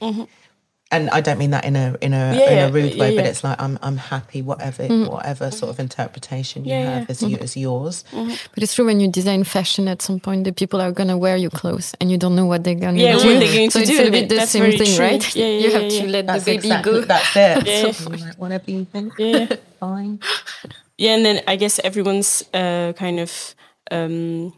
And 0.93 1.09
I 1.11 1.21
don't 1.21 1.37
mean 1.39 1.51
that 1.51 1.63
in 1.63 1.75
a 1.77 1.95
in 2.01 2.13
a 2.13 2.35
Yeah, 2.37 2.49
in 2.51 2.69
a 2.69 2.71
rude 2.71 2.95
yeah, 2.95 2.99
way, 3.01 3.15
but 3.15 3.25
it's 3.25 3.43
like 3.45 3.61
I'm 3.61 3.79
I'm 3.81 3.95
happy 3.97 4.41
whatever 4.41 4.87
whatever 5.07 5.49
sort 5.49 5.69
of 5.69 5.79
interpretation 5.79 6.65
you 6.65 6.71
Yeah, 6.71 6.79
yeah. 6.83 6.99
have 6.99 7.09
is 7.09 7.21
you 7.23 7.37
is 7.37 7.55
yours. 7.55 8.03
But 8.11 8.61
it's 8.63 8.75
true 8.75 8.85
when 8.85 8.99
you 8.99 9.07
design 9.09 9.45
fashion 9.45 9.87
at 9.87 10.01
some 10.01 10.19
point, 10.19 10.43
the 10.43 10.51
people 10.51 10.81
are 10.81 10.91
gonna 10.91 11.17
wear 11.17 11.37
your 11.37 11.49
clothes 11.49 11.95
and 12.01 12.11
you 12.11 12.17
don't 12.17 12.35
know 12.35 12.45
what 12.45 12.63
they're 12.65 12.75
gonna 12.75 12.99
Yeah, 12.99 13.17
do. 13.17 13.25
what 13.25 13.39
they're 13.39 13.53
going 13.53 13.69
so 13.71 13.79
to 13.79 13.83
it's 13.83 13.91
do 13.91 14.05
a 14.05 14.11
bit 14.11 14.27
the 14.29 14.35
That's 14.35 14.51
same 14.51 14.71
thing, 14.77 14.95
true. 14.95 15.05
right? 15.05 15.35
Yeah, 15.35 15.45
yeah, 15.45 15.59
you 15.65 15.71
have 15.71 15.83
yeah, 15.91 16.01
to 16.01 16.07
let 16.07 16.27
That's 16.27 16.43
the 16.45 16.51
baby 16.57 16.67
exactly 16.67 16.91
go. 16.91 17.01
that's 17.05 17.35
it. 17.37 17.67
Yeah. 17.71 17.91
So, 17.91 18.09
like, 18.09 18.35
whatever 18.37 18.69
you 18.71 18.85
think. 18.91 19.13
Yeah. 19.17 19.47
Fine. 19.79 20.19
Yeah, 20.97 21.15
and 21.15 21.25
then 21.25 21.41
I 21.47 21.55
guess 21.55 21.79
everyone's 21.83 22.43
uh, 22.53 22.91
kind 22.97 23.19
of 23.19 23.55
um, 23.91 24.53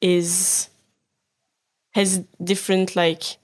is 0.00 0.68
has 1.92 2.18
different 2.42 2.96
like 2.96 3.36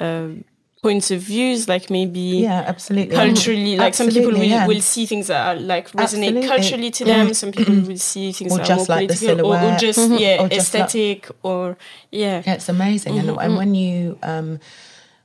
um, 0.00 0.44
points 0.82 1.10
of 1.10 1.20
views, 1.20 1.66
like 1.66 1.88
maybe 1.88 2.20
Yeah, 2.20 2.64
absolutely. 2.66 3.14
culturally, 3.16 3.76
like 3.76 3.94
some 3.94 4.08
people 4.08 4.32
will, 4.32 4.42
yeah. 4.42 4.66
will 4.66 4.82
see 4.82 5.06
things 5.06 5.28
that 5.28 5.56
are 5.56 5.60
like 5.60 5.88
resonate 5.92 6.02
Absolutely. 6.36 6.46
culturally 6.48 6.90
to 6.90 7.04
them. 7.04 7.32
Some 7.34 7.52
people 7.52 7.74
will 7.88 7.96
see 7.96 8.32
things 8.32 8.52
Or 8.52 8.58
that 8.58 8.66
just 8.66 8.90
are 8.90 8.92
more 8.92 9.00
like 9.00 9.08
the 9.10 9.16
political, 9.16 9.46
or, 9.52 9.58
or 9.72 9.76
just 9.78 9.98
Mhm. 9.98 10.20
yeah, 10.20 10.42
Or 10.42 10.48
just 10.48 10.74
like- 10.74 10.82
aesthetic, 10.84 11.30
or 11.42 11.76
yeah, 12.10 12.42
Yeah, 12.46 12.54
it's 12.54 12.68
amazing. 12.68 13.14
Mm-hmm, 13.14 13.28
And, 13.30 13.40
and 13.40 13.56
when 13.56 13.74
you, 13.74 14.18
um, 14.22 14.60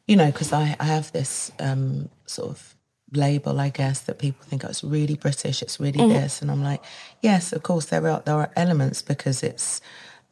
you 0.07 0.15
know, 0.15 0.27
because 0.27 0.53
I, 0.53 0.75
I 0.79 0.85
have 0.85 1.11
this 1.11 1.51
um, 1.59 2.09
sort 2.25 2.49
of 2.51 2.75
label, 3.11 3.59
I 3.59 3.69
guess, 3.69 3.99
that 4.01 4.17
people 4.17 4.45
think 4.45 4.63
oh, 4.63 4.69
it's 4.69 4.83
really 4.83 5.15
British, 5.15 5.61
it's 5.61 5.77
really 5.79 5.99
Mm-hmm. 5.99 6.13
this, 6.21 6.41
and 6.41 6.49
I'm 6.49 6.63
like, 6.63 6.81
yes, 7.21 7.51
of 7.53 7.63
course 7.63 7.85
there 7.87 8.07
are 8.07 8.21
there 8.25 8.35
are 8.35 8.51
elements 8.55 9.01
because 9.01 9.43
it's 9.43 9.81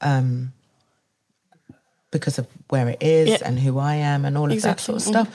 um, 0.02 0.54
because 2.20 2.38
of 2.39 2.47
where 2.70 2.88
it 2.89 3.01
is 3.01 3.30
Yeah. 3.30 3.38
and 3.47 3.59
who 3.59 3.78
I 3.80 3.95
am 3.95 4.26
and 4.26 4.38
all 4.38 4.51
of 4.51 4.61
that 4.61 4.80
sort 4.80 4.97
of 4.97 5.01
stuff. 5.03 5.30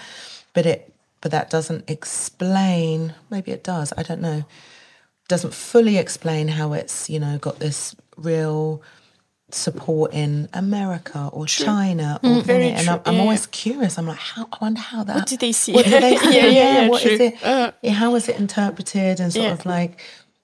But 0.54 0.66
it 0.66 0.88
but 1.20 1.30
that 1.30 1.50
doesn't 1.50 1.88
explain. 1.88 3.14
Maybe 3.30 3.52
it 3.52 3.62
does. 3.64 3.92
I 3.96 4.02
don't 4.02 4.20
know. 4.20 4.44
Doesn't 5.28 5.54
fully 5.54 5.96
explain 5.98 6.48
how 6.48 6.72
it's 6.72 7.08
you 7.08 7.20
know 7.20 7.38
got 7.38 7.58
this 7.58 7.94
real 8.16 8.82
support 9.50 10.12
in 10.14 10.48
America 10.54 11.28
or 11.32 11.46
China 11.46 12.18
or 12.22 12.28
Mm, 12.28 12.42
Very 12.42 12.70
and 12.70 12.88
I'm, 12.88 13.00
I'm 13.04 13.14
yeah, 13.16 13.20
always 13.20 13.46
curious. 13.46 13.98
I'm 13.98 14.06
like, 14.06 14.18
how 14.18 14.48
I 14.52 14.56
wonder 14.62 14.80
how 14.80 15.04
that. 15.04 15.14
What 15.16 15.26
do 15.26 15.36
they 15.36 15.52
see? 15.52 15.72
What 15.74 15.84
do 15.84 15.90
they 16.00 16.16
see? 16.22 16.34
Yeah, 16.36 16.46
yeah, 16.46 16.74
yeah, 16.82 16.88
What 16.88 17.04
is 17.04 17.18
true. 17.18 17.26
it? 17.26 17.44
Uh. 17.44 17.72
how 17.92 18.14
is 18.14 18.28
it 18.28 18.38
interpreted 18.38 19.20
and 19.20 19.32
sort 19.32 19.44
Yeah. 19.46 19.52
of 19.52 19.66
like 19.66 20.00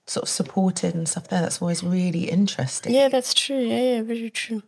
sort 0.06 0.24
of 0.24 0.28
supported 0.28 0.94
and 0.94 1.08
stuff 1.08 1.28
there? 1.28 1.40
That's 1.40 1.60
always 1.62 1.82
really 1.82 2.24
interesting. 2.30 2.92
yeah, 2.94 3.08
that's 3.08 3.32
true. 3.34 3.58
Yeah, 3.60 3.80
yeah, 3.96 4.02
very 4.02 4.30
true. 4.30 4.62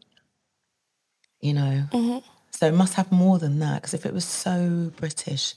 You 1.40 1.54
know. 1.54 1.84
Mm-hmm. 1.92 2.18
So 2.52 2.66
it 2.66 2.74
must 2.74 2.94
have 2.94 3.10
more 3.10 3.38
than 3.38 3.58
that 3.60 3.76
because 3.80 3.94
if 3.94 4.04
it 4.04 4.12
was 4.12 4.24
so 4.24 4.92
British, 4.96 5.54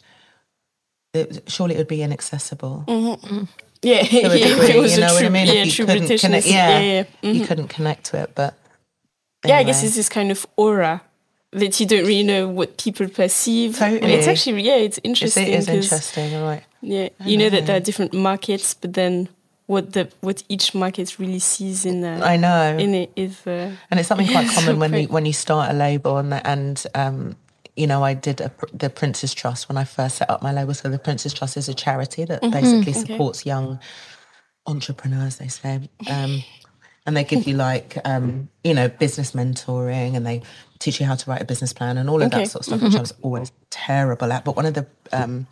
it, 1.13 1.43
surely 1.47 1.75
it 1.75 1.77
would 1.79 1.87
be 1.87 2.01
inaccessible. 2.01 2.85
Yeah, 2.87 2.93
Mm-hmm. 2.95 3.43
yeah, 3.81 3.95
if 4.01 4.09
degree, 4.11 4.75
it 4.75 4.79
was 4.79 4.97
you 4.97 5.03
a 5.03 5.07
true, 5.07 5.15
what 5.15 5.25
I 5.25 5.29
mean? 5.29 5.47
yeah, 5.47 5.53
if 5.53 5.65
you 5.67 5.71
true 5.73 5.85
couldn't 5.85 6.03
Britishness, 6.07 6.21
connect, 6.21 6.45
yeah, 6.47 6.79
yeah, 6.79 7.03
yeah. 7.21 7.31
you 7.31 7.45
couldn't 7.45 7.67
connect 7.67 8.05
to 8.05 8.21
it. 8.23 8.31
But 8.33 8.53
Yeah, 9.45 9.57
I 9.57 9.63
guess 9.63 9.83
it's 9.83 9.95
this 9.95 10.07
kind 10.09 10.31
of 10.31 10.45
aura 10.55 11.01
that 11.51 11.79
you 11.79 11.85
don't 11.85 12.05
really 12.05 12.23
know 12.23 12.47
what 12.47 12.77
people 12.77 13.07
perceive. 13.09 13.81
And 13.81 14.03
it's 14.05 14.27
actually, 14.27 14.61
yeah, 14.63 14.77
it's 14.77 14.97
It's, 14.99 15.05
interesting. 15.05 15.47
it 15.47 15.53
is 15.59 15.65
'cause, 15.65 15.75
interesting, 15.75 16.35
all 16.35 16.43
right? 16.45 16.63
Yeah, 16.81 17.09
you 17.25 17.37
know 17.37 17.49
that 17.49 17.65
there 17.65 17.75
are 17.75 17.81
different 17.81 18.13
markets, 18.13 18.73
but 18.73 18.93
then 18.93 19.27
what 19.73 19.93
the 19.93 20.03
what 20.21 20.43
each 20.49 20.73
market 20.73 21.19
really 21.19 21.39
sees 21.39 21.85
in 21.85 22.03
uh, 22.03 22.21
I 22.23 22.37
know, 22.37 22.77
in 22.77 22.93
it 22.93 23.11
is 23.15 23.45
uh, 23.47 23.71
and 23.89 23.99
it's 23.99 24.07
something 24.07 24.27
quite 24.27 24.49
common 24.55 24.79
when 24.79 24.93
you 24.93 25.07
when 25.15 25.25
you 25.25 25.33
start 25.33 25.71
a 25.71 25.73
label 25.73 26.17
and 26.17 26.33
and 26.53 26.75
um, 26.95 27.35
you 27.75 27.87
know 27.87 28.03
I 28.03 28.13
did 28.27 28.39
a, 28.41 28.51
the 28.73 28.89
Prince's 28.89 29.33
Trust 29.33 29.67
when 29.69 29.77
I 29.77 29.85
first 29.85 30.17
set 30.17 30.29
up 30.29 30.41
my 30.41 30.53
label. 30.53 30.73
So 30.73 30.89
the 30.89 30.99
Prince's 30.99 31.33
Trust 31.33 31.57
is 31.57 31.67
a 31.69 31.73
charity 31.73 32.25
that 32.25 32.41
basically 32.41 32.93
supports 32.93 33.45
young 33.45 33.79
entrepreneurs. 34.65 35.37
They 35.37 35.47
say. 35.49 35.89
Um, 36.09 36.43
and 37.05 37.17
they 37.17 37.25
give 37.25 37.45
you 37.47 37.55
like 37.55 37.97
um, 38.05 38.47
you 38.63 38.73
know 38.73 38.87
business 38.87 39.31
mentoring 39.33 40.15
and 40.15 40.25
they 40.25 40.41
teach 40.79 40.99
you 41.01 41.05
how 41.05 41.15
to 41.15 41.29
write 41.29 41.41
a 41.41 41.45
business 41.45 41.73
plan 41.73 41.97
and 41.97 42.09
all 42.09 42.21
of 42.21 42.27
Okay. 42.27 42.43
that 42.43 42.49
sort 42.49 42.61
of 42.61 42.65
stuff 42.65 42.81
which 42.81 42.95
i 42.95 42.99
was 43.01 43.13
always 43.21 43.51
terrible 43.69 44.31
at 44.33 44.43
but 44.45 44.55
one 44.55 44.65
of 44.65 44.73
the 44.73 44.85
um, 45.11 45.47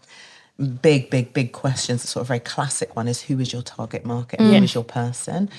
big 0.81 1.09
big 1.09 1.33
big 1.33 1.51
questions 1.51 2.01
the 2.01 2.07
sort 2.07 2.21
of 2.21 2.27
very 2.27 2.39
classic 2.39 2.95
one 2.95 3.07
is 3.07 3.21
who 3.21 3.39
is 3.39 3.51
your 3.51 3.61
target 3.61 4.05
market 4.05 4.39
and 4.39 4.55
who 4.55 4.63
is 4.63 4.73
your 4.73 4.83
person 4.83 5.49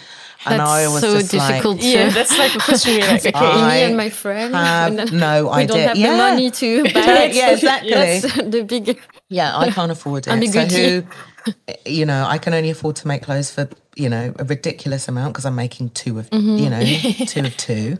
and 0.46 0.60
That's 0.60 0.70
i 0.70 0.88
was 0.88 1.00
so 1.00 1.14
just 1.18 1.30
difficult. 1.30 1.76
like 1.78 1.84
yeah, 1.84 2.08
that's 2.10 2.36
like 2.38 2.54
a 2.54 2.58
question 2.58 2.94
you're 2.98 3.06
like, 3.06 3.26
okay, 3.26 3.32
I 3.38 3.76
me 3.76 3.82
and 3.82 3.96
my 3.96 4.10
friend. 4.10 4.54
have 4.54 4.88
and 4.88 4.98
then 4.98 5.18
no 5.18 5.50
we 5.56 5.66
don't 5.66 5.78
have 5.80 5.96
Yeah. 5.96 6.12
the 6.12 6.16
money 6.18 6.50
to 6.50 6.82
buy 6.94 7.24
it. 7.24 7.34
Yeah, 7.34 7.50
exactly. 7.52 7.90
That's 7.90 8.34
the 8.54 8.62
big. 8.62 9.00
yeah 9.28 9.56
i 9.56 9.70
can't 9.70 9.92
afford 9.92 10.26
it 10.26 10.30
so 10.30 10.32
Ambiguity. 10.32 11.06
who 11.46 11.52
you 11.86 12.06
know 12.06 12.24
i 12.28 12.38
can 12.38 12.54
only 12.54 12.70
afford 12.70 12.96
to 12.96 13.08
make 13.08 13.22
clothes 13.22 13.50
for 13.50 13.68
you 13.96 14.08
know 14.08 14.32
a 14.38 14.44
ridiculous 14.44 15.08
amount 15.08 15.32
because 15.34 15.44
i'm 15.44 15.56
making 15.56 15.90
two 15.90 16.18
of 16.18 16.30
Mm-hmm. 16.30 16.56
you 16.62 16.70
know 16.70 16.82
two 17.26 17.40
of 17.46 17.56
two 17.56 17.98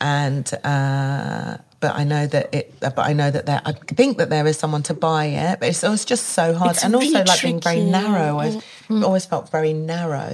and 0.00 0.50
uh 0.64 1.56
but 1.84 1.94
I 2.02 2.04
know 2.04 2.26
that 2.34 2.46
it. 2.58 2.64
But 2.80 2.98
I 3.10 3.12
know 3.12 3.30
that 3.30 3.44
there. 3.44 3.60
I 3.70 3.72
think 3.72 4.16
that 4.18 4.30
there 4.30 4.46
is 4.46 4.56
someone 4.58 4.82
to 4.84 4.94
buy 4.94 5.24
it, 5.26 5.60
but 5.60 5.68
it's, 5.68 5.84
it's 5.84 6.06
just 6.06 6.26
so 6.30 6.54
hard, 6.54 6.76
It's 6.76 6.84
and 6.84 6.94
also 6.96 7.22
like 7.30 7.42
being 7.42 7.60
very 7.60 7.82
narrow. 7.98 8.38
I've 8.44 8.54
Mm-hmm. 8.88 9.04
always 9.04 9.26
felt 9.26 9.50
very 9.50 9.72
narrow. 9.74 10.32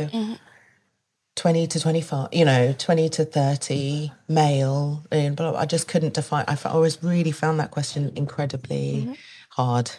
Twenty 1.36 1.66
to 1.66 1.80
twenty-five, 1.80 2.28
you 2.32 2.44
know, 2.44 2.74
twenty 2.86 3.09
to 3.16 3.24
thirty, 3.24 4.12
male, 4.28 5.03
and 5.11 5.34
blah, 5.36 5.51
blah. 5.53 5.61
I 5.61 5.66
just 5.66 5.88
couldn't 5.88 6.14
define. 6.14 6.44
I, 6.46 6.57
I 6.64 6.70
always 6.70 7.03
really 7.03 7.32
found 7.32 7.59
that 7.61 7.70
question 7.70 8.12
incredibly 8.14 8.86
Mm-hmm. 9.03 9.12
hard, 9.59 9.90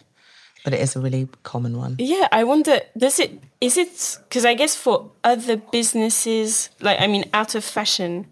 but 0.63 0.73
it 0.73 0.79
is 0.79 0.95
a 0.95 0.99
really 1.01 1.27
common 1.43 1.73
one. 1.77 1.95
Yeah, 1.99 2.27
I 2.31 2.43
wonder, 2.43 2.79
does 2.97 3.19
it, 3.19 3.31
is 3.59 3.75
it, 3.77 4.19
because 4.29 4.45
I 4.45 4.53
guess 4.53 4.75
for 4.75 5.11
other 5.23 5.57
businesses, 5.57 6.69
like, 6.79 6.99
I 7.01 7.07
mean, 7.07 7.25
out 7.33 7.55
of 7.55 7.63
fashion, 7.63 8.27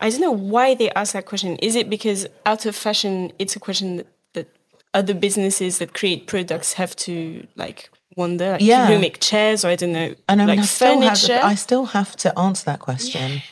I 0.00 0.10
don't 0.10 0.20
know 0.20 0.30
why 0.32 0.74
they 0.74 0.90
ask 0.92 1.12
that 1.12 1.26
question. 1.26 1.56
Is 1.56 1.74
it 1.76 1.90
because 1.90 2.26
out 2.46 2.66
of 2.66 2.74
fashion, 2.76 3.32
it's 3.38 3.54
a 3.56 3.60
question 3.60 3.96
that, 3.98 4.06
that 4.34 4.48
other 4.94 5.14
businesses 5.14 5.78
that 5.78 5.92
create 5.94 6.26
products 6.26 6.74
have 6.74 6.96
to, 6.96 7.46
like, 7.56 7.90
wonder? 8.16 8.52
Like, 8.52 8.60
Yeah. 8.62 8.86
Who 8.86 8.98
make 8.98 9.20
chairs 9.20 9.64
or 9.64 9.68
I 9.68 9.76
don't 9.76 9.92
know, 9.92 10.14
And 10.28 10.40
I 10.42 10.46
mean, 10.46 10.56
like 10.56 10.58
I 10.60 10.62
still, 10.64 11.00
have, 11.02 11.18
furniture? 11.18 11.40
I 11.42 11.54
still 11.54 11.84
have 11.86 12.16
to 12.16 12.38
answer 12.38 12.64
that 12.64 12.80
question. 12.80 13.42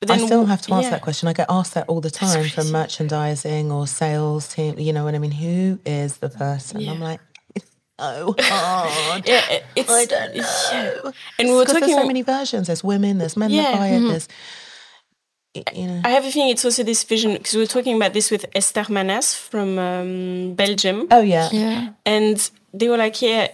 but 0.00 0.10
I 0.10 0.18
still 0.18 0.44
have 0.46 0.60
to 0.62 0.74
answer 0.74 0.86
yeah. 0.88 0.90
that 0.90 1.02
question. 1.02 1.28
I 1.28 1.32
get 1.32 1.46
asked 1.48 1.74
that 1.74 1.88
all 1.88 2.00
the 2.00 2.10
time 2.10 2.48
from 2.48 2.70
merchandising 2.72 3.70
or 3.72 3.86
sales 3.86 4.48
team. 4.48 4.78
You 4.78 4.92
know 4.92 5.04
what 5.04 5.14
I 5.14 5.18
mean? 5.18 5.30
Who 5.32 5.78
is 5.86 6.18
the 6.18 6.28
person? 6.28 6.86
I'm 6.88 7.00
like, 7.00 7.20
oh, 7.98 8.34
hard. 8.38 9.24
Yeah, 9.26 9.60
it's, 9.74 9.90
I 9.90 10.04
don't 10.04 10.36
know. 10.36 10.42
yeah. 10.72 11.10
And 11.38 11.48
we 11.48 11.54
were 11.54 11.64
talking 11.64 11.80
there's 11.80 11.94
so 11.94 12.06
many 12.06 12.22
versions. 12.22 12.66
There's 12.66 12.84
women. 12.84 13.18
There's 13.18 13.36
men 13.36 13.50
Yeah. 13.50 13.62
that 13.62 13.76
buy 13.78 13.86
it. 13.88 13.98
Mm-hmm. 14.00 14.08
There's, 14.08 14.28
y- 14.28 14.34
you 15.74 15.86
know. 15.86 16.00
I 16.04 16.10
have 16.10 16.24
a 16.24 16.30
feeling 16.30 16.50
it's 16.50 16.64
also 16.64 16.82
this 16.82 17.04
vision 17.04 17.32
because 17.34 17.54
we 17.54 17.60
were 17.60 17.66
talking 17.76 17.96
about 17.96 18.12
this 18.12 18.30
with 18.30 18.44
Ester 18.54 18.84
Manas 18.88 19.34
from 19.34 19.78
um, 19.78 20.54
Belgium. 20.54 21.06
Oh 21.10 21.20
yeah. 21.22 21.48
Yeah. 21.52 21.88
and 22.04 22.50
they 22.74 22.88
were 22.88 22.98
like, 22.98 23.20
yeah, 23.22 23.48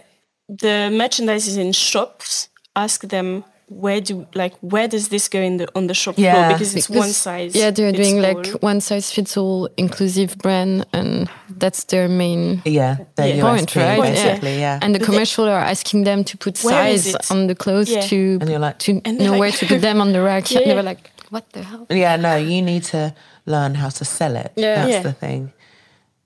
the 0.49 0.91
merchandise 0.93 1.47
is 1.47 1.57
in 1.57 1.73
shops. 1.73 2.49
Ask 2.75 3.03
them 3.03 3.45
where 3.69 4.03
do 4.03 4.27
like 4.35 4.55
where 4.61 4.87
does 4.87 5.09
this 5.09 5.29
go 5.29 5.39
in 5.41 5.57
the 5.57 5.67
on 5.75 5.87
the 5.87 5.95
shop 5.95 6.15
Yeah, 6.19 6.35
floor 6.35 6.53
because 6.53 6.75
it's 6.77 6.87
Because, 6.89 6.99
one 7.01 7.09
size. 7.13 7.55
Yeah, 7.55 7.71
they're 7.71 7.91
fits 7.93 8.09
doing 8.09 8.23
all. 8.25 8.35
like 8.35 8.47
one 8.63 8.81
size 8.83 9.11
fits 9.11 9.37
all 9.37 9.69
inclusive 9.79 10.37
brand, 10.39 10.85
and 10.93 11.29
that's 11.57 11.85
their 11.85 12.07
main 12.09 12.61
Yeah. 12.67 12.97
Their 13.17 13.37
Yeah. 13.37 13.43
point, 13.49 13.69
USP, 13.71 13.81
right? 13.81 14.03
basically. 14.13 14.59
Yeah. 14.59 14.79
And 14.83 14.95
the 14.95 14.99
But 14.99 15.07
they- 15.07 15.13
commercial 15.13 15.45
are 15.47 15.61
asking 15.61 16.05
them 16.05 16.25
to 16.25 16.37
put 16.37 16.63
Where 16.65 16.89
is 16.89 17.13
size 17.13 17.31
on 17.31 17.47
the 17.47 17.55
clothes 17.55 17.89
Yeah. 17.91 18.01
to 18.11 18.39
And 18.41 18.51
you're 18.51 18.59
like- 18.59 18.79
to 18.81 19.01
And 19.07 19.19
know 19.19 19.31
like- 19.33 19.41
where 19.41 19.53
to 19.53 19.67
put 19.67 19.81
them 19.81 20.01
on 20.01 20.13
the 20.13 20.21
rack. 20.21 20.45
Yeah, 20.51 20.59
And 20.61 20.71
they 20.71 20.75
were 20.75 20.83
like, 20.83 21.11
"What 21.33 21.45
the 21.53 21.63
hell?" 21.63 21.87
yeah. 21.91 22.17
No, 22.17 22.37
you 22.37 22.61
need 22.63 22.85
to 22.95 23.15
learn 23.47 23.75
how 23.75 23.89
to 23.99 24.05
sell 24.05 24.35
it. 24.37 24.51
Yeah. 24.57 24.75
That's 24.77 24.93
Yeah. 24.93 25.03
the 25.09 25.13
thing. 25.25 25.53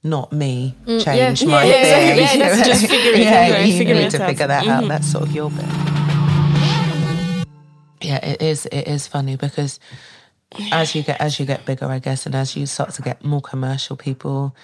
Not 0.02 0.32
me 0.32 0.74
mm, 0.86 0.98
yeah. 0.98 1.04
change 1.04 1.42
Yeah, 1.42 1.48
my 1.48 1.64
yeah, 1.64 1.82
thing. 1.82 2.18
exactly. 2.18 2.38
Yeah, 2.40 2.54
it's 2.58 2.68
just 2.68 2.86
figure 2.94 3.12
it 3.12 3.20
yeah, 3.26 3.56
out, 3.58 3.66
you 3.66 3.78
figure 3.78 3.94
need 4.00 4.10
to 4.12 4.22
out. 4.22 4.28
figure 4.30 4.46
that 4.46 4.66
out. 4.66 4.80
Mm-hmm. 4.80 4.88
That's 4.92 5.08
sort 5.14 5.24
of 5.26 5.32
your 5.38 5.50
bit. 5.50 5.64
Yeah, 8.02 8.20
it 8.24 8.42
is. 8.42 8.66
It 8.66 8.86
is 8.86 9.06
funny 9.08 9.36
because 9.36 9.80
as 10.70 10.94
you 10.94 11.02
get 11.02 11.20
as 11.20 11.40
you 11.40 11.46
get 11.46 11.64
bigger, 11.64 11.86
I 11.86 11.98
guess, 11.98 12.26
and 12.26 12.34
as 12.34 12.54
you 12.56 12.66
start 12.66 12.90
to 12.94 13.02
get 13.02 13.24
more 13.24 13.40
commercial 13.40 13.96
people, 13.96 14.54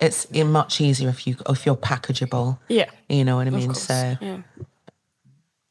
it's 0.00 0.30
much 0.32 0.80
easier 0.80 1.08
if 1.08 1.26
you 1.26 1.36
if 1.48 1.66
you're 1.66 1.76
packageable. 1.76 2.58
yeah, 2.68 2.90
You 3.08 3.24
know 3.24 3.36
what 3.36 3.46
I 3.46 3.48
of 3.48 3.54
mean? 3.54 3.66
course. 3.68 3.82
So 3.82 4.16
yeah, 4.20 4.38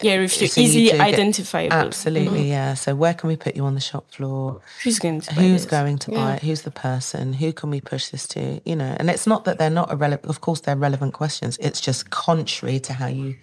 yeah, 0.04 0.14
if 0.14 0.40
you're 0.40 0.48
so 0.48 0.62
easily 0.62 0.86
get- 0.86 1.00
identifiable, 1.00 1.76
absolutely, 1.76 2.40
mm-hmm. 2.42 2.50
yeah. 2.50 2.74
So 2.74 2.96
where 2.96 3.14
can 3.14 3.28
we 3.30 3.36
put 3.36 3.56
you 3.56 3.66
on 3.66 3.76
the 3.76 3.82
shop 3.82 4.12
floor? 4.12 4.62
who's 4.84 5.00
going 5.00 5.22
to 5.22 5.36
buy 5.36 5.42
Who's 5.42 5.66
going 5.66 5.98
to 6.00 6.12
buy 6.12 6.36
it? 6.36 6.44
Who's 6.44 6.64
the 6.64 6.72
person? 6.72 7.34
Who 7.34 7.54
can 7.54 7.70
we 7.70 7.82
push 7.82 8.10
this 8.10 8.28
to? 8.30 8.62
You 8.66 8.76
know, 8.76 8.96
and 9.00 9.10
it's 9.10 9.28
not 9.28 9.46
that 9.46 9.58
they're 9.58 9.70
not 9.70 9.92
irrelevant. 9.92 10.30
Of 10.30 10.42
course, 10.42 10.62
they're 10.62 10.76
relevant 10.76 11.14
questions. 11.14 11.58
It's 11.60 11.82
just 11.82 12.10
contrary 12.10 12.80
to 12.82 12.94
how 12.94 13.08
you 13.08 13.36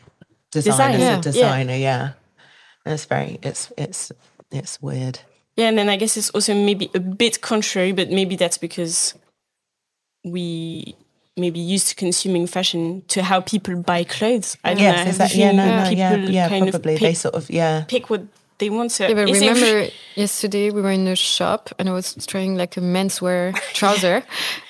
design, 0.51 0.73
Design, 0.73 0.95
as 0.95 1.01
yeah, 1.01 1.07
a 1.07 1.15
yeah. 1.15 1.21
designer. 1.21 1.77
Yeah, 1.77 2.13
And 2.85 2.95
it's 2.95 3.05
very. 3.05 3.39
It's 3.43 3.73
it's 3.77 4.13
it's 4.51 4.81
weird. 4.81 5.21
Yeah, 5.57 5.69
and 5.69 5.79
then 5.79 5.89
I 5.89 5.97
guess 5.97 6.17
it's 6.17 6.31
also 6.31 6.55
maybe 6.55 6.91
a 6.95 7.01
bit 7.01 7.41
contrary, 7.41 7.93
but 7.93 8.11
maybe 8.11 8.37
that's 8.37 8.59
because 8.59 9.15
we 10.25 10.95
maybe 11.39 11.61
used 11.61 11.89
to 11.89 11.95
consuming 11.95 12.47
fashion 12.47 13.03
to 13.09 13.23
how 13.23 13.41
people 13.41 13.77
buy 13.77 14.05
clothes. 14.05 14.57
I 14.65 14.75
don't 14.75 14.79
know. 14.79 14.85
Yes, 14.85 14.97
have 14.99 15.07
a 15.07 15.11
exactly. 15.11 15.41
Yeah, 15.41 15.53
no, 15.53 15.65
no, 15.85 15.91
yeah, 15.91 16.17
people 16.17 16.31
yeah, 16.31 16.49
kind 16.49 16.65
of 16.69 16.73
probably. 16.73 16.95
pick, 16.95 17.01
They 17.03 17.15
sort 17.15 17.35
of, 17.35 17.49
yeah. 17.51 17.85
pick 17.89 18.11
what 18.11 18.23
they 18.59 18.71
want 18.71 18.91
to. 18.91 19.05
Yeah, 19.09 19.15
but 19.15 19.29
is 19.31 19.41
it- 19.41 19.49
remember 19.49 19.89
yesterday 20.17 20.71
we 20.71 20.83
were 20.83 20.91
in 20.91 21.07
a 21.07 21.15
shop 21.15 21.71
and 21.79 21.89
I 21.89 21.93
was 21.93 22.15
trying 22.27 22.57
like 22.57 22.77
a 22.77 22.81
menswear 22.81 23.55
trouser, 23.73 24.23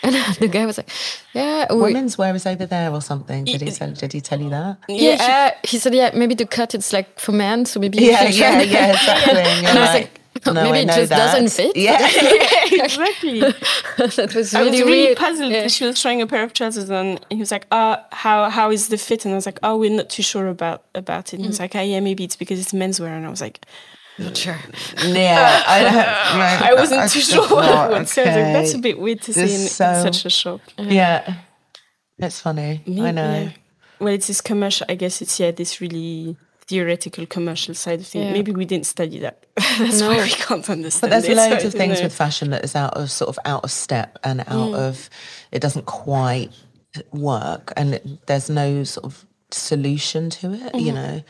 and 0.02 0.14
the 0.40 0.48
guy 0.48 0.66
was 0.66 0.76
like, 0.76 0.90
"Yeah, 1.32 1.72
we, 1.72 1.80
Women's 1.80 2.18
wear 2.18 2.34
is 2.34 2.44
over 2.46 2.66
there 2.66 2.92
or 2.92 3.00
something. 3.00 3.44
Did 3.46 3.62
he 3.62 3.70
tell, 3.70 3.90
did 3.92 4.12
he 4.12 4.20
tell 4.20 4.40
you 4.40 4.50
that? 4.50 4.76
yeah." 4.88 5.52
uh, 5.54 5.58
he 5.66 5.78
said, 5.78 5.94
"Yeah, 5.94 6.10
maybe 6.14 6.34
the 6.34 6.44
cut 6.46 6.74
it's 6.74 6.92
like 6.92 7.18
for 7.18 7.32
men, 7.32 7.64
so 7.64 7.80
maybe 7.80 7.98
Yeah, 7.98 8.28
yeah, 8.28 8.60
yeah, 8.60 8.92
exactly. 8.92 9.40
And 9.40 9.62
you're 9.62 9.70
And 9.70 9.78
I 9.78 9.80
was 9.80 9.94
like, 9.94 10.02
like, 10.02 10.17
No, 10.46 10.52
Maybe 10.54 10.78
I 10.78 10.80
it 10.80 10.86
just 10.86 11.08
that. 11.10 11.32
doesn't 11.32 11.50
fit. 11.50 11.76
Yeah. 11.76 11.98
exactly. 12.72 13.40
that 13.40 14.32
was 14.34 14.54
I 14.54 14.62
was 14.62 14.72
really 14.72 14.84
weird. 14.84 15.18
puzzled. 15.18 15.52
Yeah. 15.52 15.68
She 15.68 15.84
was 15.84 16.00
trying 16.00 16.22
a 16.22 16.26
pair 16.26 16.42
of 16.44 16.52
trousers 16.52 16.90
on, 16.90 17.06
and 17.06 17.26
he 17.30 17.36
was 17.38 17.50
like, 17.50 17.66
"Uh, 17.70 17.96
how 18.12 18.48
how 18.50 18.70
is 18.70 18.88
the 18.88 18.98
fit?" 18.98 19.24
And 19.24 19.32
I 19.34 19.36
was 19.36 19.46
like, 19.46 19.58
"Oh, 19.62 19.76
we're 19.76 19.90
not 19.90 20.08
too 20.10 20.22
sure 20.22 20.48
about 20.48 20.84
about 20.94 21.28
it." 21.28 21.34
And 21.34 21.42
he 21.42 21.48
was 21.48 21.58
like, 21.60 21.74
"Ah, 21.74 21.80
yeah, 21.80 22.00
maybe 22.00 22.24
it's 22.24 22.36
because 22.36 22.60
it's 22.60 22.72
menswear." 22.72 23.08
And 23.16 23.26
I 23.26 23.30
was 23.30 23.40
like, 23.40 23.64
Not 24.18 24.36
sure. 24.36 24.58
yeah, 25.04 25.62
I, 25.66 25.82
don't- 25.82 26.62
I 26.70 26.74
wasn't 26.74 27.10
too 27.10 27.20
just 27.20 27.30
sure 27.32 27.42
what 27.48 27.64
it 27.64 27.68
thought, 27.68 27.90
was. 27.90 28.10
So 28.10 28.22
I 28.22 28.26
was 28.26 28.34
like, 28.36 28.52
that's 28.52 28.74
a 28.74 28.78
bit 28.78 28.98
weird 28.98 29.20
to 29.22 29.32
see 29.32 29.40
This 29.42 29.54
in, 29.54 29.60
in 29.62 29.68
so- 29.68 30.02
such 30.10 30.24
a 30.26 30.30
shop. 30.30 30.60
Yeah, 30.78 31.34
it's 32.18 32.40
funny. 32.40 32.82
I 32.86 33.10
know. 33.12 33.32
Yeah. 33.42 33.50
Well, 34.00 34.14
it's 34.14 34.26
this 34.28 34.40
commercial. 34.40 34.86
I 34.88 34.94
guess 34.94 35.20
it's 35.22 35.38
yeah, 35.40 35.50
this 35.50 35.80
really 35.80 36.36
theoretical 36.68 37.26
commercial 37.26 37.74
side 37.74 38.00
of 38.00 38.06
things. 38.06 38.26
Yeah. 38.26 38.32
Maybe 38.32 38.52
we 38.52 38.64
didn't 38.64 38.86
study 38.86 39.18
that. 39.20 39.46
That's 39.78 40.00
why 40.02 40.22
we 40.22 40.28
can't 40.28 40.68
understand. 40.68 41.10
But 41.10 41.22
there's 41.22 41.24
it. 41.24 41.36
loads 41.36 41.64
I 41.64 41.68
of 41.68 41.72
things 41.80 41.98
know. 41.98 42.04
with 42.04 42.14
fashion 42.14 42.50
that 42.50 42.62
is 42.64 42.76
out 42.76 42.94
of 42.94 43.10
sort 43.10 43.28
of 43.30 43.38
out 43.44 43.64
of 43.64 43.70
step 43.70 44.18
and 44.22 44.40
Mm. 44.40 44.52
out 44.52 44.74
of 44.74 45.10
it 45.50 45.60
doesn't 45.60 45.86
quite 45.86 46.50
work, 47.12 47.72
and 47.76 47.94
it, 47.94 48.26
there's 48.26 48.50
no 48.50 48.84
sort 48.84 49.04
of 49.04 49.24
solution 49.50 50.30
to 50.30 50.52
it. 50.52 50.60
Mm-hmm. 50.60 50.78
You 50.78 50.92
know, 50.92 51.22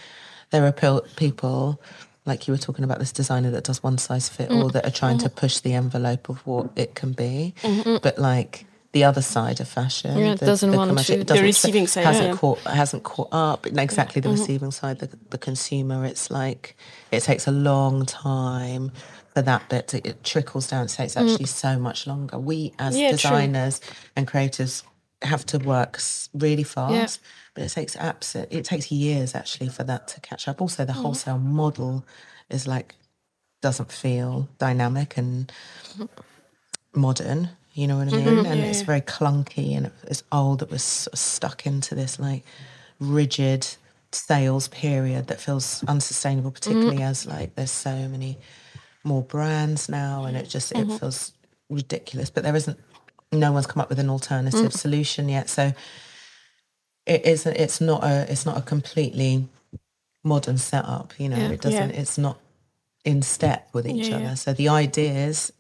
there 0.51 0.67
are 0.67 1.01
people 1.17 1.81
like 2.27 2.47
you 2.47 2.53
were 2.53 2.59
talking 2.59 2.85
about 2.85 2.99
this 2.99 3.13
designer 3.13 3.51
that 3.53 3.65
does 3.65 3.83
one 3.83 3.97
size 3.99 4.29
fit 4.29 4.51
Mm. 4.51 4.63
all 4.63 4.69
that 4.71 4.85
are 4.87 4.91
trying 4.91 5.17
Mm-hmm. 5.19 5.27
to 5.35 5.41
push 5.43 5.59
the 5.61 5.73
envelope 5.75 6.29
of 6.29 6.47
what 6.47 6.71
it 6.77 6.95
can 6.95 7.13
be, 7.13 7.55
but 8.03 8.19
like. 8.19 8.67
The 8.93 9.05
other 9.05 9.21
side 9.21 9.61
of 9.61 9.69
fashion, 9.69 10.17
Yeah, 10.17 10.33
it 10.33 10.41
the, 10.41 10.47
doesn't 10.47 10.71
the 10.71 10.77
want 10.77 10.99
to- 10.99 11.23
doesn't- 11.25 11.45
receiving 11.45 11.87
side, 11.87 12.05
hasn't 12.07 12.29
yeah. 12.29 12.37
caught 12.37 12.61
hasn't 12.61 13.03
caught 13.05 13.29
up. 13.33 13.67
Exactly 13.67 14.23
Mm-hmm. 14.23 14.31
the 14.35 14.41
receiving 14.41 14.71
side, 14.71 14.99
the, 15.01 15.11
the 15.31 15.37
consumer. 15.39 16.07
It's 16.07 16.31
like 16.31 16.75
it 17.11 17.21
takes 17.23 17.47
a 17.47 17.51
long 17.53 18.07
time 18.07 18.91
for 19.35 19.43
that 19.43 19.69
bit 19.69 19.89
to 19.89 20.09
it 20.09 20.25
trickles 20.25 20.69
down. 20.69 20.87
It 20.87 20.89
takes 20.91 21.19
actually 21.19 21.45
so 21.47 21.79
much 21.79 22.07
longer. 22.07 22.39
We 22.39 22.73
as 22.79 22.95
Mm. 22.97 23.01
Yeah, 23.01 23.09
true. 23.11 23.17
designers 23.17 23.81
and 24.17 24.27
creatives 24.27 24.83
have 25.21 25.45
to 25.47 25.59
work 25.59 26.01
really 26.33 26.63
fast, 26.63 27.21
but 27.55 27.65
it 27.65 27.69
takes 27.69 27.95
absolute. 27.97 28.49
It 28.51 28.65
takes 28.65 28.91
years 28.91 29.35
actually 29.35 29.69
for 29.69 29.85
that 29.85 30.09
to 30.09 30.21
catch 30.23 30.49
up. 30.49 30.63
Also, 30.63 30.87
the 30.87 30.95
Mm. 30.95 31.03
wholesale 31.03 31.39
model 31.39 32.07
is 32.49 32.67
like 32.67 32.95
doesn't 33.61 33.93
feel 33.93 34.49
dynamic 34.59 35.19
and 35.19 35.53
modern. 36.95 37.51
You 37.79 37.87
know 37.87 37.99
what 37.99 38.09
I 38.09 38.11
mm-hmm. 38.11 38.27
mean? 38.27 38.37
Mm-hmm. 38.39 38.53
And 38.53 38.61
it's 38.63 38.83
very 38.83 39.01
clunky 39.01 39.77
and 39.77 39.93
it's 40.09 40.25
old. 40.33 40.63
It 40.63 40.71
was 40.71 40.83
sort 40.83 41.13
of 41.13 41.19
stuck 41.21 41.65
into 41.65 41.95
this 41.95 42.19
like 42.19 42.43
rigid 42.99 43.69
sales 44.11 44.67
period 44.67 45.29
that 45.29 45.41
feels 45.41 45.85
unsustainable, 45.85 46.51
mm-hmm. 46.51 46.55
particularly 46.55 47.03
as 47.05 47.25
like 47.25 47.55
there's 47.55 47.71
so 47.71 48.09
many 48.09 48.37
more 49.05 49.23
brands 49.23 49.89
now, 49.89 50.25
and 50.25 50.37
it 50.37 50.49
just 50.49 50.73
it 50.73 50.79
mm-hmm. 50.79 50.97
feels 50.97 51.33
ridiculous. 51.71 52.31
But 52.31 52.43
there 52.43 52.57
isn't. 52.57 52.81
No 53.31 53.53
one's 53.53 53.69
come 53.69 53.81
up 53.81 53.91
with 53.91 54.01
an 54.01 54.11
alternative 54.11 54.73
solution 54.73 55.29
yet, 55.29 55.49
so 55.49 55.73
it 57.07 57.25
isn't. 57.25 57.57
It's 57.57 57.81
not 57.81 58.03
a. 58.03 58.27
It's 58.29 58.45
not 58.45 58.59
a 58.59 58.63
completely 58.63 59.47
modern 60.25 60.59
setup. 60.59 61.15
You 61.17 61.29
know, 61.29 61.37
Yeah. 61.37 61.51
it 61.51 61.61
doesn't. 61.61 61.91
Yeah. 61.91 62.01
It's 62.01 62.19
not 62.19 62.41
in 63.05 63.23
step 63.23 63.69
with 63.73 63.87
each 63.87 64.09
Yeah, 64.09 64.17
other. 64.17 64.35
So 64.35 64.53
the 64.53 64.69
ideas 64.69 65.53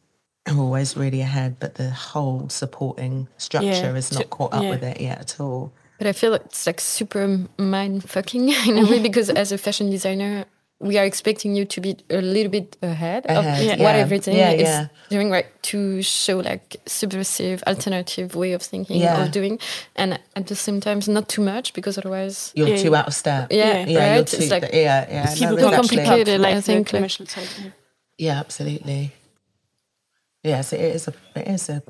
are 0.46 0.56
always 0.58 0.96
really 0.96 1.20
ahead, 1.20 1.56
but 1.60 1.74
the 1.74 1.90
whole 1.90 2.48
supporting 2.48 3.28
structure 3.36 3.96
is 3.96 4.12
not 4.12 4.22
to- 4.22 4.28
caught 4.28 4.52
up 4.54 4.62
yeah. 4.62 4.70
with 4.70 4.82
it 4.82 5.00
yet 5.00 5.18
at 5.20 5.40
all. 5.40 5.72
But 5.98 6.06
I 6.06 6.12
feel 6.12 6.34
it's 6.34 6.66
like 6.66 6.80
super 6.80 7.40
mind 7.58 8.08
fucking 8.08 8.48
in 8.66 8.78
a 8.78 8.82
way 8.82 8.86
mm-hmm. 8.88 9.02
because 9.02 9.30
as 9.30 9.50
a 9.52 9.58
fashion 9.58 9.90
designer, 9.90 10.44
we 10.80 10.96
are 10.96 11.04
expecting 11.04 11.56
you 11.56 11.64
to 11.64 11.80
be 11.80 11.96
a 12.08 12.20
little 12.22 12.52
bit 12.52 12.76
ahead, 12.82 13.26
Ahead, 13.26 13.58
of 13.58 13.78
yeah. 13.78 13.82
what 13.82 13.96
everything 13.96 14.36
Yeah, 14.36 14.52
is 14.52 14.62
yeah. 14.62 14.86
doing, 15.10 15.28
right? 15.28 15.46
To 15.62 16.00
show 16.02 16.38
like 16.38 16.76
subversive, 16.86 17.64
alternative 17.66 18.36
way 18.36 18.52
of 18.52 18.62
thinking 18.62 19.00
Yeah. 19.00 19.24
or 19.24 19.28
doing, 19.28 19.58
and 19.96 20.20
at 20.36 20.46
the 20.46 20.54
same 20.54 20.80
time, 20.80 21.00
not 21.08 21.28
too 21.28 21.42
much 21.42 21.72
because 21.74 21.98
otherwise, 21.98 22.52
You're 22.54 22.68
Yeah. 22.68 22.76
too 22.76 22.94
out 22.94 23.08
of 23.08 23.14
step. 23.14 23.50
Yeah, 23.50 23.78
yeah, 23.78 23.86
you're 23.86 24.00
right? 24.00 24.26
too, 24.26 24.36
It's 24.40 24.50
like- 24.52 24.70
yeah, 24.72 25.04
yeah. 25.10 25.34
People 25.34 25.54
it's 25.54 25.62
don't 25.62 25.74
actually- 25.74 25.96
complicated. 25.96 26.40
like 26.40 26.54
I 26.54 26.60
think, 26.60 26.92
like- 26.92 27.00
commercial 27.00 27.26
side. 27.26 27.48
yeah. 27.60 27.70
Yeah, 28.18 28.38
absolutely. 28.38 29.12
Yes, 30.44 30.72
it 30.72 30.80
is 30.80 31.08
a. 31.08 31.12
It 31.34 31.48
is 31.48 31.68
a 31.68 31.82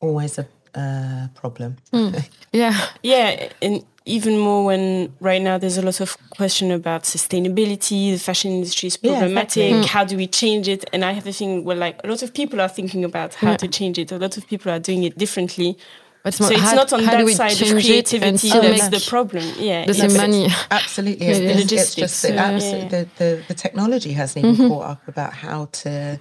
always 0.00 0.38
a 0.38 0.46
uh, 0.74 1.28
problem. 1.34 1.76
yeah, 2.52 2.74
Yeah, 3.02 3.48
and 3.60 3.84
even 4.04 4.38
more 4.38 4.64
when 4.64 5.12
right 5.20 5.42
now 5.42 5.58
there's 5.58 5.76
a 5.76 5.82
lot 5.82 6.00
of 6.00 6.16
question 6.30 6.70
about 6.70 7.02
sustainability. 7.02 8.12
The 8.12 8.18
fashion 8.18 8.52
industry 8.52 8.86
is 8.86 8.98
Yeah, 9.02 9.18
problematic. 9.18 9.64
exactly. 9.64 9.88
How 9.88 10.04
do 10.04 10.16
we 10.16 10.26
change 10.26 10.68
it? 10.68 10.84
And 10.92 11.04
I 11.04 11.12
have 11.12 11.26
a 11.26 11.32
thing 11.32 11.64
where 11.64 11.76
like 11.76 12.00
a 12.04 12.06
lot 12.06 12.22
of 12.22 12.32
people 12.32 12.60
are 12.60 12.68
thinking 12.68 13.04
about 13.04 13.34
how 13.34 13.56
to 13.56 13.68
change 13.68 13.98
it. 13.98 14.12
A 14.12 14.18
lot 14.18 14.36
of 14.36 14.46
people 14.46 14.70
are 14.72 14.78
doing 14.78 15.02
it 15.04 15.18
differently. 15.18 15.76
but 16.22 16.32
So 16.34 16.46
it's 16.48 16.60
how, 16.60 16.74
not 16.74 16.92
on 16.92 17.04
that 17.04 17.28
side 17.28 17.52
of 17.52 17.58
change 17.58 17.70
it 17.70 17.72
and 17.72 17.82
creativity 17.82 18.48
still 18.48 18.62
that's 18.62 18.88
the 18.88 19.04
problem. 19.10 19.44
Yeah, 19.58 19.84
the 19.84 19.90
it's- 19.90 20.16
money? 20.16 20.48
Absolutely, 20.70 21.26
Yeah, 21.26 21.32
it's, 21.32 21.40
yeah. 21.40 21.50
it's- 21.50 21.72
it's 21.72 21.94
just 21.94 22.22
the, 22.22 22.32
yeah. 22.34 22.52
abso- 22.52 22.82
Yeah. 22.82 22.88
the, 22.88 23.08
the 23.18 23.42
the 23.48 23.54
technology 23.54 24.12
hasn't 24.12 24.44
even 24.44 24.68
caught 24.68 24.86
up 24.92 25.08
about 25.08 25.32
how 25.34 25.66
to, 25.82 26.18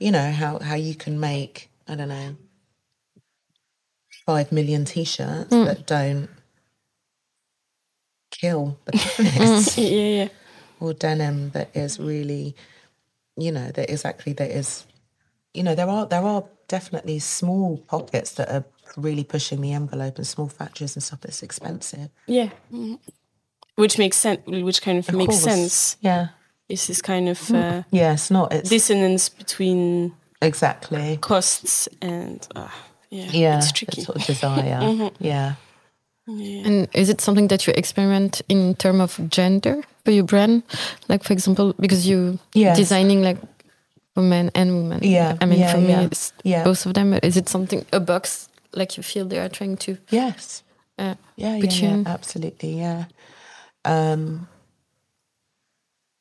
you 0.00 0.10
know, 0.10 0.32
how 0.32 0.58
how 0.58 0.74
you 0.74 0.94
can 0.94 1.20
make 1.20 1.70
I 1.86 1.94
don't 1.94 2.08
know 2.08 2.36
five 4.26 4.50
million 4.52 4.84
t-shirts 4.84 5.50
that 5.50 5.86
don't 5.86 6.28
kill 8.30 8.78
the 8.84 8.92
planet. 8.98 9.76
yeah, 9.78 9.88
yeah. 10.24 10.28
or 10.78 10.92
denim 10.94 11.50
that 11.50 11.70
is 11.74 11.98
really, 11.98 12.54
you 13.36 13.50
know, 13.52 13.70
that 13.72 13.90
is 13.90 14.04
actually 14.04 14.34
that 14.34 14.50
is, 14.50 14.84
you 15.54 15.62
know, 15.62 15.74
there 15.74 15.88
are 15.88 16.06
there 16.06 16.22
are 16.22 16.44
definitely 16.68 17.18
small 17.18 17.78
pockets 17.88 18.32
that 18.34 18.48
are 18.50 18.64
really 18.96 19.24
pushing 19.24 19.60
the 19.60 19.72
envelope 19.72 20.16
and 20.16 20.26
small 20.26 20.48
factories 20.48 20.94
and 20.96 21.02
stuff 21.02 21.20
that's 21.20 21.42
expensive. 21.42 22.10
Yeah. 22.26 22.50
Mhm. 22.72 22.98
Which 23.76 23.98
makes 23.98 24.16
sense. 24.16 24.40
Which 24.46 24.82
kind 24.82 24.98
of, 24.98 25.08
Of 25.08 25.14
makes 25.14 25.28
course. 25.40 25.42
sense. 25.42 25.96
Yeah. 26.00 26.28
It's 26.70 26.86
this 26.86 27.02
kind 27.02 27.28
of 27.28 27.50
uh, 27.50 27.82
Yeah, 27.90 28.12
it's 28.14 28.30
not. 28.30 28.52
It's 28.52 28.70
dissonance 28.70 29.28
between 29.28 30.12
exactly. 30.40 31.18
costs 31.20 31.88
and 32.00 32.46
uh, 32.54 32.68
yeah, 33.10 33.30
Yeah, 33.32 33.56
it's 33.58 33.66
that 33.66 33.74
tricky. 33.76 34.02
sort 34.02 34.16
of 34.16 34.24
desire. 34.26 35.10
Yeah. 35.20 35.54
And 36.26 36.86
is 36.94 37.08
it 37.08 37.20
something 37.20 37.48
that 37.48 37.66
you 37.66 37.72
experiment 37.76 38.40
in 38.48 38.74
term 38.76 39.00
of 39.00 39.18
gender 39.30 39.82
for 40.04 40.12
your 40.12 40.22
brand? 40.24 40.62
Like, 41.08 41.24
for 41.24 41.32
example, 41.32 41.74
because 41.80 42.06
you 42.06 42.38
Yes. 42.54 42.76
designing 42.76 43.22
like 43.24 43.38
for 44.14 44.22
men 44.22 44.50
and 44.54 44.70
women. 44.76 45.00
Yeah, 45.02 45.36
I 45.40 45.46
mean, 45.46 45.58
yeah, 45.60 45.72
for 45.72 45.80
me, 45.80 45.88
yeah, 45.90 46.02
it's 46.06 46.32
yeah. 46.44 46.64
both 46.64 46.86
of 46.86 46.94
them. 46.94 47.14
Is 47.22 47.36
it 47.36 47.48
something 47.48 47.84
a 47.92 47.98
box 47.98 48.48
like 48.72 48.96
you 48.96 49.02
feel 49.02 49.26
they 49.26 49.38
are 49.40 49.48
trying 49.48 49.76
to? 49.78 49.96
Yes. 50.10 50.62
Uh, 50.98 51.14
Yeah, 51.36 51.56
yeah, 51.56 51.72
yeah, 51.72 52.02
absolutely, 52.06 52.78
yeah. 52.78 53.04
Um, 53.84 54.46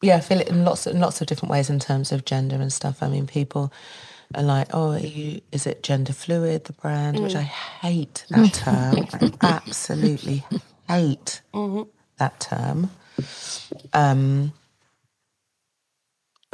yeah, 0.01 0.17
I 0.17 0.21
feel 0.21 0.39
it 0.41 0.49
in 0.49 0.65
lots 0.65 0.87
of 0.87 0.95
in 0.95 1.01
lots 1.01 1.21
of 1.21 1.27
different 1.27 1.51
ways 1.51 1.69
in 1.69 1.79
terms 1.79 2.11
of 2.11 2.25
gender 2.25 2.57
and 2.57 2.73
stuff. 2.73 3.03
I 3.03 3.09
mean, 3.09 3.27
people 3.27 3.73
are 4.35 4.43
like, 4.43 4.69
"Oh, 4.73 4.91
are 4.93 4.99
you 4.99 5.41
is 5.51 5.67
it 5.67 5.83
gender 5.83 6.13
fluid?" 6.13 6.65
The 6.65 6.73
brand, 6.73 7.19
which 7.19 7.35
I 7.35 7.41
hate 7.43 8.25
that 8.29 8.53
term. 8.53 9.07
I 9.13 9.31
absolutely 9.41 10.43
hate 10.87 11.41
that 12.17 12.39
term. 12.39 12.91
Um, 13.93 14.53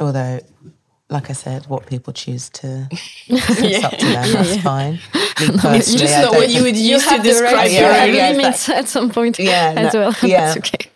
although, 0.00 0.40
like 1.10 1.30
I 1.30 1.34
said, 1.34 1.66
what 1.66 1.86
people 1.86 2.12
choose 2.12 2.50
to, 2.50 2.88
it's 3.28 3.84
up 3.84 3.98
to 3.98 4.06
them. 4.06 4.32
That's 4.32 4.56
fine. 4.62 5.00
Me 5.40 5.48
personally, 5.58 5.98
just 5.98 6.18
not 6.22 6.32
what 6.32 6.50
you 6.50 6.62
would 6.64 6.76
You 6.76 6.94
use 6.94 7.04
to 7.04 7.10
right 7.16 7.22
describe 7.22 7.70
your 7.70 7.82
yeah, 8.14 8.30
limits 8.32 8.68
at 8.70 8.88
some 8.88 9.10
point 9.10 9.38
Yeah, 9.38 9.74
as 9.76 9.94
no, 9.94 10.00
well. 10.00 10.16
yeah. 10.22 10.54
That's 10.54 10.58
okay. 10.58 10.90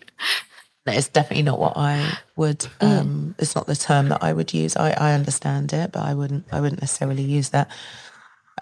No, 0.85 0.93
it's 0.93 1.09
definitely 1.09 1.43
not 1.43 1.59
what 1.59 1.73
I 1.77 2.17
would. 2.35 2.65
Um, 2.81 3.35
It's 3.37 3.55
not 3.55 3.67
the 3.67 3.75
term 3.75 4.09
that 4.09 4.23
I 4.23 4.33
would 4.33 4.53
use. 4.53 4.75
I, 4.75 4.91
I 4.91 5.13
understand 5.13 5.73
it, 5.73 5.91
but 5.91 6.01
I 6.03 6.13
wouldn't. 6.15 6.45
I 6.51 6.59
wouldn't 6.59 6.81
necessarily 6.81 7.23
use 7.23 7.49
that. 7.49 7.69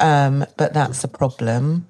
Um, 0.01 0.45
but 0.57 0.73
that's 0.73 1.03
a 1.03 1.07
problem. 1.07 1.87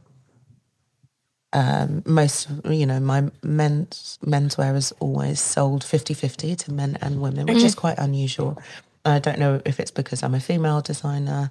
Um, 1.51 2.03
most, 2.05 2.47
you 2.65 2.85
know, 2.85 2.99
my 2.99 3.23
men's 3.41 4.19
menswear 4.23 4.75
is 4.75 4.91
always 4.99 5.39
sold 5.39 5.83
50-50 5.83 6.55
to 6.59 6.73
men 6.73 6.97
and 7.01 7.21
women, 7.21 7.47
which 7.47 7.63
is 7.63 7.73
quite 7.73 7.97
unusual. 7.97 8.61
I 9.03 9.17
don't 9.17 9.39
know 9.39 9.59
if 9.65 9.79
it's 9.79 9.89
because 9.91 10.21
I'm 10.21 10.35
a 10.35 10.39
female 10.39 10.81
designer 10.81 11.49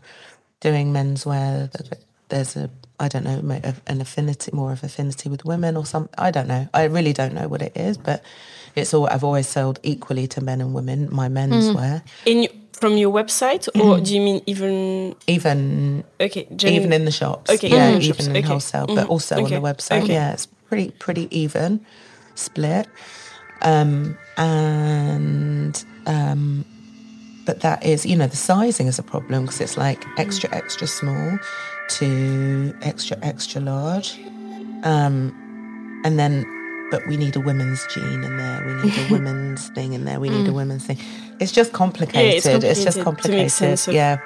doing 0.60 0.92
menswear. 0.92 1.72
that 1.72 1.98
There's 2.28 2.56
a, 2.56 2.70
I 3.00 3.08
don't 3.08 3.24
know, 3.24 3.40
an 3.88 4.00
affinity, 4.00 4.52
more 4.54 4.70
of 4.72 4.84
affinity 4.84 5.28
with 5.28 5.44
women 5.44 5.76
or 5.76 5.84
something. 5.84 6.14
I 6.16 6.30
don't 6.30 6.46
know. 6.46 6.68
I 6.72 6.84
really 6.84 7.12
don't 7.12 7.34
know 7.34 7.48
what 7.48 7.62
it 7.62 7.76
is, 7.76 7.96
but 7.98 8.22
it's 8.74 8.94
all. 8.94 9.06
I've 9.08 9.24
always 9.24 9.48
sold 9.48 9.80
equally 9.82 10.26
to 10.28 10.40
men 10.40 10.60
and 10.60 10.74
women. 10.74 11.08
My 11.10 11.28
menswear, 11.28 12.02
in 12.26 12.48
from 12.72 12.96
your 12.96 13.12
website, 13.12 13.68
or 13.80 14.00
do 14.00 14.14
you 14.14 14.20
mean 14.20 14.42
even 14.46 15.16
even 15.26 16.04
okay? 16.20 16.46
Gen- 16.56 16.72
even 16.72 16.92
in 16.92 17.04
the 17.04 17.10
shops. 17.10 17.50
Okay, 17.50 17.68
yeah, 17.68 17.90
even 17.90 17.96
in 17.96 18.02
even 18.02 18.14
shops, 18.14 18.26
in 18.26 18.36
okay. 18.36 18.46
wholesale, 18.46 18.86
but 18.86 19.08
also 19.08 19.36
okay, 19.36 19.56
on 19.56 19.62
the 19.62 19.68
website. 19.68 20.02
okay. 20.02 20.14
Yeah, 20.14 20.32
it's 20.32 20.46
pretty 20.46 20.90
pretty 20.92 21.28
even 21.36 21.84
split. 22.34 22.86
Um, 23.62 24.16
and 24.36 25.84
um, 26.06 26.64
but 27.48 27.60
that 27.60 27.82
is, 27.82 28.04
you 28.04 28.14
know, 28.14 28.26
the 28.26 28.36
sizing 28.36 28.88
is 28.88 28.98
a 28.98 29.02
problem 29.02 29.46
because 29.46 29.62
it's 29.62 29.78
like 29.78 30.04
extra, 30.18 30.54
extra 30.54 30.86
small 30.86 31.38
to 31.88 32.74
extra, 32.82 33.16
extra 33.22 33.58
large. 33.62 34.18
Um, 34.82 35.32
and 36.04 36.18
then, 36.18 36.44
but 36.90 37.06
we 37.06 37.16
need 37.16 37.36
a 37.36 37.40
women's 37.40 37.86
gene 37.92 38.24
in 38.24 38.36
there. 38.36 38.64
We 38.66 38.72
need 38.82 38.98
a 38.98 39.08
women's 39.12 39.68
thing 39.70 39.92
in 39.92 40.04
there. 40.04 40.18
We 40.20 40.28
need 40.30 40.48
a 40.48 40.52
women's 40.52 40.84
thing. 40.86 40.98
It's 41.40 41.52
just 41.52 41.72
complicated. 41.72 42.42
Mm. 42.42 42.46
Yeah, 42.46 42.56
it's 42.56 42.64
it's, 42.64 42.84
just 42.84 43.00
complicated 43.02 43.36
to 43.38 43.42
make 43.44 43.50
sense 43.50 43.88
of- 43.88 43.94
yeah. 43.94 44.18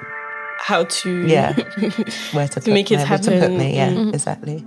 How 0.59 0.85
to 0.85 1.27
Yeah. 1.27 1.53
Where 2.31 2.47
to, 2.47 2.59
To 2.61 2.71
make 2.73 2.89
it 2.91 2.99
where 3.09 3.17
to 3.17 3.31
put 3.39 3.51
me. 3.51 3.75
Yeah, 3.75 3.89
Mm. 3.91 4.13
exactly. 4.13 4.63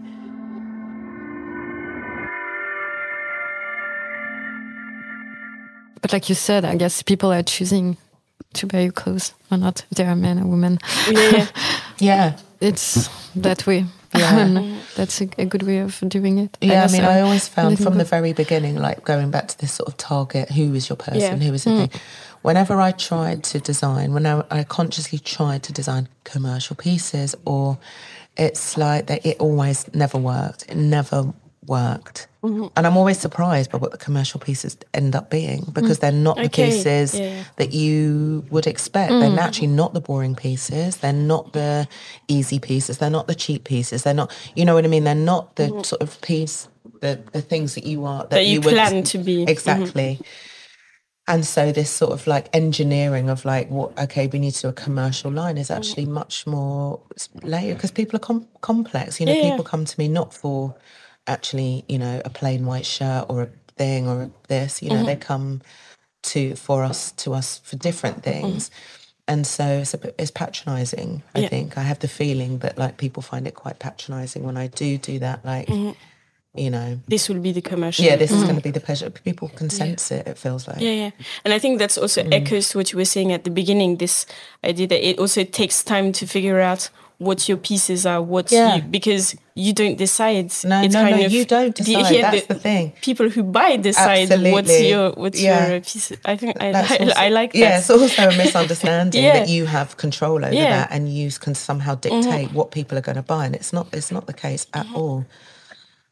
But 6.02 6.12
like 6.12 6.28
you 6.28 6.34
said, 6.34 6.64
I 6.64 6.76
guess 6.76 7.02
people 7.02 7.32
are 7.32 7.42
choosing 7.42 7.96
to 8.54 8.66
buy 8.66 8.80
your 8.82 8.92
clothes 8.92 9.32
or 9.50 9.58
not. 9.58 9.84
If 9.90 9.96
they 9.98 10.04
are 10.04 10.14
men 10.16 10.38
or 10.38 10.46
women. 10.46 10.78
yeah, 11.10 11.30
yeah. 11.30 11.46
Yeah. 11.98 12.36
It's 12.60 13.08
that 13.36 13.66
way. 13.66 13.86
Yeah. 14.16 14.30
Um, 14.30 14.56
and 14.56 14.82
that's 14.94 15.20
a, 15.20 15.28
a 15.38 15.44
good 15.44 15.62
way 15.62 15.78
of 15.78 16.02
doing 16.08 16.38
it. 16.38 16.56
Yeah, 16.60 16.72
I, 16.72 16.74
guess 16.74 16.92
mean, 16.92 17.04
I 17.04 17.20
always 17.20 17.48
found 17.48 17.78
from 17.78 17.98
the 17.98 18.04
very 18.04 18.32
beginning, 18.32 18.76
like 18.76 19.04
going 19.04 19.30
back 19.30 19.48
to 19.48 19.58
this 19.58 19.72
sort 19.72 19.88
of 19.88 19.96
target, 19.96 20.50
who 20.50 20.74
is 20.74 20.88
your 20.88 20.96
person, 20.96 21.20
Yeah. 21.20 21.36
who 21.36 21.54
is 21.54 21.64
the 21.64 21.70
hmm. 21.70 21.76
thing. 21.86 22.00
Whenever 22.42 22.80
I 22.80 22.92
tried 22.92 23.42
to 23.44 23.58
design, 23.58 24.12
when 24.12 24.24
I, 24.24 24.42
I 24.50 24.64
consciously 24.64 25.18
tried 25.18 25.62
to 25.64 25.72
design 25.72 26.08
commercial 26.24 26.76
pieces, 26.76 27.34
or 27.44 27.78
it's 28.36 28.76
like 28.76 29.06
that, 29.06 29.26
it 29.26 29.38
always 29.38 29.92
never 29.94 30.18
worked. 30.18 30.64
It 30.68 30.76
never 30.76 31.32
worked. 31.66 32.28
Mm-hmm. 32.42 32.66
And 32.76 32.86
I'm 32.86 32.96
always 32.96 33.18
surprised 33.18 33.70
by 33.72 33.78
what 33.78 33.90
the 33.90 33.98
commercial 33.98 34.38
pieces 34.40 34.76
end 34.94 35.16
up 35.16 35.30
being 35.30 35.64
because 35.72 35.98
they're 35.98 36.12
not 36.12 36.36
the 36.36 36.42
Mm. 36.42 36.46
Okay, 36.46 36.70
pieces 36.70 37.18
yeah, 37.18 37.44
that 37.56 37.72
you 37.72 38.44
would 38.50 38.66
expect. 38.66 39.10
They're 39.10 39.38
actually 39.40 39.66
not 39.68 39.94
the 39.94 40.00
boring 40.00 40.34
pieces. 40.36 40.98
They're 40.98 41.12
not 41.12 41.52
the 41.54 41.88
easy 42.28 42.58
pieces. 42.60 42.98
They're 42.98 43.10
not 43.10 43.26
the 43.26 43.34
cheap 43.34 43.64
pieces. 43.64 44.02
They're 44.04 44.14
not, 44.14 44.30
you 44.54 44.64
know 44.64 44.74
what 44.74 44.84
I 44.84 44.88
mean? 44.88 45.04
They're 45.04 45.14
not 45.14 45.56
the 45.56 45.68
sort 45.82 46.02
of 46.02 46.20
piece, 46.20 46.68
the, 47.00 47.20
the 47.32 47.42
things 47.42 47.74
that 47.74 47.84
you 47.84 48.04
are, 48.04 48.20
that, 48.22 48.30
That 48.30 48.46
you 48.46 48.60
would- 48.60 48.74
plan 48.74 49.02
to 49.02 49.18
be. 49.18 49.38
Mm-hmm. 49.38 49.48
Exactly. 49.48 50.20
And 51.28 51.44
so 51.44 51.72
this 51.72 51.90
sort 51.90 52.12
of 52.12 52.28
like 52.28 52.48
engineering 52.54 53.28
of 53.28 53.44
like 53.44 53.68
what 53.68 53.98
okay 53.98 54.28
we 54.28 54.38
need 54.38 54.52
to 54.52 54.62
do 54.62 54.68
a 54.68 54.72
commercial 54.72 55.32
line 55.32 55.58
is 55.58 55.72
actually 55.72 56.04
Mm-hmm. 56.04 56.12
much 56.14 56.46
more 56.46 57.00
layered 57.42 57.76
because 57.78 57.90
people 57.90 58.14
are 58.16 58.20
com- 58.20 58.46
complex. 58.60 59.18
You 59.18 59.26
know, 59.26 59.32
yeah. 59.32 59.50
people 59.50 59.64
come 59.64 59.84
to 59.84 59.98
me 59.98 60.06
not 60.06 60.32
for 60.32 60.76
actually 61.26 61.84
you 61.88 61.98
know 61.98 62.20
a 62.24 62.30
plain 62.30 62.66
white 62.66 62.86
shirt 62.86 63.26
or 63.28 63.42
a 63.42 63.48
thing 63.76 64.08
or 64.08 64.22
a 64.22 64.30
this. 64.48 64.82
You 64.82 64.90
know, 64.90 64.96
Mm-hmm. 64.96 65.06
they 65.06 65.16
come 65.16 65.62
to 66.24 66.56
for 66.56 66.82
us 66.84 67.12
to 67.12 67.34
us 67.34 67.58
for 67.64 67.76
different 67.76 68.22
things. 68.22 68.70
And 69.28 69.46
so 69.46 69.64
it's 69.64 69.94
a 69.94 69.98
it's 70.22 70.30
patronizing. 70.30 71.22
I 71.34 71.40
Yeah. 71.40 71.48
think 71.48 71.76
I 71.78 71.82
have 71.82 71.98
the 71.98 72.08
feeling 72.08 72.58
that 72.60 72.78
like 72.78 72.96
people 72.96 73.22
find 73.22 73.46
it 73.46 73.54
quite 73.54 73.78
patronizing 73.78 74.44
when 74.44 74.56
I 74.56 74.68
do 74.68 74.98
do 74.98 75.18
that. 75.18 75.44
Like, 75.44 75.66
Mm-hmm. 75.68 75.92
you 76.58 76.70
know, 76.70 76.98
This 77.08 77.28
will 77.28 77.40
be 77.40 77.52
the 77.52 77.60
commercial. 77.60 78.04
yeah, 78.04 78.16
this 78.16 78.30
is 78.30 78.42
going 78.44 78.56
to 78.56 78.62
be 78.62 78.70
the 78.70 78.80
pleasure. 78.80 79.10
People 79.10 79.48
can 79.48 79.68
sense 79.68 80.10
it. 80.10 80.26
It 80.26 80.38
feels 80.38 80.66
like. 80.68 80.80
Yeah, 80.80 80.92
yeah. 80.92 81.10
And 81.44 81.52
I 81.52 81.58
think 81.58 81.78
that's 81.78 81.98
also 81.98 82.22
Mm. 82.22 82.32
echoes 82.34 82.68
to 82.70 82.78
what 82.78 82.92
you 82.92 82.98
were 82.98 83.04
saying 83.04 83.32
at 83.32 83.42
the 83.44 83.50
beginning, 83.50 83.98
this 83.98 84.26
idea 84.64 84.86
that 84.86 85.06
it 85.06 85.18
also 85.18 85.44
takes 85.44 85.82
time 85.84 86.12
to 86.12 86.26
figure 86.26 86.60
out 86.60 86.88
what 87.18 87.48
your 87.48 87.56
pieces 87.56 88.04
are, 88.04 88.20
what 88.22 88.52
Yeah. 88.52 88.76
you 88.76 88.82
because 88.82 89.34
you 89.54 89.72
don't 89.72 89.96
decide. 89.96 90.52
No, 90.64 90.82
it's 90.82 90.92
no, 90.94 91.00
kind 91.02 91.16
no, 91.18 91.24
of 91.26 91.32
you 91.32 91.44
don't 91.46 91.74
decide. 91.74 92.14
yeah, 92.14 92.30
That's 92.30 92.46
the 92.46 92.54
thing. 92.56 92.92
People 93.00 93.30
who 93.30 93.42
buy 93.42 93.76
decide 93.76 94.28
what's 94.28 94.68
Absolutely. 94.70 94.88
your 94.90 95.10
what's 95.12 95.40
Yeah. 95.40 95.68
your 95.70 95.80
piece. 95.80 96.12
I 96.26 96.36
think 96.36 96.60
I, 96.62 96.72
also- 97.00 97.12
I 97.16 97.28
like 97.30 97.54
Yeah, 97.54 97.70
that. 97.70 97.78
it's 97.80 97.90
also 97.90 98.28
a 98.28 98.36
misunderstanding 98.36 99.24
Yeah. 99.28 99.32
that 99.38 99.48
you 99.48 99.64
have 99.66 99.96
control 99.96 100.44
over 100.44 100.52
Yeah. 100.54 100.64
Mm-hmm. 100.64 100.70
that 100.80 100.88
and 100.92 101.08
you 101.12 101.30
can 101.30 101.54
somehow 101.54 101.94
dictate 101.94 102.52
what 102.52 102.70
people 102.70 102.98
are 102.98 103.02
going 103.08 103.16
to 103.16 103.22
buy, 103.22 103.46
and 103.46 103.54
it's 103.54 103.72
not. 103.72 103.86
It's 103.92 104.10
not 104.12 104.26
the 104.26 104.34
case 104.34 104.66
at 104.74 104.86
all. 104.94 105.24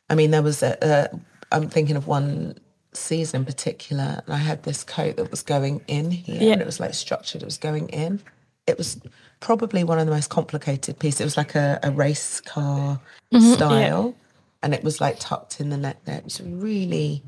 I 0.08 0.14
mean, 0.14 0.30
there 0.30 0.42
was 0.42 0.62
a. 0.62 0.76
a 0.82 1.08
I'm 1.52 1.68
thinking 1.68 1.96
of 1.96 2.06
one 2.06 2.56
season 2.94 3.40
in 3.40 3.44
particular, 3.44 4.22
and 4.24 4.34
I 4.34 4.38
had 4.38 4.62
this 4.62 4.82
coat 4.84 5.16
that 5.16 5.30
was 5.30 5.42
going 5.42 5.82
in 5.86 6.10
here, 6.10 6.52
and 6.52 6.60
it 6.62 6.66
was 6.66 6.80
like 6.80 6.94
structured. 6.94 7.42
It 7.42 7.44
was 7.44 7.58
going 7.58 7.88
in. 7.90 8.20
It 8.66 8.78
was 8.78 8.98
probably 9.40 9.84
one 9.84 9.98
of 9.98 10.06
the 10.06 10.12
most 10.12 10.30
complicated 10.30 10.98
pieces. 10.98 11.20
It 11.20 11.24
was 11.24 11.36
like 11.36 11.54
a, 11.54 11.78
a 11.82 11.90
race 11.90 12.40
car 12.40 13.00
Mm-hmm. 13.32 13.52
style, 13.54 14.14
and 14.62 14.72
it 14.74 14.84
was 14.84 15.00
like 15.00 15.16
tucked 15.18 15.60
in 15.60 15.70
the 15.70 15.76
neck. 15.76 15.96
There, 16.04 16.16
it 16.18 16.24
was 16.24 16.40
really 16.40 17.22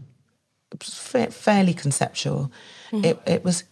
it 0.73 0.79
was 0.81 0.95
fa- 0.95 1.31
fairly 1.33 1.75
conceptual. 1.75 2.51
Mm-hmm. 2.93 3.05
It 3.05 3.21
it 3.27 3.45
was 3.45 3.65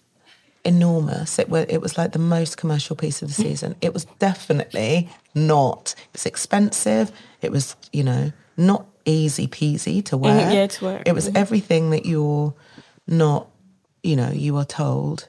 enormous. 0.64 1.38
It 1.38 1.48
was 1.48 1.66
it 1.68 1.78
was 1.80 1.96
like 1.98 2.12
the 2.12 2.18
most 2.18 2.56
commercial 2.56 2.96
piece 2.96 3.22
of 3.22 3.28
the 3.34 3.42
Mm. 3.42 3.46
season. 3.46 3.76
It 3.80 3.92
was 3.94 4.04
definitely 4.18 5.08
not. 5.34 5.94
It 5.98 6.12
was 6.14 6.26
expensive. 6.26 7.12
It 7.42 7.52
was 7.52 7.76
you 7.92 8.02
know 8.02 8.32
not 8.56 8.86
easy 9.04 9.46
peasy 9.46 10.04
to 10.06 10.16
wear. 10.16 10.40
Mm-hmm. 10.40 10.52
yeah, 10.52 10.66
to 10.66 10.84
wear. 10.84 11.02
It 11.06 11.12
was 11.14 11.28
everything 11.34 11.90
that 11.90 12.06
you're 12.06 12.54
not. 13.06 13.48
You 14.02 14.16
know, 14.16 14.30
you 14.32 14.56
are 14.58 14.66
told 14.66 15.28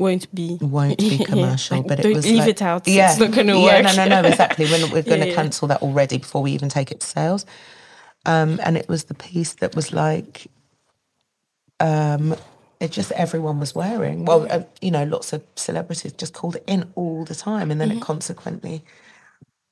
Won't 0.00 0.34
be 0.34 0.58
won't 0.62 0.98
be 0.98 1.16
Yeah, 1.16 1.26
commercial, 1.26 1.78
like, 1.78 1.88
but 1.88 2.00
it 2.00 2.04
don't 2.04 2.14
was 2.14 2.26
leave 2.26 2.38
like, 2.40 2.48
it 2.50 2.62
out. 2.62 2.88
Yeah, 2.88 3.12
It's 3.12 3.20
not 3.20 3.32
going 3.32 3.48
to 3.48 3.58
yeah, 3.58 3.82
work. 3.82 3.96
no, 3.96 4.06
no, 4.06 4.22
no, 4.22 4.28
exactly. 4.28 4.66
We're, 4.66 4.88
we're 4.88 5.02
going 5.04 5.20
to 5.22 5.28
yeah. 5.28 5.34
cancel 5.34 5.68
that 5.68 5.82
already 5.82 6.18
before 6.18 6.42
we 6.42 6.52
even 6.52 6.70
take 6.70 6.90
it 6.92 7.00
to 7.02 7.06
sales. 7.06 7.46
Um, 8.26 8.60
and 8.64 8.76
it 8.78 8.88
was 8.88 9.04
the 9.04 9.14
piece 9.14 9.54
that 9.54 9.76
was 9.76 9.92
like, 9.92 10.48
um, 11.80 12.36
it 12.80 12.92
just 12.92 13.12
everyone 13.12 13.60
was 13.60 13.74
wearing. 13.74 14.26
Well, 14.26 14.46
uh, 14.50 14.64
you 14.82 14.90
know, 14.90 15.04
lots 15.04 15.32
of 15.34 15.44
celebrities 15.56 16.12
just 16.14 16.34
called 16.34 16.56
it 16.56 16.64
in 16.66 16.90
all 16.96 17.24
the 17.24 17.36
time, 17.36 17.70
and 17.70 17.80
then 17.80 17.90
Mm-hmm. 17.90 17.98
it 17.98 18.02
consequently 18.02 18.84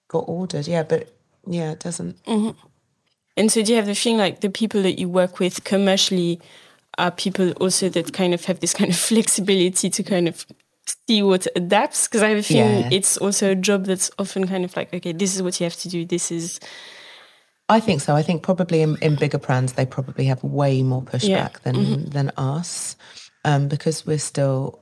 got 0.09 0.24
ordered. 0.29 0.68
Yeah, 0.68 0.85
but 0.85 1.14
yeah, 1.47 1.72
it 1.72 1.81
doesn't. 1.81 2.18
And 3.37 3.53
so 3.53 3.62
do 3.62 3.72
you 3.72 3.76
have 3.76 3.87
the 3.87 3.95
feeling 3.95 4.18
like 4.18 4.41
the 4.41 4.51
people 4.51 4.83
that 4.83 4.99
you 4.99 5.09
work 5.09 5.39
with 5.41 5.64
commercially 5.64 6.41
are 6.99 7.11
people 7.11 7.53
also 7.53 7.89
that 7.89 8.13
kind 8.13 8.35
of 8.35 8.45
have 8.45 8.61
this 8.61 8.75
kind 8.75 8.91
of 8.91 8.97
flexibility 9.11 9.89
to 9.91 10.03
kind 10.03 10.29
of 10.29 10.45
see 11.09 11.23
what 11.23 11.47
adapts? 11.57 12.09
Because 12.09 12.23
I 12.23 12.29
have 12.31 12.39
a 12.39 12.43
feeling 12.43 12.81
Yeah. 12.81 12.89
it's 12.93 13.17
also 13.17 13.53
a 13.53 13.55
job 13.55 13.87
that's 13.87 14.11
often 14.19 14.47
kind 14.47 14.65
of 14.65 14.77
like, 14.77 14.93
okay, 14.93 15.13
this 15.13 15.35
is 15.37 15.43
what 15.43 15.59
you 15.61 15.65
have 15.65 15.77
to 15.77 15.89
do. 15.89 16.05
This 16.05 16.31
is 16.31 16.61
I 17.71 17.81
think 17.81 18.01
so. 18.01 18.17
I 18.17 18.23
think 18.23 18.43
probably 18.43 18.81
in, 18.81 18.97
in 19.03 19.15
bigger 19.17 19.39
brands 19.39 19.75
they 19.75 19.85
probably 19.87 20.25
have 20.25 20.43
way 20.43 20.83
more 20.83 21.03
pushback 21.03 21.29
Yeah. 21.29 21.49
Mm-hmm. 21.73 21.93
than 22.05 22.11
than 22.11 22.33
us, 22.39 22.97
um, 23.45 23.69
because 23.69 24.07
we're 24.07 24.19
still 24.19 24.81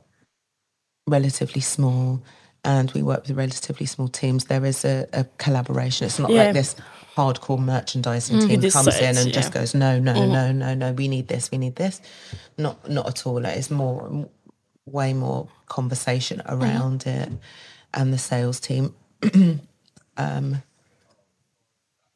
relatively 1.08 1.60
small 1.60 2.22
and 2.64 2.90
we 2.92 3.02
work 3.02 3.26
with 3.26 3.36
relatively 3.36 3.86
small 3.86 4.08
teams. 4.08 4.44
There 4.46 4.64
is 4.64 4.84
a, 4.84 5.06
a 5.12 5.24
collaboration. 5.38 6.06
It's 6.06 6.18
not 6.18 6.30
Yeah. 6.30 6.44
like 6.44 6.52
this 6.54 6.76
hardcore 7.16 7.58
merchandising 7.58 8.46
team 8.46 8.60
This 8.60 8.74
comes 8.74 8.96
in 8.98 9.16
and 9.16 9.26
yeah. 9.28 9.32
just 9.32 9.52
goes, 9.52 9.74
no, 9.74 9.98
no, 9.98 10.26
no, 10.26 10.52
no, 10.52 10.74
no. 10.74 10.92
We 10.92 11.08
need 11.08 11.28
this. 11.28 11.50
We 11.50 11.58
need 11.58 11.76
this. 11.76 12.00
Not 12.58 12.88
not 12.88 13.06
at 13.08 13.26
all. 13.26 13.44
It's 13.44 13.70
more 13.70 14.28
way 14.84 15.12
more 15.14 15.48
conversation 15.66 16.42
around 16.46 17.06
it, 17.06 17.30
and 17.94 18.12
the 18.12 18.18
sales 18.18 18.60
team 18.60 18.94
um, 20.16 20.62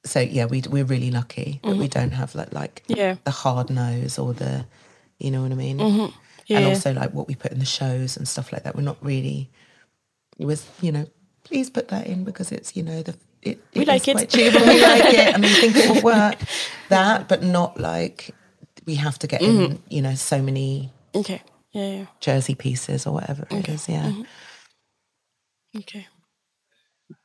so 0.05 0.21
yeah, 0.21 0.47
we 0.47 0.63
we're 0.69 0.85
really 0.85 1.11
lucky 1.11 1.61
that 1.63 1.77
we 1.77 1.89
don't 1.89 2.13
have 2.13 2.35
like 2.35 2.53
like 2.53 2.83
Yeah. 2.87 3.17
the 3.25 3.31
hard 3.31 3.71
nose 3.71 4.19
or 4.19 4.33
the, 4.35 4.65
you 5.19 5.31
know 5.31 5.43
what 5.43 5.53
I 5.53 5.55
mean, 5.55 5.79
Yeah. 6.47 6.59
and 6.59 6.67
also 6.67 6.93
like 6.93 7.13
what 7.13 7.27
we 7.29 7.35
put 7.35 7.53
in 7.53 7.59
the 7.59 7.65
shows 7.67 8.17
and 8.17 8.27
stuff 8.29 8.53
like 8.53 8.63
that. 8.65 8.77
We're 8.77 8.83
not 8.83 8.99
really. 9.05 9.51
It 10.39 10.47
was 10.47 10.67
you 10.81 10.93
know, 10.93 11.07
please 11.45 11.69
put 11.71 11.89
that 11.89 12.07
in 12.07 12.25
because 12.25 12.51
it's 12.53 12.77
you 12.77 12.83
know 12.83 13.03
the 13.03 13.15
it, 13.43 13.59
We 13.75 13.83
is 13.83 13.89
like 13.89 14.07
it. 14.09 14.13
quite 14.17 14.29
cheap 14.31 14.53
we 14.55 14.81
like 14.83 15.05
it 15.15 15.35
and 15.35 15.43
we 15.43 15.49
think 15.55 15.77
it 15.77 15.91
will 15.91 16.03
work. 16.03 16.39
That, 16.89 17.29
but 17.29 17.43
not 17.43 17.79
like 17.81 18.31
we 18.87 18.95
have 18.97 19.19
to 19.21 19.27
get 19.27 19.41
Mm-hmm. 19.41 19.63
in 19.73 19.83
you 19.89 20.03
know 20.03 20.15
so 20.15 20.43
many 20.43 20.91
okay. 21.15 21.43
Yeah, 21.73 21.89
yeah. 21.99 22.07
jersey 22.21 22.55
pieces 22.55 23.07
or 23.07 23.13
whatever 23.15 23.47
it 23.51 23.69
is. 23.69 23.89
Yeah. 23.89 24.05
Mm-hmm. 24.07 25.79
Okay. 25.79 26.07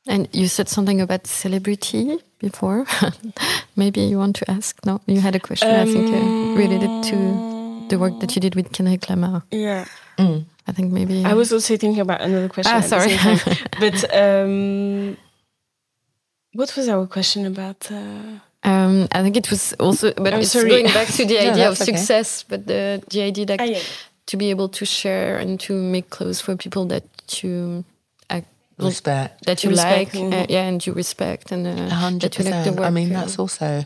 And 0.08 0.28
you 0.32 0.46
said 0.48 0.68
something 0.68 1.00
about 1.00 1.26
celebrity 1.26 2.18
before. 2.38 2.86
Maybe 3.76 4.00
you 4.02 4.18
want 4.18 4.36
to 4.36 4.50
ask. 4.50 4.76
No, 4.86 5.00
you 5.06 5.20
had 5.20 5.34
a 5.34 5.40
question. 5.40 5.68
I 5.68 5.84
think 5.84 6.10
uh, 6.14 6.56
related 6.58 7.02
to 7.10 7.86
the 7.88 7.98
work 7.98 8.18
that 8.20 8.34
you 8.36 8.40
did 8.40 8.54
with 8.54 8.72
Kendrick 8.72 9.08
Lamar. 9.10 9.42
Yeah. 9.50 9.84
I 10.18 10.72
think 10.72 10.92
maybe. 10.92 11.24
I 11.24 11.34
was 11.34 11.52
also 11.52 11.76
thinking 11.76 12.00
about 12.00 12.20
another 12.20 12.48
question. 12.48 12.74
Ah, 12.74 12.80
sorry. 12.80 13.16
but 13.80 14.02
um, 14.14 15.16
what 16.56 16.74
was 16.76 16.88
our 16.88 17.06
question 17.06 17.46
about? 17.46 17.80
Uh, 17.90 18.40
Um, 18.64 19.06
I 19.12 19.22
think 19.22 19.36
it 19.36 19.48
was 19.50 19.74
also, 19.78 20.06
but 20.24 20.32
I'm 20.34 20.40
it's 20.40 20.50
sorry. 20.52 20.70
going 20.70 20.86
back 20.98 21.08
to 21.18 21.24
the 21.24 21.34
No, 21.44 21.50
idea 21.50 21.68
of 21.70 21.78
that's 21.78 21.82
okay. 21.88 21.96
success, 21.96 22.44
but 22.50 22.60
the 22.66 22.82
the 23.14 23.20
idea 23.30 23.44
that 23.46 23.60
Ah, 23.60 23.64
yeah. 23.64 23.82
to 24.30 24.36
be 24.36 24.50
able 24.50 24.68
to 24.78 24.84
share 24.84 25.38
and 25.42 25.60
to 25.66 25.72
make 25.72 26.06
clothes 26.16 26.40
for 26.44 26.56
people 26.56 26.84
that 26.92 27.04
you 27.42 27.84
uh, 28.30 28.40
Respect. 28.78 29.44
that 29.46 29.62
you 29.62 29.70
Respect, 29.70 30.14
like, 30.14 30.24
uh, 30.24 30.30
mhm. 30.30 30.50
yeah, 30.50 30.68
and 30.68 30.80
you 30.86 30.94
respect, 30.96 31.52
and 31.52 31.66
uh, 31.66 31.94
A 31.94 31.98
hundred 32.06 32.32
that 32.32 32.38
you 32.38 32.50
like 32.50 32.64
the 32.64 32.72
work. 32.72 32.88
I 32.88 32.90
mean, 32.90 33.08
uh, 33.14 33.20
that's 33.20 33.38
also. 33.38 33.84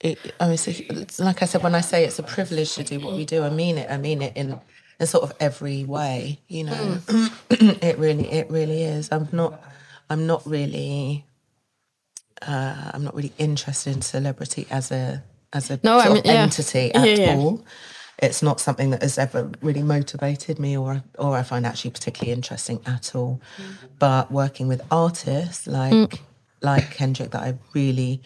It, 0.00 0.18
I 0.40 0.44
mean, 0.44 0.54
it's, 0.54 0.68
it's 0.68 1.18
like 1.18 1.42
I 1.42 1.46
said 1.46 1.62
when 1.62 1.74
I 1.74 1.82
say 1.82 2.04
it's 2.04 2.18
a 2.18 2.22
privilege 2.36 2.70
to 2.76 2.82
do 2.84 2.96
what 3.04 3.14
we 3.16 3.24
do. 3.24 3.38
I 3.48 3.50
mean 3.50 3.78
it. 3.78 3.88
I 3.90 3.96
mean 3.96 4.20
it 4.22 4.32
in 4.36 4.60
in 5.00 5.06
sort 5.06 5.24
of 5.24 5.32
every 5.40 5.84
way. 5.96 6.38
You 6.48 6.64
know, 6.68 6.82
it 7.88 7.96
really, 7.98 8.28
it 8.30 8.46
really 8.50 8.82
is. 8.84 9.08
I'm 9.10 9.26
not, 9.32 9.52
I'm 10.10 10.26
not 10.26 10.42
really, 10.46 11.24
uh, 12.42 12.90
I'm 12.94 13.04
not 13.04 13.14
really 13.14 13.32
interested 13.38 13.94
in 13.94 14.02
celebrity 14.02 14.66
as 14.70 14.90
a 14.90 15.22
as 15.52 15.70
a 15.70 15.78
No, 15.82 15.98
I 15.98 16.08
mean, 16.08 16.18
of 16.18 16.26
yeah. 16.26 16.42
entity 16.42 16.92
at 16.94 17.06
Yeah, 17.06 17.14
yeah. 17.26 17.36
all. 17.36 17.64
It's 18.18 18.42
not 18.42 18.60
something 18.60 18.90
that 18.90 19.02
has 19.02 19.18
ever 19.18 19.50
really 19.60 19.82
motivated 19.82 20.58
me, 20.58 20.76
or 20.76 21.02
or 21.18 21.36
I 21.36 21.42
find 21.42 21.66
actually 21.66 21.90
particularly 21.92 22.32
interesting 22.32 22.80
at 22.86 23.14
all. 23.14 23.40
But 23.98 24.30
working 24.30 24.68
with 24.68 24.80
artists 24.90 25.66
like 25.66 25.92
Mm. 25.92 26.18
like 26.62 26.90
Kendrick 26.90 27.30
that 27.30 27.42
I 27.42 27.54
really 27.74 28.22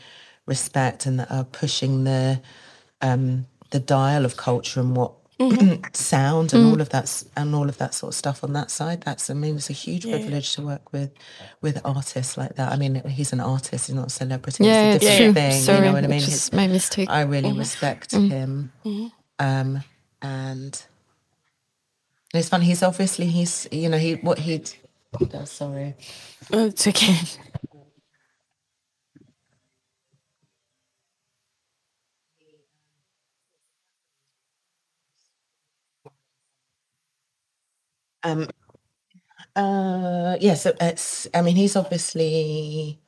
respect 0.47 1.07
and 1.07 1.19
that 1.19 1.31
are 1.31 1.45
pushing 1.45 2.05
the 2.05 2.41
um, 3.03 3.47
the 3.71 3.81
dial 3.81 4.25
of 4.25 4.37
culture 4.37 4.81
and 4.81 4.97
what 4.97 5.13
Mm-hmm. 5.41 5.83
sound 5.95 6.51
Mm. 6.51 6.55
and 6.55 6.67
all 6.67 6.81
of 6.81 6.91
that 6.91 7.25
and 7.37 7.55
all 7.55 7.69
of 7.69 7.79
that 7.79 7.95
sort 7.95 8.13
of 8.13 8.17
stuff 8.17 8.45
on 8.45 8.53
that 8.53 8.71
side. 8.71 9.03
That's 9.03 9.31
I 9.31 9.35
mean 9.35 9.57
it's 9.57 9.71
a 9.71 9.73
huge 9.73 10.03
privilege 10.05 10.55
to 10.55 10.63
work 10.63 10.93
with 10.93 11.11
with 11.63 11.81
artists 11.85 12.37
like 12.37 12.57
that. 12.57 12.71
I 12.73 12.77
mean 12.77 12.95
he's 13.09 13.33
an 13.33 13.41
artist, 13.41 13.87
he's 13.87 13.97
not 13.97 14.09
a 14.09 14.11
celebrity. 14.11 14.65
Yeah, 14.65 14.95
it's 14.95 15.05
a 15.05 15.09
different 15.09 15.35
true. 15.37 15.43
thing. 15.43 15.63
Sorry, 15.63 15.79
you 15.79 15.85
know 15.87 15.93
what 15.95 16.05
I 16.05 16.09
mean? 16.09 16.23
my 16.53 16.67
mistake. 16.67 17.09
I 17.11 17.23
really 17.23 17.53
respect 17.53 18.13
him. 18.13 18.73
Um, 19.39 19.83
and 20.21 20.83
it's 22.35 22.49
fun. 22.51 22.61
He's 22.61 22.83
obviously 22.83 23.27
he's 23.27 23.67
you 23.73 23.89
know 23.89 23.99
he 23.99 24.15
what 24.17 24.39
he 24.39 24.63
does. 25.29 25.51
Sorry. 25.51 25.95
Oh, 26.53 26.67
it's 26.67 26.87
okay. 26.87 27.17
Um, 38.23 38.49
uh, 39.57 40.37
yeah, 40.41 40.55
so 40.55 40.73
it's, 40.81 41.27
I 41.35 41.43
mean, 41.43 41.57
he's 41.57 41.77
obviously 41.77 42.99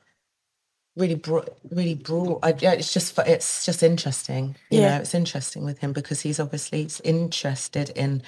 really 0.95 1.15
broad, 1.15 1.49
really 1.71 1.95
broad. 1.95 2.39
I, 2.43 2.49
it's 2.51 2.93
just, 2.93 3.15
fu- 3.15 3.21
it's 3.21 3.65
just 3.65 3.81
interesting. 3.83 4.55
You 4.69 4.81
Yeah. 4.81 4.91
know, 4.91 5.01
it's 5.01 5.15
interesting 5.15 5.65
with 5.65 5.79
him 5.79 5.93
because 5.93 6.21
he's 6.21 6.39
obviously 6.39 6.87
interested 7.03 7.89
in 7.91 8.21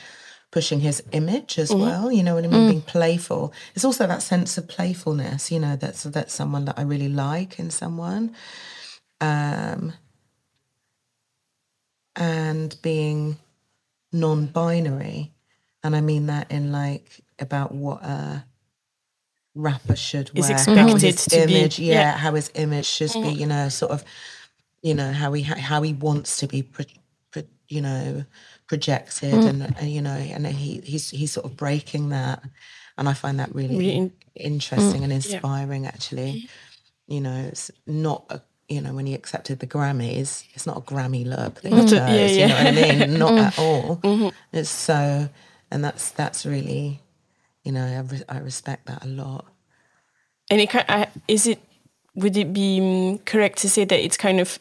pushing 0.51 0.79
his 0.79 1.03
image 1.11 1.59
as 1.59 1.71
well. 1.71 2.11
You 2.11 2.23
know 2.23 2.36
what 2.36 2.45
I 2.45 2.47
mean? 2.47 2.67
Being 2.67 2.81
playful. 2.81 3.53
It's 3.75 3.83
also 3.86 4.07
that 4.07 4.21
sense 4.23 4.57
of 4.57 4.67
playfulness, 4.67 5.51
you 5.51 5.59
know, 5.59 5.75
that's, 5.75 6.03
that's 6.03 6.33
someone 6.33 6.65
that 6.65 6.79
I 6.79 6.83
really 6.83 7.09
like 7.09 7.59
in 7.59 7.69
someone. 7.71 8.33
Um, 9.19 9.93
and 12.15 12.75
being 12.81 13.38
non-binary 14.13 15.34
and 15.86 15.95
i 15.95 16.01
mean 16.01 16.25
that 16.27 16.49
in 16.51 16.71
like 16.71 17.07
about 17.39 17.71
what 17.73 18.01
a 18.03 18.43
rapper 19.53 19.95
should 19.95 20.29
Is 20.33 20.43
wear 20.49 20.51
expected 20.57 21.01
his 21.01 21.25
to 21.25 21.45
be, 21.47 21.55
image 21.59 21.79
yeah, 21.79 21.93
yeah. 21.93 22.11
Mm-hmm. 22.11 22.19
how 22.19 22.33
his 22.36 22.51
image 22.55 22.86
should 22.86 23.13
be 23.13 23.29
you 23.29 23.45
know 23.45 23.69
sort 23.69 23.91
of 23.91 24.03
you 24.81 24.93
know 24.93 25.11
how 25.13 25.31
he 25.33 25.43
how 25.43 25.81
he 25.81 25.93
wants 25.93 26.38
to 26.38 26.47
be 26.47 26.61
pro, 26.61 26.86
pro, 27.31 27.43
you 27.69 27.81
know 27.81 28.25
projected 28.67 29.33
Mm. 29.33 29.47
and, 29.49 29.77
and 29.79 29.89
you 29.91 30.01
know 30.01 30.11
and 30.36 30.45
he 30.47 30.81
he's 30.83 31.09
he's 31.11 31.31
sort 31.31 31.45
of 31.45 31.55
breaking 31.55 32.09
that 32.09 32.43
and 32.97 33.07
i 33.07 33.13
find 33.13 33.39
that 33.39 33.53
really, 33.55 33.77
Really 33.77 33.95
in- 33.95 34.13
interesting 34.36 35.03
and 35.03 35.11
yeah. 35.11 35.17
inspiring 35.21 35.86
actually 35.86 36.49
you 37.07 37.21
know 37.21 37.38
it's 37.51 37.71
not 37.88 38.25
a 38.29 38.41
you 38.67 38.81
know 38.81 38.93
when 38.93 39.05
he 39.05 39.13
accepted 39.13 39.59
the 39.59 39.67
grammys 39.67 40.43
it's 40.55 40.65
not 40.65 40.77
a 40.77 40.81
grammy 40.81 41.23
look 41.25 41.61
that 41.61 41.71
he 41.71 41.79
chose 41.81 41.91
Yeah, 41.93 42.25
you 42.27 42.47
know 42.47 42.55
what 42.55 42.67
i 42.67 42.71
mean 43.05 43.19
not 43.25 43.33
at 43.47 43.59
all 43.59 44.01
it's 44.51 44.69
so 44.69 45.29
and 45.72 45.84
that's 45.84 46.11
that's 46.11 46.45
really 46.45 47.01
you 47.63 47.72
know 47.72 47.86
I, 47.86 47.99
re- 47.99 48.24
I 48.30 48.38
respect 48.39 48.88
that 48.88 49.03
a 49.03 49.07
lot. 49.07 49.45
And 50.49 50.61
it, 50.61 51.09
is 51.28 51.47
it 51.47 51.59
would 52.13 52.38
it 52.38 52.53
be 52.53 52.80
mm, 52.80 53.26
correct 53.26 53.59
to 53.59 53.70
say 53.70 53.84
that 53.84 53.99
it's 53.99 54.18
kind 54.18 54.39
of 54.39 54.59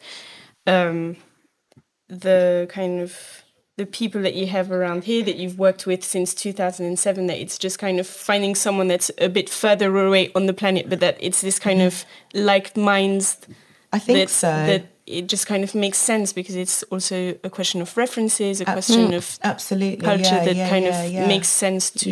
um, 0.67 1.15
the 2.07 2.67
kind 2.69 3.01
of 3.01 3.43
the 3.77 3.85
people 3.85 4.21
that 4.21 4.35
you 4.35 4.47
have 4.47 4.71
around 4.71 5.03
here 5.03 5.23
that 5.23 5.35
you've 5.35 5.59
worked 5.59 5.85
with 5.85 6.03
since 6.03 6.33
2007 6.33 7.27
that 7.27 7.37
it's 7.37 7.57
just 7.57 7.77
kind 7.77 7.99
of 7.99 8.07
finding 8.07 8.55
someone 8.55 8.87
that's 8.87 9.11
a 9.17 9.27
bit 9.27 9.49
further 9.49 9.95
away 9.97 10.31
on 10.33 10.45
the 10.45 10.53
planet 10.53 10.89
but 10.89 11.01
that 11.01 11.17
it's 11.19 11.41
this 11.41 11.59
kind 11.59 11.81
of 11.81 12.05
like 12.33 12.77
minds 12.77 13.37
i 13.91 13.99
think 13.99 14.17
that, 14.17 14.29
so. 14.29 14.47
that 14.47 14.85
it 15.07 15.27
just 15.27 15.45
kind 15.45 15.63
of 15.63 15.75
makes 15.75 15.97
sense 15.97 16.33
because 16.33 16.55
it's 16.55 16.83
also 16.83 17.35
a 17.43 17.49
question 17.49 17.81
of 17.81 17.95
references 17.95 18.61
a 18.61 18.65
question 18.65 19.11
mm, 19.11 19.17
of 19.17 19.39
absolutely 19.43 19.97
culture 19.97 20.23
yeah, 20.23 20.45
that 20.45 20.55
yeah, 20.55 20.69
kind 20.69 20.85
yeah, 20.85 21.21
of 21.21 21.27
makes 21.27 21.47
sense 21.47 21.91
to 21.91 22.11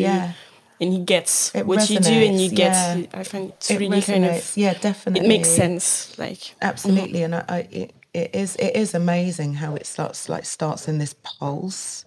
and 0.80 0.92
he 0.92 0.98
gets 0.98 1.54
It 1.54 1.66
what 1.66 1.88
you 1.88 1.98
do 1.98 2.12
and 2.12 2.40
you 2.40 2.50
get 2.50 2.74
i 3.14 3.22
find 3.22 3.50
it's 3.50 3.70
it 3.70 3.78
really 3.80 4.02
kind 4.02 4.24
of 4.24 4.52
yeah 4.56 4.74
definitely. 4.74 5.24
it 5.24 5.28
makes 5.28 5.48
sense 5.48 6.16
like 6.18 6.38
mm. 6.38 6.54
absolutely 6.62 7.22
and 7.22 7.34
I, 7.34 7.44
I 7.48 7.58
it, 7.70 7.94
it 8.12 8.34
is 8.34 8.56
it 8.56 8.76
is 8.76 8.94
amazing 8.94 9.54
how 9.54 9.74
it 9.74 9.86
starts 9.86 10.28
like 10.28 10.44
starts 10.44 10.88
in 10.88 10.98
this 10.98 11.14
pulse 11.22 12.04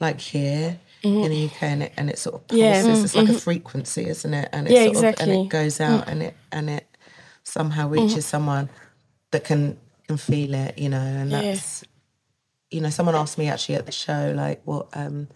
like 0.00 0.20
here 0.20 0.78
in 1.02 1.14
mm-hmm. 1.14 1.28
the 1.28 1.44
UK 1.46 1.62
and 1.62 1.82
it, 1.82 1.92
and 1.96 2.10
it 2.10 2.18
sort 2.18 2.34
of 2.36 2.46
pulses 2.46 2.60
Yeah. 2.60 3.02
it's 3.02 3.14
like 3.14 3.26
a 3.26 3.30
mm-hmm. 3.30 3.38
frequency 3.38 4.08
isn't 4.08 4.34
it? 4.34 4.48
And 4.52 4.68
it 4.68 4.72
Yeah, 4.72 4.92
sort 4.92 5.20
of, 5.20 5.20
and 5.20 5.32
it 5.32 5.48
goes 5.48 5.80
out 5.80 6.08
and 6.08 6.22
it 6.22 6.36
and 6.50 6.70
it 6.70 6.86
somehow 7.42 7.88
reaches 7.88 8.10
mm-hmm. 8.10 8.20
someone 8.20 8.70
that 9.32 9.44
can 9.44 9.78
can 10.12 10.18
feel 10.18 10.54
it 10.54 10.78
you 10.78 10.88
know 10.88 11.00
and 11.00 11.30
Yeah. 11.30 11.42
that's 11.42 11.84
you 12.70 12.80
know 12.80 12.90
someone 12.90 13.14
asked 13.14 13.38
me 13.38 13.48
actually 13.48 13.74
at 13.76 13.86
the 13.86 13.92
show 13.92 14.32
like 14.36 14.62
what 14.64 14.88
um 14.94 15.28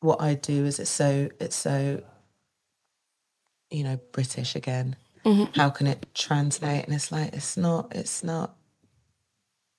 what 0.00 0.20
I 0.20 0.34
do 0.34 0.64
is 0.66 0.78
it's 0.78 0.90
so 0.90 1.30
it's 1.40 1.56
so 1.56 2.02
you 3.70 3.84
know 3.84 3.98
British 4.12 4.54
again. 4.56 4.96
Mm-hmm. 5.24 5.58
How 5.58 5.70
can 5.70 5.86
it 5.86 6.06
translate? 6.14 6.84
And 6.84 6.94
it's 6.94 7.12
like 7.12 7.32
it's 7.32 7.56
not 7.56 7.94
it's 7.94 8.24
not 8.24 8.56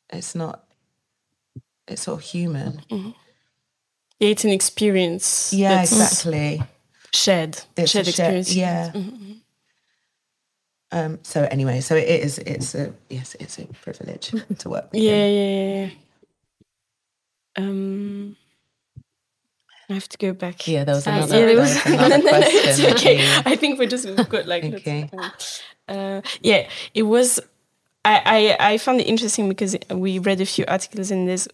it's 0.10 0.34
not 0.34 0.64
it's 1.88 2.04
sort 2.04 2.20
of 2.20 2.24
human. 2.26 2.82
Mm-hmm. 2.90 3.12
Yeah, 4.20 4.30
it's 4.30 4.46
an 4.46 4.52
experience 4.52 5.52
yeah 5.54 5.82
exactly. 5.82 6.64
shared 7.14 7.60
it's 7.76 7.92
shared 7.92 8.08
experience. 8.08 8.56
yeah 8.56 8.92
mm-hmm. 8.94 9.33
Um 10.94 11.20
so 11.24 11.44
anyway 11.52 11.82
so 11.82 11.96
it 11.96 12.08
is 12.28 12.38
it's 12.40 12.76
a 12.76 12.94
yes 13.10 13.36
it's 13.40 13.58
a 13.60 13.66
privilege 13.84 14.32
to 14.60 14.70
work 14.70 14.88
with 14.92 15.02
yeah 15.02 15.12
him. 15.26 15.34
yeah 15.38 15.50
yeah, 15.50 15.86
yeah. 15.86 15.90
um 17.58 18.36
I 19.90 19.94
have 19.96 20.08
to 20.10 20.18
go 20.18 20.34
back. 20.34 20.66
yeah 20.68 20.86
there 20.86 20.96
was 20.96 21.06
Uh, 21.08 21.12
another, 21.12 21.40
yeah, 21.40 21.46
there 21.46 21.56
there 21.56 21.64
was- 21.64 21.76
was 21.76 21.86
another 21.94 22.22
question 22.22 22.70
it's 22.70 22.78
that 22.80 22.96
okay. 22.96 23.16
you- 23.22 23.42
I 23.46 23.56
think 23.58 23.78
we're 23.80 23.90
just 23.90 24.06
we've 24.08 24.30
got 24.30 24.48
like 24.48 24.64
Okay. 24.64 25.10
Uh, 25.90 26.22
yeah, 26.42 26.68
it 26.94 27.04
was. 27.04 27.40
I, 28.06 28.56
I 28.60 28.72
I 28.74 28.78
found 28.78 29.02
it 29.02 29.08
interesting 29.08 29.50
because 29.50 29.76
we 29.92 30.20
read 30.20 30.40
a 30.40 30.46
few 30.46 30.64
articles 30.68 31.12
and 31.12 31.28
there's 31.28 31.48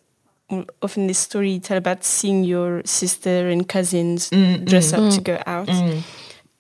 often 0.82 1.08
this 1.08 1.18
story 1.18 1.52
you 1.54 1.60
tell 1.60 1.78
about 1.78 2.04
seeing 2.04 2.44
your 2.44 2.82
sister 2.86 3.50
and 3.50 3.68
cousins 3.68 4.30
Mm, 4.30 4.66
dress 4.66 4.94
up 4.94 5.12
to 5.14 5.22
go 5.22 5.42
out. 5.48 5.68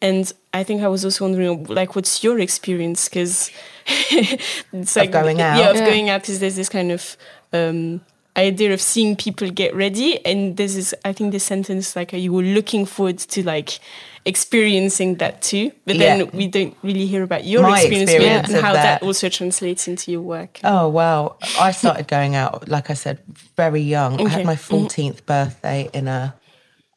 And 0.02 0.32
I 0.54 0.64
think 0.64 0.82
I 0.82 0.88
was 0.88 1.04
also 1.04 1.26
wondering, 1.26 1.66
like, 1.66 1.95
what's 1.95 2.24
your 2.24 2.39
experience? 2.39 3.10
Because 3.10 3.52
it's 4.12 4.95
like 4.95 5.12
going 5.12 5.41
out? 5.41 5.58
yeah, 5.58 5.70
of 5.70 5.76
Yeah. 5.76 5.86
going 5.86 6.10
out. 6.10 6.22
Because 6.22 6.39
there's 6.39 6.56
this 6.56 6.70
kind 6.70 6.91
of 6.91 7.18
um, 7.52 8.02
idea 8.38 8.74
of 8.74 8.80
seeing 8.82 9.16
people 9.18 9.50
get 9.52 9.76
ready, 9.76 10.24
and 10.26 10.56
there's 10.56 10.76
this. 10.76 10.93
I 11.04 11.12
think 11.12 11.34
the 11.34 11.39
sentence 11.39 11.95
like, 11.95 12.14
you 12.14 12.32
were 12.32 12.43
looking 12.43 12.86
forward 12.86 13.18
to 13.20 13.43
like 13.43 13.80
experiencing 14.26 15.16
that 15.16 15.41
too. 15.41 15.72
But 15.86 15.97
then 15.97 16.30
we 16.32 16.47
don't 16.47 16.76
really 16.82 17.06
hear 17.06 17.24
about 17.24 17.43
your 17.45 17.64
My 17.64 17.80
experience, 17.82 18.12
with 18.12 18.22
it 18.22 18.24
experience 18.24 18.50
and 18.54 18.66
how 18.66 18.74
that. 18.74 19.02
that. 19.02 19.04
also 19.06 19.28
translates 19.28 19.88
into 19.88 20.12
your 20.12 20.22
work. 20.22 20.60
Oh 20.64 20.88
wow! 20.88 21.36
I 21.60 21.72
started 21.72 22.08
going 22.08 22.36
out, 22.36 22.70
like 22.70 22.89
I 22.89 22.93
said, 22.93 23.20
very 23.58 23.82
young. 23.82 24.26
I 24.26 24.30
had 24.30 24.45
my 24.45 24.56
14th 24.56 25.26
birthday 25.26 25.89
in 25.93 26.08
a, 26.08 26.36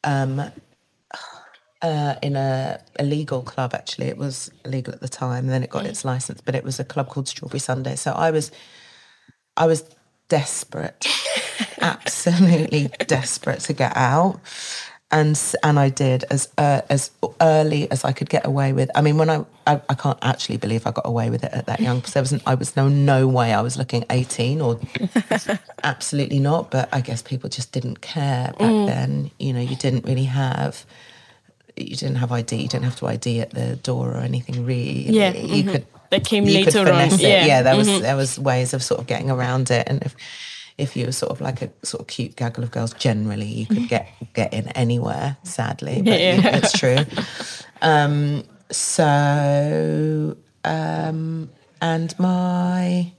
um, 0.05 0.41
uh, 1.83 2.15
in 2.21 2.35
a 2.35 2.79
illegal 2.97 3.43
club. 3.43 3.73
Actually, 3.75 4.07
it 4.07 4.17
was 4.17 4.49
illegal 4.65 4.93
at 4.93 5.01
the 5.01 5.09
time. 5.09 5.45
And 5.45 5.49
then 5.49 5.63
it 5.63 5.69
got 5.69 5.85
its 5.85 6.03
license, 6.03 6.41
but 6.41 6.55
it 6.55 6.63
was 6.63 6.79
a 6.79 6.83
club 6.83 7.09
called 7.09 7.27
Strawberry 7.27 7.59
Sunday. 7.59 7.95
So 7.95 8.13
I 8.13 8.31
was, 8.31 8.51
I 9.57 9.67
was 9.67 9.83
desperate, 10.29 11.05
absolutely 11.81 12.89
desperate 13.05 13.59
to 13.61 13.73
get 13.73 13.95
out. 13.95 14.39
And, 15.11 15.39
and 15.61 15.77
I 15.77 15.89
did 15.89 16.23
as 16.31 16.49
uh, 16.57 16.81
as 16.89 17.11
early 17.39 17.91
as 17.91 18.03
I 18.03 18.13
could 18.13 18.29
get 18.29 18.47
away 18.47 18.73
with. 18.73 18.89
I 18.95 19.01
mean, 19.01 19.19
when 19.19 19.29
I, 19.29 19.45
I 19.67 19.79
I 19.87 19.93
can't 19.93 20.17
actually 20.23 20.57
believe 20.57 20.87
I 20.87 20.91
got 20.91 21.05
away 21.05 21.29
with 21.29 21.43
it 21.43 21.53
at 21.53 21.67
that 21.67 21.81
young. 21.81 21.99
There 21.99 22.23
was 22.23 22.33
I 22.47 22.55
was 22.55 22.75
no 22.75 22.87
no 22.89 23.27
way 23.27 23.53
I 23.53 23.61
was 23.61 23.77
looking 23.77 24.05
eighteen 24.09 24.59
or 24.59 24.79
absolutely 25.83 26.39
not. 26.39 26.71
But 26.71 26.89
I 26.91 27.01
guess 27.01 27.21
people 27.21 27.47
just 27.47 27.71
didn't 27.71 28.01
care 28.01 28.53
back 28.57 28.87
then. 28.87 29.29
You 29.37 29.53
know, 29.53 29.59
you 29.61 29.75
didn't 29.75 30.05
really 30.05 30.23
have 30.23 30.83
you 31.75 31.95
didn't 31.95 32.15
have 32.17 32.31
ID. 32.31 32.55
You 32.55 32.67
didn't 32.67 32.85
have 32.85 32.97
to 32.97 33.07
ID 33.07 33.41
at 33.41 33.51
the 33.51 33.75
door 33.77 34.11
or 34.11 34.17
anything. 34.17 34.65
Really, 34.65 35.09
Yeah, 35.09 35.33
you 35.33 35.63
mhm. 35.63 35.71
could 35.71 35.85
That 36.11 36.25
came 36.25 36.45
you 36.45 36.63
later 36.63 36.79
on. 36.79 36.85
Yeah. 36.85 37.07
Mm-hmm. 37.07 37.47
yeah, 37.47 37.61
there 37.63 37.75
was 37.75 37.87
there 38.01 38.15
was 38.15 38.39
ways 38.39 38.73
of 38.73 38.83
sort 38.83 38.99
of 39.01 39.07
getting 39.07 39.31
around 39.31 39.71
it, 39.71 39.87
and 39.87 40.01
if 40.03 40.15
if 40.77 40.95
you 40.95 41.05
were 41.05 41.11
sort 41.11 41.31
of 41.31 41.41
like 41.41 41.61
a 41.61 41.69
sort 41.83 42.01
of 42.01 42.07
cute 42.07 42.35
gaggle 42.35 42.63
of 42.63 42.71
girls, 42.71 42.93
generally 42.93 43.45
you 43.45 43.65
could 43.65 43.87
get 43.87 44.07
get 44.33 44.53
in 44.53 44.67
anywhere. 44.69 45.37
Sadly, 45.43 46.01
but 46.01 46.19
Yeah. 46.19 46.35
yeah, 46.41 46.57
it's 46.57 46.77
true. 46.77 46.97
Um, 47.81 48.43
so 48.71 50.37
um, 50.63 51.49
and 51.81 52.17
my. 52.19 53.11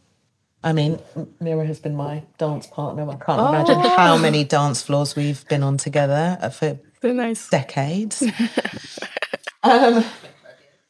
I 0.62 0.72
mean, 0.72 0.98
Mira 1.40 1.66
has 1.66 1.78
been 1.78 1.94
my 1.94 2.22
dance 2.38 2.66
partner. 2.66 3.02
I 3.10 3.16
can't 3.16 3.38
imagine 3.38 3.80
how 3.98 4.16
many 4.16 4.44
dance 4.44 4.80
floors 4.80 5.14
we've 5.14 5.46
been 5.48 5.62
on 5.62 5.76
together 5.76 6.38
for 6.58 6.78
So 7.04 7.12
nice. 7.12 7.50
decades. 7.50 8.22
um, 9.62 10.04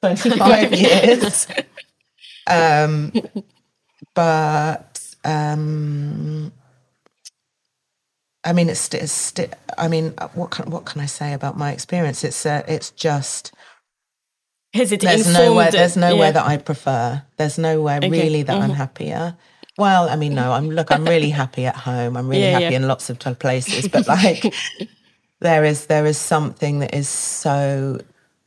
25 0.03 0.73
years. 0.75 1.49
Um, 2.47 3.13
but 4.15 5.01
um, 5.25 6.53
I 8.45 8.53
mean, 8.53 8.69
it's, 8.71 8.95
it's 8.95 9.33
I 9.77 9.89
mean, 9.89 10.15
uh, 10.19 10.29
what 10.35 10.53
can 10.53 10.71
what 10.71 10.85
can 10.85 11.01
I 11.01 11.07
say 11.07 11.33
about 11.33 11.59
my 11.59 11.73
experience? 11.73 12.23
It's 12.23 12.47
uh, 12.47 12.63
it's 12.69 12.91
just 12.93 13.53
Has 14.75 14.93
it 14.93 15.01
there's 15.01 15.27
informed? 15.27 15.47
nowhere 15.49 15.71
there's 15.73 15.97
nowhere 15.97 16.29
yeah. 16.29 16.33
that 16.33 16.47
I 16.47 16.57
prefer. 16.59 17.23
There's 17.39 17.59
nowhere 17.59 18.01
really 18.01 18.45
that 18.45 18.63
I'm 18.63 18.71
happier. 18.71 19.37
Well, 19.77 20.09
I 20.09 20.15
mean, 20.15 20.35
no, 20.37 20.53
I'm 20.53 20.71
look, 20.71 20.93
I'm 20.93 21.05
really 21.05 21.31
happy 21.31 21.67
at 21.67 21.75
home. 21.75 22.17
I'm 22.17 22.29
really 22.29 22.43
Yeah, 22.45 22.53
happy 22.61 22.65
yeah. 22.75 22.77
in 22.77 22.87
lots 22.87 23.11
of 23.11 23.19
places, 23.41 23.89
but 23.89 24.07
like 24.17 24.55
there 25.45 25.63
is 25.63 25.87
there 25.87 26.07
is 26.07 26.17
something 26.17 26.79
that 26.79 26.95
is 26.95 27.09
so 27.09 28.01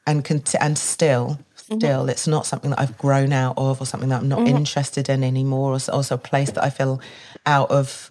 and 0.08 0.26
cont- 0.26 0.56
and 0.60 0.78
still 0.78 1.38
mm-hmm. 1.38 1.78
still 1.78 2.10
it's 2.10 2.28
not 2.28 2.48
something 2.48 2.72
that 2.72 2.80
I've 2.80 2.98
grown 2.98 3.32
out 3.32 3.54
of 3.56 3.80
or 3.80 3.86
something 3.86 4.10
that 4.10 4.22
I'm 4.22 4.28
not 4.28 4.40
mm-hmm. 4.40 4.58
interested 4.58 5.08
in 5.08 5.24
anymore 5.24 5.74
or 5.74 5.80
also 5.94 6.16
a 6.16 6.18
place 6.18 6.50
that 6.52 6.64
I 6.64 6.72
feel 6.72 7.00
out 7.46 7.70
of 7.70 8.10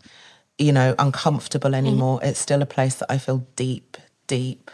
you 0.57 0.73
know 0.73 0.95
uncomfortable 1.01 1.71
mm-hmm. 1.71 1.87
anymore. 1.87 2.21
It's 2.23 2.39
still 2.39 2.63
a 2.63 2.67
place 2.67 2.95
that 2.97 3.11
I 3.11 3.19
feel 3.19 3.45
deep 3.57 3.97
deep 4.29 4.71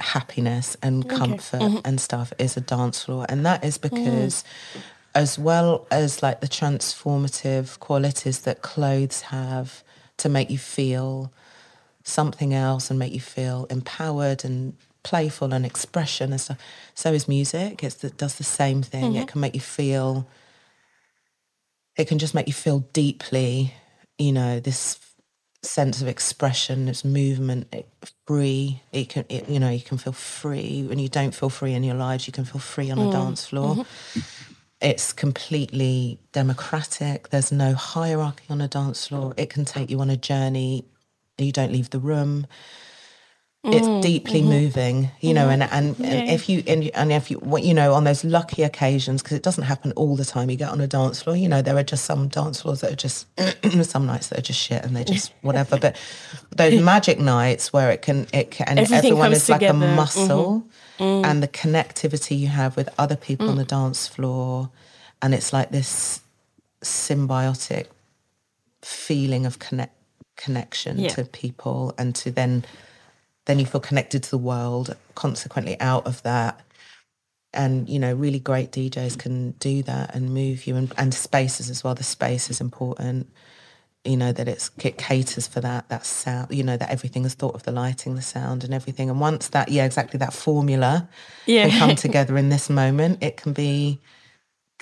happiness 0.00 0.76
and 0.82 1.08
comfort 1.08 1.80
and 1.84 2.00
stuff 2.00 2.32
is 2.40 2.56
a 2.56 2.60
dance 2.60 3.04
floor. 3.04 3.24
And 3.28 3.46
that 3.46 3.64
is 3.64 3.78
because 3.78 4.42
as 5.14 5.38
well 5.38 5.86
as 5.92 6.24
like 6.24 6.40
the 6.40 6.48
transformative 6.48 7.78
qualities 7.78 8.40
that 8.40 8.62
clothes 8.62 9.20
have 9.20 9.84
to 10.16 10.28
make 10.28 10.50
you 10.50 10.58
feel 10.58 11.32
something 12.04 12.54
else 12.54 12.90
and 12.90 12.98
make 12.98 13.12
you 13.12 13.20
feel 13.20 13.66
empowered 13.70 14.44
and 14.44 14.76
playful 15.02 15.52
and 15.52 15.66
expression 15.66 16.30
and 16.30 16.40
stuff. 16.40 16.58
So 16.94 17.12
is 17.12 17.26
music. 17.26 17.82
It's, 17.82 18.04
it 18.04 18.16
does 18.16 18.36
the 18.36 18.44
same 18.44 18.82
thing. 18.82 19.14
It 19.14 19.18
mm-hmm. 19.18 19.26
can 19.26 19.40
make 19.40 19.54
you 19.54 19.60
feel. 19.60 20.28
It 21.96 22.06
can 22.06 22.18
just 22.18 22.34
make 22.34 22.46
you 22.46 22.52
feel 22.52 22.80
deeply, 22.92 23.74
you 24.18 24.32
know, 24.32 24.60
this 24.60 24.98
sense 25.62 26.02
of 26.02 26.08
expression, 26.08 26.86
this 26.86 27.04
movement, 27.04 27.68
it, 27.72 27.88
free. 28.26 28.82
It 28.92 29.08
can, 29.08 29.24
it, 29.28 29.48
you 29.48 29.58
know, 29.58 29.70
you 29.70 29.80
can 29.80 29.98
feel 29.98 30.12
free. 30.12 30.84
When 30.86 30.98
you 30.98 31.08
don't 31.08 31.34
feel 31.34 31.50
free 31.50 31.72
in 31.72 31.84
your 31.84 31.94
lives, 31.94 32.26
you 32.26 32.32
can 32.32 32.44
feel 32.44 32.60
free 32.60 32.90
on 32.90 32.98
a 32.98 33.02
mm. 33.02 33.12
dance 33.12 33.46
floor. 33.46 33.76
Mm-hmm. 33.76 34.20
It's 34.80 35.12
completely 35.14 36.18
democratic. 36.32 37.30
There's 37.30 37.50
no 37.50 37.72
hierarchy 37.74 38.44
on 38.50 38.60
a 38.60 38.68
dance 38.68 39.06
floor. 39.06 39.32
It 39.36 39.48
can 39.48 39.64
take 39.64 39.88
you 39.88 40.00
on 40.00 40.10
a 40.10 40.16
journey. 40.16 40.84
You 41.38 41.52
don't 41.52 41.72
leave 41.72 41.90
the 41.90 41.98
room. 41.98 42.46
It's 43.66 43.86
mm, 43.86 44.02
deeply 44.02 44.40
mm-hmm. 44.40 44.50
moving, 44.50 45.10
you 45.22 45.32
know, 45.32 45.48
and, 45.48 45.62
mm-hmm. 45.62 45.74
and, 45.74 46.00
and 46.04 46.28
if 46.28 46.50
you 46.50 46.62
and, 46.66 46.90
and 46.94 47.10
if 47.10 47.30
you 47.30 47.38
what 47.38 47.62
you 47.62 47.72
know 47.72 47.94
on 47.94 48.04
those 48.04 48.22
lucky 48.22 48.62
occasions 48.62 49.22
because 49.22 49.38
it 49.38 49.42
doesn't 49.42 49.64
happen 49.64 49.90
all 49.92 50.16
the 50.16 50.24
time. 50.26 50.50
You 50.50 50.56
get 50.56 50.68
on 50.68 50.82
a 50.82 50.86
dance 50.86 51.22
floor, 51.22 51.34
you 51.34 51.48
know, 51.48 51.62
there 51.62 51.74
are 51.78 51.82
just 51.82 52.04
some 52.04 52.28
dance 52.28 52.60
floors 52.60 52.82
that 52.82 52.92
are 52.92 52.96
just 52.96 53.26
some 53.84 54.04
nights 54.04 54.28
that 54.28 54.40
are 54.40 54.42
just 54.42 54.60
shit 54.60 54.84
and 54.84 54.94
they're 54.94 55.02
just 55.02 55.32
whatever. 55.40 55.78
But 55.78 55.96
those 56.54 56.78
magic 56.82 57.18
nights 57.18 57.72
where 57.72 57.90
it 57.90 58.02
can 58.02 58.26
it 58.34 58.50
can 58.50 58.68
and 58.68 58.80
Everything 58.80 59.12
everyone 59.12 59.32
is 59.32 59.48
like 59.48 59.62
a 59.62 59.68
together. 59.68 59.86
Mm-hmm. 59.86 59.96
muscle 59.96 60.66
mm. 60.98 61.24
and 61.24 61.42
the 61.42 61.48
connectivity 61.48 62.38
you 62.38 62.48
have 62.48 62.76
with 62.76 62.90
other 62.98 63.16
people 63.16 63.48
on 63.48 63.54
mm. 63.54 63.60
the 63.60 63.64
dance 63.64 64.06
floor 64.06 64.68
and 65.22 65.32
it's 65.32 65.54
like 65.54 65.70
this 65.70 66.20
symbiotic 66.82 67.86
feeling 68.82 69.46
of 69.46 69.58
connect 69.58 69.94
connection 70.36 70.98
Yeah. 70.98 71.08
to 71.10 71.24
people 71.24 71.94
and 71.98 72.14
to 72.16 72.30
then 72.30 72.64
then 73.46 73.58
you 73.58 73.66
feel 73.66 73.80
connected 73.80 74.22
to 74.22 74.30
the 74.30 74.38
world 74.38 74.96
consequently 75.14 75.78
out 75.80 76.06
of 76.06 76.22
that 76.22 76.60
and 77.52 77.88
you 77.88 77.98
know 77.98 78.12
really 78.14 78.40
great 78.40 78.72
djs 78.72 79.18
can 79.18 79.52
do 79.52 79.82
that 79.82 80.14
and 80.14 80.34
move 80.34 80.66
you 80.66 80.76
and, 80.76 80.92
and 80.98 81.14
spaces 81.14 81.70
as 81.70 81.84
well 81.84 81.94
the 81.94 82.02
space 82.04 82.50
is 82.50 82.60
important 82.60 83.28
you 84.04 84.16
know 84.16 84.32
that 84.32 84.48
it's 84.48 84.70
it 84.82 84.98
caters 84.98 85.46
for 85.46 85.60
that 85.60 85.88
that 85.88 86.04
sound 86.04 86.50
you 86.50 86.62
know 86.62 86.76
that 86.76 86.90
everything 86.90 87.24
is 87.24 87.34
thought 87.34 87.54
of 87.54 87.62
the 87.62 87.72
lighting 87.72 88.16
the 88.16 88.22
sound 88.22 88.64
and 88.64 88.74
everything 88.74 89.08
and 89.08 89.20
once 89.20 89.48
that 89.48 89.68
yeah 89.70 89.84
exactly 89.84 90.18
that 90.18 90.32
formula 90.32 91.08
Yeah. 91.46 91.68
can 91.68 91.78
come 91.78 91.96
together 92.06 92.36
in 92.36 92.48
this 92.48 92.68
moment 92.68 93.22
it 93.22 93.36
can 93.36 93.52
be 93.52 94.00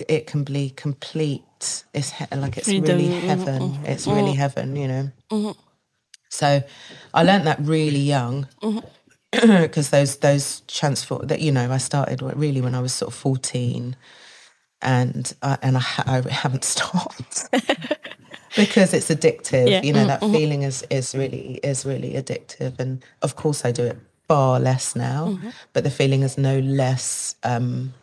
it 0.09 0.27
can 0.27 0.43
be 0.45 0.71
complete 0.71 1.45
it's 1.93 2.11
he- 2.11 2.37
like 2.37 2.57
it's 2.59 2.69
really 2.69 3.09
heaven. 3.09 3.63
Mm-hmm. 3.63 3.87
It's 3.87 4.07
really 4.07 4.33
mm-hmm. 4.33 4.45
heaven 4.45 4.77
you 4.77 4.89
know? 4.89 5.05
Mm-hmm. 5.31 5.61
So 6.29 6.63
i 7.13 7.23
learned 7.23 7.47
that 7.47 7.59
really 7.61 8.05
young. 8.17 8.49
Because 9.33 9.89
those 9.89 10.17
those 10.17 10.61
transfer 10.69 11.19
that 11.25 11.41
you 11.41 11.53
know 11.53 11.73
I 11.73 11.79
started 11.79 12.21
really 12.21 12.61
when 12.61 12.75
I 12.75 12.81
was 12.81 12.93
sort 12.93 13.13
of 13.13 13.19
fourteen, 13.19 13.97
and 14.83 15.33
I, 15.41 15.57
and 15.63 15.79
I, 15.79 15.85
I 16.07 16.17
haven't 16.43 16.65
stopped. 16.65 17.49
Because 18.55 18.93
it's 18.93 19.09
addictive. 19.09 19.71
Yeah. 19.71 19.81
You 19.81 19.95
know 19.95 20.07
that 20.07 20.21
feeling 20.21 20.63
is 20.65 20.85
is 20.91 21.15
really 21.15 21.61
is 21.63 21.87
really 21.87 22.13
addictive, 22.13 22.79
and 22.79 23.03
of 23.23 23.35
course 23.35 23.65
I 23.65 23.73
do 23.73 23.85
it 23.85 23.97
far 24.29 24.61
less 24.61 24.95
now, 24.95 25.39
but 25.73 25.85
the 25.85 25.91
feeling 25.91 26.23
is 26.23 26.37
no 26.37 26.59
less 26.59 27.35
um, 27.45 27.95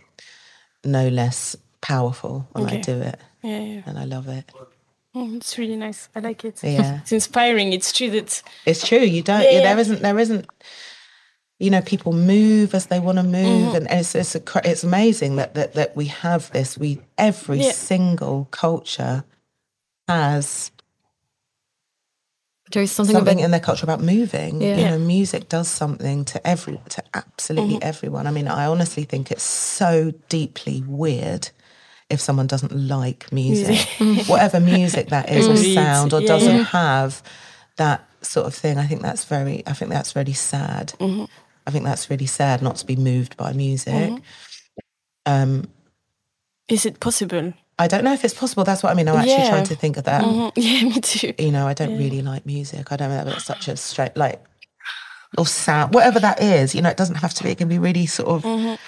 no 0.83 1.07
less 1.09 1.55
powerful 1.81 2.47
when 2.51 2.65
I 2.67 2.77
do 2.77 2.99
it, 3.01 3.19
Yeah, 3.41 3.59
yeah. 3.59 3.81
and 3.85 3.97
I 3.97 4.05
love 4.05 4.27
it. 4.27 4.45
Mm, 5.15 5.37
it's 5.37 5.57
really 5.57 5.75
nice. 5.75 6.07
I 6.15 6.19
like 6.19 6.45
it. 6.45 6.61
Yeah. 6.63 6.99
it's 7.01 7.11
inspiring. 7.11 7.73
It's 7.73 7.91
true 7.91 8.11
that 8.11 8.43
It's 8.65 8.87
true. 8.87 8.99
You 8.99 9.21
don't. 9.23 9.41
Yeah, 9.41 9.51
yeah. 9.51 9.61
There 9.61 9.79
isn't. 9.79 10.01
There 10.01 10.19
isn't. 10.19 10.45
You 11.57 11.71
know, 11.71 11.81
people 11.81 12.13
move 12.13 12.73
as 12.73 12.85
they 12.85 12.99
want 12.99 13.17
to 13.17 13.23
move, 13.23 13.73
and 13.75 13.87
it's 13.89 14.15
it's 14.15 14.35
a, 14.35 14.41
it's 14.63 14.83
amazing 14.83 15.35
that 15.37 15.55
that 15.55 15.73
that 15.73 15.95
we 15.95 16.05
have 16.05 16.51
this. 16.51 16.77
We 16.77 17.01
every 17.17 17.61
Yeah. 17.61 17.71
single 17.71 18.47
culture 18.51 19.23
has 20.07 20.71
There 22.71 22.83
is 22.83 22.91
something, 22.91 23.15
something 23.15 23.37
about 23.39 23.43
in 23.45 23.51
their 23.51 23.59
culture 23.59 23.85
about 23.85 24.01
moving. 24.01 24.61
Yeah. 24.61 24.77
You 24.77 24.85
know, 24.85 24.99
music 24.99 25.49
does 25.49 25.67
something 25.67 26.23
to 26.25 26.47
every 26.47 26.79
to 26.89 27.03
absolutely 27.15 27.81
everyone. 27.81 28.27
I 28.27 28.31
mean, 28.31 28.47
I 28.47 28.65
honestly 28.67 29.03
think 29.05 29.31
it's 29.31 29.43
so 29.43 30.11
deeply 30.29 30.83
weird 30.85 31.49
if 32.09 32.19
someone 32.19 32.47
doesn't 32.47 32.71
like 32.73 33.31
music, 33.31 33.87
whatever 34.27 34.59
music 34.59 35.09
that 35.09 35.29
is, 35.29 35.47
or 35.47 35.55
sound, 35.57 36.13
or 36.13 36.21
yeah. 36.21 36.27
doesn't 36.27 36.63
have 36.65 37.21
that 37.77 38.07
sort 38.21 38.47
of 38.47 38.53
thing. 38.55 38.77
I 38.77 38.87
think 38.87 39.01
that's 39.01 39.25
very. 39.25 39.63
I 39.67 39.73
think 39.73 39.91
that's 39.91 40.15
really 40.15 40.33
sad. 40.33 40.93
I 41.01 41.71
think 41.71 41.85
that's 41.85 42.09
really 42.09 42.25
sad 42.25 42.61
not 42.61 42.77
to 42.77 42.85
be 42.85 42.95
moved 42.95 43.37
by 43.37 43.53
music. 43.53 44.13
Um, 45.25 45.69
is 46.67 46.85
it 46.85 46.99
possible? 46.99 47.53
I 47.77 47.87
don't 47.87 48.03
know 48.03 48.13
if 48.13 48.25
it's 48.25 48.33
possible. 48.33 48.63
That's 48.63 48.83
what 48.83 48.91
I 48.91 48.95
mean. 48.95 49.07
I'm 49.07 49.15
actually 49.17 49.33
Yeah. 49.33 49.49
trying 49.49 49.63
to 49.65 49.75
think 49.75 49.97
of 49.97 50.03
that 50.05 50.23
Mhm. 50.23 50.51
Yeah, 50.57 50.83
me 50.83 50.99
too. 50.99 51.33
you 51.37 51.51
know, 51.51 51.67
I 51.67 51.73
don't 51.73 51.97
really 51.97 52.21
like 52.21 52.45
music. 52.45 52.91
I 52.91 52.95
don't 52.97 53.09
know 53.09 53.31
it's 53.31 53.45
such 53.45 53.67
a 53.67 53.77
straight 53.77 54.17
like 54.17 54.43
or 55.37 55.45
sound, 55.45 55.93
whatever 55.93 56.19
that 56.19 56.41
is. 56.41 56.73
You 56.75 56.81
know, 56.81 56.89
it 56.89 56.97
doesn't 56.97 57.15
have 57.15 57.33
to 57.35 57.43
be. 57.43 57.51
It 57.51 57.57
can 57.59 57.69
be 57.69 57.79
really 57.79 58.05
sort 58.07 58.43
of. 58.43 58.79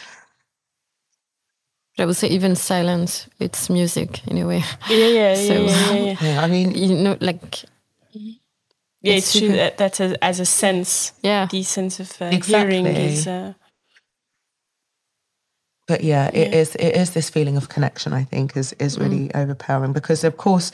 I 2.01 2.05
would 2.05 2.15
say 2.15 2.27
even 2.29 2.55
silence, 2.55 3.27
it's 3.39 3.69
music 3.69 4.25
in 4.27 4.37
a 4.39 4.45
way. 4.47 4.63
Yeah, 4.89 4.97
yeah, 4.97 5.07
yeah, 5.07 5.35
So- 5.47 5.53
yeah, 5.53 5.93
yeah, 5.93 6.03
yeah. 6.03 6.15
Yeah, 6.21 6.41
I 6.41 6.47
mean, 6.47 6.71
You 6.75 6.95
know, 6.95 7.17
like 7.21 7.63
Yeah, 9.03 9.15
It's 9.15 9.27
it's 9.27 9.31
true 9.31 9.41
super- 9.49 9.55
that, 9.57 9.77
that 9.77 9.99
as, 10.01 10.13
as 10.21 10.39
a 10.39 10.45
sense, 10.45 11.13
yeah, 11.23 11.47
the 11.51 11.63
sense 11.63 11.99
of 11.99 12.21
uh, 12.21 12.25
Exactly. 12.25 12.77
hearing 12.81 12.85
is. 12.87 13.27
Uh, 13.27 13.53
but 15.87 16.03
yeah, 16.03 16.29
it 16.33 16.49
Yeah. 16.51 16.59
is. 16.61 16.75
It 16.75 16.95
is 16.95 17.09
this 17.11 17.29
feeling 17.29 17.57
of 17.57 17.67
connection. 17.69 18.13
I 18.13 18.23
think 18.23 18.55
is 18.55 18.73
is 18.79 18.97
really 18.99 19.29
overpowering 19.35 19.93
because, 19.93 20.23
of 20.23 20.37
course, 20.37 20.71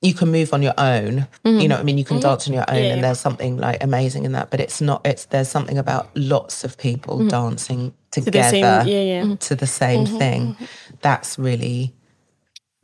you 0.00 0.14
can 0.14 0.30
move 0.30 0.52
on 0.52 0.62
your 0.62 0.74
own. 0.78 1.26
You 1.44 1.50
mm-hmm. 1.50 1.68
know, 1.68 1.74
what 1.74 1.80
I 1.80 1.82
mean, 1.82 1.98
you 1.98 2.04
can 2.04 2.18
mm-hmm. 2.18 2.28
dance 2.28 2.46
on 2.46 2.54
your 2.54 2.64
own, 2.68 2.76
Yeah, 2.76 2.94
and 2.94 3.04
there's 3.04 3.18
something 3.18 3.56
like 3.56 3.82
amazing 3.82 4.24
in 4.24 4.32
that. 4.32 4.50
But 4.50 4.60
it's 4.60 4.80
not. 4.80 5.04
It's 5.04 5.24
there's 5.26 5.48
something 5.48 5.78
about 5.78 6.10
lots 6.16 6.64
of 6.64 6.78
people 6.78 7.18
mm-hmm. 7.18 7.28
dancing 7.28 7.94
to 8.12 8.20
the 8.20 8.30
together. 8.30 8.50
same, 8.50 8.88
yeah, 8.88 9.24
yeah. 9.24 9.36
to 9.36 9.54
the 9.54 9.66
same 9.66 10.06
thing 10.06 10.56
that's 11.00 11.38
really 11.38 11.94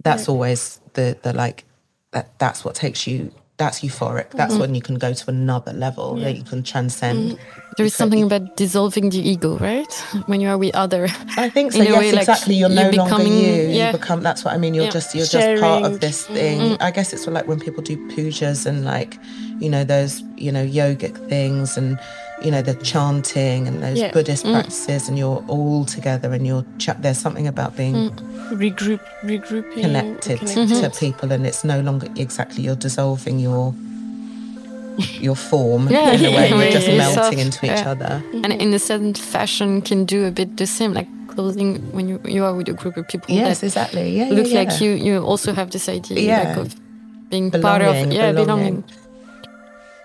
that's 0.03 0.29
always 0.29 0.81
the 0.95 1.17
the 1.23 1.33
like 1.33 1.65
that 2.11 2.39
that's 2.39 2.65
what 2.65 2.75
takes 2.75 3.07
you 3.07 3.33
that's 3.57 3.81
euphoric. 3.81 4.31
That's 4.31 4.53
mm-hmm. 4.53 4.61
when 4.61 4.75
you 4.75 4.83
can 4.83 4.97
go 4.97 5.13
to 5.13 5.31
another 5.31 5.73
level 5.73 6.17
that 6.17 6.37
you 6.37 6.43
can 6.43 6.65
transcend. 6.65 7.33
Mm. 7.33 7.39
There 7.77 7.87
is 7.87 7.95
something 7.95 8.23
about 8.23 8.57
dissolving 8.57 9.11
the 9.11 9.19
ego, 9.19 9.59
right? 9.59 9.93
When 10.27 10.41
you 10.41 10.49
are 10.49 10.59
with 10.59 10.75
other. 10.75 11.07
I 11.37 11.49
think 11.51 11.73
so. 11.73 11.83
Yes, 11.85 11.99
way, 11.99 12.13
like, 12.13 12.21
exactly. 12.23 12.55
You're 12.57 12.69
no 12.69 12.83
you're 12.83 12.93
longer 12.93 13.17
becoming- 13.17 13.39
you. 13.39 13.69
yeah. 13.69 13.93
You 13.93 13.99
become. 13.99 14.23
That's 14.23 14.45
what 14.45 14.55
I 14.55 14.59
mean. 14.59 14.75
You're 14.75 14.85
Yeah. 14.85 14.91
just. 14.91 15.15
You're 15.15 15.27
just 15.27 15.61
part 15.63 15.85
of 15.85 16.01
this 16.01 16.27
thing. 16.27 16.61
Mm-hmm. 16.61 16.83
I 16.83 16.91
guess 16.91 17.13
it's 17.13 17.27
like 17.27 17.47
when 17.47 17.61
people 17.61 17.83
do 17.83 17.97
pujas 18.09 18.67
and 18.67 18.85
like, 18.85 19.19
you 19.61 19.69
know, 19.69 19.85
those 19.85 20.23
you 20.37 20.51
know 20.51 20.67
yogic 20.67 21.29
things 21.29 21.77
and 21.77 21.99
you 22.45 22.51
know 22.51 22.63
the 22.63 22.75
chanting 22.75 23.67
and 23.67 23.83
those 23.83 23.99
Yeah. 23.99 24.13
Buddhist 24.13 24.45
mm. 24.45 24.53
practices, 24.53 25.09
and 25.09 25.19
you're 25.19 25.43
all 25.49 25.85
together 25.85 26.33
and 26.33 26.47
you're. 26.47 26.65
Ch- 26.79 26.99
there's 27.01 27.19
something 27.19 27.47
about 27.47 27.77
being 27.77 28.11
mm. 28.11 28.51
regroup, 28.51 29.01
regrouping, 29.23 29.81
connected 29.81 30.39
connected. 30.41 30.69
to 30.69 30.75
mm-hmm. 30.75 30.99
people, 30.99 31.33
and 31.33 31.47
it's 31.47 31.65
no 31.65 31.81
longer 31.81 32.09
exactly 32.17 32.63
you're 32.65 32.77
dissolving 32.77 33.39
your 33.39 33.75
your 35.21 35.37
form 35.37 35.89
Yeah, 35.91 36.13
in 36.13 36.25
a 36.25 36.37
way. 36.37 36.49
You're 36.51 36.71
just 36.73 36.89
yeah. 36.89 36.99
melting 36.99 37.39
Yourself, 37.39 37.63
into 37.63 37.67
each 37.67 37.83
yeah. 37.85 37.91
other. 37.91 38.23
Mm-hmm. 38.23 38.45
And 38.45 38.53
in 38.53 38.75
a 38.75 38.79
certain 38.79 39.15
fashion, 39.15 39.83
can 39.83 40.05
do 40.05 40.27
a 40.27 40.31
bit 40.31 40.57
the 40.57 40.67
same, 40.67 40.93
like 40.93 41.09
clothing 41.29 41.93
when 41.93 42.09
you, 42.09 42.21
you 42.25 42.45
are 42.45 42.55
with 42.55 42.69
a 42.69 42.73
group 42.73 42.97
of 42.97 43.09
people 43.09 43.35
Yes, 43.35 43.61
that 43.61 43.67
exactly. 43.67 44.17
Yeah, 44.17 44.29
look 44.29 44.47
yeah, 44.47 44.63
like 44.63 44.81
you. 44.81 44.91
You 44.93 45.19
also 45.19 45.53
have 45.53 45.71
this 45.71 45.89
idea 45.89 46.21
Yeah. 46.21 46.49
like, 46.49 46.57
of 46.59 46.77
being 47.31 47.51
part 47.51 47.83
of. 47.83 47.95
Yeah, 48.13 48.33
belonging. 48.33 48.35
belonging. 48.35 48.85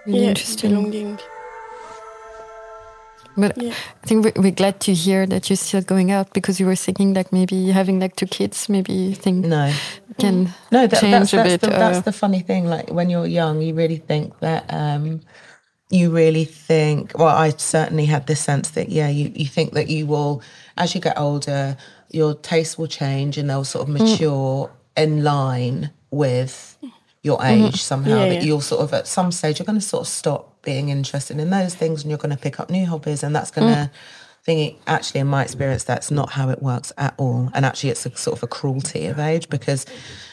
Really 0.05 0.19
Yeah, 0.21 0.29
interesting. 0.29 0.69
belonging. 0.71 1.19
But 3.37 3.57
Yeah. 3.61 3.73
I 4.03 4.07
think 4.07 4.25
we're, 4.25 4.41
we're 4.41 4.51
glad 4.51 4.79
to 4.81 4.93
hear 4.93 5.25
that 5.27 5.49
you're 5.49 5.57
still 5.57 5.81
going 5.81 6.11
out 6.11 6.33
because 6.33 6.59
you 6.59 6.65
were 6.65 6.75
thinking 6.75 7.13
like 7.13 7.31
maybe 7.31 7.69
having 7.71 7.99
like 7.99 8.15
two 8.15 8.25
kids, 8.27 8.67
maybe 8.69 9.13
thing 9.13 9.41
No. 9.41 9.71
can 10.17 10.53
No, 10.71 10.87
that, 10.87 10.99
change 10.99 11.31
that's, 11.31 11.33
a 11.33 11.43
bit. 11.43 11.61
the, 11.61 11.73
uh, 11.75 11.79
that's 11.79 12.01
the 12.05 12.11
funny 12.11 12.41
thing. 12.41 12.65
Like 12.65 12.89
when 12.91 13.09
you're 13.09 13.27
young, 13.27 13.61
you 13.61 13.73
really 13.73 13.97
think 13.97 14.37
that 14.39 14.65
um, 14.73 15.21
you 15.89 16.11
really 16.11 16.45
think. 16.45 17.17
Well, 17.17 17.35
I 17.35 17.51
certainly 17.51 18.05
had 18.05 18.27
this 18.27 18.41
sense 18.41 18.71
that 18.71 18.89
yeah, 18.89 19.07
you 19.09 19.31
you 19.33 19.45
think 19.47 19.73
that 19.73 19.89
you 19.89 20.05
will, 20.05 20.41
as 20.77 20.93
you 20.93 21.01
get 21.01 21.17
older, 21.17 21.77
your 22.11 22.35
tastes 22.35 22.77
will 22.77 22.87
change 22.87 23.37
and 23.37 23.49
they'll 23.49 23.63
sort 23.63 23.87
of 23.87 23.95
Mm. 23.95 23.99
mature 23.99 24.71
in 24.97 25.23
line 25.23 25.91
with 26.11 26.77
your 27.23 27.43
age 27.43 27.81
somehow. 27.81 28.09
Yeah, 28.23 28.29
that 28.29 28.35
yeah. 28.35 28.41
you'll 28.41 28.61
sort 28.61 28.81
of 28.81 28.93
at 28.93 29.07
some 29.07 29.31
stage 29.31 29.59
you're 29.59 29.65
going 29.65 29.79
to 29.79 29.85
sort 29.85 30.01
of 30.01 30.07
stop 30.07 30.48
being 30.61 30.89
interested 30.89 31.39
in 31.39 31.49
those 31.49 31.75
things 31.75 32.01
and 32.01 32.09
you're 32.09 32.17
going 32.17 32.35
to 32.35 32.41
pick 32.41 32.59
up 32.59 32.69
new 32.69 32.85
hobbies 32.85 33.23
and 33.23 33.35
that's 33.35 33.51
going 33.51 33.73
to. 33.73 33.79
Mm. 33.79 33.91
Thing 34.41 34.77
actually, 34.87 35.19
in 35.19 35.27
my 35.27 35.43
experience, 35.43 35.83
that's 35.83 36.09
not 36.09 36.29
how 36.29 36.49
it 36.49 36.61
works 36.61 36.93
at 36.97 37.13
all. 37.17 37.49
And 37.53 37.65
actually, 37.65 37.89
it's 37.89 38.05
a 38.05 38.15
sort 38.15 38.37
of 38.37 38.43
a 38.43 38.47
cruelty 38.47 39.05
of 39.07 39.19
age 39.19 39.49
because 39.49 39.85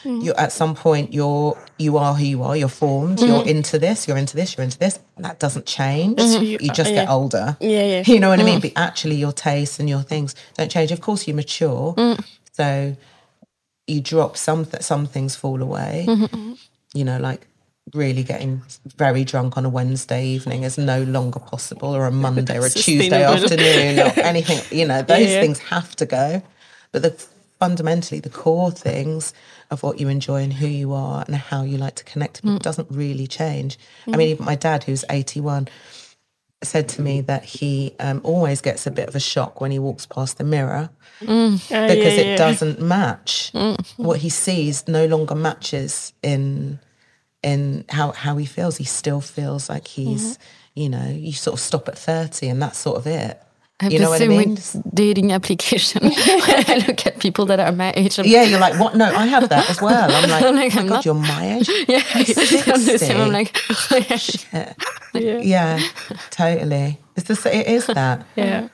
mm. 0.03 0.23
you're 0.23 0.39
at 0.39 0.53
some 0.53 0.75
point 0.75 1.11
you're 1.11 1.61
you 1.77 1.97
are 1.97 2.13
who 2.13 2.23
you 2.23 2.41
are. 2.41 2.55
You're 2.55 2.69
formed. 2.69 3.19
You're 3.19 3.43
mm. 3.43 3.47
into 3.47 3.77
this. 3.77 4.07
You're 4.07 4.15
into 4.15 4.37
this. 4.37 4.55
You're 4.55 4.63
into 4.63 4.79
this. 4.79 4.97
That 5.17 5.39
doesn't 5.39 5.65
change. 5.65 6.19
Mm-hmm. 6.19 6.41
you 6.41 6.57
You 6.61 6.69
just 6.71 6.91
are, 6.91 6.93
get 6.93 7.09
older. 7.09 7.57
Yeah, 7.59 7.83
yeah. 7.83 8.03
You 8.07 8.21
know 8.21 8.29
what 8.29 8.39
I 8.39 8.43
mean? 8.43 8.61
But 8.61 8.71
actually, 8.77 9.17
your 9.17 9.33
tastes 9.33 9.77
and 9.77 9.89
your 9.89 10.03
things 10.03 10.35
don't 10.53 10.71
change. 10.71 10.93
Of 10.93 11.01
course, 11.01 11.27
you 11.27 11.33
mature. 11.33 11.93
So 12.53 12.95
you 13.87 14.01
drop 14.01 14.37
some 14.37 14.65
th- 14.65 14.83
some 14.83 15.05
things 15.05 15.35
fall 15.35 15.61
away. 15.61 16.05
Mm-hmm. 16.07 16.53
You 16.93 17.05
know, 17.05 17.19
like 17.19 17.47
really 17.93 18.23
getting 18.23 18.61
very 18.97 19.23
drunk 19.23 19.57
on 19.57 19.65
a 19.65 19.69
Wednesday 19.69 20.25
evening 20.25 20.63
is 20.63 20.77
no 20.77 21.03
longer 21.03 21.39
possible, 21.39 21.95
or 21.95 22.05
a 22.05 22.11
Monday 22.11 22.57
or 22.57 22.65
a 22.65 22.69
Tuesday 22.69 23.23
afternoon, 23.23 23.99
or 23.99 24.11
anything. 24.23 24.59
You 24.77 24.87
know, 24.87 25.01
those 25.01 25.29
yeah. 25.29 25.41
things 25.41 25.59
have 25.59 25.95
to 25.97 26.05
go. 26.05 26.41
But 26.91 27.01
the 27.01 27.25
fundamentally 27.59 28.19
the 28.19 28.29
core 28.29 28.69
things 28.69 29.33
of 29.71 29.81
what 29.81 29.99
you 29.99 30.07
enjoy 30.07 30.43
and 30.43 30.53
who 30.53 30.67
you 30.67 30.93
are 30.93 31.23
and 31.25 31.35
how 31.35 31.63
you 31.63 31.75
like 31.75 31.95
to 31.95 32.03
connect 32.03 32.35
to 32.35 32.41
people 32.43 32.59
doesn't 32.59 32.87
really 32.91 33.25
change. 33.25 33.79
I 34.07 34.15
mean, 34.15 34.29
even 34.29 34.45
my 34.45 34.55
dad, 34.55 34.83
who's 34.83 35.03
eighty 35.09 35.41
one, 35.41 35.67
said 36.63 36.87
to 36.89 37.01
me 37.01 37.21
that 37.21 37.43
he 37.43 37.95
um, 37.99 38.21
always 38.23 38.61
gets 38.61 38.85
a 38.87 38.91
bit 38.91 39.07
of 39.07 39.15
a 39.15 39.19
shock 39.19 39.59
when 39.59 39.71
he 39.71 39.79
walks 39.79 40.05
past 40.05 40.37
the 40.37 40.43
mirror 40.43 40.89
Ah, 41.21 41.57
because 41.87 42.17
yeah, 42.17 42.33
it 42.33 42.37
doesn't 42.37 42.79
match 42.79 43.51
what 43.97 44.19
he 44.19 44.29
sees 44.29 44.87
no 44.87 45.05
longer 45.07 45.33
matches 45.35 46.13
in 46.21 46.79
in 47.43 47.85
how 47.89 48.11
how 48.11 48.37
he 48.37 48.45
feels 48.45 48.77
he 48.77 48.83
still 48.83 49.21
feels 49.21 49.69
like 49.69 49.87
he's 49.87 50.33
mm-hmm. 50.37 50.79
you 50.81 50.89
know 50.89 51.07
you 51.09 51.31
sort 51.33 51.53
of 51.53 51.59
stop 51.59 51.87
at 51.87 51.97
30 51.97 52.47
and 52.47 52.61
that's 52.61 52.77
sort 52.77 52.97
of 52.97 53.07
it 53.07 53.41
I 53.79 53.83
have 53.83 53.93
you 53.93 53.99
the 53.99 54.05
know 54.05 54.09
what 54.09 54.15
I 54.15 54.25
same 54.25 54.29
mean 54.29 54.49
with 54.55 54.81
dating 54.91 55.31
application. 55.31 56.01
I 56.15 56.83
look 56.87 57.05
at 57.05 57.19
people 57.19 57.45
that 57.45 57.59
are 57.59 57.71
my 57.71 57.93
age, 57.95 58.17
I'm 58.17 58.25
yeah 58.25 58.41
you're 58.41 58.59
like 58.59 58.79
what 58.79 58.95
no 58.95 59.05
I 59.05 59.27
have 59.27 59.49
that 59.49 59.69
as 59.69 59.79
well 59.79 60.09
I'm 60.11 60.29
like, 60.29 60.43
I'm 60.43 60.55
like, 60.55 60.75
oh 60.75 60.79
I'm 60.79 60.85
my 60.85 60.89
god 60.89 60.95
not- 60.95 61.05
you're 61.05 61.13
my 61.13 61.57
age 61.57 61.69
yeah, 61.87 62.01
I'm 62.13 62.23
the 62.85 62.97
same. 62.97 63.17
I'm 63.21 63.31
60. 63.31 63.31
like, 63.31 63.57
oh 63.91 64.05
yeah. 64.53 64.73
Yeah. 65.13 65.39
yeah 65.41 65.79
totally 66.31 66.99
it's 67.15 67.27
the, 67.43 67.55
it 67.55 67.67
is 67.67 67.85
that 67.85 68.25
Yeah. 68.35 68.69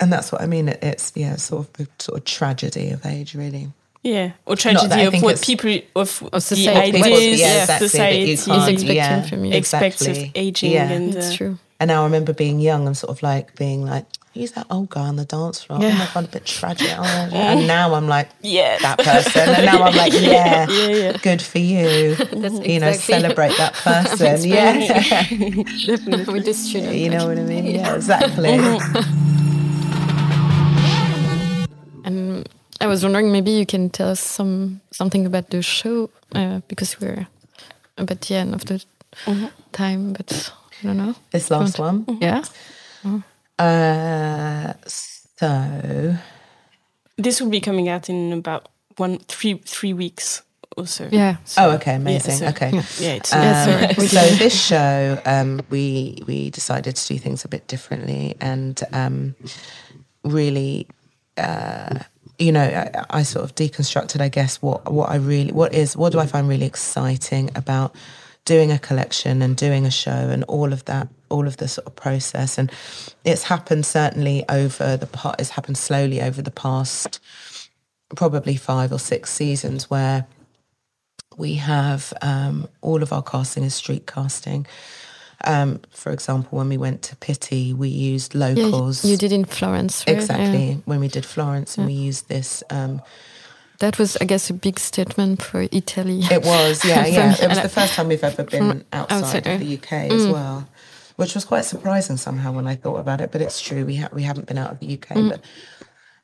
and 0.00 0.12
that's 0.12 0.32
what 0.32 0.40
I 0.42 0.46
mean 0.46 0.68
it's 0.68 1.12
yeah 1.14 1.36
sort 1.36 1.66
of 1.68 1.72
the 1.74 1.88
sort 2.00 2.18
of 2.18 2.24
tragedy 2.24 2.90
of 2.90 3.06
age 3.06 3.36
really 3.36 3.70
Yeah, 4.04 4.32
or 4.46 4.54
that 4.54 4.60
tragedy 4.62 4.92
I 4.94 5.00
of 5.04 5.22
what 5.22 5.40
people 5.42 5.70
of, 5.96 6.22
Of 6.22 6.30
the 6.32 6.40
society. 6.42 6.92
People- 6.92 7.14
ideas, 7.14 7.40
yeah, 7.40 7.60
exactly, 7.62 7.88
society 7.88 8.36
can't- 8.36 8.68
expecting 8.68 8.96
yeah, 8.96 9.22
from 9.22 9.44
you. 9.46 9.52
expects 9.54 10.02
of 10.02 10.08
exactly. 10.08 10.32
aging 10.34 10.72
Yeah. 10.72 10.90
and 10.92 11.14
it's 11.14 11.32
uh, 11.32 11.36
true. 11.36 11.58
And 11.80 11.90
I 11.90 12.04
remember 12.04 12.32
being 12.34 12.60
young 12.60 12.86
and 12.86 12.96
sort 12.96 13.10
of 13.16 13.22
like 13.22 13.56
being 13.56 13.84
like, 13.84 14.04
he's 14.32 14.52
that 14.52 14.66
old 14.70 14.90
guy 14.90 15.00
on 15.08 15.16
the 15.16 15.24
dance 15.24 15.62
floor. 15.64 15.78
Oh 15.78 15.82
my 15.82 15.88
Yeah. 15.88 16.08
god, 16.14 16.24
a 16.24 16.28
bit 16.28 16.44
tragic. 16.44 16.88
Oh, 16.98 17.02
and 17.32 17.66
now 17.66 17.94
I'm 17.94 18.06
like, 18.06 18.28
Yeah. 18.42 18.78
that 18.80 18.98
person. 18.98 19.48
And 19.56 19.64
now 19.66 19.82
I'm 19.82 19.96
like, 19.96 20.12
yeah, 20.20 20.68
Yeah, 20.68 20.88
yeah. 20.88 21.16
good 21.22 21.40
for 21.42 21.58
you. 21.58 22.14
you 22.62 22.80
know, 22.80 22.92
celebrate 22.92 23.56
that 23.56 23.72
person. 23.88 24.44
yeah. 24.48 25.26
with 26.30 26.44
the 26.44 26.54
student. 26.54 26.94
you 26.94 27.08
know 27.10 27.26
what 27.26 27.38
I 27.38 27.42
mean? 27.42 27.64
Yeah, 27.66 27.94
exactly. 27.96 28.52
I 32.84 32.86
was 32.86 33.02
wondering, 33.02 33.32
maybe 33.32 33.50
you 33.50 33.64
can 33.64 33.88
tell 33.88 34.10
us 34.10 34.20
some 34.20 34.80
something 34.90 35.24
about 35.26 35.48
the 35.48 35.62
show 35.62 36.10
uh, 36.34 36.60
because 36.68 37.00
we're 37.00 37.26
about 37.96 38.20
the 38.20 38.34
end 38.34 38.54
of 38.54 38.64
the 38.66 38.84
time, 39.72 40.12
but 40.12 40.52
I 40.82 40.86
don't 40.86 40.98
know. 40.98 41.14
this 41.30 41.50
last 41.50 41.78
one. 41.78 42.04
Yeah. 42.20 42.44
Uh, 43.58 44.72
so, 44.86 46.16
this 47.16 47.40
will 47.40 47.48
be 47.50 47.60
coming 47.60 47.88
out 47.88 48.08
in 48.10 48.32
about 48.32 48.68
one 48.98 49.18
three 49.28 49.54
three 49.64 49.94
weeks 49.94 50.42
or 50.76 50.86
so. 50.86 51.08
Yeah. 51.10 51.36
oh, 51.56 51.70
okay, 51.76 51.94
amazing. 51.94 52.36
so- 52.36 52.48
okay. 52.48 52.70
yeah. 53.00 53.14
It's 53.16 53.32
Um, 53.32 53.40
Yeah, 53.40 53.92
so 53.94 54.36
this 54.36 54.66
show, 54.66 55.18
um, 55.24 55.60
we 55.70 56.18
we 56.26 56.50
decided 56.50 56.96
to 56.96 57.14
do 57.14 57.18
things 57.18 57.44
a 57.44 57.48
bit 57.48 57.66
differently, 57.66 58.34
and 58.40 58.78
um, 58.92 59.36
really, 60.22 60.86
uh, 61.38 62.00
you 62.38 62.52
know, 62.52 62.62
I, 62.62 63.04
I 63.10 63.22
sort 63.22 63.44
of 63.44 63.54
deconstructed, 63.54 64.20
I 64.20 64.28
guess, 64.28 64.60
what 64.60 64.92
what 64.92 65.10
I 65.10 65.16
really 65.16 65.52
what 65.52 65.74
is 65.74 65.96
what 65.96 66.12
do 66.12 66.18
I 66.18 66.26
find 66.26 66.48
really 66.48 66.66
exciting 66.66 67.50
about 67.54 67.94
doing 68.44 68.70
a 68.70 68.78
collection 68.78 69.40
and 69.40 69.56
doing 69.56 69.86
a 69.86 69.90
show 69.90 70.10
and 70.10 70.44
all 70.44 70.72
of 70.72 70.84
that, 70.84 71.08
all 71.30 71.46
of 71.46 71.56
the 71.56 71.68
sort 71.68 71.86
of 71.86 71.96
process, 71.96 72.58
and 72.58 72.70
it's 73.24 73.44
happened 73.44 73.86
certainly 73.86 74.44
over 74.48 74.96
the 74.96 75.06
part. 75.06 75.40
It's 75.40 75.50
happened 75.50 75.78
slowly 75.78 76.20
over 76.20 76.42
the 76.42 76.50
past 76.50 77.20
probably 78.14 78.56
five 78.56 78.92
or 78.92 78.98
six 78.98 79.30
seasons 79.30 79.90
where 79.90 80.26
we 81.36 81.54
have 81.54 82.12
um, 82.22 82.68
all 82.80 83.02
of 83.02 83.12
our 83.12 83.22
casting 83.22 83.64
is 83.64 83.74
street 83.74 84.06
casting. 84.06 84.66
Um, 85.44 85.80
for 85.90 86.12
example, 86.12 86.58
when 86.58 86.68
we 86.68 86.76
went 86.76 87.02
to 87.02 87.16
Pitti, 87.16 87.74
we 87.74 87.88
used 87.88 88.34
Yeah, 88.34 88.46
locals. 88.48 89.04
you 89.04 89.16
did 89.16 89.32
in 89.32 89.44
Florence, 89.44 90.04
right? 90.06 90.16
exactly. 90.16 90.66
Yeah. 90.70 90.76
When 90.84 91.00
we 91.00 91.08
did 91.08 91.24
Florence, 91.26 91.76
and 91.76 91.86
we 91.86 91.92
used 91.92 92.28
this. 92.28 92.62
Um, 92.70 93.02
That 93.80 93.98
was, 93.98 94.16
I 94.20 94.24
guess, 94.24 94.50
a 94.50 94.54
big 94.54 94.78
statement 94.78 95.42
for 95.42 95.66
Italy. 95.72 96.20
it 96.30 96.44
was, 96.44 96.84
yeah, 96.90 97.06
yeah. 97.06 97.34
It 97.42 97.48
was 97.48 97.60
the 97.60 97.68
first 97.68 97.94
time 97.94 98.08
we've 98.08 98.22
ever 98.24 98.44
been 98.44 98.84
outside 98.92 99.16
outside, 99.24 99.46
of 99.46 99.60
the 99.60 99.74
UK 99.76 99.92
as 100.12 100.26
well, 100.28 100.68
which 101.16 101.34
was 101.34 101.44
quite 101.44 101.64
surprising 101.64 102.16
somehow 102.16 102.52
when 102.52 102.66
I 102.66 102.76
thought 102.76 102.98
about 102.98 103.20
it. 103.20 103.32
But 103.32 103.42
it's 103.42 103.60
true, 103.60 103.84
we 103.84 103.96
ha- 103.96 104.10
we 104.12 104.22
haven't 104.22 104.46
been 104.46 104.58
out 104.58 104.70
of 104.70 104.78
the 104.78 104.94
UK, 104.94 105.08
but 105.28 105.40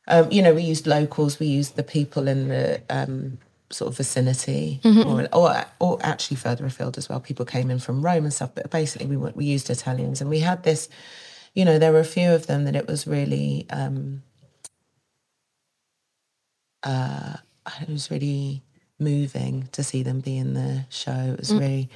um, 0.07 0.31
you 0.31 0.43
know, 0.43 0.55
we 0.55 0.63
used 0.63 0.87
locals, 0.87 1.39
we 1.41 1.47
used 1.47 1.75
the 1.77 1.83
people 1.83 2.29
in 2.29 2.49
the 2.49 2.81
um, 2.89 3.39
sort 3.71 3.91
of 3.91 3.97
vicinity, 3.97 4.81
or, 4.85 5.29
or 5.33 5.65
or 5.79 5.99
actually 6.03 6.37
further 6.37 6.67
afield 6.67 6.99
as 6.99 7.09
well. 7.09 7.21
People 7.21 7.45
came 7.45 7.71
in 7.71 7.79
from 7.79 8.03
Rome 8.03 8.25
and 8.25 8.33
stuff, 8.33 8.55
but 8.55 8.71
basically 8.71 9.07
we 9.07 9.17
we 9.17 9.45
used 9.45 9.71
Italians, 9.71 10.21
and 10.21 10.29
we 10.31 10.41
had 10.41 10.63
this. 10.63 10.89
You 11.55 11.65
know, 11.65 11.79
there 11.79 11.93
were 11.93 12.01
a 12.01 12.05
few 12.05 12.31
of 12.33 12.47
them 12.47 12.65
that 12.65 12.77
it 12.77 12.87
was 12.87 13.07
really. 13.07 13.67
Um, 13.71 14.23
uh, 16.83 17.37
it 17.81 17.89
was 17.89 18.11
really 18.11 18.63
moving 18.99 19.69
to 19.73 19.83
see 19.83 20.03
them 20.03 20.21
be 20.21 20.37
in 20.37 20.55
the 20.55 20.85
show. 20.89 21.13
It 21.13 21.39
was 21.39 21.53
really, 21.55 21.89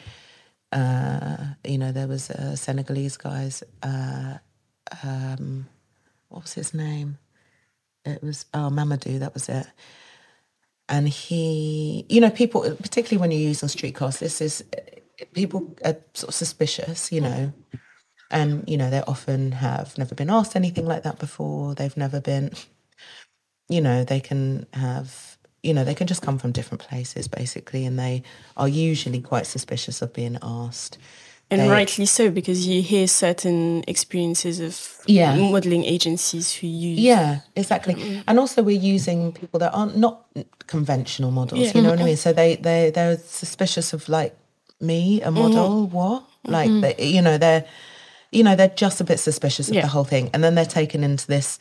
uh, 0.72 1.36
you 1.64 1.78
know, 1.78 1.92
there 1.92 2.08
was 2.08 2.30
a 2.30 2.56
Senegalese 2.56 3.16
guys. 3.16 3.62
Uh, 3.82 4.38
um, 5.02 5.66
what 6.28 6.42
was 6.42 6.54
his 6.54 6.74
name? 6.74 7.18
It 8.04 8.22
was 8.22 8.46
oh 8.52 8.70
Mamadou. 8.70 9.18
That 9.20 9.34
was 9.34 9.48
it. 9.48 9.66
And 10.88 11.08
he, 11.08 12.04
you 12.08 12.20
know, 12.20 12.30
people, 12.30 12.62
particularly 12.76 13.20
when 13.20 13.30
you're 13.30 13.40
using 13.40 13.68
street 13.68 13.94
cars, 13.94 14.18
this 14.18 14.40
is 14.40 14.62
people 15.32 15.74
are 15.84 15.96
sort 16.14 16.28
of 16.28 16.34
suspicious, 16.34 17.10
you 17.12 17.20
know, 17.20 17.52
and 18.30 18.68
you 18.68 18.76
know 18.76 18.90
they 18.90 19.00
often 19.02 19.52
have 19.52 19.96
never 19.96 20.14
been 20.14 20.30
asked 20.30 20.56
anything 20.56 20.86
like 20.86 21.02
that 21.04 21.18
before. 21.18 21.74
They've 21.74 21.96
never 21.96 22.20
been, 22.20 22.50
you 23.68 23.80
know, 23.80 24.04
they 24.04 24.20
can 24.20 24.66
have, 24.74 25.38
you 25.62 25.72
know, 25.72 25.84
they 25.84 25.94
can 25.94 26.06
just 26.06 26.22
come 26.22 26.38
from 26.38 26.52
different 26.52 26.82
places 26.82 27.28
basically, 27.28 27.86
and 27.86 27.98
they 27.98 28.22
are 28.56 28.68
usually 28.68 29.20
quite 29.20 29.46
suspicious 29.46 30.02
of 30.02 30.12
being 30.12 30.38
asked. 30.42 30.98
And 31.50 31.60
They- 31.60 31.68
rightly 31.68 32.06
so, 32.06 32.30
because 32.30 32.66
you 32.66 32.82
hear 32.82 33.06
certain 33.06 33.84
experiences 33.86 34.60
of 34.60 34.80
Yeah. 35.06 35.36
modeling 35.36 35.84
agencies 35.84 36.52
who 36.52 36.66
use. 36.66 36.98
Yeah, 36.98 37.40
exactly. 37.54 37.94
Mm. 37.94 38.24
And 38.26 38.40
also 38.40 38.62
we're 38.62 38.80
using 38.96 39.32
people 39.32 39.60
that 39.60 39.72
aren't 39.72 39.96
not 39.96 40.24
conventional 40.66 41.30
models. 41.30 41.60
Yeah. 41.60 41.72
You 41.74 41.82
know 41.82 41.90
what 41.90 41.98
I 41.98 42.02
mm-hmm. 42.02 42.06
mean? 42.06 42.16
So 42.16 42.32
they 42.32 42.56
they 42.56 42.90
they're 42.90 43.18
suspicious 43.18 43.92
of 43.92 44.08
like 44.08 44.34
me, 44.80 45.20
a 45.20 45.26
mm-hmm. 45.26 45.38
model. 45.38 45.86
What? 45.86 46.22
Mm-hmm. 46.22 46.52
Like 46.52 46.96
they, 46.96 47.06
you 47.06 47.22
know 47.22 47.38
they're 47.38 47.64
you 48.32 48.42
know 48.42 48.56
they're 48.56 48.68
just 48.74 49.00
a 49.00 49.04
bit 49.04 49.20
suspicious 49.20 49.68
of 49.68 49.74
Yeah. 49.74 49.82
the 49.82 49.88
whole 49.88 50.04
thing, 50.04 50.30
and 50.32 50.42
then 50.42 50.54
they're 50.54 50.64
taken 50.64 51.04
into 51.04 51.26
this 51.26 51.58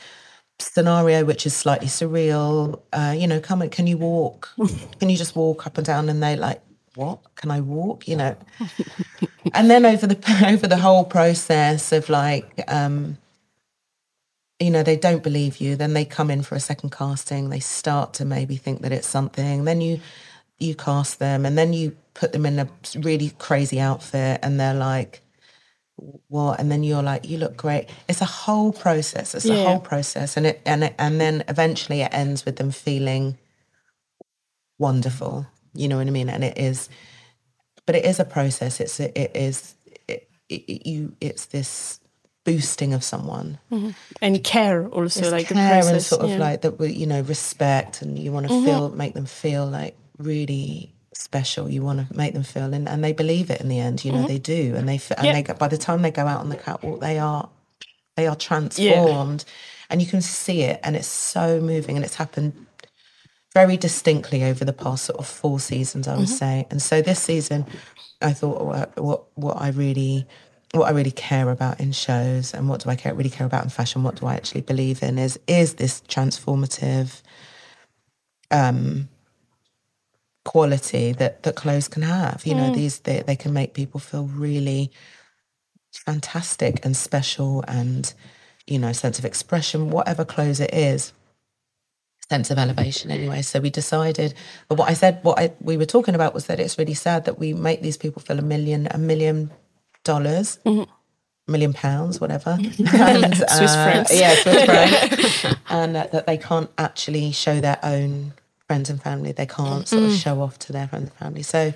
scenario 0.59 1.25
which 1.25 1.45
is 1.45 1.55
slightly 1.55 1.87
surreal. 1.87 2.79
Uh, 2.93 3.13
you 3.17 3.27
know, 3.27 3.39
come 3.39 3.67
can 3.69 3.87
you 3.87 3.97
walk? 3.97 4.49
can 4.99 5.09
you 5.09 5.17
just 5.17 5.35
walk 5.35 5.67
up 5.67 5.77
and 5.77 5.85
down? 5.85 6.09
And 6.09 6.21
they 6.23 6.35
like. 6.35 6.61
What 6.95 7.35
can 7.35 7.51
I 7.51 7.61
walk? 7.61 8.07
You 8.07 8.17
know, 8.17 8.37
and 9.53 9.69
then 9.69 9.85
over 9.85 10.07
the 10.07 10.45
over 10.47 10.67
the 10.67 10.77
whole 10.77 11.05
process 11.05 11.91
of 11.91 12.09
like 12.09 12.63
um, 12.67 13.17
you 14.59 14.71
know 14.71 14.83
they 14.83 14.97
don't 14.97 15.23
believe 15.23 15.57
you 15.57 15.75
then 15.75 15.93
they 15.93 16.05
come 16.05 16.31
in 16.31 16.43
for 16.43 16.55
a 16.55 16.59
second 16.59 16.91
casting. 16.91 17.49
They 17.49 17.59
start 17.59 18.13
to 18.15 18.25
maybe 18.25 18.57
think 18.57 18.81
that 18.81 18.91
it's 18.91 19.07
something. 19.07 19.65
Then 19.65 19.81
you 19.81 19.99
you 20.59 20.75
cast 20.75 21.19
them 21.19 21.45
and 21.45 21.57
then 21.57 21.73
you 21.73 21.97
put 22.13 22.31
them 22.33 22.45
in 22.45 22.59
a 22.59 22.69
really 22.97 23.31
crazy 23.39 23.79
outfit 23.79 24.39
and 24.43 24.59
they're 24.59 24.73
like 24.75 25.21
what? 26.27 26.59
And 26.59 26.71
then 26.71 26.83
you're 26.83 27.03
like 27.03 27.27
you 27.29 27.37
look 27.37 27.57
great. 27.57 27.89
It's 28.09 28.21
a 28.21 28.25
whole 28.25 28.73
process. 28.73 29.35
It's 29.35 29.49
a 29.49 29.63
whole 29.63 29.79
process 29.79 30.37
and 30.37 30.45
it 30.47 30.61
and 30.65 30.85
it, 30.85 30.95
and 30.99 31.21
then 31.21 31.43
eventually 31.47 32.01
it 32.01 32.13
ends 32.13 32.45
with 32.45 32.57
them 32.57 32.71
feeling 32.71 33.37
wonderful 34.79 35.47
you 35.73 35.87
know 35.87 35.97
what 35.97 36.07
i 36.07 36.11
mean? 36.11 36.29
And 36.29 36.43
it 36.43 36.57
is 36.57 36.89
but 37.85 37.95
it 37.95 38.05
is 38.05 38.19
a 38.19 38.25
process. 38.25 38.79
It's 38.79 38.99
it 38.99 39.31
is 39.35 39.75
it, 40.07 40.29
it, 40.49 40.87
you 40.87 41.15
it's 41.19 41.45
this 41.45 41.99
boosting 42.45 42.93
of 42.93 43.03
someone. 43.03 43.59
Mm-hmm. 43.71 43.91
And 44.21 44.43
care 44.43 44.87
also, 44.87 45.21
it's 45.21 45.31
like 45.31 45.47
the 45.47 45.55
care 45.55 45.81
process. 45.81 45.91
and 45.91 46.01
sort 46.01 46.21
of 46.23 46.39
like 46.39 46.61
that 46.61 46.79
you 46.79 47.05
know 47.05 47.21
respect 47.21 48.01
and 48.01 48.17
you 48.17 48.31
want 48.31 48.47
to 48.47 48.53
mm-hmm. 48.53 48.65
feel 48.65 48.89
make 48.89 49.13
them 49.13 49.25
feel 49.25 49.65
like 49.65 49.97
really 50.17 50.93
special. 51.13 51.69
You 51.69 51.81
want 51.81 52.07
to 52.07 52.17
make 52.17 52.33
them 52.33 52.43
feel 52.43 52.73
and, 52.73 52.87
and 52.87 53.03
they 53.03 53.13
believe 53.13 53.49
it 53.49 53.61
in 53.61 53.69
the 53.69 53.79
end 53.79 54.03
you 54.03 54.11
know 54.11 54.19
mm-hmm. 54.19 54.27
they 54.27 54.39
do. 54.39 54.75
And 54.75 54.87
they 54.87 54.99
and 55.17 55.25
Yeah. 55.25 55.41
they 55.41 55.53
by 55.53 55.67
the 55.67 55.77
time 55.77 56.01
they 56.01 56.11
go 56.11 56.25
out 56.25 56.39
on 56.39 56.49
the 56.49 56.57
catwalk 56.57 57.01
they 57.01 57.19
are 57.19 57.49
they 58.15 58.27
are 58.27 58.35
transformed. 58.35 59.43
And 59.89 60.01
you 60.01 60.07
can 60.07 60.21
see 60.21 60.61
it 60.61 60.79
and 60.83 60.95
it's 60.95 61.07
so 61.07 61.59
moving 61.59 61.97
and 61.97 62.05
it's 62.05 62.15
happened 62.15 62.65
very 63.53 63.77
distinctly 63.77 64.43
over 64.43 64.65
the 64.65 64.73
past 64.73 65.05
sort 65.05 65.19
of 65.19 65.27
four 65.27 65.59
seasons 65.59 66.07
I 66.07 66.15
would 66.15 66.25
mm-hmm. 66.25 66.33
say 66.33 66.67
and 66.69 66.81
so 66.81 67.01
this 67.01 67.19
season 67.19 67.65
I 68.21 68.33
thought 68.33 68.65
what 68.65 68.99
what, 68.99 69.23
what 69.35 69.61
I 69.61 69.69
really 69.69 70.25
what 70.73 70.87
I 70.87 70.91
really 70.91 71.11
care 71.11 71.51
about 71.51 71.79
in 71.79 71.91
shows 71.91 72.53
and 72.53 72.67
what 72.67 72.83
do 72.83 72.89
I 72.89 72.95
care, 72.95 73.13
really 73.13 73.29
care 73.29 73.45
about 73.45 73.63
in 73.63 73.69
fashion, 73.69 74.01
what 74.01 74.15
do 74.15 74.25
I 74.25 74.33
actually 74.33 74.61
believe 74.61 75.03
in 75.03 75.19
is 75.19 75.39
is 75.47 75.75
this 75.75 76.01
transformative 76.07 77.21
um, 78.49 79.07
quality 80.45 81.11
that, 81.13 81.43
that 81.43 81.55
clothes 81.55 81.87
can 81.87 82.01
have. 82.01 82.41
You 82.45 82.55
know, 82.55 82.71
mm. 82.71 82.75
these 82.75 82.99
they, 82.99 83.21
they 83.21 83.35
can 83.35 83.53
make 83.53 83.75
people 83.75 83.99
feel 83.99 84.25
really 84.25 84.91
fantastic 85.93 86.83
and 86.83 86.97
special 86.97 87.63
and, 87.67 88.11
you 88.65 88.79
know, 88.79 88.93
sense 88.93 89.19
of 89.19 89.25
expression, 89.25 89.91
whatever 89.91 90.25
clothes 90.25 90.59
it 90.59 90.73
is. 90.73 91.13
Sense 92.33 92.49
of 92.49 92.57
elevation 92.57 93.11
anyway. 93.11 93.41
So 93.43 93.59
we 93.59 93.69
decided 93.69 94.33
but 94.67 94.79
what 94.79 94.89
I 94.89 94.93
said 94.93 95.19
what 95.21 95.37
I 95.39 95.51
we 95.61 95.77
were 95.77 95.85
talking 95.85 96.15
about 96.15 96.33
was 96.33 96.47
that 96.47 96.59
it's 96.59 96.77
really 96.79 96.95
sad 96.95 97.25
that 97.25 97.37
we 97.37 97.53
make 97.53 97.81
these 97.87 97.97
people 98.03 98.21
feel 98.21 98.39
a 98.39 98.47
million 98.53 98.87
a 98.89 98.97
million 98.97 99.51
dollars, 100.03 100.57
million 101.47 101.73
pounds, 101.73 102.19
whatever, 102.19 102.51
and, 102.59 103.35
Swiss 103.37 103.75
uh, 103.75 103.83
francs. 103.83 104.11
yeah, 104.13 104.35
Swiss 104.35 104.63
francs, 104.65 105.45
and 105.69 105.95
uh, 105.95 106.07
that 106.11 106.25
they 106.25 106.37
can't 106.37 106.69
actually 106.77 107.31
show 107.31 107.61
their 107.61 107.79
own 107.83 108.33
friends 108.67 108.89
and 108.89 109.01
family. 109.01 109.31
They 109.31 109.45
can't 109.45 109.87
sort 109.87 110.03
of 110.03 110.13
show 110.13 110.41
off 110.41 110.57
to 110.59 110.73
their 110.73 110.87
friends 110.87 111.09
and 111.09 111.19
family. 111.19 111.43
So 111.43 111.73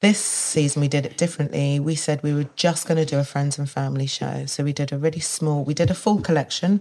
this 0.00 0.18
season 0.24 0.80
we 0.80 0.88
did 0.88 1.04
it 1.04 1.16
differently. 1.18 1.78
We 1.78 1.94
said 1.94 2.22
we 2.22 2.32
were 2.32 2.48
just 2.56 2.88
going 2.88 2.96
to 2.96 3.04
do 3.04 3.18
a 3.18 3.24
friends 3.24 3.58
and 3.58 3.68
family 3.68 4.06
show. 4.06 4.46
So 4.46 4.64
we 4.64 4.72
did 4.72 4.92
a 4.92 4.98
really 4.98 5.20
small. 5.20 5.62
We 5.64 5.74
did 5.74 5.90
a 5.90 5.94
full 5.94 6.20
collection, 6.20 6.80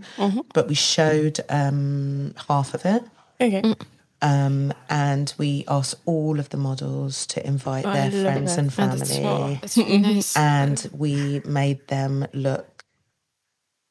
but 0.53 0.67
we 0.67 0.75
showed 0.75 1.39
um, 1.49 2.33
half 2.47 2.73
of 2.73 2.85
it. 2.85 3.03
Okay. 3.41 3.75
Um, 4.21 4.73
and 4.89 5.33
we 5.37 5.63
asked 5.67 5.95
all 6.05 6.39
of 6.39 6.49
the 6.49 6.57
models 6.57 7.25
to 7.27 7.45
invite 7.45 7.85
I 7.85 8.09
their 8.09 8.23
friends 8.23 8.55
that. 8.55 8.61
and 8.61 8.67
Oh, 8.67 8.71
family 8.71 9.25
oh, 9.25 9.57
that's 9.61 9.77
really 9.77 9.97
nice. 9.97 10.35
and 10.35 10.89
we 10.93 11.41
made 11.45 11.87
them 11.87 12.25
look 12.33 12.83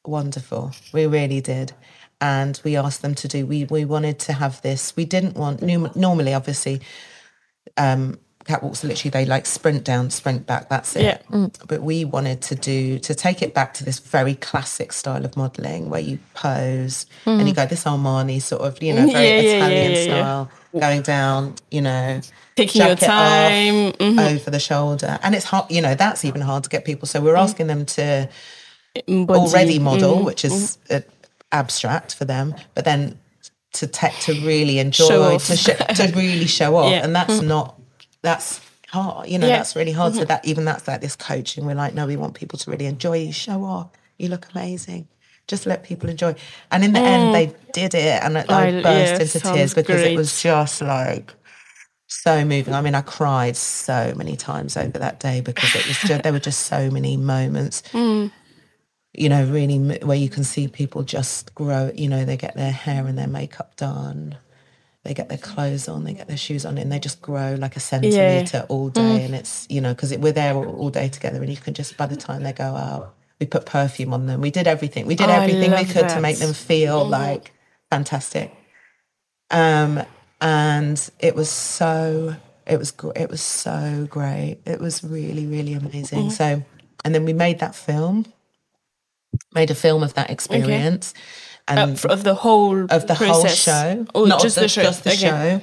wonderful. 0.05 0.71
We 0.93 1.05
really 1.07 1.41
did. 1.41 1.73
And 2.21 2.59
we 2.63 2.75
asked 2.75 3.01
them 3.01 3.15
to 3.15 3.27
do, 3.27 3.45
we, 3.45 3.65
we 3.65 3.85
wanted 3.85 4.19
to 4.19 4.33
have 4.33 4.61
this, 4.61 4.95
we 4.95 5.05
didn't 5.05 5.35
want, 5.35 5.61
normally, 5.95 6.33
obviously, 6.33 6.81
um, 7.77 8.19
catwalks 8.49 8.83
are 8.83 8.87
literally, 8.87 9.11
they 9.11 9.25
like 9.25 9.45
sprint 9.45 9.83
down, 9.83 10.09
sprint 10.09 10.45
back, 10.47 10.69
that's 10.69 10.95
it. 10.95 11.03
Yeah. 11.31 11.47
But 11.67 11.81
we 11.83 12.03
wanted 12.05 12.41
to 12.43 12.55
do, 12.55 12.97
to 12.99 13.13
take 13.13 13.41
it 13.41 13.53
back 13.53 13.73
to 13.75 13.85
this 13.85 13.99
very 13.99 14.35
classic 14.35 14.91
style 14.91 15.23
of 15.23 15.37
modelling 15.37 15.89
where 15.89 16.01
you 16.01 16.17
pose 16.33 17.05
and 17.25 17.47
you 17.47 17.53
go, 17.53 17.65
this 17.65 17.83
Armani 17.83 18.41
sort 18.41 18.61
of, 18.63 18.81
you 18.81 18.93
know, 18.93 19.05
very 19.07 19.11
Yeah, 19.27 19.41
yeah, 19.41 19.55
Italian 19.67 20.03
style, 20.09 20.51
going 20.79 21.01
down, 21.03 21.55
you 21.71 21.81
know, 21.81 22.21
Taking 22.55 22.81
your 22.81 22.95
jacket 22.95 23.09
off, 23.09 23.09
time. 23.09 23.91
mhm. 23.93 24.31
over 24.35 24.49
the 24.51 24.59
shoulder. 24.59 25.19
And 25.23 25.35
it's 25.35 25.45
hard, 25.45 25.69
you 25.71 25.81
know, 25.81 25.95
that's 25.95 26.25
even 26.25 26.41
hard 26.41 26.63
to 26.65 26.69
get 26.69 26.83
people. 26.85 27.07
So 27.07 27.21
we're 27.21 27.37
asking 27.37 27.67
them 27.67 27.85
to 27.85 28.27
Embody. 29.07 29.39
already 29.39 29.79
model, 29.79 30.17
Mhm. 30.17 30.25
which 30.25 30.43
is 30.43 30.77
uh, 30.89 30.99
abstract 31.51 32.15
for 32.15 32.25
them, 32.25 32.55
but 32.73 32.83
then 32.85 33.17
to 33.73 33.85
te- 33.87 34.07
to 34.21 34.33
really 34.45 34.79
enjoy, 34.79 35.37
to, 35.37 35.55
sh- 35.55 35.65
to 35.95 36.11
really 36.15 36.47
show 36.47 36.75
off. 36.79 36.91
Yeah. 36.91 37.03
And 37.03 37.15
that's 37.15 37.41
not, 37.41 37.78
that's 38.21 38.61
hard, 38.87 39.29
you 39.29 39.37
know, 39.37 39.47
Yeah. 39.47 39.57
that's 39.57 39.75
really 39.75 39.91
hard. 39.91 40.13
So 40.13 40.21
mm-hmm. 40.21 40.27
that 40.27 40.45
even 40.45 40.65
that's 40.65 40.87
like 40.87 41.01
this 41.01 41.15
coaching, 41.15 41.65
we're 41.65 41.75
like, 41.75 41.93
no, 41.93 42.07
we 42.07 42.17
want 42.17 42.33
people 42.33 42.59
to 42.59 42.71
really 42.71 42.85
enjoy 42.85 43.17
you, 43.17 43.31
show 43.31 43.63
off. 43.63 43.89
You 44.17 44.29
look 44.29 44.47
amazing. 44.53 45.07
Just 45.47 45.65
let 45.65 45.83
people 45.83 46.09
enjoy. 46.09 46.35
And 46.71 46.83
in 46.83 46.93
the 46.93 46.99
end, 46.99 47.29
mm. 47.29 47.33
they 47.33 47.55
did 47.73 47.95
it. 47.95 48.23
And 48.23 48.37
I, 48.37 48.41
I 48.41 48.81
burst 48.81 48.85
yeah, 48.85 49.19
into 49.19 49.39
tears 49.39 49.73
because 49.73 50.01
great. 50.01 50.13
it 50.13 50.17
was 50.17 50.41
just 50.41 50.81
like, 50.81 51.33
so 52.09 52.43
moving. 52.43 52.73
I 52.73 52.81
mean, 52.81 52.95
I 52.95 53.01
cried 53.01 53.55
so 53.55 54.13
many 54.15 54.35
times 54.35 54.75
over 54.75 54.97
that 54.97 55.19
day 55.19 55.41
because 55.41 55.75
it 55.75 55.87
was 55.87 55.97
just, 55.99 56.23
there 56.23 56.33
were 56.33 56.39
just 56.39 56.61
so 56.61 56.89
many 56.89 57.17
moments, 57.17 57.83
mm. 57.91 58.31
you 59.13 59.29
know, 59.29 59.45
really 59.45 59.77
where 59.99 60.17
you 60.17 60.27
can 60.27 60.43
see 60.43 60.67
people 60.67 61.03
just 61.03 61.53
grow. 61.53 61.91
You 61.95 62.09
know, 62.09 62.25
they 62.25 62.35
get 62.35 62.55
their 62.55 62.71
hair 62.71 63.05
and 63.05 63.17
their 63.17 63.27
makeup 63.27 63.75
done, 63.75 64.37
they 65.03 65.13
get 65.13 65.29
their 65.29 65.37
clothes 65.37 65.87
on, 65.87 66.03
they 66.03 66.13
get 66.13 66.27
their 66.27 66.37
shoes 66.37 66.65
on, 66.65 66.77
and 66.77 66.91
they 66.91 66.99
just 66.99 67.21
grow 67.21 67.55
like 67.55 67.75
a 67.75 67.79
centimeter 67.79 68.65
all 68.69 68.89
day. 68.89 69.23
And 69.23 69.33
it's 69.33 69.65
you 69.69 69.81
know 69.81 69.93
because 69.93 70.15
we're 70.17 70.33
there 70.33 70.53
all, 70.55 70.75
all 70.75 70.89
day 70.89 71.09
together, 71.09 71.41
and 71.41 71.49
you 71.49 71.57
can 71.57 71.73
just 71.73 71.97
by 71.97 72.05
the 72.05 72.17
time 72.17 72.43
they 72.43 72.53
go 72.53 72.75
out, 72.75 73.15
we 73.39 73.45
put 73.45 73.65
perfume 73.65 74.13
on 74.13 74.25
them. 74.27 74.41
We 74.41 74.51
did 74.51 74.67
everything. 74.67 75.05
We 75.07 75.15
did 75.15 75.29
Oh, 75.29 75.33
everything 75.33 75.71
we 75.71 75.85
could 75.85 76.09
to 76.09 76.19
make 76.21 76.37
them 76.37 76.53
feel 76.53 77.05
like 77.05 77.53
fantastic. 77.89 78.53
Um, 79.51 80.03
and 80.41 81.09
it 81.19 81.35
was 81.35 81.49
so 81.49 82.35
it 82.67 82.77
was 82.77 82.93
it 83.15 83.29
was 83.29 83.41
so 83.41 84.07
great. 84.09 84.59
It 84.65 84.79
was 84.79 85.03
really 85.03 85.45
really 85.47 85.73
amazing. 85.73 86.19
Mm-hmm. 86.19 86.29
So, 86.29 86.63
and 87.03 87.15
then 87.15 87.25
we 87.25 87.33
made 87.33 87.59
that 87.59 87.73
film, 87.73 88.25
made 89.53 89.71
a 89.71 89.75
film 89.75 90.03
of 90.03 90.13
that 90.15 90.29
experience, 90.29 91.13
Uh, 91.15 91.19
and 91.77 91.91
f- 91.93 92.05
of 92.05 92.23
the 92.23 92.33
whole 92.35 92.83
of 92.91 93.07
the 93.07 93.13
whole 93.15 93.41
process. 93.41 93.55
show, 93.57 94.05
Oh, 94.15 94.25
not 94.25 94.41
just 94.41 94.55
the, 94.55 94.61
the 94.61 94.67
show. 94.67 94.81
just 94.83 95.03
the 95.03 95.11
Okay. 95.11 95.19
show, 95.19 95.61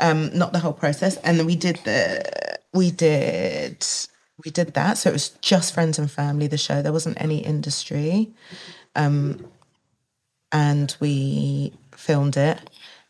um, 0.00 0.36
not 0.36 0.52
the 0.52 0.58
whole 0.58 0.72
process. 0.72 1.16
And 1.18 1.38
then 1.38 1.46
we 1.46 1.56
did 1.56 1.76
the 1.84 2.58
we 2.72 2.90
did 2.90 3.84
we 4.44 4.50
did 4.50 4.74
that. 4.74 4.98
So 4.98 5.10
it 5.10 5.12
was 5.12 5.30
just 5.40 5.72
friends 5.74 5.98
and 5.98 6.10
family. 6.10 6.46
The 6.46 6.58
show 6.58 6.82
there 6.82 6.92
wasn't 6.92 7.20
any 7.20 7.38
industry, 7.38 8.30
um, 8.96 9.44
and 10.50 10.94
we 11.00 11.72
filmed 11.92 12.36
it. 12.36 12.58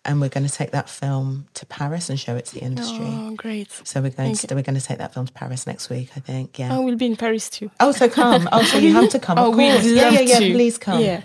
And 0.04 0.20
we're 0.20 0.30
going 0.30 0.44
to 0.44 0.52
take 0.52 0.72
that 0.72 0.88
film 0.90 1.46
to 1.54 1.64
Paris 1.64 2.10
and 2.10 2.18
show 2.18 2.34
it 2.34 2.46
to 2.46 2.54
the 2.56 2.60
industry. 2.60 3.04
Oh, 3.08 3.36
great. 3.36 3.70
So 3.84 4.00
we're 4.00 4.10
going 4.10 4.34
Thank 4.34 4.48
to 4.48 4.54
we're 4.56 4.62
going 4.62 4.74
to 4.78 4.84
take 4.84 4.98
that 4.98 5.14
film 5.14 5.26
to 5.26 5.32
Paris 5.32 5.64
next 5.64 5.90
week. 5.90 6.10
I 6.16 6.18
think. 6.20 6.58
Yeah. 6.58 6.74
I 6.74 6.80
will 6.80 6.96
be 6.96 7.06
in 7.06 7.14
Paris 7.14 7.48
too. 7.48 7.70
Oh, 7.78 7.92
so 7.92 8.08
come. 8.08 8.48
Oh, 8.50 8.64
so 8.64 8.78
you 8.78 8.92
have 8.94 9.10
to 9.10 9.20
come. 9.20 9.38
Oh, 9.42 9.52
course. 9.54 9.84
Yeah, 9.84 10.10
yeah, 10.10 10.20
yeah. 10.22 10.38
to. 10.40 10.52
Please 10.54 10.76
come. 10.76 11.00
Yeah. 11.00 11.22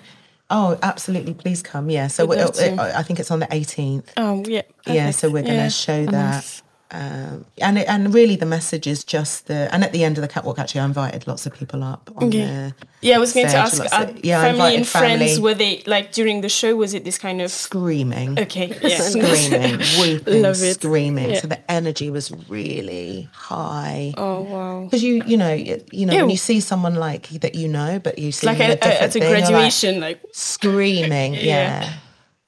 Oh, 0.49 0.77
absolutely. 0.81 1.33
Please 1.33 1.61
come. 1.61 1.89
Yeah. 1.89 2.07
So 2.07 2.25
We'd 2.25 2.37
we. 2.37 2.43
Uh, 2.43 2.97
I 2.97 3.03
think 3.03 3.19
it's 3.19 3.31
on 3.31 3.39
the 3.39 3.47
18th. 3.47 4.05
Oh, 4.15 4.43
yeah. 4.47 4.61
Yeah. 4.85 5.11
So 5.11 5.29
we're 5.29 5.43
going 5.43 5.55
to 5.55 5.63
Yeah. 5.63 5.67
show 5.69 6.03
uh-huh. 6.03 6.11
that. 6.11 6.61
Um, 6.91 7.45
and 7.59 7.77
it, 7.77 7.87
and 7.89 8.13
really 8.13 8.35
the 8.37 8.45
message 8.45 8.87
is 8.87 9.03
just 9.03 9.47
the 9.47 9.67
and 9.73 9.83
at 9.83 9.91
the 9.91 10.03
end 10.05 10.17
of 10.17 10.21
the 10.21 10.27
catwalk 10.27 10.57
actually 10.57 10.81
I 10.81 10.85
invited 10.85 11.27
lots 11.27 11.45
of 11.45 11.53
people 11.53 11.83
up 11.83 12.09
on 12.15 12.23
Okay. 12.27 12.45
the 12.45 12.73
Yeah, 13.01 13.17
I 13.17 13.19
was 13.19 13.33
going 13.33 13.47
to 13.47 13.57
ask, 13.57 13.79
of- 13.83 14.25
yeah, 14.25 14.41
family 14.41 14.75
and 14.75 14.87
friends, 14.87 15.19
family. 15.35 15.39
were 15.41 15.53
they 15.53 15.83
like 15.85 16.11
during 16.13 16.41
the 16.41 16.49
show? 16.49 16.75
Was 16.77 16.93
it 16.93 17.03
this 17.03 17.17
kind 17.17 17.41
of 17.41 17.51
screaming 17.51 18.39
okay? 18.39 18.67
Yeah, 18.81 18.99
screaming 18.99 19.79
weeping 20.01 20.41
Love 20.41 20.61
it. 20.63 20.75
screaming 20.79 21.29
Yeah. 21.31 21.41
so 21.41 21.47
the 21.47 21.71
energy 21.71 22.09
was 22.09 22.31
really 22.49 23.29
high 23.33 24.13
Oh 24.17 24.41
wow! 24.41 24.83
because 24.85 25.03
you 25.03 25.21
you 25.25 25.35
know 25.37 25.53
you, 25.53 25.83
you 25.91 26.05
know 26.05 26.15
when 26.15 26.29
you 26.29 26.37
see 26.37 26.59
someone 26.61 26.95
like 26.95 27.27
that 27.41 27.53
you 27.55 27.67
know 27.67 27.99
but 27.99 28.17
you 28.17 28.31
see 28.31 28.47
Like 28.47 28.59
a, 28.61 28.71
a, 28.79 29.01
at 29.03 29.09
a 29.09 29.11
thing, 29.11 29.23
like 29.23 29.31
graduation, 29.45 29.99
like, 29.99 30.21
screaming 30.31 31.33
yeah. 31.53 31.93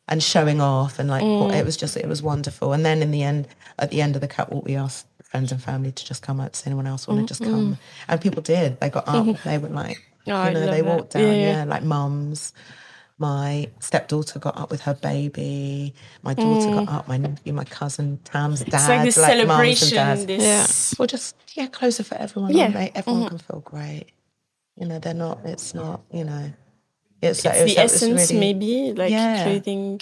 Yeah. 0.10 0.14
and 0.14 0.24
showing 0.24 0.60
off 0.62 1.00
and 1.00 1.10
like 1.10 1.24
Mm. 1.24 1.54
it 1.60 1.66
was 1.66 1.78
just 1.78 1.96
it 1.98 2.08
was 2.08 2.22
wonderful 2.22 2.74
and 2.74 2.84
then 2.86 3.02
in 3.02 3.12
the 3.12 3.24
end 3.24 3.48
at 3.78 3.90
the 3.92 4.02
end 4.02 4.16
of 4.16 4.22
the 4.22 4.28
catwalk 4.28 4.66
we 4.66 4.76
asked 4.76 5.06
friends 5.24 5.52
and 5.52 5.62
family 5.62 5.92
to 5.92 6.06
just 6.06 6.22
come 6.24 6.40
out 6.42 6.54
does 6.54 6.66
anyone 6.66 6.88
else 6.88 7.08
want 7.08 7.20
to 7.22 7.26
just 7.28 7.44
come 7.44 7.78
and 8.08 8.22
people 8.22 8.42
did 8.42 8.80
they 8.80 8.90
got 8.90 9.08
up 9.08 9.26
they 9.46 9.58
were 9.58 9.70
like 9.70 9.98
Oh, 10.28 10.34
I 10.34 10.48
you 10.50 10.54
know 10.56 10.60
love 10.66 10.72
they 10.76 10.82
that. 10.82 10.96
walked 10.98 11.12
down 11.14 11.24
Yeah, 11.24 11.32
yeah, 11.34 11.58
yeah. 11.58 11.64
like 11.64 11.84
mums 11.84 12.54
my 13.18 13.70
stepdaughter 13.80 14.40
got 14.40 14.58
up 14.58 14.70
with 14.72 14.82
her 14.82 14.94
baby 14.94 15.94
my 16.24 16.34
daughter 16.34 16.72
got 16.72 16.90
up 16.90 17.08
my 17.08 17.18
nephew 17.18 17.54
my 17.54 17.64
cousin 17.66 18.18
tam's 18.24 18.62
dad 18.62 18.72
Mm. 19.02 19.06
it's 19.08 19.18
like 19.18 19.38
this 19.38 19.48
mums 19.48 19.70
and 19.70 19.90
celebration. 19.90 19.96
dads. 19.96 20.26
This 20.26 20.96
well 20.98 21.08
just 21.08 21.36
yeah 21.56 21.68
closer 21.68 22.04
for 22.04 22.16
everyone 22.16 22.54
Yeah. 22.54 22.72
aren't 22.74 22.96
everyone 22.98 23.22
Mm-hmm. 23.24 23.28
can 23.30 23.38
feel 23.40 23.60
great 23.62 24.06
you 24.78 24.86
know 24.88 25.00
they're 25.00 25.14
not 25.14 25.40
it's 25.46 25.74
not 25.74 26.02
you 26.12 26.24
know 26.24 26.52
it's, 27.22 27.46
it's 27.46 27.58
it 27.58 27.66
the 27.68 27.78
essence, 27.80 28.32
really- 28.32 28.40
maybe 28.40 28.94
like 28.94 29.12
Yeah. 29.12 29.44
clothing. 29.44 30.02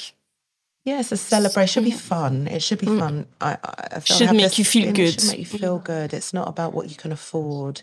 yeah, 0.86 1.00
it's 1.00 1.12
a 1.12 1.18
celebration. 1.18 1.84
It 1.84 1.90
should 1.90 2.00
be 2.00 2.00
fun. 2.10 2.48
It 2.48 2.62
should 2.64 2.80
be 2.80 2.86
fun. 2.88 3.26
I, 3.42 3.58
I, 3.64 4.00
Should 4.00 4.32
make 4.32 4.42
this 4.44 4.60
you 4.60 4.66
feel 4.66 4.92
good. 4.94 5.00
It 5.16 5.22
should 5.22 5.30
make 5.32 5.40
you 5.40 5.46
feel 5.60 5.80
good. 5.80 6.14
It's 6.14 6.34
not 6.34 6.48
about 6.48 6.74
what 6.74 6.90
you 6.90 6.96
can 6.96 7.12
afford. 7.12 7.82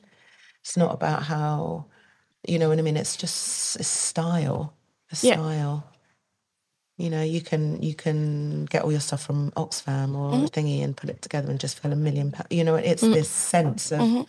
It's 0.63 0.77
not 0.77 0.93
about 0.95 1.25
how, 1.25 1.87
you 2.49 2.59
know 2.59 2.69
what 2.71 2.79
I 2.79 2.83
mean. 2.83 2.97
It's 2.97 3.17
just 3.17 3.77
it's 3.77 3.89
style. 3.89 4.73
A 5.13 5.17
Yeah. 5.21 5.35
style. 5.35 5.91
You 6.97 7.11
know, 7.11 7.23
you 7.23 7.41
can 7.41 7.83
you 7.83 7.95
can 7.95 8.67
get 8.67 8.83
all 8.85 8.93
your 8.93 9.01
stuff 9.01 9.23
from 9.23 9.51
Oxfam 9.57 10.15
or 10.17 10.31
Mm-hmm. 10.33 10.45
thingy 10.47 10.83
and 10.85 10.97
put 10.97 11.11
it 11.11 11.21
together 11.23 11.51
and 11.51 11.59
just 11.59 11.81
feel 11.81 11.93
a 11.93 11.97
million. 11.97 12.31
Pa- 12.31 12.47
you 12.51 12.63
know, 12.65 12.77
it's 12.77 13.03
Mm. 13.03 13.13
this 13.15 13.29
sense 13.29 13.91
of. 13.93 14.01
Mm-hmm. 14.01 14.23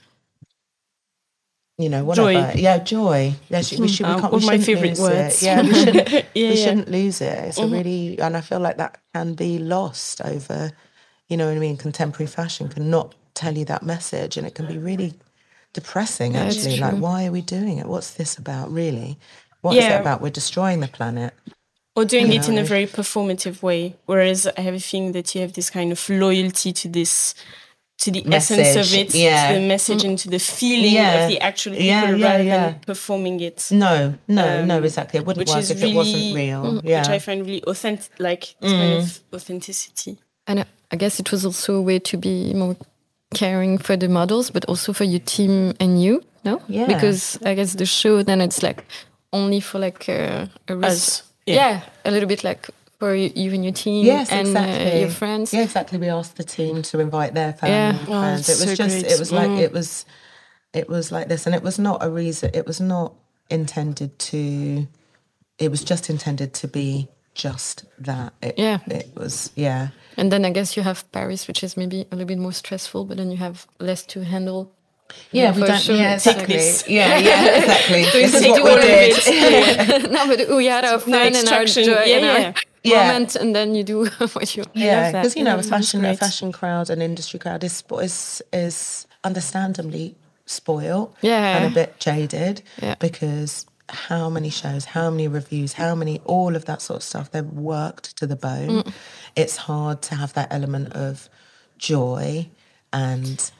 You 1.78 1.90
know, 1.90 2.06
whatever. 2.06 2.32
Joy. 2.32 2.54
Yeah, 2.56 2.78
joy. 2.78 3.34
Yeah, 3.50 3.62
sh- 3.62 3.78
we 3.80 3.88
should. 3.90 4.06
We 4.06 4.12
Um, 4.14 4.22
can't, 4.22 4.32
we 4.34 4.38
of 4.38 4.46
my 4.46 4.58
favourite 4.60 4.98
words. 4.98 5.44
It. 5.44 5.46
Yeah, 5.46 5.62
we 5.62 5.74
shouldn't. 5.74 6.10
Yeah, 6.10 6.22
we 6.36 6.42
yeah. 6.42 6.52
Mm-hmm. 6.52 6.64
shouldn't 6.64 6.92
lose 6.92 7.22
it. 7.22 7.38
It's 7.50 7.58
a 7.58 7.68
really, 7.68 8.18
and 8.20 8.38
I 8.38 8.42
feel 8.42 8.60
like 8.62 8.78
that 8.78 8.98
can 9.14 9.34
be 9.34 9.58
lost 9.60 10.22
over, 10.22 10.72
you 11.28 11.36
know 11.36 11.48
what 11.48 11.56
I 11.58 11.60
mean. 11.60 11.76
Contemporary 11.76 12.28
fashion 12.28 12.70
can 12.70 12.90
not 12.90 13.14
tell 13.34 13.58
you 13.58 13.66
that 13.66 13.84
message, 13.84 14.38
and 14.38 14.48
it 14.48 14.56
can 14.56 14.68
be 14.68 14.78
really 14.78 15.16
depressing. 15.74 16.36
it's 16.36 16.58
Actually, 16.58 16.80
like 16.80 16.96
why 16.96 17.26
are 17.26 17.32
we 17.34 17.42
doing 17.42 17.78
it? 17.78 17.88
What's 17.88 18.12
this 18.14 18.38
about, 18.38 18.72
really? 18.72 19.18
What 19.62 19.76
is 19.76 19.84
Yeah. 19.84 19.98
it 19.98 20.02
about? 20.02 20.22
We're 20.22 20.30
destroying 20.30 20.80
the 20.80 20.88
planet. 20.88 21.34
or 21.98 22.04
doing 22.06 22.32
it 22.32 22.48
in 22.50 22.58
a 22.58 22.64
very 22.64 22.86
performative 22.86 23.62
way. 23.62 23.96
Whereas 24.06 24.48
I 24.58 24.62
have 24.62 24.74
a 24.76 24.80
feeling 24.82 25.14
that 25.14 25.34
you 25.34 25.40
have 25.42 25.54
this 25.54 25.70
kind 25.70 25.92
of 25.94 26.10
loyalty 26.10 26.74
to 26.74 26.90
this, 26.90 27.34
to 27.98 28.12
the 28.12 28.24
essence 28.34 28.76
of 28.76 28.94
it, 28.94 29.16
yeah. 29.16 29.48
to 29.54 29.60
the 29.60 29.68
message 29.68 30.04
and 30.04 30.18
to 30.20 30.30
the 30.30 30.38
feeling 30.40 30.94
Yeah. 30.94 31.24
of 31.24 31.30
the 31.30 31.40
actual 31.40 31.72
people 31.72 31.86
Yeah, 31.86 32.12
yeah, 32.16 32.28
rather 32.32 32.44
yeah. 32.44 32.70
than 32.72 32.80
performing 32.86 33.40
it. 33.40 33.68
No, 33.72 34.16
no, 34.28 34.66
no, 34.66 34.84
exactly. 34.84 35.20
It 35.20 35.26
wouldn't 35.26 35.48
Um, 35.50 35.56
which 35.56 35.56
work 35.56 35.64
is 35.64 35.72
if 35.72 35.82
really, 35.82 35.92
it 35.92 35.96
wasn't 35.96 36.36
real. 36.36 36.64
mm, 36.64 36.82
Yeah, 36.84 37.00
which 37.00 37.10
I 37.10 37.20
find 37.20 37.46
really 37.46 37.64
authentic, 37.64 38.12
like 38.20 38.56
this 38.60 38.72
kind 38.72 38.94
of 39.04 39.20
authenticity. 39.34 40.18
And 40.48 40.60
I- 40.60 40.66
I 40.92 40.98
guess 40.98 41.20
it 41.20 41.32
was 41.32 41.46
also 41.46 41.76
a 41.76 41.82
way 41.82 42.00
to 42.00 42.18
be 42.18 42.54
more 42.54 42.76
caring 43.34 43.78
for 43.78 43.96
the 43.98 44.08
models, 44.08 44.50
but 44.52 44.66
also 44.66 44.94
for 44.94 45.04
your 45.06 45.20
team 45.22 45.74
and 45.80 46.02
you, 46.02 46.22
no? 46.44 46.62
Yeah. 46.68 46.86
Because 46.88 47.40
I 47.46 47.54
guess 47.56 47.74
the 47.76 47.86
show 47.86 48.24
then 48.24 48.42
it's 48.42 48.62
like 48.62 48.84
only 49.34 49.60
for 49.62 49.80
like 49.80 50.08
uh, 50.10 50.46
a 50.68 50.76
res- 50.76 51.24
Yeah. 51.46 51.56
yeah. 51.56 51.82
a 52.04 52.12
little 52.12 52.28
bit 52.28 52.44
like 52.44 52.70
for 53.06 53.15
you, 53.15 53.32
you 53.36 53.53
and 53.53 53.64
your 53.64 53.73
team 53.73 54.06
Yes, 54.06 54.32
and 54.32 54.48
exactly. 54.48 54.91
uh, 54.94 54.99
your 54.99 55.10
friends. 55.10 55.53
Yeah, 55.53 55.61
exactly. 55.64 55.98
We 55.99 56.10
asked 56.10 56.38
the 56.38 56.44
team 56.44 56.82
to 56.82 56.99
invite 56.99 57.34
their 57.34 57.53
family 57.53 57.76
Yeah. 57.76 57.90
and 57.99 57.99
Oh, 58.10 58.22
friends. 58.22 58.49
it's 58.49 58.49
it 58.49 58.68
was 58.68 58.77
so 58.77 58.84
just 58.84 58.99
great. 59.02 59.11
it 59.14 59.19
was 59.19 59.32
like 59.32 59.49
Mm. 59.49 59.60
it 59.61 59.72
was 59.73 60.06
it 60.73 60.90
was 60.90 61.11
like 61.11 61.27
this 61.27 61.45
and 61.45 61.56
it 61.56 61.64
was 61.64 61.77
not 61.80 62.03
a 62.03 62.10
reason 62.10 62.49
it 62.53 62.65
was 62.65 62.80
not 62.82 63.14
intended 63.49 64.18
to 64.19 64.88
it 65.60 65.69
was 65.72 65.84
just 65.84 66.10
intended 66.10 66.53
to 66.61 66.68
be 66.68 67.07
just 67.36 67.86
that. 67.99 68.34
It, 68.41 68.56
Yeah. 68.57 68.80
It 68.88 69.10
was 69.15 69.52
yeah. 69.56 69.90
And 70.18 70.32
then 70.32 70.44
I 70.45 70.49
guess 70.52 70.76
you 70.77 70.84
have 70.84 71.03
Paris, 71.11 71.48
which 71.48 71.64
is 71.64 71.76
maybe 71.77 71.99
a 72.11 72.15
little 72.15 72.27
bit 72.34 72.38
more 72.40 72.53
stressful, 72.53 73.06
but 73.06 73.18
then 73.18 73.30
you 73.32 73.38
have 73.38 73.68
less 73.80 74.03
to 74.14 74.23
handle. 74.23 74.72
Yeah, 75.32 75.52
we 75.53 75.61
for 75.61 75.68
don't 75.68 75.80
sure. 75.82 75.95
yeah, 75.95 76.15
exactly. 76.15 76.56
Yeah, 76.88 77.18
yeah, 77.19 77.57
exactly. 77.60 78.03
this 78.22 78.34
is 78.34 78.41
take 78.41 78.52
what 78.53 78.61
all 78.61 78.68
we 78.68 78.82
of 78.82 78.82
did. 78.82 79.14
it. 79.27 80.11
no, 80.18 80.22
but 80.27 80.40
we 80.57 80.65
had 80.65 80.84
our 80.86 80.94
No 80.94 80.99
fun 80.99 81.36
and 81.36 81.48
our 81.49 81.65
joy 81.65 82.03
Yeah, 82.06 82.18
and 82.18 82.26
our 82.45 82.53
yeah. 82.91 83.07
Moment, 83.12 83.36
and 83.36 83.56
then 83.56 83.76
you 83.76 83.84
do 83.84 84.06
what 84.34 84.56
you. 84.56 84.64
Yeah, 84.74 85.12
because 85.12 85.36
you 85.36 85.44
know, 85.44 85.56
a 85.57 85.62
Mm, 85.62 85.70
fashion, 85.70 86.06
a 86.06 86.16
fashion 86.16 86.52
crowd, 86.52 86.90
an 86.90 87.02
industry 87.02 87.40
crowd 87.40 87.64
is 87.64 87.84
is 88.02 88.41
is 88.53 89.07
understandably 89.24 90.16
spoiled, 90.45 91.16
Yeah. 91.22 91.57
and 91.57 91.72
a 91.72 91.74
bit 91.74 91.99
jaded, 91.99 92.62
Yeah. 92.82 92.95
because 92.99 93.66
how 93.90 94.30
many 94.30 94.49
shows, 94.49 94.86
how 94.86 95.10
many 95.10 95.28
reviews, 95.28 95.74
how 95.74 95.95
many 95.95 96.20
all 96.26 96.56
of 96.56 96.66
that 96.66 96.82
sort 96.82 96.98
of 96.98 97.03
stuff, 97.03 97.32
they're 97.32 97.44
worked 97.44 98.16
to 98.18 98.28
the 98.28 98.36
bone. 98.36 98.84
Mm. 98.84 98.94
It's 99.36 99.57
hard 99.57 100.02
to 100.03 100.16
have 100.16 100.34
that 100.34 100.48
element 100.52 100.94
of 100.94 101.30
joy 101.78 102.49
and 102.94 103.52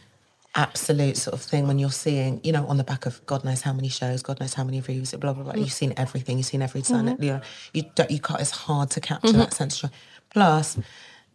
absolute 0.56 1.18
sort 1.18 1.34
of 1.34 1.42
thing 1.42 1.68
when 1.68 1.78
you're 1.80 1.92
seeing, 1.92 2.40
you 2.44 2.52
know, 2.52 2.66
on 2.68 2.78
the 2.78 2.84
back 2.84 3.06
of 3.06 3.24
God 3.26 3.44
knows 3.44 3.62
how 3.62 3.74
many 3.74 3.90
shows, 3.90 4.24
God 4.24 4.40
knows 4.40 4.54
how 4.54 4.64
many 4.64 4.78
reviews, 4.80 5.12
blah 5.14 5.34
blah 5.34 5.44
blah. 5.44 5.54
You've 5.54 5.72
seen 5.72 5.94
everything, 5.98 6.38
you've 6.38 6.48
seen 6.48 6.62
every 6.62 6.82
sign. 6.84 7.06
Mm-hmm. 7.06 7.24
You 7.24 7.32
know, 7.34 7.42
you 7.74 7.84
don't, 7.96 8.10
you 8.10 8.20
can't. 8.20 8.42
It's 8.42 8.52
hard 8.52 8.90
to 8.92 9.02
capture 9.02 9.30
mm-hmm. 9.30 9.40
that 9.40 9.54
sense 9.54 9.84
of 9.84 9.92
joy. 9.92 9.98
Plus, 10.30 10.78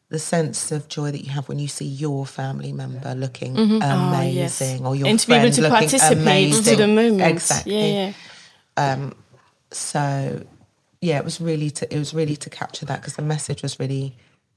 the 0.09 0.19
sense 0.19 0.73
of 0.73 0.89
joy 0.89 1.11
that 1.11 1.25
you 1.25 1.31
have 1.31 1.49
when 1.49 1.59
you 1.59 1.69
see 1.69 1.85
your 1.85 2.27
family 2.27 2.73
member 2.73 2.99
mm-hmm. 2.99 3.21
looking 3.21 3.57
Oh, 3.59 4.23
yes. 4.23 4.61
amazing, 4.61 4.87
or 4.87 4.97
your 4.97 5.09
and 5.09 5.19
to 5.19 5.27
be 5.29 5.35
able 5.35 5.51
to 5.51 5.63
looking 5.63 5.77
participate 5.77 6.19
amazing. 6.19 6.65
to 6.65 6.77
the 6.77 6.89
moment. 6.89 7.23
Exactly. 7.23 7.75
Yeah, 7.75 8.13
yeah. 8.77 9.11
So, 9.73 10.45
yeah, 11.01 11.19
it 11.19 11.25
was 11.25 11.41
really 11.41 11.71
to 11.71 11.95
it 11.95 11.99
was 11.99 12.13
really 12.13 12.37
to 12.37 12.51
capture 12.51 12.87
that 12.87 13.01
because 13.01 13.17
the 13.17 13.23
message 13.23 13.63
was 13.63 13.79
really 13.79 14.17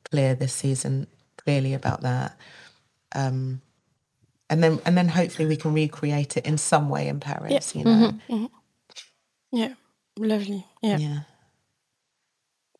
clear 0.09 0.35
this 0.35 0.53
season, 0.53 1.07
clearly 1.37 1.73
about 1.73 2.01
that. 2.01 2.37
Um, 3.15 3.61
and 4.49 4.63
then 4.63 4.79
and 4.85 4.97
then 4.97 5.07
hopefully 5.09 5.47
we 5.47 5.55
can 5.57 5.73
recreate 5.73 6.37
it 6.37 6.45
in 6.45 6.57
some 6.57 6.89
way 6.89 7.07
in 7.07 7.19
Paris. 7.19 7.75
You 7.75 7.83
know, 7.85 8.49
Yeah. 9.51 9.73
Lovely. 10.17 10.65
Yeah. 10.81 10.97
yeah. 10.97 11.19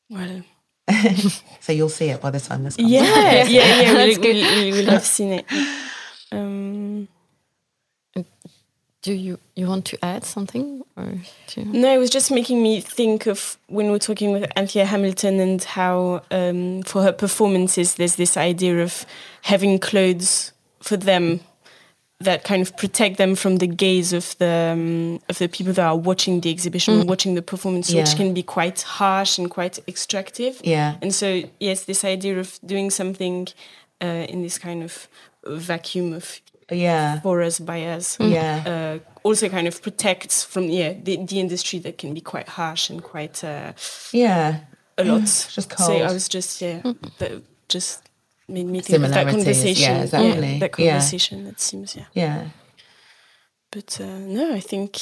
Well. 0.10 0.42
So 1.62 1.72
you'll 1.72 1.88
see 1.90 2.10
it 2.10 2.20
by 2.22 2.30
the 2.30 2.40
time 2.42 2.64
this 2.66 2.76
comes. 2.76 2.92
Yeah, 2.92 3.02
out. 3.02 3.50
yeah, 3.50 3.82
yeah. 3.82 3.94
We'll, 3.94 4.20
we'll, 4.20 4.34
we'll, 4.34 4.72
we'll 4.72 4.90
have 4.92 5.06
seen 5.06 5.32
it. 5.34 5.46
Um, 6.32 7.08
Do 9.02 9.14
you 9.14 9.38
you 9.56 9.68
want 9.68 9.86
to 9.86 9.98
add 10.04 10.24
something 10.26 10.82
or 10.98 11.14
to? 11.48 11.64
no, 11.66 11.94
it 11.94 11.98
was 12.00 12.10
just 12.10 12.32
making 12.32 12.62
me 12.62 12.82
think 12.82 13.28
of 13.28 13.58
when 13.68 13.86
we 13.88 13.92
were 13.92 14.00
talking 14.00 14.32
with 14.34 14.50
Anthea 14.58 14.86
Hamilton 14.86 15.40
and 15.40 15.64
how 15.64 16.22
um, 16.32 16.84
for 16.84 17.02
her 17.04 17.12
performances 17.14 17.96
there's 17.96 18.16
this 18.16 18.36
idea 18.38 18.82
of 18.84 19.06
having 19.44 19.80
clothes 19.80 20.52
for 20.82 20.98
them 20.98 21.40
that 22.24 22.44
kind 22.44 22.62
of 22.62 22.76
protect 22.78 23.18
them 23.18 23.36
from 23.36 23.58
the 23.58 23.68
gaze 23.68 24.14
of 24.14 24.38
the 24.38 24.72
um, 24.74 25.20
of 25.30 25.38
the 25.38 25.48
people 25.48 25.74
that 25.74 25.86
are 25.86 25.98
watching 25.98 26.42
the 26.42 26.50
exhibition, 26.50 27.02
or 27.02 27.06
watching 27.06 27.36
the 27.36 27.42
performance, 27.42 27.94
which 27.94 28.16
can 28.16 28.34
be 28.34 28.44
quite 28.44 28.82
harsh 28.82 29.38
and 29.38 29.50
quite 29.50 29.80
extractive. 29.88 30.60
Yeah. 30.64 30.96
And 31.02 31.14
so, 31.14 31.44
yes, 31.60 31.86
this 31.86 32.04
idea 32.04 32.40
of 32.40 32.60
doing 32.66 32.90
something 32.92 33.48
uh, 34.02 34.26
in 34.30 34.42
this 34.42 34.58
kind 34.58 34.84
of 34.84 35.08
vacuum 35.46 36.14
of 36.14 36.42
yeah, 36.72 37.20
for 37.22 37.42
us 37.42 37.60
by 37.60 37.84
us, 37.86 38.18
Yeah. 38.20 38.64
uh, 38.66 39.00
also 39.24 39.50
kind 39.50 39.68
of 39.68 39.82
protects 39.82 40.44
from 40.44 40.64
yeah 40.70 40.94
the, 40.94 41.18
the 41.26 41.40
industry 41.40 41.80
that 41.80 41.98
can 41.98 42.14
be 42.14 42.22
quite 42.22 42.48
harsh 42.48 42.90
and 42.90 43.04
quite 43.04 43.44
uh, 43.44 43.74
yeah. 44.12 44.62
a 44.98 45.04
lot. 45.04 45.22
Just 45.56 45.70
cold. 45.70 45.88
So 45.88 45.94
I 45.94 46.12
was 46.12 46.28
just 46.28 46.62
yeah, 46.62 46.82
that 47.20 47.44
just 47.70 48.10
made 48.48 48.66
me 48.68 48.82
think 48.82 49.04
of 49.04 49.10
that 49.12 49.28
Similarities, 49.30 49.80
yeah, 49.80 49.88
conversation. 49.88 50.02
exactly. 50.02 50.60
that 50.60 50.80
Yeah. 50.80 50.92
conversation. 50.92 51.44
That 51.46 51.60
seems 51.60 51.96
yeah. 51.96 52.06
Yeah. 52.14 52.46
But 53.72 54.00
uh, 54.02 54.20
no, 54.20 54.54
I 54.54 54.60
think 54.60 54.98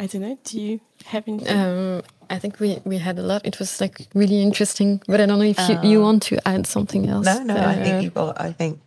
I 0.00 0.06
don't 0.06 0.22
know. 0.22 0.38
Do 0.44 0.60
you 0.60 0.80
have 1.06 1.24
anything? 1.28 1.56
Um, 1.56 2.02
I 2.30 2.38
think 2.38 2.58
we, 2.60 2.78
we 2.84 2.98
had 2.98 3.18
a 3.18 3.22
lot. 3.22 3.44
It 3.44 3.58
was 3.58 3.80
like 3.80 4.06
really 4.14 4.40
interesting, 4.42 5.02
but 5.06 5.20
I 5.20 5.26
don't 5.26 5.38
know 5.38 5.44
if 5.44 5.58
you, 5.68 5.78
you 5.90 6.00
want 6.00 6.22
to 6.24 6.48
add 6.48 6.66
something 6.66 7.08
else. 7.08 7.26
No, 7.26 7.42
no. 7.42 7.54
I 7.56 7.74
Uh, 7.74 7.84
think 7.84 8.02
you 8.04 8.10
got. 8.10 8.40
I 8.40 8.52
think. 8.52 8.80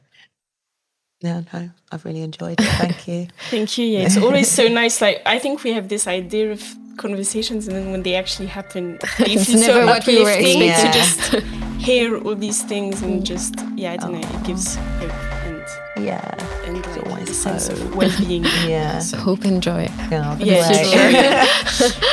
No, 1.22 1.46
no. 1.54 1.70
I've 1.92 2.04
really 2.04 2.22
enjoyed 2.22 2.60
it. 2.60 2.66
Thank 2.66 3.08
you. 3.08 3.28
Thank 3.50 3.78
you. 3.78 3.86
Yeah, 3.86 4.06
it's 4.06 4.18
always 4.18 4.50
so 4.50 4.68
nice. 4.68 5.00
Like 5.02 5.22
I 5.26 5.40
think 5.40 5.64
we 5.64 5.72
have 5.74 5.88
this 5.88 6.08
idea 6.08 6.52
of 6.52 6.62
conversations, 6.98 7.68
and 7.68 7.76
then 7.78 7.92
when 7.92 8.04
they 8.04 8.16
actually 8.16 8.48
happen, 8.48 8.96
it 8.96 9.04
It's 9.20 9.46
feels 9.46 9.66
so 9.66 9.74
never 9.74 9.86
what 9.86 10.06
we 10.08 10.22
were 10.24 10.30
uplifting 10.32 10.62
expecting. 10.64 10.92
to 10.92 10.98
just 10.98 11.22
hear 11.80 12.18
all 12.18 12.36
these 12.36 12.64
things 12.64 13.02
and 13.02 13.22
mm. 13.22 13.24
just 13.24 13.56
yeah, 13.76 13.94
I 13.94 13.98
don't 13.98 14.14
know. 14.14 14.20
It 14.20 14.44
gives 14.44 14.78
oh. 14.78 14.82
hope. 14.82 15.34
Yeah. 15.98 16.36
and 16.66 16.78
It's 16.78 16.88
like, 16.88 17.06
always 17.06 17.28
the 17.28 17.34
sense 17.34 17.68
hope. 17.68 17.78
of 17.78 17.96
well-being. 17.96 18.44
Yeah. 18.68 19.00
So 19.00 19.18
hope 19.18 19.46
and 19.46 19.62
joy. 19.62 19.90
Yeah, 20.10 20.38
Yeah, 20.40 20.68
that's 20.68 20.90
sure. 20.90 21.10
yeah, 21.12 21.46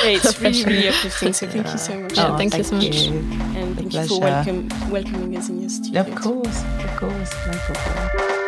it's 0.05 0.41
really, 0.41 0.65
really 0.65 0.89
uplifting. 0.89 1.33
So 1.33 1.47
thank 1.47 1.67
you 1.67 1.79
so 1.79 1.99
much, 1.99 2.13
oh, 2.19 2.23
Yeah, 2.23 2.33
Oh, 2.33 2.37
thank 2.37 2.57
you 2.57 2.65
so 2.65 2.77
much. 2.77 3.07
and 3.07 3.77
thank 3.77 3.95
you 3.95 4.03
for 4.03 4.07
pleasure. 4.09 4.21
welcome, 4.21 4.91
welcoming 4.91 5.37
us 5.37 5.49
in 5.49 5.61
your 5.61 5.71
studio. 5.71 6.03
Of 6.03 6.15
course, 6.15 6.63
of 6.85 6.97
course, 6.97 7.35
no 7.47 7.53
problem. 7.53 8.40